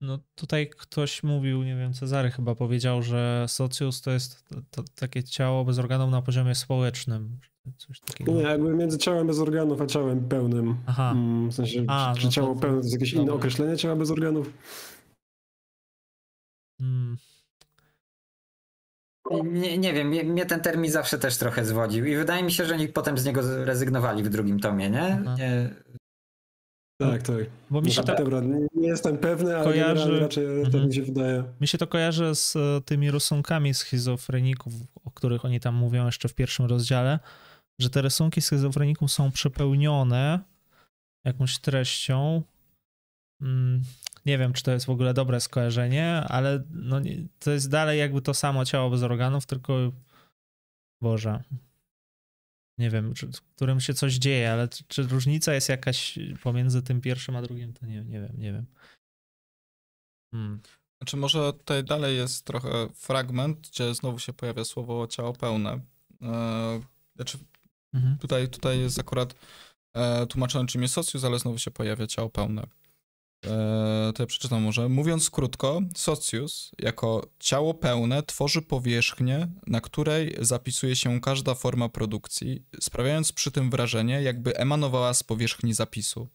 no 0.03 0.19
tutaj 0.35 0.69
ktoś 0.69 1.23
mówił, 1.23 1.63
nie 1.63 1.75
wiem, 1.75 1.93
Cezary 1.93 2.31
chyba 2.31 2.55
powiedział, 2.55 3.01
że 3.01 3.45
socjus 3.47 4.01
to 4.01 4.11
jest 4.11 4.47
to, 4.47 4.55
to, 4.71 4.83
takie 4.95 5.23
ciało 5.23 5.65
bez 5.65 5.79
organów 5.79 6.11
na 6.11 6.21
poziomie 6.21 6.55
społecznym. 6.55 7.39
Coś 7.77 7.99
takiego. 7.99 8.31
Nie, 8.31 8.41
jakby 8.41 8.73
między 8.73 8.97
ciałem 8.97 9.27
bez 9.27 9.39
organów 9.39 9.81
a 9.81 9.85
ciałem 9.85 10.27
pełnym. 10.27 10.75
Aha. 10.85 11.11
Mm, 11.11 11.49
w 11.49 11.53
sensie, 11.53 11.85
a, 11.87 12.13
czy, 12.17 12.25
no 12.25 12.31
ciało 12.31 12.55
to, 12.55 12.61
pełne 12.61 12.77
to 12.77 12.83
jest 12.83 12.93
jakieś 12.93 13.13
inne 13.13 13.33
określenie 13.33 13.77
ciała 13.77 13.95
bez 13.95 14.11
organów? 14.11 14.53
Hmm. 16.83 17.17
Nie, 19.43 19.77
nie 19.77 19.93
wiem, 19.93 20.07
mnie, 20.07 20.45
ten 20.45 20.61
termin 20.61 20.91
zawsze 20.91 21.19
też 21.19 21.37
trochę 21.37 21.65
zwodził 21.65 22.05
i 22.05 22.15
wydaje 22.15 22.43
mi 22.43 22.51
się, 22.51 22.65
że 22.65 22.73
oni 22.73 22.87
potem 22.87 23.17
z 23.17 23.25
niego 23.25 23.43
zrezygnowali 23.43 24.23
w 24.23 24.29
drugim 24.29 24.59
tomie, 24.59 24.89
nie? 24.89 25.23
nie 25.37 25.69
tak, 27.11 27.21
tak. 27.21 27.35
Bo 27.69 27.81
mi 27.81 27.91
się 27.91 28.03
to... 28.03 28.15
Dobra, 28.15 28.41
nie 28.75 28.87
jestem 28.87 29.17
pewny, 29.17 29.55
ale 29.55 29.63
kojarzy... 29.63 30.19
raczej 30.19 30.45
mhm. 30.45 30.71
tak 30.71 30.85
mi 30.85 30.95
się 30.95 31.01
wydaje. 31.01 31.43
Mi 31.61 31.67
się 31.67 31.77
to 31.77 31.87
kojarzy 31.87 32.35
z 32.35 32.55
e, 32.55 32.81
tymi 32.85 33.11
rysunkami 33.11 33.73
schizofreników, 33.73 34.73
o 35.05 35.11
których 35.11 35.45
oni 35.45 35.59
tam 35.59 35.75
mówią 35.75 36.05
jeszcze 36.05 36.29
w 36.29 36.35
pierwszym 36.35 36.65
rozdziale, 36.65 37.19
że 37.79 37.89
te 37.89 38.01
rysunki 38.01 38.41
schizofreników 38.41 39.11
są 39.11 39.31
przepełnione 39.31 40.39
jakąś 41.25 41.59
treścią. 41.59 42.41
Nie 44.25 44.37
wiem, 44.37 44.53
czy 44.53 44.63
to 44.63 44.71
jest 44.71 44.85
w 44.85 44.89
ogóle 44.89 45.13
dobre 45.13 45.41
skojarzenie, 45.41 46.07
ale 46.09 46.63
no, 46.69 47.01
to 47.39 47.51
jest 47.51 47.69
dalej 47.69 47.99
jakby 47.99 48.21
to 48.21 48.33
samo 48.33 48.65
ciało 48.65 48.89
bez 48.89 49.03
organów, 49.03 49.45
tylko 49.45 49.91
Boże, 51.01 51.43
nie 52.77 52.89
wiem, 52.89 53.13
czy, 53.13 53.29
którym 53.55 53.79
się 53.79 53.93
coś 53.93 54.13
dzieje, 54.13 54.51
ale 54.51 54.67
czy, 54.67 54.83
czy, 54.87 55.03
różnica 55.03 55.53
jest 55.53 55.69
jakaś 55.69 56.19
pomiędzy 56.43 56.81
tym 56.81 57.01
pierwszym 57.01 57.35
a 57.35 57.41
drugim, 57.41 57.73
to 57.73 57.85
nie, 57.85 58.03
nie 58.03 58.21
wiem, 58.21 58.33
nie 58.37 58.53
wiem. 58.53 58.65
Hmm. 60.31 60.61
Znaczy 61.01 61.17
może 61.17 61.53
tutaj 61.53 61.83
dalej 61.83 62.17
jest 62.17 62.45
trochę 62.45 62.89
fragment, 62.93 63.69
gdzie 63.69 63.95
znowu 63.95 64.19
się 64.19 64.33
pojawia 64.33 64.65
słowo 64.65 65.07
ciało 65.07 65.33
pełne. 65.33 65.79
E, 66.21 66.81
znaczy 67.15 67.37
mhm. 67.93 68.17
tutaj, 68.17 68.49
tutaj 68.49 68.79
jest 68.79 68.99
akurat 68.99 69.35
e, 69.93 70.27
tłumaczone 70.27 70.67
czym 70.67 70.81
jest 70.81 70.93
socjus, 70.93 71.23
ale 71.23 71.39
znowu 71.39 71.57
się 71.57 71.71
pojawia 71.71 72.07
ciało 72.07 72.29
pełne. 72.29 72.67
E, 73.45 74.13
to 74.15 74.23
ja 74.23 74.27
przeczytam 74.27 74.61
może. 74.61 74.89
Mówiąc 74.89 75.29
krótko, 75.29 75.81
Socius 75.95 76.71
jako 76.79 77.29
ciało 77.39 77.73
pełne 77.73 78.23
tworzy 78.23 78.61
powierzchnię, 78.61 79.47
na 79.67 79.81
której 79.81 80.35
zapisuje 80.39 80.95
się 80.95 81.21
każda 81.21 81.55
forma 81.55 81.89
produkcji, 81.89 82.65
sprawiając 82.79 83.31
przy 83.31 83.51
tym 83.51 83.69
wrażenie, 83.69 84.21
jakby 84.21 84.57
emanowała 84.57 85.13
z 85.13 85.23
powierzchni 85.23 85.73
zapisu. 85.73 86.27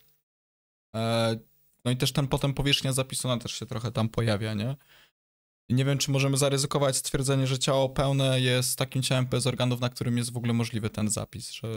E, 0.94 1.36
no 1.84 1.90
i 1.90 1.96
też 1.96 2.12
ten 2.12 2.28
potem 2.28 2.54
powierzchnia 2.54 2.92
zapisu 2.92 3.28
ona 3.28 3.42
też 3.42 3.52
się 3.52 3.66
trochę 3.66 3.92
tam 3.92 4.08
pojawia, 4.08 4.54
nie? 4.54 4.76
nie 5.68 5.84
wiem, 5.84 5.98
czy 5.98 6.10
możemy 6.10 6.36
zaryzykować 6.36 6.96
stwierdzenie, 6.96 7.46
że 7.46 7.58
ciało 7.58 7.88
pełne 7.88 8.40
jest 8.40 8.78
takim 8.78 9.02
ciałem 9.02 9.26
bez 9.26 9.46
organów, 9.46 9.80
na 9.80 9.88
którym 9.88 10.18
jest 10.18 10.32
w 10.32 10.36
ogóle 10.36 10.52
możliwy 10.52 10.90
ten 10.90 11.10
zapis, 11.10 11.50
że 11.50 11.68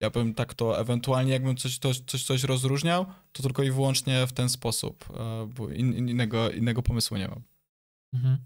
ja 0.00 0.10
bym 0.10 0.34
tak 0.34 0.54
to 0.54 0.80
ewentualnie, 0.80 1.32
jakbym 1.32 1.56
coś, 1.56 1.78
coś, 1.78 2.00
coś, 2.00 2.24
coś 2.24 2.44
rozróżniał, 2.44 3.06
to 3.32 3.42
tylko 3.42 3.62
i 3.62 3.70
wyłącznie 3.70 4.26
w 4.26 4.32
ten 4.32 4.48
sposób, 4.48 5.04
e, 5.10 5.48
bo 5.56 5.68
in, 5.68 6.08
innego, 6.08 6.50
innego 6.50 6.82
pomysłu 6.82 7.16
nie 7.16 7.28
mam. 7.28 7.42
Mhm. 8.12 8.38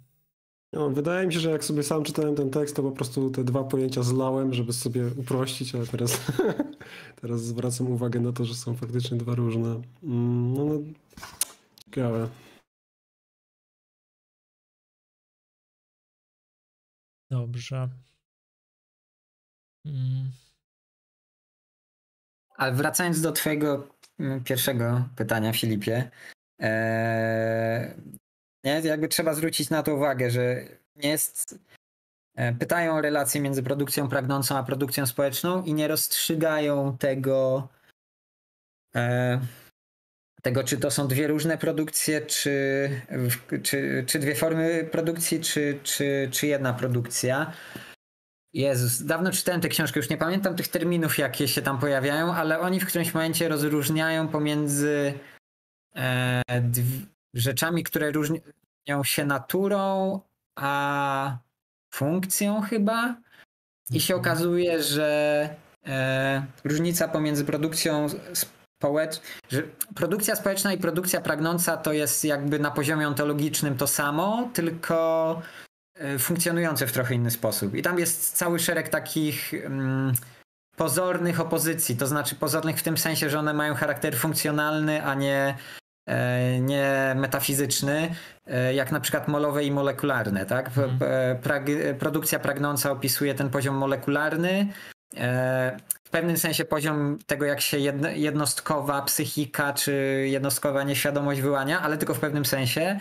No, 0.72 0.90
wydaje 0.90 1.26
mi 1.26 1.34
się, 1.34 1.40
że 1.40 1.50
jak 1.50 1.64
sobie 1.64 1.82
sam 1.82 2.04
czytałem 2.04 2.34
ten 2.34 2.50
tekst, 2.50 2.76
to 2.76 2.82
po 2.82 2.92
prostu 2.92 3.30
te 3.30 3.44
dwa 3.44 3.64
pojęcia 3.64 4.02
zlałem, 4.02 4.54
żeby 4.54 4.72
sobie 4.72 5.06
uprościć, 5.16 5.74
ale 5.74 5.86
teraz, 5.86 6.20
teraz 7.20 7.44
zwracam 7.44 7.90
uwagę 7.90 8.20
na 8.20 8.32
to, 8.32 8.44
że 8.44 8.54
są 8.54 8.76
faktycznie 8.76 9.18
dwa 9.18 9.34
różne. 9.34 9.82
Mm, 10.02 10.54
no, 10.54 10.64
no 10.64 10.80
ciekawe. 11.84 12.28
Dobrze. 17.30 17.88
Mm. 19.84 20.47
Ale 22.58 22.72
wracając 22.72 23.20
do 23.20 23.32
Twojego 23.32 23.88
mm, 24.20 24.44
pierwszego 24.44 25.08
pytania, 25.16 25.52
Filipie, 25.52 26.10
ee, 26.60 27.94
nie? 28.64 28.80
jakby 28.84 29.08
trzeba 29.08 29.34
zwrócić 29.34 29.70
na 29.70 29.82
to 29.82 29.94
uwagę, 29.94 30.30
że 30.30 30.62
nie 30.96 31.08
jest. 31.08 31.58
E, 32.36 32.52
pytają 32.52 32.94
o 32.94 33.00
relację 33.00 33.40
między 33.40 33.62
produkcją 33.62 34.08
pragnącą 34.08 34.56
a 34.56 34.62
produkcją 34.62 35.06
społeczną 35.06 35.64
i 35.64 35.74
nie 35.74 35.88
rozstrzygają 35.88 36.96
tego, 36.98 37.68
e, 38.96 39.40
tego 40.42 40.64
czy 40.64 40.78
to 40.78 40.90
są 40.90 41.08
dwie 41.08 41.26
różne 41.26 41.58
produkcje, 41.58 42.20
czy, 42.20 42.90
czy, 43.62 44.04
czy 44.06 44.18
dwie 44.18 44.34
formy 44.34 44.88
produkcji, 44.92 45.40
czy, 45.40 45.78
czy, 45.82 46.28
czy 46.32 46.46
jedna 46.46 46.72
produkcja. 46.72 47.52
Jezus, 48.52 49.02
dawno 49.02 49.32
czytałem 49.32 49.60
tę 49.60 49.68
książkę, 49.68 50.00
już 50.00 50.10
nie 50.10 50.16
pamiętam 50.16 50.56
tych 50.56 50.68
terminów, 50.68 51.18
jakie 51.18 51.48
się 51.48 51.62
tam 51.62 51.78
pojawiają, 51.78 52.34
ale 52.34 52.60
oni 52.60 52.80
w 52.80 52.86
którymś 52.86 53.14
momencie 53.14 53.48
rozróżniają 53.48 54.28
pomiędzy 54.28 55.14
e, 55.96 56.42
rzeczami, 57.34 57.84
które 57.84 58.10
różnią 58.10 59.04
się 59.04 59.24
naturą, 59.24 60.20
a 60.56 61.38
funkcją 61.94 62.60
chyba. 62.60 63.16
I 63.90 64.00
się 64.00 64.14
mhm. 64.14 64.20
okazuje, 64.20 64.82
że 64.82 65.48
e, 65.86 66.46
różnica 66.64 67.08
pomiędzy 67.08 67.44
produkcją 67.44 68.06
społeczną, 68.78 69.22
że 69.48 69.62
produkcja 69.94 70.36
społeczna 70.36 70.72
i 70.72 70.78
produkcja 70.78 71.20
pragnąca 71.20 71.76
to 71.76 71.92
jest 71.92 72.24
jakby 72.24 72.58
na 72.58 72.70
poziomie 72.70 73.08
ontologicznym 73.08 73.76
to 73.76 73.86
samo, 73.86 74.50
tylko 74.54 75.42
funkcjonujące 76.18 76.86
w 76.86 76.92
trochę 76.92 77.14
inny 77.14 77.30
sposób. 77.30 77.74
I 77.74 77.82
tam 77.82 77.98
jest 77.98 78.36
cały 78.36 78.58
szereg 78.58 78.88
takich 78.88 79.54
mm, 79.54 80.12
pozornych 80.76 81.40
opozycji, 81.40 81.96
to 81.96 82.06
znaczy 82.06 82.34
pozornych 82.34 82.76
w 82.76 82.82
tym 82.82 82.98
sensie, 82.98 83.30
że 83.30 83.38
one 83.38 83.54
mają 83.54 83.74
charakter 83.74 84.16
funkcjonalny, 84.16 85.04
a 85.04 85.14
nie, 85.14 85.56
e, 86.08 86.60
nie 86.60 87.14
metafizyczny, 87.16 88.14
e, 88.46 88.74
jak 88.74 88.92
na 88.92 89.00
przykład 89.00 89.28
molowe 89.28 89.64
i 89.64 89.70
molekularne. 89.70 90.46
Tak? 90.46 90.70
Mhm. 90.78 90.98
Produkcja 91.98 92.38
pragnąca 92.38 92.90
opisuje 92.90 93.34
ten 93.34 93.50
poziom 93.50 93.74
molekularny. 93.74 94.66
W 96.04 96.10
pewnym 96.10 96.36
sensie 96.36 96.64
poziom 96.64 97.18
tego, 97.26 97.44
jak 97.46 97.60
się 97.60 97.78
jednostkowa 98.14 99.02
psychika 99.02 99.72
czy 99.72 99.92
jednostkowa 100.30 100.82
nieświadomość 100.82 101.40
wyłania, 101.40 101.80
ale 101.80 101.98
tylko 101.98 102.14
w 102.14 102.20
pewnym 102.20 102.44
sensie. 102.44 103.00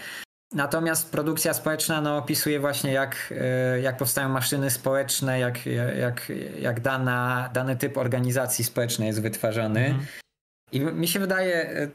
Natomiast 0.54 1.12
produkcja 1.12 1.54
społeczna 1.54 2.02
no, 2.02 2.18
opisuje 2.18 2.60
właśnie 2.60 2.92
jak, 2.92 3.34
e, 3.42 3.82
jak 3.82 3.98
powstają 3.98 4.30
maszyny 4.30 4.72
społeczne, 4.72 5.40
jak, 5.40 5.66
jak, 6.00 6.32
jak 6.60 6.80
dana, 6.80 7.50
dany 7.54 7.76
typ 7.76 7.98
organizacji 7.98 8.66
społecznej 8.66 9.08
jest 9.08 9.22
wytwarzany. 9.22 9.86
Mhm. 9.86 10.06
I 10.72 10.80
mi 10.82 11.08
się 11.08 11.20
wydaje, 11.20 11.70
e, 11.70 11.88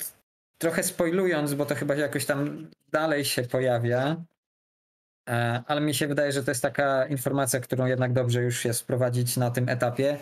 trochę 0.58 0.82
spoilując, 0.82 1.54
bo 1.54 1.66
to 1.66 1.74
chyba 1.74 1.94
jakoś 1.94 2.26
tam 2.26 2.70
dalej 2.90 3.24
się 3.24 3.42
pojawia, 3.42 4.16
e, 5.28 5.62
ale 5.66 5.80
mi 5.80 5.94
się 5.94 6.06
wydaje, 6.06 6.32
że 6.32 6.44
to 6.44 6.50
jest 6.50 6.62
taka 6.62 7.06
informacja, 7.06 7.60
którą 7.60 7.86
jednak 7.86 8.12
dobrze 8.12 8.42
już 8.42 8.64
jest 8.64 8.80
wprowadzić 8.80 9.36
na 9.36 9.50
tym 9.50 9.68
etapie, 9.68 10.18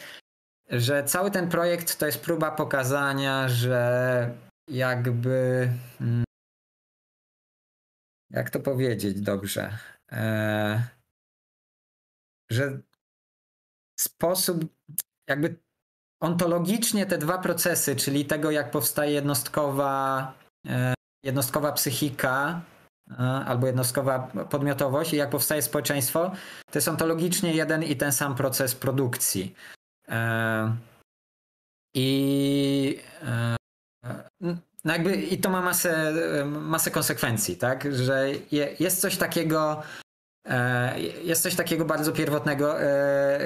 że 0.71 1.05
cały 1.05 1.31
ten 1.31 1.49
projekt 1.49 1.99
to 1.99 2.07
jest 2.07 2.21
próba 2.21 2.51
pokazania, 2.51 3.49
że 3.49 4.31
jakby 4.69 5.69
mm, 6.01 6.25
jak 8.31 8.51
to 8.51 8.61
powiedzieć 8.61 9.21
dobrze, 9.21 9.79
e, 10.13 10.89
że 12.51 12.81
sposób, 14.01 14.65
jakby 15.29 15.57
ontologicznie 16.23 17.07
te 17.07 17.19
dwa 17.19 17.39
procesy, 17.39 17.97
czyli 17.97 18.25
tego, 18.25 18.51
jak 18.51 18.71
powstaje 18.71 19.13
jednostkowa, 19.13 20.35
e, 20.67 20.95
jednostkowa 21.25 21.73
psychika 21.73 22.61
e, 23.11 23.15
albo 23.23 23.67
jednostkowa 23.67 24.19
podmiotowość 24.51 25.13
i 25.13 25.17
jak 25.17 25.31
powstaje 25.31 25.63
społeczeństwo, 25.63 26.33
to 26.71 26.79
jest 26.79 26.89
ontologicznie 26.89 27.55
jeden 27.55 27.83
i 27.83 27.97
ten 27.97 28.13
sam 28.13 28.35
proces 28.35 28.75
produkcji. 28.75 29.55
E, 30.09 30.77
I 31.95 33.01
e, 33.23 33.57
no 34.85 34.93
jakby 34.93 35.17
i 35.17 35.39
to 35.39 35.51
ma 35.51 35.63
masę, 35.63 36.13
masę 36.45 36.91
konsekwencji, 36.91 37.57
tak? 37.57 37.95
Że 37.95 38.29
je, 38.53 38.77
jest 38.81 39.01
coś 39.01 39.17
takiego, 39.17 39.83
e, 40.49 41.01
jest 41.01 41.43
coś 41.43 41.55
takiego 41.55 41.85
bardzo 41.85 42.13
pierwotnego. 42.13 42.83
E, 42.83 43.41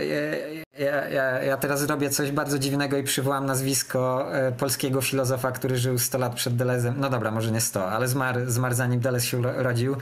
ja, 0.79 1.09
ja, 1.09 1.43
ja, 1.43 1.57
teraz 1.57 1.81
zrobię 1.81 2.11
coś 2.11 2.31
bardzo 2.31 2.59
dziwnego 2.59 2.97
i 2.97 3.03
przywołam 3.03 3.47
nazwisko 3.47 4.29
e, 4.35 4.53
polskiego 4.53 5.01
filozofa, 5.01 5.53
który 5.53 5.77
żył 5.77 5.99
100 5.99 6.19
lat 6.19 6.35
przed 6.35 6.57
Delezem. 6.57 6.95
No 6.99 7.11
dobra, 7.11 7.31
może 7.31 7.51
nie 7.51 7.61
100, 7.61 7.91
ale 7.91 8.09
zmarł, 8.09 8.41
zmarł 8.47 8.75
zanim 8.75 9.01
Delez 9.01 9.25
się 9.25 9.39
urodził. 9.39 9.97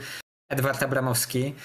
Edward 0.49 0.83
Abramowski. 0.83 1.55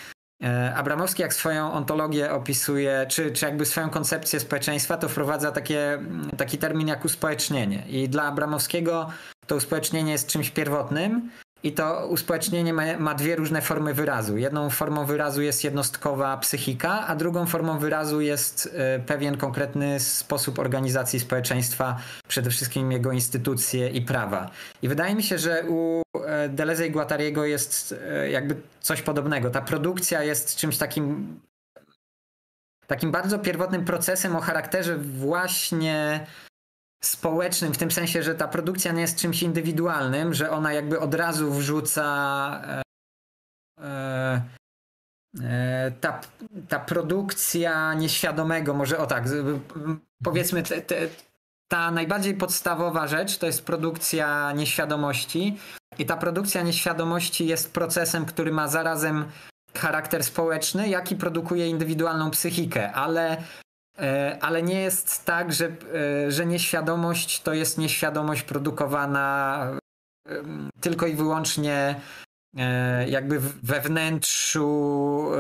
E, 0.42 0.74
Abramowski 0.74 1.22
jak 1.22 1.34
swoją 1.34 1.72
ontologię 1.72 2.32
opisuje, 2.32 3.06
czy, 3.08 3.32
czy 3.32 3.46
jakby 3.46 3.66
swoją 3.66 3.90
koncepcję 3.90 4.40
społeczeństwa, 4.40 4.96
to 4.96 5.08
wprowadza 5.08 5.52
takie, 5.52 5.98
taki 6.36 6.58
termin 6.58 6.88
jak 6.88 7.04
uspołecznienie. 7.04 7.82
I 7.88 8.08
dla 8.08 8.22
Abramowskiego 8.22 9.10
to 9.46 9.56
uspołecznienie 9.56 10.12
jest 10.12 10.28
czymś 10.28 10.50
pierwotnym, 10.50 11.30
I 11.62 11.72
to 11.72 12.06
uspołecznienie 12.06 12.72
ma, 12.72 12.98
ma, 12.98 13.14
dwie 13.14 13.36
różne 13.36 13.62
formy 13.62 13.94
wyrazu. 13.94 14.36
Jedną 14.36 14.70
formą 14.70 15.06
wyrazu 15.06 15.42
jest 15.42 15.64
jednostkowa 15.64 16.36
psychika, 16.36 17.06
a 17.06 17.16
drugą 17.16 17.46
formą 17.46 17.78
wyrazu 17.78 18.20
jest 18.20 18.74
e, 18.74 18.98
pewien 18.98 19.36
konkretny 19.36 20.00
sposób 20.00 20.58
organizacji 20.58 21.20
społeczeństwa, 21.20 21.98
przede 22.28 22.50
wszystkim 22.50 22.92
jego 22.92 23.12
instytucje 23.12 23.88
i 23.88 24.02
prawa. 24.02 24.50
I 24.82 24.88
wydaje 24.88 25.14
mi 25.14 25.22
się, 25.22 25.38
że 25.38 25.64
u 25.68 26.02
e, 26.26 26.48
Deleuze 26.48 26.86
i 26.86 26.90
Guattariego 26.90 27.44
jest 27.44 27.94
e, 28.08 28.30
jakby 28.30 28.56
coś 28.80 29.02
podobnego. 29.02 29.50
Ta 29.50 29.60
produkcja 29.60 30.22
jest 30.22 30.56
czymś 30.56 30.78
takim 30.78 31.40
takim 32.86 33.10
bardzo 33.10 33.38
pierwotnym 33.38 33.84
procesem 33.84 34.36
o 34.36 34.40
charakterze 34.40 34.96
właśnie 34.98 36.26
społecznym, 37.04 37.74
w 37.74 37.78
tym 37.78 37.90
sensie, 37.90 38.22
że 38.22 38.34
ta 38.34 38.48
produkcja 38.48 38.92
nie 38.92 39.00
jest 39.00 39.18
czymś 39.18 39.42
indywidualnym, 39.42 40.34
że 40.34 40.50
ona 40.50 40.72
jakby 40.72 41.00
od 41.00 41.14
razu 41.14 41.52
wrzuca 41.52 42.04
e, 42.64 42.82
e, 43.80 44.42
e, 45.42 45.92
ta, 46.00 46.20
ta 46.68 46.80
produkcja 46.80 47.94
nieświadomego, 47.94 48.74
może 48.74 48.98
o 48.98 49.06
tak, 49.06 49.24
powiedzmy, 50.24 50.62
te, 50.62 50.82
te, 50.82 51.08
ta 51.68 51.90
najbardziej 51.90 52.34
podstawowa 52.34 53.06
rzecz 53.06 53.38
to 53.38 53.46
jest 53.46 53.64
produkcja 53.64 54.52
nieświadomości. 54.52 55.58
I 55.98 56.06
ta 56.06 56.16
produkcja 56.16 56.62
nieświadomości 56.62 57.46
jest 57.46 57.72
procesem, 57.72 58.26
który 58.26 58.52
ma 58.52 58.68
zarazem 58.68 59.24
charakter 59.74 60.24
społeczny, 60.24 60.88
jak 60.88 61.12
i 61.12 61.16
produkuje 61.16 61.68
indywidualną 61.68 62.30
psychikę, 62.30 62.92
ale 62.92 63.42
ale 64.40 64.62
nie 64.62 64.80
jest 64.80 65.24
tak, 65.24 65.52
że, 65.52 65.66
e, 65.66 66.32
że 66.32 66.46
nieświadomość 66.46 67.42
to 67.42 67.54
jest 67.54 67.78
nieświadomość 67.78 68.42
produkowana 68.42 69.66
tylko 70.80 71.06
i 71.06 71.14
wyłącznie 71.14 72.00
e, 72.56 73.08
jakby 73.08 73.40
we 73.62 73.80
wnętrzu 73.80 75.30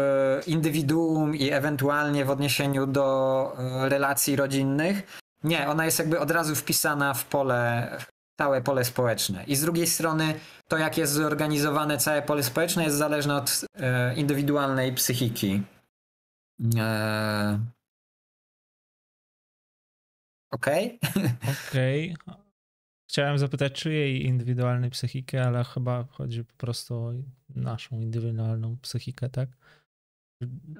indywiduum 0.46 1.36
i 1.36 1.50
ewentualnie 1.50 2.24
w 2.24 2.30
odniesieniu 2.30 2.86
do 2.86 3.56
relacji 3.80 4.36
rodzinnych. 4.36 5.20
Nie, 5.44 5.68
ona 5.68 5.84
jest 5.84 5.98
jakby 5.98 6.20
od 6.20 6.30
razu 6.30 6.54
wpisana 6.54 7.14
w 7.14 7.24
pole, 7.24 7.90
całe 8.38 8.62
pole 8.62 8.84
społeczne. 8.84 9.44
I 9.44 9.56
z 9.56 9.60
drugiej 9.60 9.86
strony 9.86 10.34
to, 10.68 10.78
jak 10.78 10.98
jest 10.98 11.12
zorganizowane 11.12 11.98
całe 11.98 12.22
pole 12.22 12.42
społeczne, 12.42 12.84
jest 12.84 12.96
zależne 12.96 13.36
od 13.36 13.64
indywidualnej 14.16 14.92
psychiki. 14.92 15.62
Okej. 20.50 20.98
Okay. 21.10 21.30
Okej. 21.68 22.16
Okay. 22.22 22.34
Chciałem 23.10 23.38
zapytać, 23.38 23.72
czy 23.72 23.92
jej 23.92 24.26
indywidualnej 24.26 24.90
psychikę, 24.90 25.44
ale 25.44 25.64
chyba 25.64 26.04
chodzi 26.04 26.44
po 26.44 26.54
prostu 26.56 26.94
o 26.94 27.12
naszą 27.48 28.00
indywidualną 28.00 28.76
psychikę, 28.82 29.28
tak? 29.28 29.48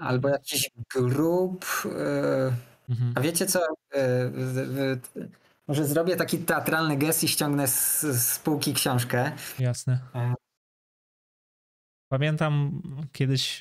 Albo 0.01 0.29
jakiś 0.29 0.71
grup. 0.95 1.67
Yy, 1.85 2.53
mhm. 2.89 3.13
A 3.15 3.21
wiecie 3.21 3.47
co? 3.47 3.61
Yy, 3.95 5.01
może 5.69 5.85
zrobię 5.85 6.17
taki 6.17 6.39
teatralny 6.39 6.97
gest 6.97 7.25
i 7.25 7.29
ściągnę 7.29 7.69
z, 7.69 8.01
z 8.01 8.39
półki 8.39 8.75
książkę. 8.75 9.33
Jasne. 9.59 10.01
E. 10.15 10.35
Pamiętam 12.13 12.83
kiedyś 13.13 13.61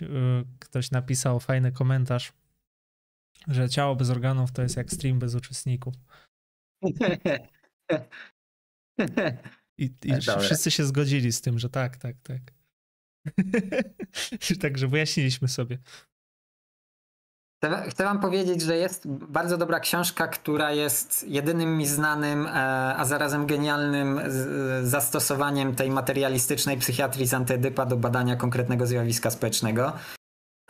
ktoś 0.60 0.92
napisał 0.92 1.40
fajny 1.40 1.72
komentarz 1.72 2.34
że 3.48 3.70
ciało 3.70 3.96
bez 3.96 4.10
organów 4.10 4.52
to 4.52 4.62
jest 4.62 4.78
jak 4.78 4.92
stream 4.92 5.20
bez 5.20 5.36
uczestników. 5.36 5.94
I, 9.78 9.94
i 10.04 10.14
wszyscy 10.40 10.72
się 10.72 10.86
zgodzili 10.86 11.32
z 11.32 11.42
tym, 11.42 11.60
że 11.60 11.70
tak, 11.70 11.98
tak, 11.98 12.16
tak. 12.24 12.42
Także 14.62 14.88
wyjaśniliśmy 14.88 15.48
sobie. 15.48 15.78
Chcę 17.90 18.04
wam 18.04 18.20
powiedzieć, 18.20 18.62
że 18.62 18.78
jest 18.78 19.08
bardzo 19.08 19.58
dobra 19.58 19.80
książka, 19.80 20.28
która 20.28 20.72
jest 20.72 21.26
jedynym 21.28 21.78
mi 21.78 21.88
znanym, 21.88 22.48
e, 22.48 22.52
a 22.96 23.06
zarazem 23.06 23.46
genialnym 23.46 24.22
zastosowaniem 24.84 25.76
tej 25.76 25.90
materialistycznej 25.90 26.78
psychiatrii 26.78 27.28
z 27.28 27.34
antydypa 27.34 27.86
do 27.86 27.98
badania 27.98 28.36
konkretnego 28.36 28.88
zjawiska 28.88 29.32
społecznego. 29.32 29.94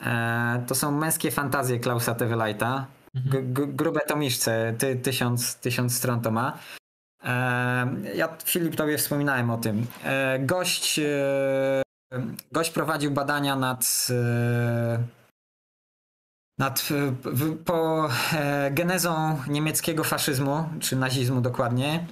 E, 0.01 0.63
to 0.67 0.75
są 0.75 0.91
męskie 0.91 1.31
fantazje 1.31 1.79
Klausa 1.79 2.15
Tewelajta. 2.15 2.85
Mhm. 3.15 3.53
Grube 3.53 3.99
tomiszce, 3.99 4.73
ty, 4.77 4.95
tysiąc, 4.95 5.55
tysiąc 5.55 5.95
stron 5.95 6.21
to 6.21 6.31
ma. 6.31 6.59
E, 7.23 7.29
ja, 8.15 8.37
Filip, 8.43 8.75
tobie 8.75 8.97
wspominałem 8.97 9.49
o 9.49 9.57
tym. 9.57 9.87
E, 10.03 10.39
gość, 10.39 10.99
gość 12.51 12.71
prowadził 12.71 13.11
badania 13.11 13.55
nad, 13.55 14.07
nad 16.59 16.89
po 17.65 18.09
genezą 18.71 19.41
niemieckiego 19.47 20.03
faszyzmu, 20.03 20.69
czy 20.79 20.95
nazizmu 20.95 21.41
dokładnie. 21.41 22.07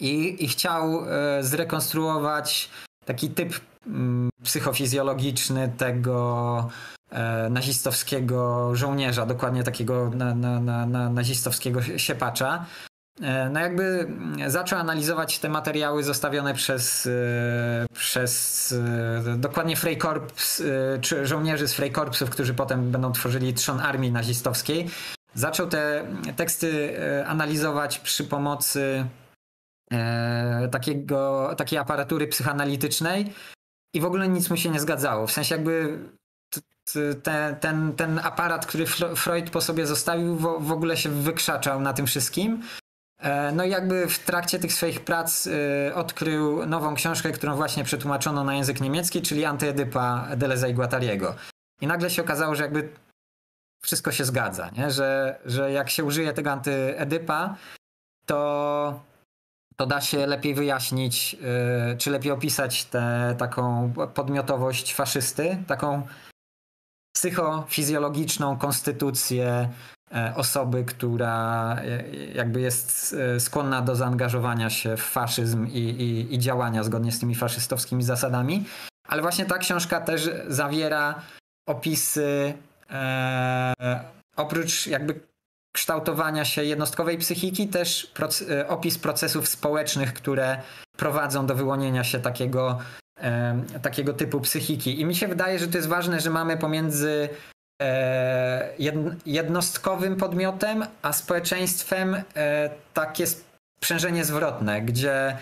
I, 0.00 0.44
i 0.44 0.48
chciał 0.48 1.04
zrekonstruować 1.40 2.70
taki 3.04 3.30
typ 3.30 3.60
psychofizjologiczny 4.42 5.72
tego 5.76 6.70
E, 7.14 7.50
nazistowskiego 7.50 8.70
żołnierza, 8.76 9.26
dokładnie 9.26 9.62
takiego 9.62 10.10
na, 10.10 10.34
na, 10.34 10.60
na, 10.60 10.86
na 10.86 11.10
nazistowskiego 11.10 11.80
siepacza. 11.82 12.66
E, 13.22 13.50
no 13.50 13.60
jakby 13.60 14.08
zaczął 14.46 14.78
analizować 14.78 15.38
te 15.38 15.48
materiały 15.48 16.02
zostawione 16.02 16.54
przez, 16.54 17.06
e, 17.06 17.86
przez 17.94 18.74
dokładnie 19.36 19.76
Freikorps, 19.76 20.62
czy 21.00 21.26
żołnierzy 21.26 21.68
z 21.68 21.74
Freikorpsów, 21.74 22.30
którzy 22.30 22.54
potem 22.54 22.90
będą 22.90 23.12
tworzyli 23.12 23.54
trzon 23.54 23.80
armii 23.80 24.12
nazistowskiej. 24.12 24.90
Zaczął 25.34 25.68
te 25.68 26.06
teksty 26.36 26.96
analizować 27.26 27.98
przy 27.98 28.24
pomocy 28.24 29.04
takiego, 30.70 31.50
takiej 31.56 31.78
aparatury 31.78 32.26
psychoanalitycznej 32.26 33.32
i 33.94 34.00
w 34.00 34.04
ogóle 34.04 34.28
nic 34.28 34.50
mu 34.50 34.56
się 34.56 34.70
nie 34.70 34.80
zgadzało. 34.80 35.26
W 35.26 35.32
sensie 35.32 35.54
jakby 35.54 35.98
ten, 37.22 37.56
ten, 37.56 37.92
ten 37.92 38.18
aparat, 38.18 38.66
który 38.66 38.86
Freud 39.16 39.50
po 39.50 39.60
sobie 39.60 39.86
zostawił, 39.86 40.36
w, 40.36 40.72
ogóle 40.72 40.96
się 40.96 41.08
wykrzaczał 41.08 41.80
na 41.80 41.92
tym 41.92 42.06
wszystkim. 42.06 42.62
E, 43.18 43.52
no 43.52 43.64
i 43.64 43.70
jakby 43.70 44.08
w 44.08 44.18
trakcie 44.18 44.58
tych 44.58 44.72
swoich 44.72 45.00
prac 45.00 45.46
y, 45.46 45.92
odkrył 45.94 46.66
nową 46.66 46.94
książkę, 46.94 47.32
którą 47.32 47.56
właśnie 47.56 47.84
przetłumaczono 47.84 48.44
na 48.44 48.54
język 48.54 48.80
niemiecki, 48.80 49.22
czyli 49.22 49.44
Antyedypa 49.44 50.28
Deleuze 50.36 50.70
i 50.70 50.74
Guattariego. 50.74 51.34
I 51.80 51.86
nagle 51.86 52.10
się 52.10 52.22
okazało, 52.22 52.54
że 52.54 52.62
jakby 52.62 52.88
wszystko 53.82 54.12
się 54.12 54.24
zgadza, 54.24 54.70
nie? 54.76 54.90
Że, 54.90 55.38
że 55.44 55.72
jak 55.72 55.90
się 55.90 56.04
użyje 56.04 56.32
tego 56.32 56.52
antyedypa, 56.52 57.56
to, 58.26 59.00
to 59.76 59.86
da 59.86 60.00
się 60.00 60.26
lepiej 60.26 60.54
wyjaśnić, 60.54 61.36
y, 61.92 61.96
czy 61.98 62.10
lepiej 62.10 62.32
opisać 62.32 62.84
tę 62.84 63.34
taką 63.38 63.92
podmiotowość 64.14 64.94
faszysty, 64.94 65.58
taką 65.66 66.02
psychofizjologiczną 67.14 68.58
konstytucję 68.58 69.68
e, 70.14 70.32
osoby, 70.36 70.84
która 70.84 71.76
e, 71.76 72.16
jakby 72.34 72.60
jest 72.60 73.16
e, 73.18 73.40
skłonna 73.40 73.82
do 73.82 73.96
zaangażowania 73.96 74.70
się 74.70 74.96
w 74.96 75.02
faszyzm 75.02 75.66
i, 75.66 75.78
i, 75.78 76.34
i 76.34 76.38
działania 76.38 76.84
zgodnie 76.84 77.12
z 77.12 77.18
tymi 77.18 77.34
faszystowskimi 77.34 78.02
zasadami. 78.02 78.64
Ale 79.08 79.22
właśnie 79.22 79.46
ta 79.46 79.58
książka 79.58 80.00
też 80.00 80.30
zawiera 80.48 81.22
opisy 81.68 82.54
oprócz 84.36 84.86
jakby 84.86 85.20
kształtowania 85.74 86.44
się 86.44 86.64
jednostkowej 86.64 87.18
psychiki, 87.18 87.68
też 87.68 88.06
proc 88.14 88.44
opis 88.68 88.98
procesów 88.98 89.48
społecznych, 89.48 90.14
które 90.14 90.60
prowadzą 90.96 91.46
do 91.46 91.54
wyłonienia 91.54 92.04
się 92.04 92.20
takiego 92.20 92.78
takiego 93.82 94.12
typu 94.12 94.40
psychiki. 94.40 95.00
I 95.00 95.04
mi 95.04 95.14
się 95.14 95.28
wydaje, 95.28 95.58
że 95.58 95.68
to 95.68 95.78
jest 95.78 95.88
ważne, 95.88 96.20
że 96.20 96.30
mamy 96.30 96.56
pomiędzy 96.56 97.28
e, 97.82 98.70
jednostkowym 99.26 100.16
podmiotem, 100.16 100.86
a 101.02 101.12
społeczeństwem 101.12 102.14
e, 102.14 102.70
takie 102.94 103.24
sprzężenie 103.26 104.24
zwrotne, 104.24 104.82
gdzie 104.82 105.36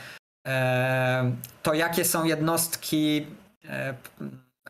e, 0.47 1.33
to, 1.63 1.75
jakie 1.75 2.05
są 2.05 2.25
jednostki, 2.25 3.27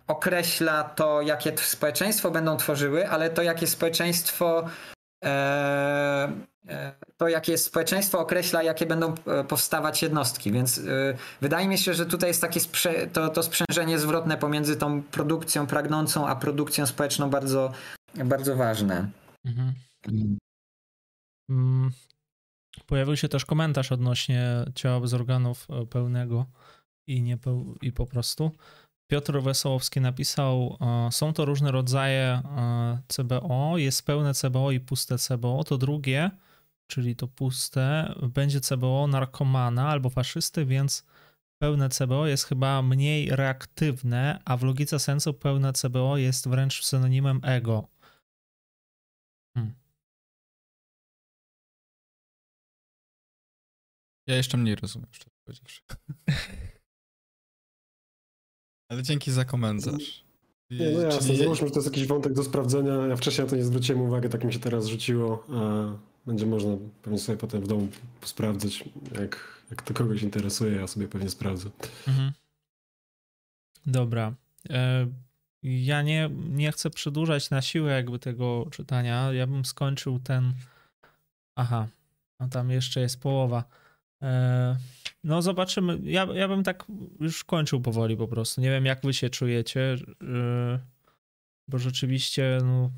określa 0.06 0.84
to, 0.84 1.22
jakie 1.22 1.58
społeczeństwo 1.58 2.30
będą 2.30 2.56
tworzyły, 2.56 3.08
ale 3.08 3.30
to, 3.30 3.42
jakie 3.42 3.66
społeczeństwo 3.66 4.64
E, 4.64 4.91
to, 7.16 7.28
jakie 7.28 7.58
społeczeństwo, 7.58 8.20
określa, 8.20 8.62
jakie 8.62 8.86
będą 8.86 9.14
e, 9.14 9.44
powstawać 9.44 10.02
jednostki. 10.02 10.52
Więc 10.52 10.78
e, 10.78 10.82
wydaje 11.40 11.68
mi 11.68 11.78
się, 11.78 11.94
że 11.94 12.06
tutaj 12.06 12.30
jest 12.30 12.40
takie 12.40 12.60
sprze- 12.60 13.10
to, 13.12 13.28
to 13.28 13.42
sprzężenie 13.42 13.98
zwrotne 13.98 14.38
pomiędzy 14.38 14.76
tą 14.76 15.02
produkcją 15.02 15.66
pragnącą, 15.66 16.26
a 16.28 16.36
produkcją 16.36 16.86
społeczną 16.86 17.30
bardzo, 17.30 17.72
bardzo 18.24 18.56
ważne. 18.56 19.10
Mhm. 19.44 19.74
Mm. 21.50 21.90
Pojawił 22.86 23.16
się 23.16 23.28
też 23.28 23.44
komentarz 23.44 23.92
odnośnie 23.92 24.64
ciała 24.74 25.00
bez 25.00 25.14
organów 25.14 25.66
pełnego 25.90 26.46
i, 27.06 27.22
nie, 27.22 27.38
i 27.82 27.92
po 27.92 28.06
prostu. 28.06 28.50
Piotr 29.10 29.42
Wesołowski 29.42 30.00
napisał, 30.00 30.78
są 31.10 31.32
to 31.32 31.44
różne 31.44 31.72
rodzaje 31.72 32.42
CBO, 33.08 33.78
jest 33.78 34.06
pełne 34.06 34.34
CBO 34.34 34.70
i 34.70 34.80
puste 34.80 35.18
CBO. 35.18 35.64
To 35.64 35.78
drugie, 35.78 36.30
czyli 36.86 37.16
to 37.16 37.28
puste, 37.28 38.14
będzie 38.28 38.60
CBO 38.60 39.06
narkomana 39.06 39.88
albo 39.88 40.10
faszysty, 40.10 40.66
więc 40.66 41.06
pełne 41.58 41.88
CBO 41.88 42.26
jest 42.26 42.44
chyba 42.44 42.82
mniej 42.82 43.30
reaktywne, 43.30 44.42
a 44.44 44.56
w 44.56 44.62
logice 44.62 44.98
sensu 44.98 45.34
pełne 45.34 45.72
CBO 45.72 46.16
jest 46.16 46.48
wręcz 46.48 46.84
synonimem 46.84 47.40
ego. 47.42 47.88
Hmm. 49.54 49.74
Ja 54.26 54.36
jeszcze 54.36 54.56
mniej 54.56 54.74
rozumiem, 54.76 55.08
szczerze 55.12 55.36
powiedziawszy. 55.44 55.82
Ale 58.92 59.02
dzięki 59.02 59.32
za 59.32 59.44
komentarz. 59.44 60.24
Nie, 60.70 60.90
no 60.90 61.00
jasne, 61.00 61.26
Czyli... 61.26 61.38
załóżmy, 61.38 61.66
że 61.66 61.72
to 61.72 61.80
jest 61.80 61.92
jakiś 61.92 62.06
wątek 62.06 62.32
do 62.32 62.44
sprawdzenia. 62.44 62.92
Ja 62.92 63.16
wcześniej 63.16 63.44
na 63.44 63.50
to 63.50 63.56
nie 63.56 63.64
zwróciłem 63.64 64.02
uwagi, 64.02 64.28
tak 64.28 64.44
mi 64.44 64.52
się 64.52 64.58
teraz 64.58 64.86
rzuciło. 64.86 65.46
Będzie 66.26 66.46
można 66.46 66.76
pewnie 67.02 67.18
sobie 67.18 67.38
potem 67.38 67.60
w 67.60 67.68
domu 67.68 67.88
sprawdzać, 68.24 68.84
jak, 69.20 69.62
jak 69.70 69.82
to 69.82 69.94
kogoś 69.94 70.22
interesuje, 70.22 70.76
ja 70.76 70.86
sobie 70.86 71.08
pewnie 71.08 71.30
sprawdzę. 71.30 71.70
Mhm. 72.08 72.32
Dobra. 73.86 74.34
E, 74.70 75.06
ja 75.62 76.02
nie, 76.02 76.30
nie 76.50 76.72
chcę 76.72 76.90
przedłużać 76.90 77.50
na 77.50 77.62
siłę 77.62 77.92
jakby 77.92 78.18
tego 78.18 78.66
czytania. 78.70 79.32
Ja 79.32 79.46
bym 79.46 79.64
skończył 79.64 80.18
ten... 80.18 80.52
Aha, 81.54 81.88
no 82.40 82.48
tam 82.48 82.70
jeszcze 82.70 83.00
jest 83.00 83.20
połowa. 83.20 83.64
No 85.24 85.42
zobaczymy. 85.42 85.98
Ja, 86.02 86.24
ja 86.34 86.48
bym 86.48 86.62
tak 86.62 86.84
już 87.20 87.44
kończył 87.44 87.80
powoli 87.80 88.16
po 88.16 88.28
prostu. 88.28 88.60
Nie 88.60 88.70
wiem, 88.70 88.86
jak 88.86 89.02
wy 89.02 89.14
się 89.14 89.30
czujecie, 89.30 89.96
e, 90.22 90.78
bo 91.68 91.78
rzeczywiście, 91.78 92.58
no, 92.64 92.90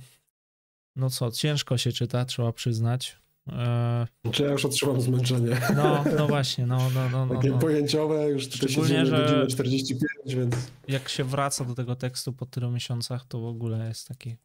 no 0.96 1.10
co, 1.10 1.30
ciężko 1.30 1.78
się 1.78 1.92
czyta, 1.92 2.24
trzeba 2.24 2.52
przyznać. 2.52 3.16
E, 3.52 4.06
Czy 4.32 4.42
ja 4.42 4.50
już 4.50 4.64
otrzymam 4.64 5.00
zmęczenie. 5.00 5.60
No, 5.76 6.04
no 6.18 6.26
właśnie, 6.26 6.66
no, 6.66 6.78
no, 6.94 7.10
no, 7.10 7.26
no 7.26 7.34
Takie 7.34 7.48
no. 7.48 7.58
pojęciowe, 7.58 8.28
już 8.28 8.48
tutaj 8.48 8.68
Szczególnie, 8.68 9.06
że 9.06 9.46
45, 9.46 10.34
więc... 10.34 10.54
Jak 10.88 11.08
się 11.08 11.24
wraca 11.24 11.64
do 11.64 11.74
tego 11.74 11.96
tekstu 11.96 12.32
po 12.32 12.46
tylu 12.46 12.70
miesiącach, 12.70 13.26
to 13.26 13.40
w 13.40 13.46
ogóle 13.46 13.88
jest 13.88 14.08
taki 14.08 14.36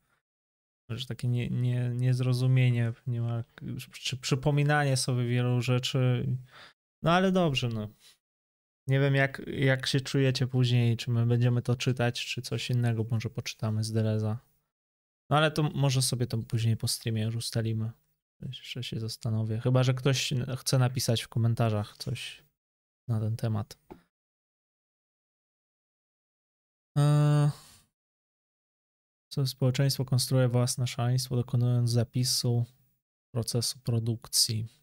że 0.89 1.05
takie 1.05 1.27
nie, 1.27 1.49
nie, 1.49 1.91
niezrozumienie, 1.95 2.93
nie 3.07 3.21
ma, 3.21 3.43
czy 3.91 4.17
przypominanie 4.17 4.97
sobie 4.97 5.27
wielu 5.27 5.61
rzeczy. 5.61 6.27
No 7.01 7.11
ale 7.11 7.31
dobrze, 7.31 7.69
no. 7.69 7.87
Nie 8.87 8.99
wiem, 8.99 9.15
jak, 9.15 9.41
jak 9.47 9.87
się 9.87 10.01
czujecie 10.01 10.47
później, 10.47 10.97
czy 10.97 11.11
my 11.11 11.25
będziemy 11.25 11.61
to 11.61 11.75
czytać, 11.75 12.25
czy 12.25 12.41
coś 12.41 12.69
innego 12.69 13.05
może 13.11 13.29
poczytamy 13.29 13.83
z 13.83 13.91
Deleza. 13.91 14.39
No 15.29 15.37
ale 15.37 15.51
to 15.51 15.63
może 15.63 16.01
sobie 16.01 16.27
to 16.27 16.37
później 16.37 16.77
po 16.77 16.87
streamie 16.87 17.23
już 17.23 17.35
ustalimy. 17.35 17.91
Jeszcze 18.41 18.83
się 18.83 18.99
zastanowię. 18.99 19.59
Chyba, 19.59 19.83
że 19.83 19.93
ktoś 19.93 20.33
chce 20.57 20.79
napisać 20.79 21.21
w 21.21 21.27
komentarzach 21.27 21.97
coś 21.97 22.43
na 23.07 23.19
ten 23.19 23.35
temat. 23.35 23.77
Eee... 26.97 27.49
Co 29.31 29.47
społeczeństwo 29.47 30.05
konstruuje 30.05 30.47
własne 30.47 30.87
szaleństwo, 30.87 31.35
dokonując 31.35 31.91
zapisu 31.91 32.65
procesu 33.33 33.79
produkcji. 33.79 34.78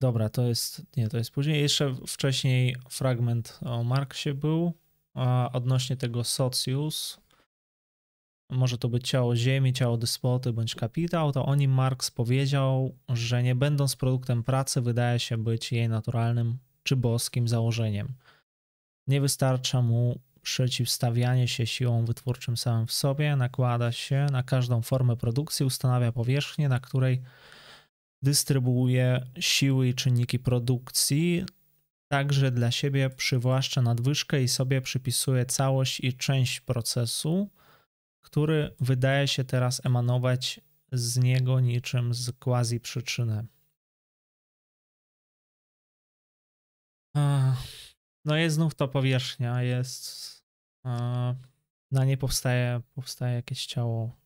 Dobra, 0.00 0.28
to 0.28 0.42
jest, 0.42 0.82
nie, 0.96 1.08
to 1.08 1.16
jest 1.16 1.30
później. 1.30 1.62
Jeszcze 1.62 1.94
wcześniej 2.06 2.76
fragment 2.90 3.60
o 3.62 3.84
Marksie 3.84 4.34
był, 4.34 4.72
a 5.14 5.50
odnośnie 5.52 5.96
tego 5.96 6.24
Socius, 6.24 7.20
może 8.50 8.78
to 8.78 8.88
być 8.88 9.08
ciało 9.08 9.36
ziemi, 9.36 9.72
ciało 9.72 9.96
despoty 9.96 10.52
bądź 10.52 10.74
kapitał, 10.74 11.32
to 11.32 11.46
o 11.46 11.54
nim 11.54 11.70
Marx 11.70 12.10
powiedział, 12.10 12.94
że 13.08 13.42
nie 13.42 13.54
będąc 13.54 13.96
produktem 13.96 14.42
pracy, 14.42 14.80
wydaje 14.80 15.18
się 15.18 15.36
być 15.36 15.72
jej 15.72 15.88
naturalnym 15.88 16.58
czy 16.82 16.96
boskim 16.96 17.48
założeniem. 17.48 18.14
Nie 19.06 19.20
wystarcza 19.20 19.82
mu 19.82 20.20
przeciwstawianie 20.42 21.48
się 21.48 21.66
siłom 21.66 22.06
wytwórczym 22.06 22.56
samym 22.56 22.86
w 22.86 22.92
sobie, 22.92 23.36
nakłada 23.36 23.92
się 23.92 24.26
na 24.32 24.42
każdą 24.42 24.82
formę 24.82 25.16
produkcji, 25.16 25.66
ustanawia 25.66 26.12
powierzchnię, 26.12 26.68
na 26.68 26.80
której 26.80 27.22
dystrybuuje 28.26 29.26
siły 29.40 29.88
i 29.88 29.94
czynniki 29.94 30.38
produkcji, 30.38 31.44
także 32.08 32.50
dla 32.50 32.70
siebie 32.70 33.10
przywłaszcza 33.10 33.82
nadwyżkę 33.82 34.42
i 34.42 34.48
sobie 34.48 34.80
przypisuje 34.80 35.46
całość 35.46 36.00
i 36.00 36.14
część 36.14 36.60
procesu, 36.60 37.50
który 38.22 38.74
wydaje 38.80 39.28
się 39.28 39.44
teraz 39.44 39.86
emanować 39.86 40.60
z 40.92 41.18
niego 41.18 41.60
niczym 41.60 42.14
z 42.14 42.32
quasi 42.32 42.80
przyczyny. 42.80 43.46
No 48.24 48.36
jest 48.36 48.56
znów 48.56 48.74
to 48.74 48.88
powierzchnia, 48.88 49.62
jest 49.62 50.42
na 51.90 52.04
niej 52.04 52.18
powstaje, 52.18 52.80
powstaje 52.94 53.34
jakieś 53.34 53.66
ciało. 53.66 54.16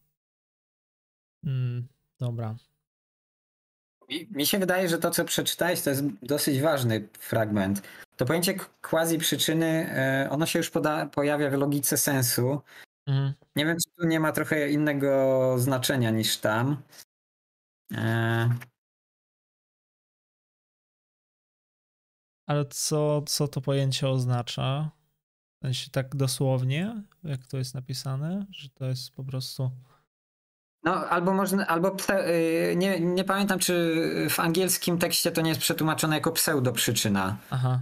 Mm, 1.44 1.88
dobra. 2.18 2.56
Mi 4.30 4.46
się 4.46 4.58
wydaje, 4.58 4.88
że 4.88 4.98
to, 4.98 5.10
co 5.10 5.24
przeczytałeś, 5.24 5.80
to 5.82 5.90
jest 5.90 6.02
dosyć 6.22 6.60
ważny 6.60 7.08
fragment. 7.18 7.82
To 8.16 8.26
pojęcie 8.26 8.54
quasi 8.82 9.18
przyczyny, 9.18 9.66
e, 9.66 10.28
ono 10.30 10.46
się 10.46 10.58
już 10.58 10.70
poda, 10.70 11.06
pojawia 11.06 11.50
w 11.50 11.52
logice 11.52 11.96
sensu. 11.96 12.60
Mhm. 13.06 13.32
Nie 13.56 13.66
wiem, 13.66 13.76
czy 13.76 13.90
tu 13.96 14.06
nie 14.06 14.20
ma 14.20 14.32
trochę 14.32 14.70
innego 14.70 15.54
znaczenia 15.58 16.10
niż 16.10 16.36
tam. 16.36 16.82
E... 17.94 18.50
Ale 22.46 22.64
co, 22.64 23.22
co 23.22 23.48
to 23.48 23.60
pojęcie 23.60 24.08
oznacza? 24.08 24.90
W 25.62 25.66
sensie 25.66 25.90
tak 25.90 26.16
dosłownie, 26.16 27.02
jak 27.24 27.46
to 27.46 27.58
jest 27.58 27.74
napisane, 27.74 28.46
że 28.50 28.68
to 28.68 28.86
jest 28.86 29.10
po 29.10 29.24
prostu. 29.24 29.70
No, 30.82 30.94
albo 30.94 31.34
można, 31.34 31.66
albo 31.66 31.96
y, 32.10 32.74
nie, 32.76 33.00
nie 33.00 33.24
pamiętam, 33.24 33.58
czy 33.58 34.04
w 34.30 34.40
angielskim 34.40 34.98
tekście 34.98 35.32
to 35.32 35.40
nie 35.40 35.48
jest 35.48 35.60
przetłumaczone 35.60 36.14
jako 36.14 36.32
pseudoprzyczyna. 36.32 37.36
Aha. 37.50 37.80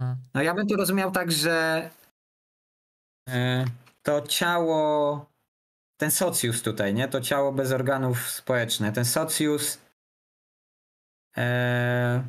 Aha. 0.00 0.16
No 0.34 0.42
ja 0.42 0.54
bym 0.54 0.66
to 0.66 0.76
rozumiał 0.76 1.10
tak, 1.10 1.32
że 1.32 1.90
y, 3.28 3.32
to 4.02 4.22
ciało, 4.22 5.26
ten 5.96 6.10
socjus 6.10 6.62
tutaj, 6.62 6.94
nie? 6.94 7.08
To 7.08 7.20
ciało 7.20 7.52
bez 7.52 7.72
organów 7.72 8.30
społecznych, 8.30 8.94
ten 8.94 9.04
socjus 9.04 9.78
e, 11.36 12.24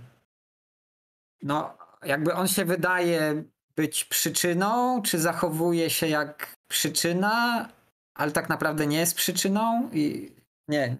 no 1.42 1.78
jakby 2.04 2.34
on 2.34 2.48
się 2.48 2.66
wydaje 2.66 3.44
być 3.76 4.06
przyczyną, 4.06 5.02
czy 5.02 5.20
zachowuje 5.20 5.90
się 5.90 6.08
jak 6.08 6.56
przyczyna, 6.68 7.70
ale 8.18 8.32
tak 8.32 8.50
naprawdę 8.50 8.88
nie 8.88 8.98
jest 8.98 9.16
przyczyną 9.16 9.90
i 9.94 10.32
nie. 10.68 10.98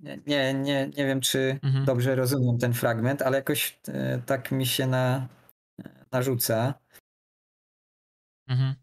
Nie, 0.00 0.18
nie, 0.26 0.54
nie, 0.54 0.88
nie 0.96 1.06
wiem, 1.06 1.20
czy 1.20 1.58
mhm. 1.62 1.84
dobrze 1.84 2.14
rozumiem 2.14 2.58
ten 2.58 2.74
fragment, 2.74 3.22
ale 3.22 3.36
jakoś 3.36 3.78
e, 3.88 4.22
tak 4.26 4.52
mi 4.52 4.66
się 4.66 4.86
na, 4.86 5.28
narzuca. 6.12 6.74
Mhm. 8.48 8.74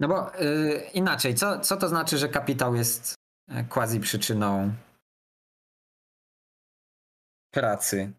No 0.00 0.08
bo 0.08 0.40
y, 0.40 0.90
inaczej, 0.94 1.34
co, 1.34 1.60
co 1.60 1.76
to 1.76 1.88
znaczy, 1.88 2.18
że 2.18 2.28
kapitał 2.28 2.74
jest 2.74 3.14
e, 3.48 3.64
quasi 3.64 4.00
przyczyną 4.00 4.74
pracy? 7.50 8.12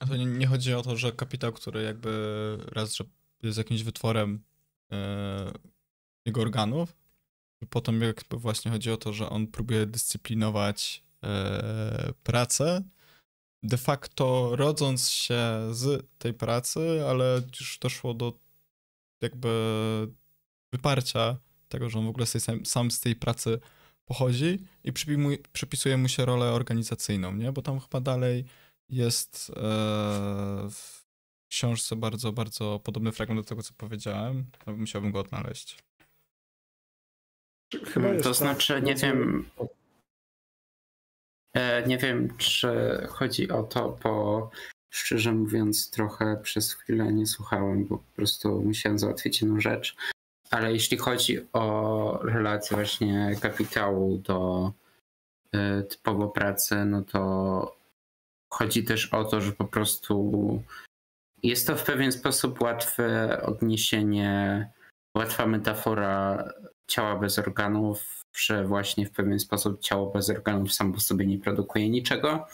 A 0.00 0.06
to 0.06 0.16
nie, 0.16 0.26
nie, 0.26 0.46
chodzi 0.46 0.74
o 0.74 0.82
to, 0.82 0.96
że 0.96 1.12
kapitał, 1.12 1.52
który 1.52 1.82
jakby 1.82 2.58
raz, 2.72 2.94
że 2.94 3.04
jest 3.42 3.58
jakimś 3.58 3.82
wytworem 3.82 4.44
e, 4.92 5.52
jego 6.26 6.40
organów, 6.40 6.96
potem 7.70 8.00
jakby 8.00 8.36
właśnie 8.36 8.70
chodzi 8.70 8.90
o 8.90 8.96
to, 8.96 9.12
że 9.12 9.30
on 9.30 9.46
próbuje 9.46 9.86
dyscyplinować 9.86 11.02
e, 11.24 12.12
pracę, 12.22 12.82
de 13.62 13.76
facto 13.76 14.56
rodząc 14.56 15.10
się 15.10 15.68
z 15.70 16.06
tej 16.18 16.34
pracy, 16.34 17.04
ale 17.08 17.42
już 17.60 17.78
doszło 17.78 18.14
do 18.14 18.32
jakby 19.20 19.48
wyparcia 20.72 21.36
tego, 21.68 21.90
że 21.90 21.98
on 21.98 22.06
w 22.06 22.08
ogóle 22.08 22.26
tej, 22.26 22.40
sam 22.66 22.90
z 22.90 23.00
tej 23.00 23.16
pracy 23.16 23.60
pochodzi 24.04 24.58
i 24.84 24.92
przypisuje 25.52 25.96
mu 25.96 26.08
się 26.08 26.24
rolę 26.24 26.52
organizacyjną, 26.52 27.34
nie? 27.34 27.52
Bo 27.52 27.62
tam 27.62 27.80
chyba 27.80 28.00
dalej 28.00 28.44
jest 28.90 29.50
e, 29.50 29.62
w 30.70 31.04
książce 31.48 31.96
bardzo, 31.96 32.32
bardzo 32.32 32.80
podobny 32.84 33.12
fragment 33.12 33.40
do 33.40 33.48
tego, 33.48 33.62
co 33.62 33.74
powiedziałem. 33.76 34.46
Musiałbym 34.66 35.12
go 35.12 35.20
odnaleźć. 35.20 35.78
Chyba 37.86 38.16
to 38.16 38.22
tak, 38.22 38.34
znaczy, 38.34 38.82
nie 38.82 38.94
wiem. 38.94 39.50
E, 41.54 41.86
nie 41.86 41.98
wiem, 41.98 42.36
czy 42.36 42.68
chodzi 43.08 43.50
o 43.50 43.62
to, 43.62 43.98
bo 44.02 44.50
szczerze 44.90 45.32
mówiąc, 45.32 45.90
trochę 45.90 46.36
przez 46.42 46.72
chwilę 46.72 47.12
nie 47.12 47.26
słuchałem, 47.26 47.84
bo 47.84 47.98
po 47.98 48.16
prostu 48.16 48.62
musiałem 48.62 48.98
załatwić 48.98 49.42
jedną 49.42 49.60
rzecz. 49.60 49.96
Ale 50.50 50.72
jeśli 50.72 50.96
chodzi 50.96 51.38
o 51.52 52.20
relację 52.22 52.76
właśnie 52.76 53.36
kapitału 53.40 54.18
do 54.18 54.72
y, 55.54 55.82
typowo 55.82 56.28
pracy, 56.28 56.84
no 56.84 57.02
to 57.02 57.79
chodzi 58.52 58.84
też 58.84 59.14
o 59.14 59.24
to, 59.24 59.40
że 59.40 59.52
po 59.52 59.64
prostu 59.64 60.62
jest 61.42 61.66
to 61.66 61.76
w 61.76 61.84
pewien 61.84 62.12
sposób 62.12 62.60
łatwe 62.60 63.38
odniesienie, 63.42 64.68
łatwa 65.16 65.46
metafora 65.46 66.44
ciała 66.86 67.16
bez 67.16 67.38
organów, 67.38 68.22
że 68.36 68.64
właśnie 68.64 69.06
w 69.06 69.10
pewien 69.10 69.38
sposób 69.38 69.80
ciało 69.80 70.10
bez 70.10 70.30
organów 70.30 70.72
samo 70.72 70.94
po 70.94 71.00
sobie 71.00 71.26
nie 71.26 71.38
produkuje 71.38 71.90
niczego. 71.90 72.46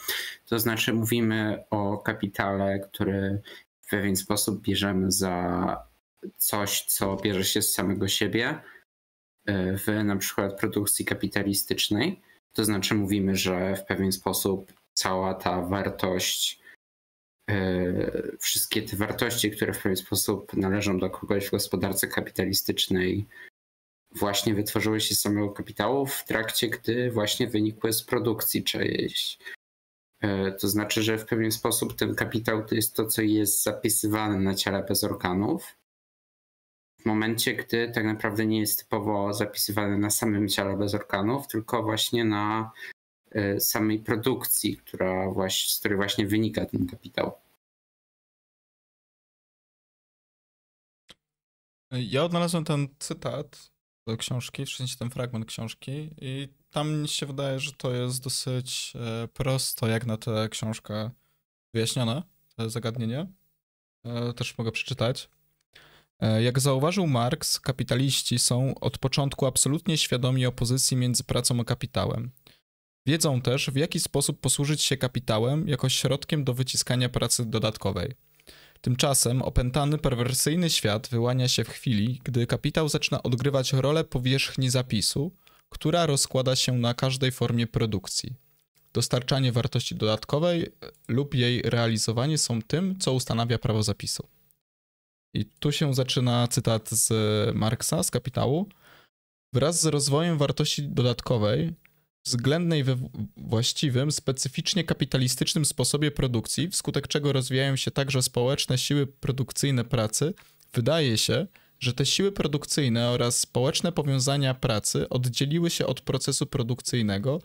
To 0.45 0.59
znaczy 0.59 0.93
mówimy 0.93 1.63
o 1.69 1.97
kapitale, 1.97 2.79
który 2.79 3.41
w 3.81 3.89
pewien 3.89 4.15
sposób 4.15 4.61
bierzemy 4.61 5.11
za 5.11 5.87
coś, 6.37 6.81
co 6.81 7.15
bierze 7.15 7.43
się 7.43 7.61
z 7.61 7.73
samego 7.73 8.07
siebie 8.07 8.61
e, 9.45 9.77
w 9.77 10.03
na 10.03 10.15
przykład 10.15 10.59
produkcji 10.59 11.05
kapitalistycznej. 11.05 12.21
To 12.53 12.65
znaczy 12.65 12.95
mówimy, 12.95 13.35
że 13.35 13.75
w 13.75 13.85
pewien 13.85 14.11
sposób 14.11 14.73
cała 14.97 15.33
ta 15.33 15.61
wartość, 15.61 16.59
e, 17.49 18.37
wszystkie 18.39 18.81
te 18.81 18.97
wartości, 18.97 19.51
które 19.51 19.73
w 19.73 19.81
pewien 19.81 19.95
sposób 19.95 20.53
należą 20.53 20.99
do 20.99 21.09
kogoś 21.09 21.47
w 21.47 21.51
gospodarce 21.51 22.07
kapitalistycznej, 22.07 23.25
właśnie 24.11 24.53
wytworzyły 24.53 25.01
się 25.01 25.15
z 25.15 25.21
samego 25.21 25.49
kapitału 25.49 26.05
w 26.05 26.23
trakcie, 26.23 26.67
gdy 26.67 27.11
właśnie 27.11 27.47
wynikły 27.47 27.93
z 27.93 28.03
produkcji 28.03 28.63
czyjejś. 28.63 29.37
E, 30.21 30.51
to 30.51 30.67
znaczy, 30.67 31.03
że 31.03 31.17
w 31.17 31.25
pewien 31.25 31.51
sposób 31.51 31.95
ten 31.95 32.15
kapitał 32.15 32.65
to 32.65 32.75
jest 32.75 32.95
to, 32.95 33.05
co 33.05 33.21
jest 33.21 33.63
zapisywane 33.63 34.39
na 34.39 34.55
ciele 34.55 34.83
bez 34.83 35.03
organów, 35.03 35.75
w 37.01 37.05
momencie, 37.05 37.53
gdy 37.53 37.91
tak 37.91 38.05
naprawdę 38.05 38.45
nie 38.45 38.59
jest 38.59 38.79
typowo 38.79 39.33
zapisywany 39.33 39.97
na 39.97 40.09
samym 40.09 40.49
ciele 40.49 40.77
bez 40.77 40.93
organów, 40.93 41.47
tylko 41.47 41.83
właśnie 41.83 42.25
na 42.25 42.71
samej 43.59 43.99
produkcji, 43.99 44.77
która 44.77 45.29
właśnie, 45.29 45.69
z 45.69 45.79
której 45.79 45.97
właśnie 45.97 46.27
wynika 46.27 46.65
ten 46.65 46.87
kapitał. 46.87 47.31
Ja 51.91 52.23
odnalazłem 52.23 52.65
ten 52.65 52.87
cytat 52.99 53.71
do 54.07 54.17
książki, 54.17 54.65
w 54.65 54.69
sensie 54.69 54.97
ten 54.97 55.09
fragment 55.09 55.45
książki 55.45 56.09
i 56.21 56.47
tam 56.71 57.01
mi 57.01 57.07
się 57.07 57.25
wydaje, 57.25 57.59
że 57.59 57.71
to 57.71 57.93
jest 57.93 58.23
dosyć 58.23 58.93
e, 58.95 59.27
prosto, 59.27 59.87
jak 59.87 60.05
na 60.05 60.17
tę 60.17 60.49
książkę 60.49 61.09
wyjaśnione, 61.73 62.23
zagadnienie. 62.67 63.27
E, 64.05 64.33
też 64.33 64.57
mogę 64.57 64.71
przeczytać. 64.71 65.29
E, 66.19 66.43
jak 66.43 66.59
zauważył 66.59 67.07
Marx, 67.07 67.59
kapitaliści 67.59 68.39
są 68.39 68.75
od 68.79 68.97
początku 68.97 69.45
absolutnie 69.45 69.97
świadomi 69.97 70.45
opozycji 70.45 70.97
między 70.97 71.23
pracą 71.23 71.59
a 71.59 71.63
kapitałem. 71.63 72.31
Wiedzą 73.07 73.41
też, 73.41 73.69
w 73.69 73.75
jaki 73.75 73.99
sposób 73.99 74.39
posłużyć 74.39 74.81
się 74.81 74.97
kapitałem 74.97 75.67
jako 75.67 75.89
środkiem 75.89 76.43
do 76.43 76.53
wyciskania 76.53 77.09
pracy 77.09 77.45
dodatkowej. 77.45 78.13
Tymczasem 78.81 79.41
opętany 79.41 79.97
perwersyjny 79.97 80.69
świat 80.69 81.07
wyłania 81.07 81.47
się 81.47 81.63
w 81.63 81.69
chwili, 81.69 82.21
gdy 82.23 82.47
kapitał 82.47 82.89
zaczyna 82.89 83.23
odgrywać 83.23 83.73
rolę 83.73 84.03
powierzchni 84.03 84.69
zapisu, 84.69 85.31
która 85.69 86.05
rozkłada 86.05 86.55
się 86.55 86.71
na 86.71 86.93
każdej 86.93 87.31
formie 87.31 87.67
produkcji. 87.67 88.33
Dostarczanie 88.93 89.51
wartości 89.51 89.95
dodatkowej 89.95 90.71
lub 91.07 91.35
jej 91.35 91.61
realizowanie 91.61 92.37
są 92.37 92.61
tym, 92.61 92.99
co 92.99 93.13
ustanawia 93.13 93.57
prawo 93.57 93.83
zapisu. 93.83 94.27
I 95.33 95.45
tu 95.45 95.71
się 95.71 95.93
zaczyna 95.93 96.47
cytat 96.47 96.89
z 96.89 97.11
Marksa, 97.55 98.03
z 98.03 98.11
Kapitału. 98.11 98.69
Wraz 99.53 99.81
z 99.81 99.85
rozwojem 99.85 100.37
wartości 100.37 100.83
dodatkowej, 100.83 101.73
względnej 102.27 102.83
we 102.83 102.95
właściwym, 103.37 104.11
specyficznie 104.11 104.83
kapitalistycznym 104.83 105.65
sposobie 105.65 106.11
produkcji, 106.11 106.69
wskutek 106.69 107.07
czego 107.07 107.33
rozwijają 107.33 107.75
się 107.75 107.91
także 107.91 108.21
społeczne 108.21 108.77
siły 108.77 109.07
produkcyjne 109.07 109.83
pracy, 109.85 110.33
wydaje 110.73 111.17
się, 111.17 111.47
że 111.79 111.93
te 111.93 112.05
siły 112.05 112.31
produkcyjne 112.31 113.09
oraz 113.09 113.39
społeczne 113.39 113.91
powiązania 113.91 114.53
pracy 114.53 115.09
oddzieliły 115.09 115.69
się 115.69 115.85
od 115.85 116.01
procesu 116.01 116.45
produkcyjnego 116.45 117.41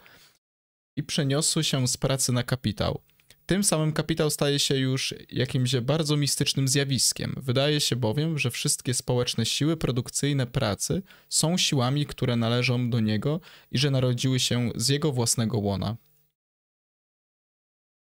i 0.97 1.03
przeniosły 1.03 1.65
się 1.65 1.89
z 1.89 1.97
pracy 1.97 2.33
na 2.33 2.43
kapitał. 2.43 3.03
Tym 3.47 3.64
samym 3.64 3.93
kapitał 3.93 4.31
staje 4.31 4.59
się 4.59 4.77
już 4.77 5.14
jakimś 5.31 5.77
bardzo 5.77 6.16
mistycznym 6.16 6.69
zjawiskiem. 6.69 7.35
Wydaje 7.36 7.81
się 7.81 7.97
bowiem, 7.97 8.39
że 8.39 8.51
wszystkie 8.51 8.94
społeczne 8.94 9.47
siły 9.47 9.77
produkcyjne 9.77 10.47
pracy 10.47 11.02
są 11.28 11.59
siłami, 11.59 12.06
które 12.06 12.36
należą 12.36 12.90
do 12.90 13.01
niego 13.01 13.40
i 13.70 13.78
że 13.78 13.90
narodziły 13.90 14.40
się 14.40 14.70
z 14.74 14.89
jego 14.89 15.12
własnego 15.12 15.59
łona. 15.59 15.97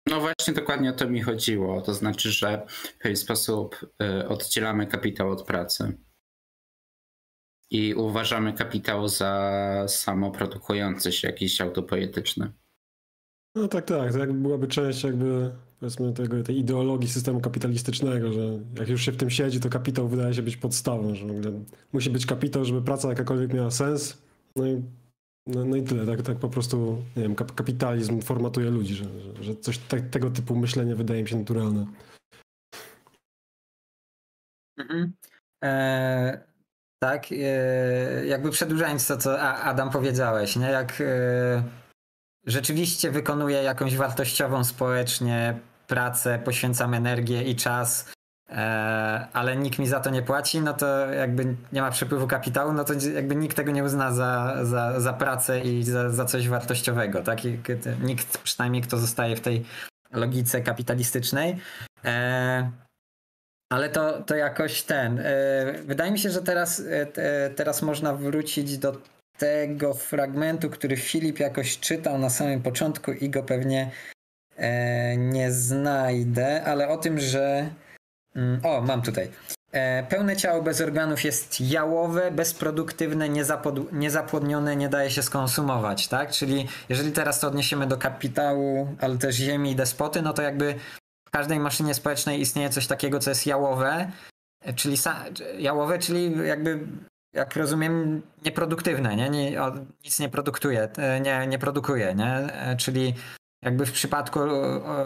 No 0.07 0.21
właśnie 0.21 0.55
dokładnie 0.55 0.91
o 0.91 0.93
to 0.93 1.09
mi 1.09 1.23
chodziło. 1.23 1.81
To 1.81 1.95
znaczy, 1.95 2.33
że 2.33 2.67
w 2.69 2.99
pewien 2.99 3.17
sposób 3.17 3.87
y, 4.03 4.29
oddzielamy 4.29 4.87
kapitał 4.87 5.31
od 5.31 5.43
pracy. 5.43 5.99
I 7.71 7.95
uważamy 7.95 8.53
kapitał 8.53 9.09
za 9.09 9.85
samoprodukujący 9.89 11.13
się, 11.13 11.29
jakiś 11.29 11.61
autopoetyczny. 11.61 12.53
No 13.55 13.69
tak, 13.69 13.85
tak. 13.85 14.13
To 14.13 14.19
jakby 14.19 14.39
byłaby 14.39 14.67
część 14.67 15.05
jakby 15.05 15.53
powiedzmy 15.81 16.13
tego, 16.13 16.43
tej 16.43 16.59
ideologii 16.59 17.09
systemu 17.09 17.41
kapitalistycznego, 17.41 18.33
że 18.33 18.41
jak 18.79 18.89
już 18.89 19.03
się 19.03 19.13
w 19.13 19.17
tym 19.17 19.31
siedzi, 19.31 19.61
to 19.61 19.69
kapitał 19.69 20.09
wydaje 20.09 20.35
się 20.35 20.43
być 20.43 20.57
podstawą, 20.57 21.15
że 21.15 21.25
musi 21.93 22.11
być 22.11 22.27
kapitał, 22.27 22.65
żeby 22.65 22.83
praca 22.83 23.09
jakakolwiek 23.09 23.53
miała 23.53 23.71
sens. 23.71 24.19
No 24.57 24.67
i, 24.67 24.83
no, 25.47 25.65
no 25.65 25.77
i 25.77 25.83
tyle. 25.83 26.07
Tak, 26.07 26.23
tak 26.23 26.39
po 26.39 26.49
prostu, 26.49 27.03
nie 27.17 27.23
wiem, 27.23 27.35
kapitalizm 27.35 28.21
formatuje 28.21 28.71
ludzi, 28.71 28.95
że, 28.95 29.05
że, 29.21 29.43
że 29.43 29.57
coś 29.57 29.79
te, 29.79 30.01
tego 30.01 30.31
typu 30.31 30.57
myślenie 30.57 30.95
wydaje 30.95 31.23
mi 31.23 31.29
się 31.29 31.39
naturalne. 31.39 31.87
Mhm. 34.79 35.13
E, 35.65 36.45
tak, 37.03 37.27
e, 37.33 38.27
jakby 38.27 38.51
przedłużając 38.51 39.07
to, 39.07 39.17
co 39.17 39.41
Adam 39.41 39.91
powiedziałeś, 39.91 40.57
nie? 40.57 40.67
Jak 40.67 41.01
e, 41.01 41.84
rzeczywiście 42.47 43.11
wykonuje 43.11 43.63
jakąś 43.63 43.97
wartościową 43.97 44.65
społecznie 44.65 45.59
pracę, 45.87 46.39
poświęcam 46.45 46.95
energię 46.95 47.43
i 47.43 47.57
czas, 47.57 48.13
e, 48.51 49.29
ale 49.33 49.57
nikt 49.57 49.79
mi 49.79 49.87
za 49.87 50.01
to 50.01 50.11
nie 50.11 50.23
płaci, 50.23 50.61
no 50.61 50.75
to 50.75 51.07
jakby 51.07 51.57
nie 51.73 51.81
ma 51.81 51.91
przepływu 51.91 52.27
kapitału, 52.27 52.73
no 52.73 52.85
to 52.85 52.93
jakby 53.15 53.37
nikt 53.37 53.57
tego 53.57 53.73
nie 53.73 53.85
uzna 53.85 54.13
za, 54.13 54.57
za, 54.63 55.01
za 55.01 55.13
pracę 55.13 55.61
i 55.61 55.85
za, 55.85 56.11
za 56.11 56.25
coś 56.25 56.49
wartościowego, 56.49 57.23
tak? 57.23 57.45
I 57.45 57.59
nikt 58.03 58.39
przynajmniej, 58.39 58.83
kto 58.83 58.99
zostaje 58.99 59.37
w 59.37 59.41
tej 59.41 59.65
logice 60.13 60.61
kapitalistycznej. 60.61 61.57
E, 62.05 62.71
ale 63.73 63.89
to, 63.89 64.23
to 64.23 64.37
jakoś 64.37 64.83
ten. 64.83 65.19
E, 65.19 65.25
wydaje 65.85 66.13
mi 66.13 66.19
się, 66.19 66.31
że 66.31 66.43
teraz, 66.43 66.83
teraz 67.57 67.83
można 67.83 68.15
wrócić 68.15 68.79
do 68.79 68.97
tego 69.39 69.95
fragmentu, 69.95 70.71
który 70.71 70.97
Filip 70.97 71.39
jakoś 71.39 71.79
czytał 71.79 72.19
na 72.19 72.31
samym 72.31 72.63
początku 72.63 73.13
i 73.13 73.31
go 73.31 73.43
pewnie 73.43 73.91
e, 74.57 75.17
nie 75.17 75.53
znajdę, 75.53 76.65
ale 76.65 76.89
o 76.89 76.97
tym, 76.97 77.21
że. 77.21 77.71
Mm, 78.37 78.61
o, 78.65 78.81
mam 78.81 79.03
tutaj. 79.03 79.31
E, 79.73 80.03
pełne 80.03 80.37
ciało 80.37 80.63
bez 80.63 80.81
organów 80.81 81.25
jest 81.25 81.61
jałowe, 81.61 82.31
bezproduktywne, 82.31 83.29
niezapod, 83.29 83.93
niezapłodnione, 83.93 84.77
nie 84.77 84.89
daje 84.89 85.11
się 85.11 85.23
skonsumować, 85.23 86.09
tak? 86.09 86.31
Czyli 86.31 86.69
jeżeli 86.89 87.13
teraz 87.13 87.41
to 87.41 87.49
odniesiemy 87.49 87.87
do 87.87 87.97
kapitału, 87.97 88.97
ale 89.01 89.19
też 89.19 89.37
ziemi 89.37 89.71
i 89.71 89.77
despoty, 89.77 90.23
no 90.23 90.33
to 90.33 90.43
jakby 90.43 90.75
w 91.29 91.31
każdej 91.31 91.59
maszynie 91.59 91.95
społecznej 91.95 92.41
istnieje 92.41 92.71
coś 92.71 92.87
takiego, 92.87 93.19
co 93.19 93.31
jest 93.31 93.47
jałowe, 93.47 94.11
czyli 94.77 94.97
jałowe, 95.59 95.99
czyli 95.99 96.47
jakby 96.47 96.79
jak 97.35 97.57
rozumiem, 97.57 98.23
nieproduktywne, 98.45 99.17
nie? 99.17 99.31
nie 99.31 99.61
nic 100.05 100.21
nie 100.21 100.29
produktuje, 100.29 100.89
e, 100.97 101.21
nie, 101.21 101.47
nie 101.47 101.59
produkuje, 101.59 102.15
nie? 102.15 102.35
E, 102.35 102.77
czyli 102.77 103.15
jakby 103.63 103.87
w 103.87 103.93
przypadku 103.93 104.41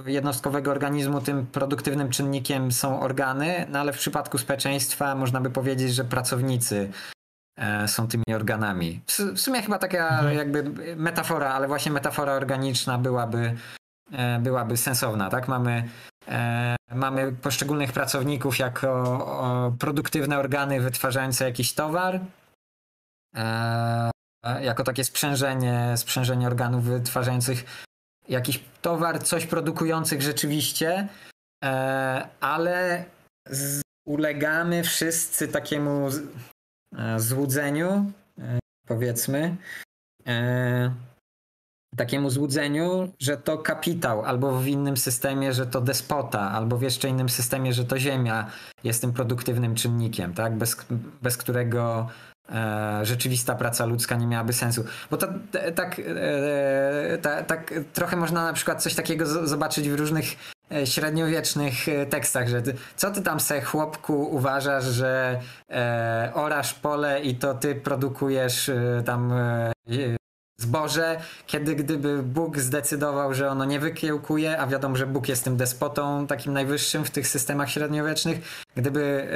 jednostkowego 0.07 0.71
organizmu 0.71 1.21
tym 1.21 1.47
produktywnym 1.47 2.11
czynnikiem 2.11 2.73
są 2.73 3.01
organy, 3.01 3.67
no 3.69 3.79
ale 3.79 3.93
w 3.93 3.99
przypadku 3.99 4.39
społeczeństwa 4.39 5.15
można 5.15 5.41
by 5.41 5.51
powiedzieć, 5.51 5.95
że 5.95 6.05
pracownicy 6.05 6.91
e, 7.57 7.89
są 7.89 8.09
tymi 8.09 8.25
organami. 8.35 9.01
W 9.35 9.41
sumie 9.41 9.63
chyba 9.63 9.79
taka 9.79 10.09
mhm. 10.09 10.37
jakby 10.37 10.65
metafora, 10.97 11.53
ale 11.53 11.69
właśnie 11.69 11.93
metafora 11.93 12.33
organiczna 12.33 12.99
byłaby, 12.99 13.55
byłaby 14.41 14.77
sensowna, 14.77 15.31
tak? 15.31 15.49
Mamy 15.49 15.89
Mamy 16.95 17.33
poszczególnych 17.33 17.93
pracowników 17.93 18.59
jako 18.59 19.77
produktywne 19.79 20.39
organy 20.39 20.81
wytwarzające 20.81 21.45
jakiś 21.45 21.73
towar, 21.73 22.21
e, 23.37 24.11
jako 24.61 24.85
takie 24.85 25.05
sprzężenie, 25.05 25.95
sprzężenie 25.97 26.47
organów 26.47 26.85
wytwarzających 26.85 27.65
jakiś 28.29 28.65
towar, 28.83 29.23
coś 29.23 29.47
produkujących 29.47 30.23
rzeczywiście, 30.23 31.09
e, 31.65 32.29
ale 32.41 33.05
ulegamy 34.07 34.83
wszyscy 34.83 35.49
takiemu 35.49 36.09
e, 36.99 37.21
złudzeniu, 37.21 38.13
e, 38.39 38.59
powiedzmy, 38.87 39.57
e, 40.27 40.95
takiemu 41.97 42.31
złudzeniu, 42.31 43.13
że 43.21 43.37
to 43.37 43.59
kapitał, 43.59 44.25
albo 44.25 44.59
w 44.59 44.67
innym 44.67 44.97
systemie, 44.97 45.53
że 45.53 45.67
to 45.67 45.81
despota, 45.81 46.51
albo 46.51 46.77
w 46.77 46.83
jeszcze 46.83 47.09
innym 47.09 47.29
systemie, 47.29 47.73
że 47.73 47.85
to 47.85 47.99
ziemia 47.99 48.47
jest 48.85 49.01
tym 49.01 49.13
produktywnym 49.13 49.75
czynnikiem, 49.75 50.35
tak? 50.35 50.57
bez, 50.57 50.77
bez 51.23 51.37
którego 51.37 52.09
e, 52.53 53.01
rzeczywista 53.03 53.55
praca 53.55 53.87
ludzka 53.87 54.17
nie 54.17 54.27
miałaby 54.27 54.53
sensu. 54.53 54.85
Bo 55.11 55.17
to 55.17 55.27
tak, 55.75 56.01
e, 56.07 57.19
ta, 57.19 57.43
tak 57.43 57.75
trochę 57.93 58.17
można 58.17 58.45
na 58.45 58.53
przykład 58.53 58.83
coś 58.83 58.95
takiego 58.95 59.27
z, 59.27 59.49
zobaczyć 59.49 59.89
w 59.89 59.95
różnych 59.95 60.25
e, 60.73 60.87
średniowiecznych 60.87 61.89
e, 61.89 62.07
tekstach, 62.07 62.49
że 62.49 62.63
ty, 62.63 62.75
co 62.97 63.11
ty 63.11 63.23
tam 63.23 63.41
se 63.41 63.61
chłopku 63.63 64.23
uważasz, 64.31 64.85
że 64.85 65.41
e, 65.71 66.31
orasz 66.35 66.75
pole 66.75 67.21
i 67.21 67.35
to 67.35 67.55
ty 67.55 67.75
produkujesz 67.75 68.69
e, 68.69 69.03
tam 69.07 69.33
e, 69.33 69.73
zboże, 70.61 71.21
kiedy 71.47 71.75
gdyby 71.75 72.23
Bóg 72.23 72.59
zdecydował, 72.59 73.35
że 73.35 73.51
ono 73.51 73.65
nie 73.65 73.81
wykiełkuje, 73.81 74.59
a 74.59 74.67
wiadomo, 74.67 74.97
że 74.97 75.07
Bóg 75.07 75.29
jest 75.29 75.45
tym 75.45 75.57
despotą 75.57 76.27
takim 76.27 76.53
najwyższym 76.53 77.05
w 77.05 77.11
tych 77.11 77.29
systemach 77.29 77.71
średniowiecznych, 77.71 78.65
gdyby 78.77 79.29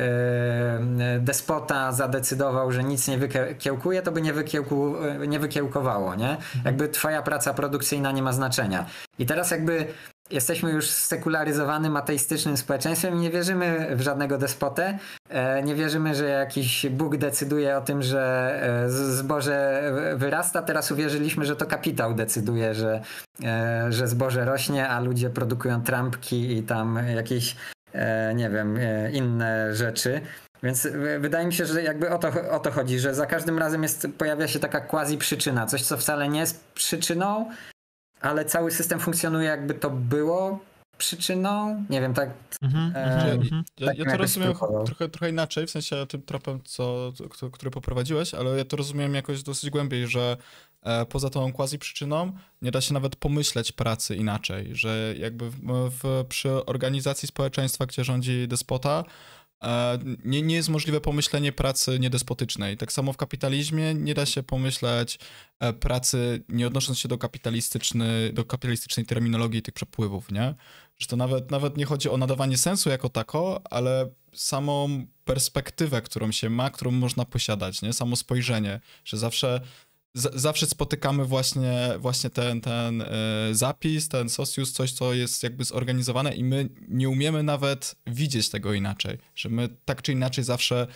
e, 0.98 1.18
despota 1.20 1.92
zadecydował, 1.92 2.72
że 2.72 2.84
nic 2.84 3.08
nie 3.08 3.18
wykiełkuje, 3.18 4.02
to 4.02 4.12
by 4.12 4.22
nie, 4.22 4.32
wykiełku, 4.32 4.94
nie 5.28 5.38
wykiełkowało, 5.38 6.14
nie? 6.14 6.30
Mhm. 6.30 6.64
Jakby 6.64 6.88
twoja 6.88 7.22
praca 7.22 7.54
produkcyjna 7.54 8.12
nie 8.12 8.22
ma 8.22 8.32
znaczenia. 8.32 8.86
I 9.18 9.26
teraz 9.26 9.50
jakby 9.50 9.86
jesteśmy 10.30 10.70
już 10.70 10.90
sekularyzowanym, 10.90 11.96
ateistycznym 11.96 12.56
społeczeństwem 12.56 13.14
i 13.14 13.18
nie 13.18 13.30
wierzymy 13.30 13.96
w 13.96 14.00
żadnego 14.00 14.38
despotę. 14.38 14.98
E, 15.28 15.62
nie 15.62 15.74
wierzymy, 15.74 16.14
że 16.14 16.28
jakiś 16.28 16.86
Bóg 16.86 17.16
decyduje 17.16 17.76
o 17.76 17.80
tym, 17.80 18.02
że 18.02 18.52
e, 18.84 18.90
zboże 18.90 19.82
wyrasta. 20.16 20.62
Teraz 20.62 20.90
uwierzyliśmy, 20.90 21.44
że 21.44 21.56
to 21.56 21.66
kapitał 21.66 22.14
decyduje, 22.14 22.74
że, 22.74 23.02
e, 23.44 23.86
że 23.92 24.08
zboże 24.08 24.44
rośnie, 24.44 24.88
a 24.88 25.00
ludzie 25.00 25.30
produkują 25.30 25.82
trampki 25.82 26.56
i 26.56 26.62
tam 26.62 26.98
jakieś, 27.16 27.56
nie 28.34 28.50
wiem, 28.50 28.78
inne 29.12 29.74
rzeczy. 29.74 30.20
Więc 30.62 30.88
wydaje 31.20 31.46
mi 31.46 31.52
się, 31.52 31.66
że 31.66 31.82
jakby 31.82 32.10
o 32.10 32.18
to, 32.18 32.28
o 32.50 32.58
to 32.58 32.70
chodzi, 32.70 32.98
że 32.98 33.14
za 33.14 33.26
każdym 33.26 33.58
razem 33.58 33.82
jest, 33.82 34.06
pojawia 34.18 34.48
się 34.48 34.58
taka 34.58 34.80
quasi 34.80 35.18
przyczyna, 35.18 35.66
coś 35.66 35.82
co 35.82 35.96
wcale 35.96 36.28
nie 36.28 36.40
jest 36.40 36.64
przyczyną, 36.74 37.50
ale 38.22 38.44
cały 38.44 38.70
system 38.70 39.00
funkcjonuje 39.00 39.48
jakby 39.48 39.74
to 39.74 39.90
było 39.90 40.60
przyczyną. 40.98 41.84
Nie 41.90 42.00
wiem, 42.00 42.14
tak. 42.14 42.30
Mhm, 42.62 42.92
e, 42.96 43.32
mhm. 43.32 43.64
ja, 43.80 43.86
tak 43.86 43.98
ja, 43.98 44.10
to 44.10 44.16
rozumiem 44.16 44.54
trochę, 44.86 45.08
trochę 45.08 45.30
inaczej, 45.30 45.66
w 45.66 45.70
sensie 45.70 46.06
tym 46.08 46.22
tropem, 46.22 46.60
co, 46.64 47.12
który 47.52 47.70
poprowadziłeś, 47.70 48.34
ale 48.34 48.58
ja 48.58 48.64
to 48.64 48.76
rozumiem 48.76 49.14
jakoś 49.14 49.42
dosyć 49.42 49.70
głębiej, 49.70 50.06
że 50.06 50.36
e, 50.82 51.06
poza 51.06 51.30
tą 51.30 51.52
quasi 51.52 51.78
przyczyną 51.78 52.32
nie 52.62 52.70
da 52.70 52.80
się 52.80 52.94
nawet 52.94 53.16
pomyśleć 53.16 53.72
pracy 53.72 54.16
inaczej, 54.16 54.68
że 54.72 55.14
jakby 55.18 55.50
w, 55.50 55.90
w, 56.02 56.24
przy 56.28 56.66
organizacji 56.66 57.28
społeczeństwa, 57.28 57.86
gdzie 57.86 58.04
rządzi 58.04 58.48
despota, 58.48 59.04
nie, 60.24 60.42
nie 60.42 60.54
jest 60.54 60.68
możliwe 60.68 61.00
pomyślenie 61.00 61.52
pracy 61.52 61.98
niedespotycznej. 61.98 62.76
Tak 62.76 62.92
samo 62.92 63.12
w 63.12 63.16
kapitalizmie 63.16 63.94
nie 63.94 64.14
da 64.14 64.26
się 64.26 64.42
pomyśleć 64.42 65.18
e, 65.60 65.72
pracy 65.72 66.44
nie 66.48 66.66
odnosząc 66.66 66.98
się 66.98 67.08
do, 67.08 67.18
kapitalistyczny, 67.18 68.32
do 68.32 68.44
kapitalistycznej 68.44 69.06
terminologii 69.06 69.62
tych 69.62 69.74
przepływów, 69.74 70.32
nie? 70.32 70.54
Że 70.98 71.06
to 71.06 71.16
nawet, 71.16 71.50
nawet 71.50 71.76
nie 71.76 71.84
chodzi 71.84 72.08
o 72.08 72.16
nadawanie 72.16 72.58
sensu 72.58 72.90
jako 72.90 73.08
tako, 73.08 73.62
ale 73.70 74.10
samą 74.34 75.06
perspektywę, 75.24 76.02
którą 76.02 76.32
się 76.32 76.50
ma, 76.50 76.70
którą 76.70 76.90
można 76.90 77.24
posiadać, 77.24 77.82
nie? 77.82 77.92
Samo 77.92 78.16
spojrzenie, 78.16 78.80
że 79.04 79.16
zawsze 79.16 79.60
z, 80.14 80.40
zawsze 80.40 80.66
spotykamy 80.66 81.24
właśnie, 81.24 81.94
właśnie 81.98 82.30
ten, 82.30 82.60
ten 82.60 83.00
y, 83.00 83.06
zapis, 83.52 84.08
ten 84.08 84.28
socius, 84.28 84.72
coś, 84.72 84.92
co 84.92 85.14
jest 85.14 85.42
jakby 85.42 85.64
zorganizowane 85.64 86.34
i 86.34 86.44
my 86.44 86.68
nie 86.88 87.08
umiemy 87.08 87.42
nawet 87.42 87.94
widzieć 88.06 88.48
tego 88.48 88.72
inaczej, 88.72 89.18
że 89.34 89.48
my 89.48 89.68
tak 89.84 90.02
czy 90.02 90.12
inaczej 90.12 90.44
zawsze, 90.44 90.86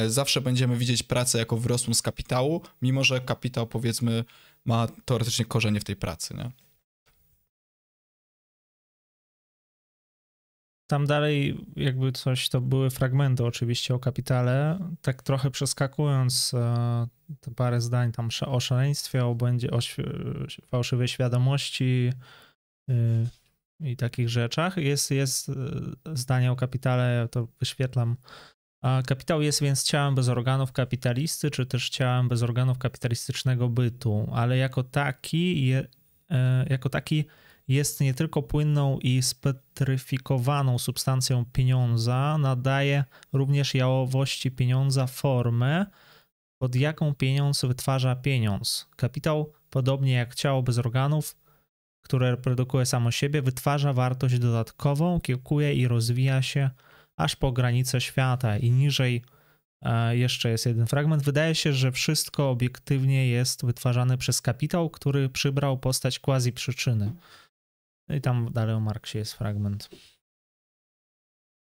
y, 0.00 0.10
zawsze 0.10 0.40
będziemy 0.40 0.76
widzieć 0.76 1.02
pracę 1.02 1.38
jako 1.38 1.56
wyrosłą 1.56 1.94
z 1.94 2.02
kapitału, 2.02 2.62
mimo 2.82 3.04
że 3.04 3.20
kapitał 3.20 3.66
powiedzmy 3.66 4.24
ma 4.64 4.88
teoretycznie 5.04 5.44
korzenie 5.44 5.80
w 5.80 5.84
tej 5.84 5.96
pracy, 5.96 6.34
nie? 6.34 6.67
Tam 10.88 11.06
dalej 11.06 11.64
jakby 11.76 12.12
coś, 12.12 12.48
to 12.48 12.60
były 12.60 12.90
fragmenty 12.90 13.44
oczywiście 13.44 13.94
o 13.94 13.98
kapitale, 13.98 14.78
tak 15.02 15.22
trochę 15.22 15.50
przeskakując 15.50 16.54
e, 16.54 17.06
te 17.40 17.50
parę 17.50 17.80
zdań 17.80 18.12
tam 18.12 18.28
o 18.46 18.60
szaleństwie, 18.60 19.24
o 19.24 19.34
błędzie, 19.34 19.70
o 19.70 19.78
fałszywej 20.68 21.08
świadomości 21.08 22.12
y, 22.90 22.94
i 23.80 23.96
takich 23.96 24.28
rzeczach. 24.28 24.76
Jest, 24.76 25.10
jest 25.10 25.48
e, 25.48 25.54
zdanie 26.16 26.52
o 26.52 26.56
kapitale, 26.56 27.28
to 27.30 27.48
wyświetlam. 27.60 28.16
Kapitał 29.06 29.42
jest 29.42 29.62
więc 29.62 29.84
ciałem 29.84 30.14
bez 30.14 30.28
organów 30.28 30.72
kapitalisty, 30.72 31.50
czy 31.50 31.66
też 31.66 31.88
ciałem 31.88 32.28
bez 32.28 32.42
organów 32.42 32.78
kapitalistycznego 32.78 33.68
bytu, 33.68 34.28
ale 34.32 34.56
jako 34.56 34.82
taki, 34.82 35.72
e, 36.30 36.66
jako 36.70 36.88
taki 36.88 37.24
jest 37.68 38.00
nie 38.00 38.14
tylko 38.14 38.42
płynną 38.42 38.98
i 38.98 39.22
spetryfikowaną 39.22 40.78
substancją 40.78 41.44
pieniądza, 41.52 42.38
nadaje 42.38 43.04
również 43.32 43.74
jałowości 43.74 44.50
pieniądza 44.50 45.06
formę, 45.06 45.86
pod 46.58 46.74
jaką 46.74 47.14
pieniądz 47.14 47.64
wytwarza 47.64 48.16
pieniądz. 48.16 48.88
Kapitał, 48.96 49.52
podobnie 49.70 50.12
jak 50.12 50.34
ciało 50.34 50.62
bez 50.62 50.78
organów, 50.78 51.36
które 52.04 52.36
produkuje 52.36 52.86
samo 52.86 53.10
siebie, 53.10 53.42
wytwarza 53.42 53.92
wartość 53.92 54.38
dodatkową, 54.38 55.20
kiełkuje 55.20 55.74
i 55.74 55.88
rozwija 55.88 56.42
się 56.42 56.70
aż 57.16 57.36
po 57.36 57.52
granice 57.52 58.00
świata 58.00 58.58
i 58.58 58.70
niżej 58.70 59.24
e, 59.82 60.16
jeszcze 60.16 60.50
jest 60.50 60.66
jeden 60.66 60.86
fragment. 60.86 61.22
Wydaje 61.22 61.54
się, 61.54 61.72
że 61.72 61.92
wszystko 61.92 62.50
obiektywnie 62.50 63.28
jest 63.28 63.64
wytwarzane 63.64 64.18
przez 64.18 64.42
kapitał, 64.42 64.90
który 64.90 65.28
przybrał 65.28 65.78
postać 65.78 66.18
quasi 66.18 66.52
przyczyny. 66.52 67.12
No 68.08 68.14
i 68.14 68.20
tam 68.20 68.52
dalej 68.52 68.74
o 68.74 68.80
Marksie 68.80 69.18
jest 69.18 69.32
fragment. 69.32 69.88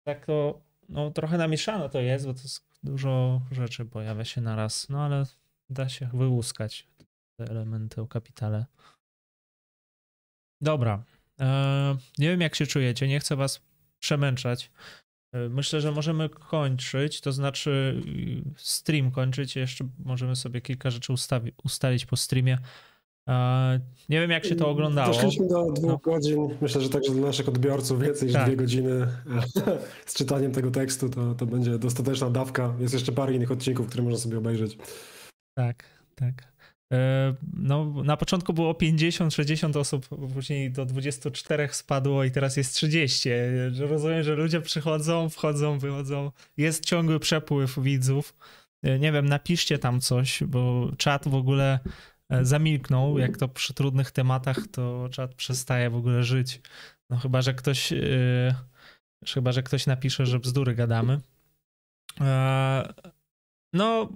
Tak 0.07 0.25
to, 0.25 0.61
no 0.89 1.11
trochę 1.11 1.37
namieszane 1.37 1.89
to 1.89 1.99
jest, 2.01 2.25
bo 2.25 2.33
to 2.33 2.39
dużo 2.83 3.41
rzeczy 3.51 3.85
pojawia 3.85 4.25
się 4.25 4.41
naraz, 4.41 4.89
no 4.89 5.03
ale 5.05 5.25
da 5.69 5.89
się 5.89 6.09
wyłuskać 6.13 6.87
te 7.39 7.45
elementy 7.49 8.01
o 8.01 8.07
kapitale. 8.07 8.65
Dobra. 10.61 11.03
Eee, 11.39 11.97
nie 12.17 12.29
wiem 12.29 12.41
jak 12.41 12.55
się 12.55 12.67
czujecie, 12.67 13.07
nie 13.07 13.19
chcę 13.19 13.35
was 13.35 13.61
przemęczać. 13.99 14.71
Eee, 15.33 15.49
myślę, 15.49 15.81
że 15.81 15.91
możemy 15.91 16.29
kończyć, 16.29 17.21
to 17.21 17.31
znaczy 17.31 18.01
stream 18.57 19.11
kończyć. 19.11 19.55
Jeszcze 19.55 19.87
możemy 19.99 20.35
sobie 20.35 20.61
kilka 20.61 20.89
rzeczy 20.91 21.13
ustawi- 21.13 21.51
ustalić 21.63 22.05
po 22.05 22.17
streamie. 22.17 22.57
Nie 24.09 24.21
wiem, 24.21 24.31
jak 24.31 24.45
się 24.45 24.55
to 24.55 24.69
oglądało. 24.69 25.13
Doszliśmy 25.13 25.47
do 25.47 25.71
dwóch 25.71 25.91
no. 25.91 25.97
godzin. 25.97 26.49
Myślę, 26.61 26.81
że 26.81 26.89
także 26.89 27.11
dla 27.13 27.27
naszych 27.27 27.49
odbiorców 27.49 28.01
więcej 28.01 28.27
niż 28.27 28.33
tak. 28.33 28.47
dwie 28.47 28.55
godziny 28.55 29.07
z 30.05 30.13
czytaniem 30.13 30.51
tego 30.51 30.71
tekstu 30.71 31.09
to, 31.09 31.35
to 31.35 31.45
będzie 31.45 31.79
dostateczna 31.79 32.29
dawka. 32.29 32.73
Jest 32.79 32.93
jeszcze 32.93 33.11
parę 33.11 33.33
innych 33.33 33.51
odcinków, 33.51 33.87
które 33.87 34.03
można 34.03 34.19
sobie 34.19 34.37
obejrzeć. 34.37 34.77
Tak, 35.57 35.83
tak. 36.15 36.33
E, 36.93 37.35
no, 37.53 38.03
na 38.03 38.17
początku 38.17 38.53
było 38.53 38.73
50-60 38.73 39.77
osób, 39.77 40.07
później 40.33 40.71
do 40.71 40.85
24 40.85 41.69
spadło 41.71 42.23
i 42.23 42.31
teraz 42.31 42.57
jest 42.57 42.73
30. 42.73 43.29
Rozumiem, 43.79 44.23
że 44.23 44.35
ludzie 44.35 44.61
przychodzą, 44.61 45.29
wchodzą, 45.29 45.79
wychodzą. 45.79 46.31
Jest 46.57 46.85
ciągły 46.85 47.19
przepływ 47.19 47.79
widzów. 47.79 48.35
E, 48.83 48.99
nie 48.99 49.11
wiem, 49.11 49.25
napiszcie 49.25 49.79
tam 49.79 50.01
coś, 50.01 50.43
bo 50.43 50.91
czat 50.97 51.27
w 51.27 51.35
ogóle 51.35 51.79
E, 51.79 52.14
zamilknął, 52.41 53.19
jak 53.19 53.37
to 53.37 53.47
przy 53.47 53.73
trudnych 53.73 54.11
tematach, 54.11 54.67
to 54.71 55.09
czat 55.11 55.35
przestaje 55.35 55.89
w 55.89 55.95
ogóle 55.95 56.23
żyć. 56.23 56.61
No 57.09 57.17
chyba, 57.17 57.41
że 57.41 57.53
ktoś 57.53 57.91
yy, 57.91 58.55
chyba, 59.27 59.51
że 59.51 59.63
ktoś 59.63 59.85
napisze, 59.85 60.25
że 60.25 60.39
bzdury 60.39 60.75
gadamy. 60.75 61.19
Yy, 62.19 62.25
no 63.73 64.09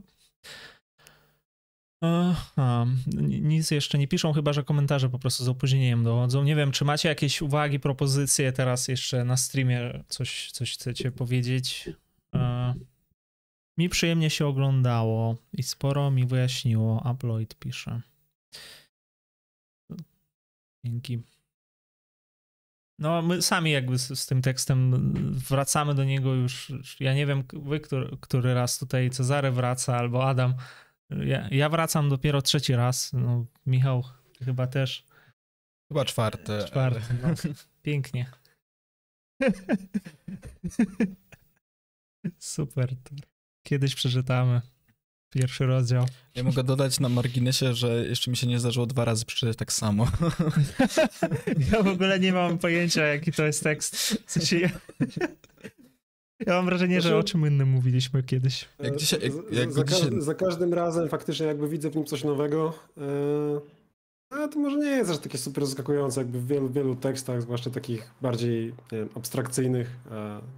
Aha, 2.01 2.85
nic 3.13 3.71
jeszcze 3.71 3.97
nie 3.97 4.07
piszą, 4.07 4.33
chyba 4.33 4.53
że 4.53 4.63
komentarze 4.63 5.09
po 5.09 5.19
prostu 5.19 5.43
z 5.43 5.47
opóźnieniem 5.47 6.03
dochodzą. 6.03 6.43
Nie 6.43 6.55
wiem, 6.55 6.71
czy 6.71 6.85
macie 6.85 7.09
jakieś 7.09 7.41
uwagi, 7.41 7.79
propozycje 7.79 8.51
teraz 8.51 8.87
jeszcze 8.87 9.23
na 9.25 9.37
streamie, 9.37 10.03
coś, 10.07 10.51
coś 10.51 10.73
chcecie 10.73 11.11
powiedzieć? 11.11 11.89
Mi 13.79 13.89
przyjemnie 13.89 14.29
się 14.29 14.47
oglądało 14.47 15.35
i 15.53 15.63
sporo 15.63 16.11
mi 16.11 16.25
wyjaśniło. 16.25 17.11
Upload 17.11 17.55
pisze. 17.55 18.01
Dzięki. 20.85 21.23
no 22.99 23.21
my 23.21 23.41
sami 23.41 23.71
jakby 23.71 23.99
z, 23.99 24.19
z, 24.19 24.25
tym 24.25 24.41
tekstem 24.41 25.13
wracamy 25.33 25.95
do 25.95 26.03
niego 26.03 26.33
już, 26.33 26.71
ja 26.99 27.13
nie 27.13 27.25
wiem, 27.25 27.43
wy, 27.53 27.79
który, 27.79 28.17
który 28.21 28.53
raz 28.53 28.79
tutaj 28.79 29.09
Cezary 29.09 29.51
wraca 29.51 29.97
albo 29.97 30.29
Adam. 30.29 30.53
Ja, 31.09 31.47
ja 31.51 31.69
wracam 31.69 32.09
dopiero 32.09 32.41
trzeci 32.41 32.75
raz, 32.75 33.13
no 33.13 33.45
Michał 33.65 34.03
chyba 34.45 34.67
też. 34.67 35.05
Chyba 35.87 36.05
czwarty. 36.05 36.59
Czwarty, 36.67 37.13
no. 37.21 37.53
Pięknie. 37.81 38.31
Super. 42.39 42.95
Kiedyś 43.69 43.95
przeczytamy. 43.95 44.61
Pierwszy 45.29 45.65
rozdział. 45.65 46.05
Ja 46.35 46.43
mogę 46.43 46.63
dodać 46.63 46.99
na 46.99 47.09
marginesie, 47.09 47.73
że 47.73 48.05
jeszcze 48.07 48.31
mi 48.31 48.37
się 48.37 48.47
nie 48.47 48.59
zdarzyło 48.59 48.85
dwa 48.85 49.05
razy 49.05 49.25
przeczytać 49.25 49.57
tak 49.57 49.73
samo. 49.73 50.07
Ja 51.71 51.83
w 51.83 51.87
ogóle 51.87 52.19
nie 52.19 52.33
mam 52.33 52.57
pojęcia, 52.57 53.05
jaki 53.05 53.31
to 53.31 53.45
jest 53.45 53.63
tekst. 53.63 53.95
W 54.25 54.31
sensie 54.31 54.59
ja... 54.59 54.69
ja 56.47 56.53
mam 56.53 56.65
wrażenie, 56.65 57.01
że 57.01 57.17
o 57.17 57.23
czym 57.23 57.47
innym 57.47 57.69
mówiliśmy 57.69 58.23
kiedyś. 58.23 58.65
Jak 58.79 58.95
dzisiaj, 58.95 59.19
jak, 59.21 59.33
jak 59.51 59.71
za, 59.71 59.83
dzisiaj... 59.83 60.21
za, 60.21 60.35
każdym 60.35 60.73
razem 60.73 61.09
faktycznie 61.09 61.45
jakby 61.45 61.69
widzę 61.69 61.89
w 61.89 61.95
nim 61.95 62.05
coś 62.05 62.23
nowego. 62.23 62.73
A 64.29 64.47
to 64.47 64.59
może 64.59 64.77
nie 64.77 64.89
jest 64.89 65.11
aż 65.11 65.17
takie 65.17 65.37
super 65.37 65.65
zaskakujące, 65.65 66.21
jakby 66.21 66.39
w 66.39 66.47
wielu, 66.47 66.69
wielu 66.69 66.95
tekstach, 66.95 67.41
zwłaszcza 67.41 67.69
takich 67.69 68.11
bardziej 68.21 68.65
nie 68.91 68.97
wiem, 68.97 69.09
abstrakcyjnych, 69.15 69.95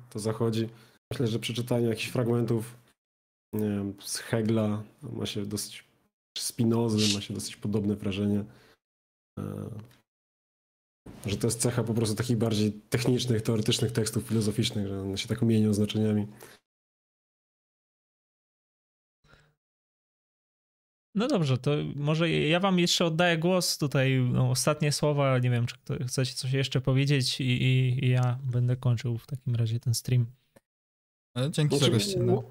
to 0.09 0.19
zachodzi. 0.19 0.69
Myślę, 1.11 1.27
że 1.27 1.39
przeczytanie 1.39 1.87
jakichś 1.87 2.07
fragmentów 2.07 2.80
z 3.99 4.17
Hegla 4.17 4.83
ma 5.01 5.25
się 5.25 5.45
dosyć, 5.45 5.83
Spinozy 6.37 7.15
ma 7.15 7.21
się 7.21 7.33
dosyć 7.33 7.55
podobne 7.55 7.95
wrażenie. 7.95 8.45
E, 9.39 9.69
że 11.25 11.37
to 11.37 11.47
jest 11.47 11.59
cecha 11.59 11.83
po 11.83 11.93
prostu 11.93 12.15
takich 12.15 12.37
bardziej 12.37 12.71
technicznych, 12.71 13.41
teoretycznych 13.41 13.91
tekstów 13.91 14.23
filozoficznych, 14.23 14.87
że 14.87 15.01
one 15.01 15.17
się 15.17 15.27
tak 15.27 15.41
mienią 15.41 15.73
znaczeniami. 15.73 16.27
No 21.15 21.27
dobrze, 21.27 21.57
to 21.57 21.71
może 21.95 22.29
ja 22.29 22.59
wam 22.59 22.79
jeszcze 22.79 23.05
oddaję 23.05 23.37
głos 23.37 23.77
tutaj, 23.77 24.29
no, 24.33 24.49
ostatnie 24.49 24.91
słowa, 24.91 25.39
nie 25.39 25.49
wiem, 25.49 25.65
czy 25.65 25.75
chcecie 26.07 26.33
coś 26.33 26.53
jeszcze 26.53 26.81
powiedzieć 26.81 27.41
i, 27.41 27.43
i, 27.43 28.05
i 28.05 28.09
ja 28.09 28.39
będę 28.43 28.75
kończył 28.75 29.17
w 29.17 29.27
takim 29.27 29.55
razie 29.55 29.79
ten 29.79 29.93
stream. 29.93 30.25
Dzięki 31.49 31.77
znaczy, 31.77 31.91
za 31.91 31.97
gościnę. 31.97 32.41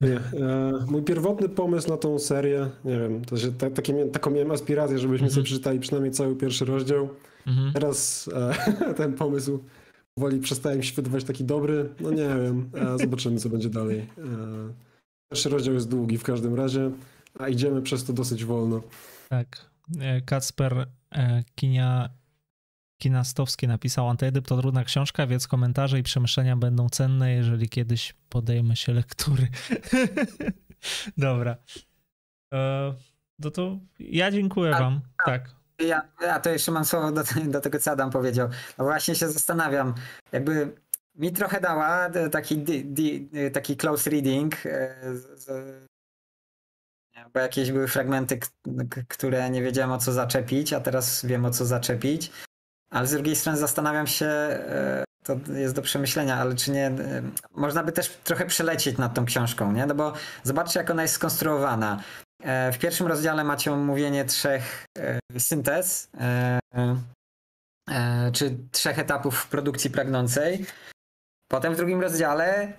Nie, 0.00 0.16
e, 0.16 0.72
mój 0.86 1.02
pierwotny 1.02 1.48
pomysł 1.48 1.90
na 1.90 1.96
tą 1.96 2.18
serię, 2.18 2.70
nie 2.84 2.98
wiem, 2.98 3.24
to 3.24 3.36
się, 3.36 3.52
ta, 3.52 3.70
takie, 3.70 4.06
taką 4.06 4.30
miałem 4.30 4.50
aspirację, 4.50 4.98
żebyśmy 4.98 5.24
mm 5.24 5.30
-hmm. 5.30 5.34
sobie 5.34 5.44
przeczytali 5.44 5.80
przynajmniej 5.80 6.12
cały 6.12 6.36
pierwszy 6.36 6.64
rozdział. 6.64 7.08
Mm 7.46 7.58
-hmm. 7.58 7.72
Teraz 7.72 8.30
e, 8.34 8.94
ten 9.00 9.12
pomysł 9.14 9.60
powoli 10.14 10.40
przestałem 10.40 10.82
się 10.82 10.94
wydawać 10.94 11.24
taki 11.24 11.44
dobry. 11.44 11.88
No 12.00 12.10
nie 12.10 12.28
wiem, 12.28 12.70
e, 12.74 12.98
zobaczymy 12.98 13.38
co 13.38 13.48
będzie 13.48 13.70
dalej. 13.70 13.98
E, 13.98 14.06
pierwszy 15.32 15.48
rozdział 15.48 15.74
jest 15.74 15.88
długi 15.88 16.18
w 16.18 16.24
każdym 16.24 16.54
razie, 16.54 16.90
a 17.38 17.48
idziemy 17.48 17.82
przez 17.82 18.04
to 18.04 18.12
dosyć 18.12 18.44
wolno. 18.44 18.82
Tak. 19.28 19.70
E, 20.00 20.20
Kacper 20.20 20.86
e, 21.12 21.44
Kinia 21.54 22.10
Kinastowski 22.98 23.68
napisał 23.68 24.08
Antyedyp 24.08 24.46
to 24.46 24.56
trudna 24.56 24.84
książka, 24.84 25.26
więc 25.26 25.48
komentarze 25.48 25.98
i 25.98 26.02
przemyślenia 26.02 26.56
będą 26.56 26.88
cenne, 26.88 27.32
jeżeli 27.32 27.68
kiedyś 27.68 28.14
podejmę 28.28 28.76
się 28.76 28.92
lektury. 28.92 29.48
Dobra. 31.16 31.56
E, 32.52 32.94
no 33.38 33.50
to 33.50 33.78
ja 33.98 34.30
dziękuję 34.30 34.76
a, 34.76 34.78
wam. 34.78 35.00
A, 35.18 35.24
tak. 35.24 35.50
Ja, 35.78 36.02
ja 36.22 36.40
to 36.40 36.50
jeszcze 36.50 36.72
mam 36.72 36.84
słowo 36.84 37.12
do, 37.12 37.22
do 37.54 37.60
tego, 37.60 37.78
co 37.78 37.90
Adam 37.90 38.10
powiedział. 38.10 38.48
No 38.78 38.84
właśnie 38.84 39.14
się 39.14 39.28
zastanawiam, 39.28 39.94
jakby 40.32 40.74
mi 41.14 41.32
trochę 41.32 41.60
dała 41.60 42.10
taki, 42.32 42.58
di, 42.58 42.84
di, 42.84 43.28
taki 43.52 43.76
close 43.76 44.10
reading, 44.10 44.66
e, 44.66 44.96
z, 45.14 45.48
bo 47.34 47.40
jakieś 47.40 47.72
były 47.72 47.88
fragmenty, 47.88 48.38
które 49.08 49.50
nie 49.50 49.62
wiedziałem 49.62 49.92
o 49.92 49.98
co 49.98 50.12
zaczepić, 50.12 50.72
a 50.72 50.80
teraz 50.80 51.24
wiem 51.24 51.44
o 51.44 51.50
co 51.50 51.66
zaczepić. 51.66 52.30
Ale 52.90 53.06
z 53.06 53.12
drugiej 53.12 53.36
strony 53.36 53.58
zastanawiam 53.58 54.06
się, 54.06 54.26
e, 54.26 55.04
to 55.24 55.36
jest 55.52 55.74
do 55.74 55.82
przemyślenia, 55.82 56.36
ale 56.36 56.54
czy 56.54 56.70
nie, 56.70 56.86
e, 56.86 57.22
można 57.54 57.84
by 57.84 57.92
też 57.92 58.08
trochę 58.08 58.46
przelecieć 58.46 58.98
nad 58.98 59.14
tą 59.14 59.24
książką, 59.24 59.72
nie? 59.72 59.86
No 59.86 59.94
bo 59.94 60.12
zobaczcie, 60.42 60.80
jak 60.80 60.90
ona 60.90 61.02
jest 61.02 61.14
skonstruowana. 61.14 62.02
E, 62.42 62.72
w 62.72 62.78
pierwszym 62.78 63.06
rozdziale 63.06 63.44
macie 63.44 63.72
omówienie 63.72 64.24
trzech 64.24 64.86
syntez, 65.38 66.08
czy 68.32 68.56
trzech 68.72 68.98
etapów 68.98 69.46
produkcji 69.46 69.90
pragnącej. 69.90 70.66
Potem 71.48 71.74
w 71.74 71.76
drugim 71.76 72.00
rozdziale 72.00 72.72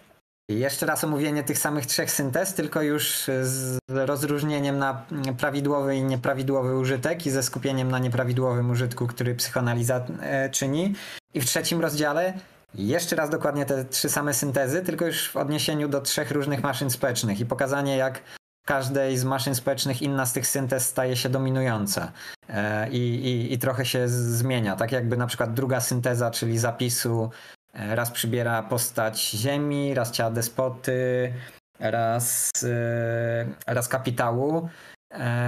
jeszcze 0.49 0.85
raz 0.85 1.03
omówienie 1.03 1.43
tych 1.43 1.57
samych 1.57 1.85
trzech 1.85 2.11
syntez, 2.11 2.53
tylko 2.53 2.81
już 2.81 3.23
z 3.41 3.77
rozróżnieniem 3.87 4.77
na 4.77 5.05
prawidłowy 5.37 5.95
i 5.95 6.03
nieprawidłowy 6.03 6.77
użytek 6.77 7.25
i 7.25 7.31
ze 7.31 7.43
skupieniem 7.43 7.91
na 7.91 7.99
nieprawidłowym 7.99 8.71
użytku, 8.71 9.07
który 9.07 9.35
psychoanaliza 9.35 10.05
e, 10.21 10.49
czyni. 10.49 10.95
I 11.33 11.41
w 11.41 11.45
trzecim 11.45 11.81
rozdziale 11.81 12.33
jeszcze 12.75 13.15
raz 13.15 13.29
dokładnie 13.29 13.65
te 13.65 13.85
trzy 13.85 14.09
same 14.09 14.33
syntezy, 14.33 14.81
tylko 14.81 15.05
już 15.05 15.29
w 15.29 15.37
odniesieniu 15.37 15.89
do 15.89 16.01
trzech 16.01 16.31
różnych 16.31 16.63
maszyn 16.63 16.89
społecznych 16.89 17.39
i 17.39 17.45
pokazanie, 17.45 17.97
jak 17.97 18.21
każdej 18.65 19.17
z 19.17 19.23
maszyn 19.23 19.55
społecznych 19.55 20.01
inna 20.01 20.25
z 20.25 20.33
tych 20.33 20.47
syntez 20.47 20.85
staje 20.85 21.15
się 21.15 21.29
dominująca 21.29 22.11
e, 22.49 22.89
i, 22.89 22.97
i, 22.97 23.53
i 23.53 23.59
trochę 23.59 23.85
się 23.85 24.07
zmienia. 24.07 24.75
Tak 24.75 24.91
jakby 24.91 25.17
na 25.17 25.27
przykład 25.27 25.53
druga 25.53 25.81
synteza, 25.81 26.31
czyli 26.31 26.57
zapisu 26.57 27.29
raz 27.77 28.11
przybiera 28.11 28.63
postać 28.63 29.29
ziemi, 29.29 29.93
raz 29.93 30.11
ciała 30.11 30.31
despoty, 30.31 31.33
raz, 31.79 32.51
e, 32.63 33.73
raz 33.73 33.87
kapitału. 33.87 34.69
E, 35.13 35.47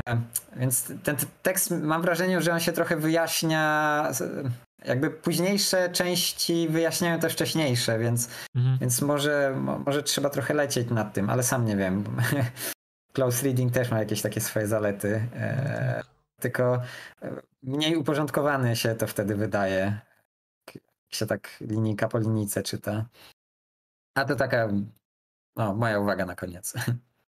więc 0.56 0.93
ten 1.03 1.15
tekst 1.43 1.72
mam 1.72 2.01
wrażenie, 2.01 2.41
że 2.41 2.53
on 2.53 2.60
się 2.60 2.72
trochę 2.72 2.95
wyjaśnia. 2.95 4.11
Jakby 4.85 5.10
późniejsze 5.10 5.89
części 5.89 6.68
wyjaśniają 6.69 7.19
te 7.19 7.30
wcześniejsze, 7.30 7.99
więc, 7.99 8.30
mhm. 8.56 8.77
więc 8.80 9.01
może, 9.01 9.56
może 9.85 10.03
trzeba 10.03 10.30
trochę 10.30 10.53
lecieć 10.53 10.89
nad 10.89 11.14
tym, 11.14 11.30
ale 11.30 11.43
sam 11.43 11.65
nie 11.65 11.77
wiem. 11.77 12.03
Close 13.14 13.45
reading 13.45 13.73
też 13.73 13.91
ma 13.91 13.99
jakieś 13.99 14.22
takie 14.22 14.41
swoje 14.41 14.68
zalety. 14.68 15.27
Tylko 16.41 16.81
mniej 17.64 17.95
uporządkowany 17.95 18.76
się 18.76 18.95
to 18.95 19.07
wtedy 19.07 19.35
wydaje 19.35 19.99
się 21.10 21.26
tak 21.26 21.57
linijka 21.61 22.07
po 22.07 22.19
linijce 22.19 22.64
czyta. 22.64 23.06
A 24.15 24.26
to 24.26 24.36
taka 24.36 24.69
no, 25.56 25.76
moja 25.76 25.99
uwaga 25.99 26.26
na 26.26 26.36
koniec. 26.36 26.73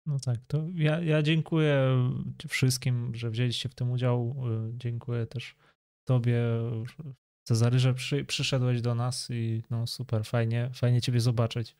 No 0.06 0.20
tak, 0.20 0.38
to 0.48 0.64
ja, 0.74 1.00
ja 1.00 1.22
dziękuję 1.22 1.78
wszystkim, 2.48 3.16
że 3.16 3.30
wzięliście 3.30 3.70
w 3.70 3.76
tym 3.76 3.92
udział. 3.92 4.36
Dziękuję 4.74 5.26
też 5.26 5.56
tobie, 6.04 6.42
Cezary, 7.44 7.80
że 7.80 7.94
przy, 7.94 8.26
przyszedłeś 8.26 8.82
do 8.82 8.96
nas 8.96 9.28
i 9.30 9.64
no 9.70 9.88
super, 9.88 10.26
fajnie, 10.26 10.70
fajnie 10.74 11.02
ciebie 11.02 11.20
zobaczyć. 11.20 11.76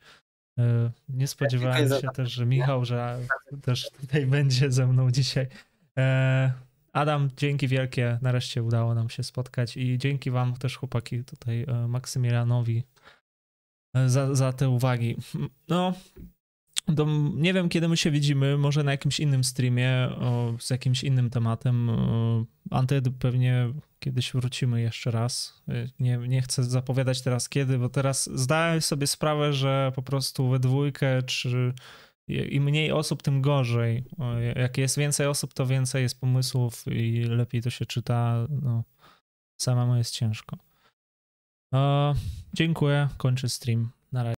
Nie 1.08 1.26
spodziewałem 1.26 1.88
się 1.88 2.08
też, 2.14 2.32
że 2.32 2.46
Michał, 2.46 2.84
że 2.84 3.18
też 3.62 3.90
tutaj 3.90 4.26
będzie 4.26 4.72
ze 4.72 4.86
mną 4.86 5.10
dzisiaj. 5.10 5.46
Adam, 6.92 7.30
dzięki 7.36 7.68
wielkie. 7.68 8.18
Nareszcie 8.22 8.62
udało 8.62 8.94
nam 8.94 9.10
się 9.10 9.22
spotkać 9.22 9.76
i 9.76 9.98
dzięki 9.98 10.30
Wam 10.30 10.56
też, 10.56 10.76
chłopaki, 10.76 11.24
tutaj 11.24 11.64
e, 11.68 11.88
Maksymilianowi 11.88 12.82
e, 13.96 14.08
za, 14.08 14.34
za 14.34 14.52
te 14.52 14.68
uwagi. 14.68 15.16
No, 15.68 15.92
to 16.96 17.06
nie 17.34 17.54
wiem, 17.54 17.68
kiedy 17.68 17.88
my 17.88 17.96
się 17.96 18.10
widzimy, 18.10 18.58
może 18.58 18.84
na 18.84 18.90
jakimś 18.90 19.20
innym 19.20 19.44
streamie 19.44 20.08
o, 20.20 20.54
z 20.58 20.70
jakimś 20.70 21.04
innym 21.04 21.30
tematem. 21.30 21.90
E, 21.90 22.44
Antedy 22.70 23.10
pewnie 23.10 23.72
kiedyś 23.98 24.32
wrócimy 24.32 24.80
jeszcze 24.80 25.10
raz. 25.10 25.62
Nie, 26.00 26.16
nie 26.16 26.42
chcę 26.42 26.64
zapowiadać 26.64 27.22
teraz 27.22 27.48
kiedy, 27.48 27.78
bo 27.78 27.88
teraz 27.88 28.30
zdałem 28.34 28.80
sobie 28.80 29.06
sprawę, 29.06 29.52
że 29.52 29.92
po 29.94 30.02
prostu 30.02 30.48
we 30.48 30.58
dwójkę 30.58 31.22
czy 31.22 31.72
im 32.28 32.62
mniej 32.62 32.92
osób, 32.92 33.22
tym 33.22 33.42
gorzej. 33.42 34.04
Jak 34.56 34.78
jest 34.78 34.98
więcej 34.98 35.26
osób, 35.26 35.54
to 35.54 35.66
więcej 35.66 36.02
jest 36.02 36.20
pomysłów 36.20 36.84
i 36.86 37.24
lepiej 37.24 37.62
to 37.62 37.70
się 37.70 37.86
czyta. 37.86 38.46
No, 38.62 38.84
samemu 39.60 39.96
jest 39.96 40.14
ciężko. 40.14 40.56
dziękuję, 42.54 43.08
kończę 43.16 43.48
stream. 43.48 43.90
Na 44.12 44.22
razie. 44.22 44.34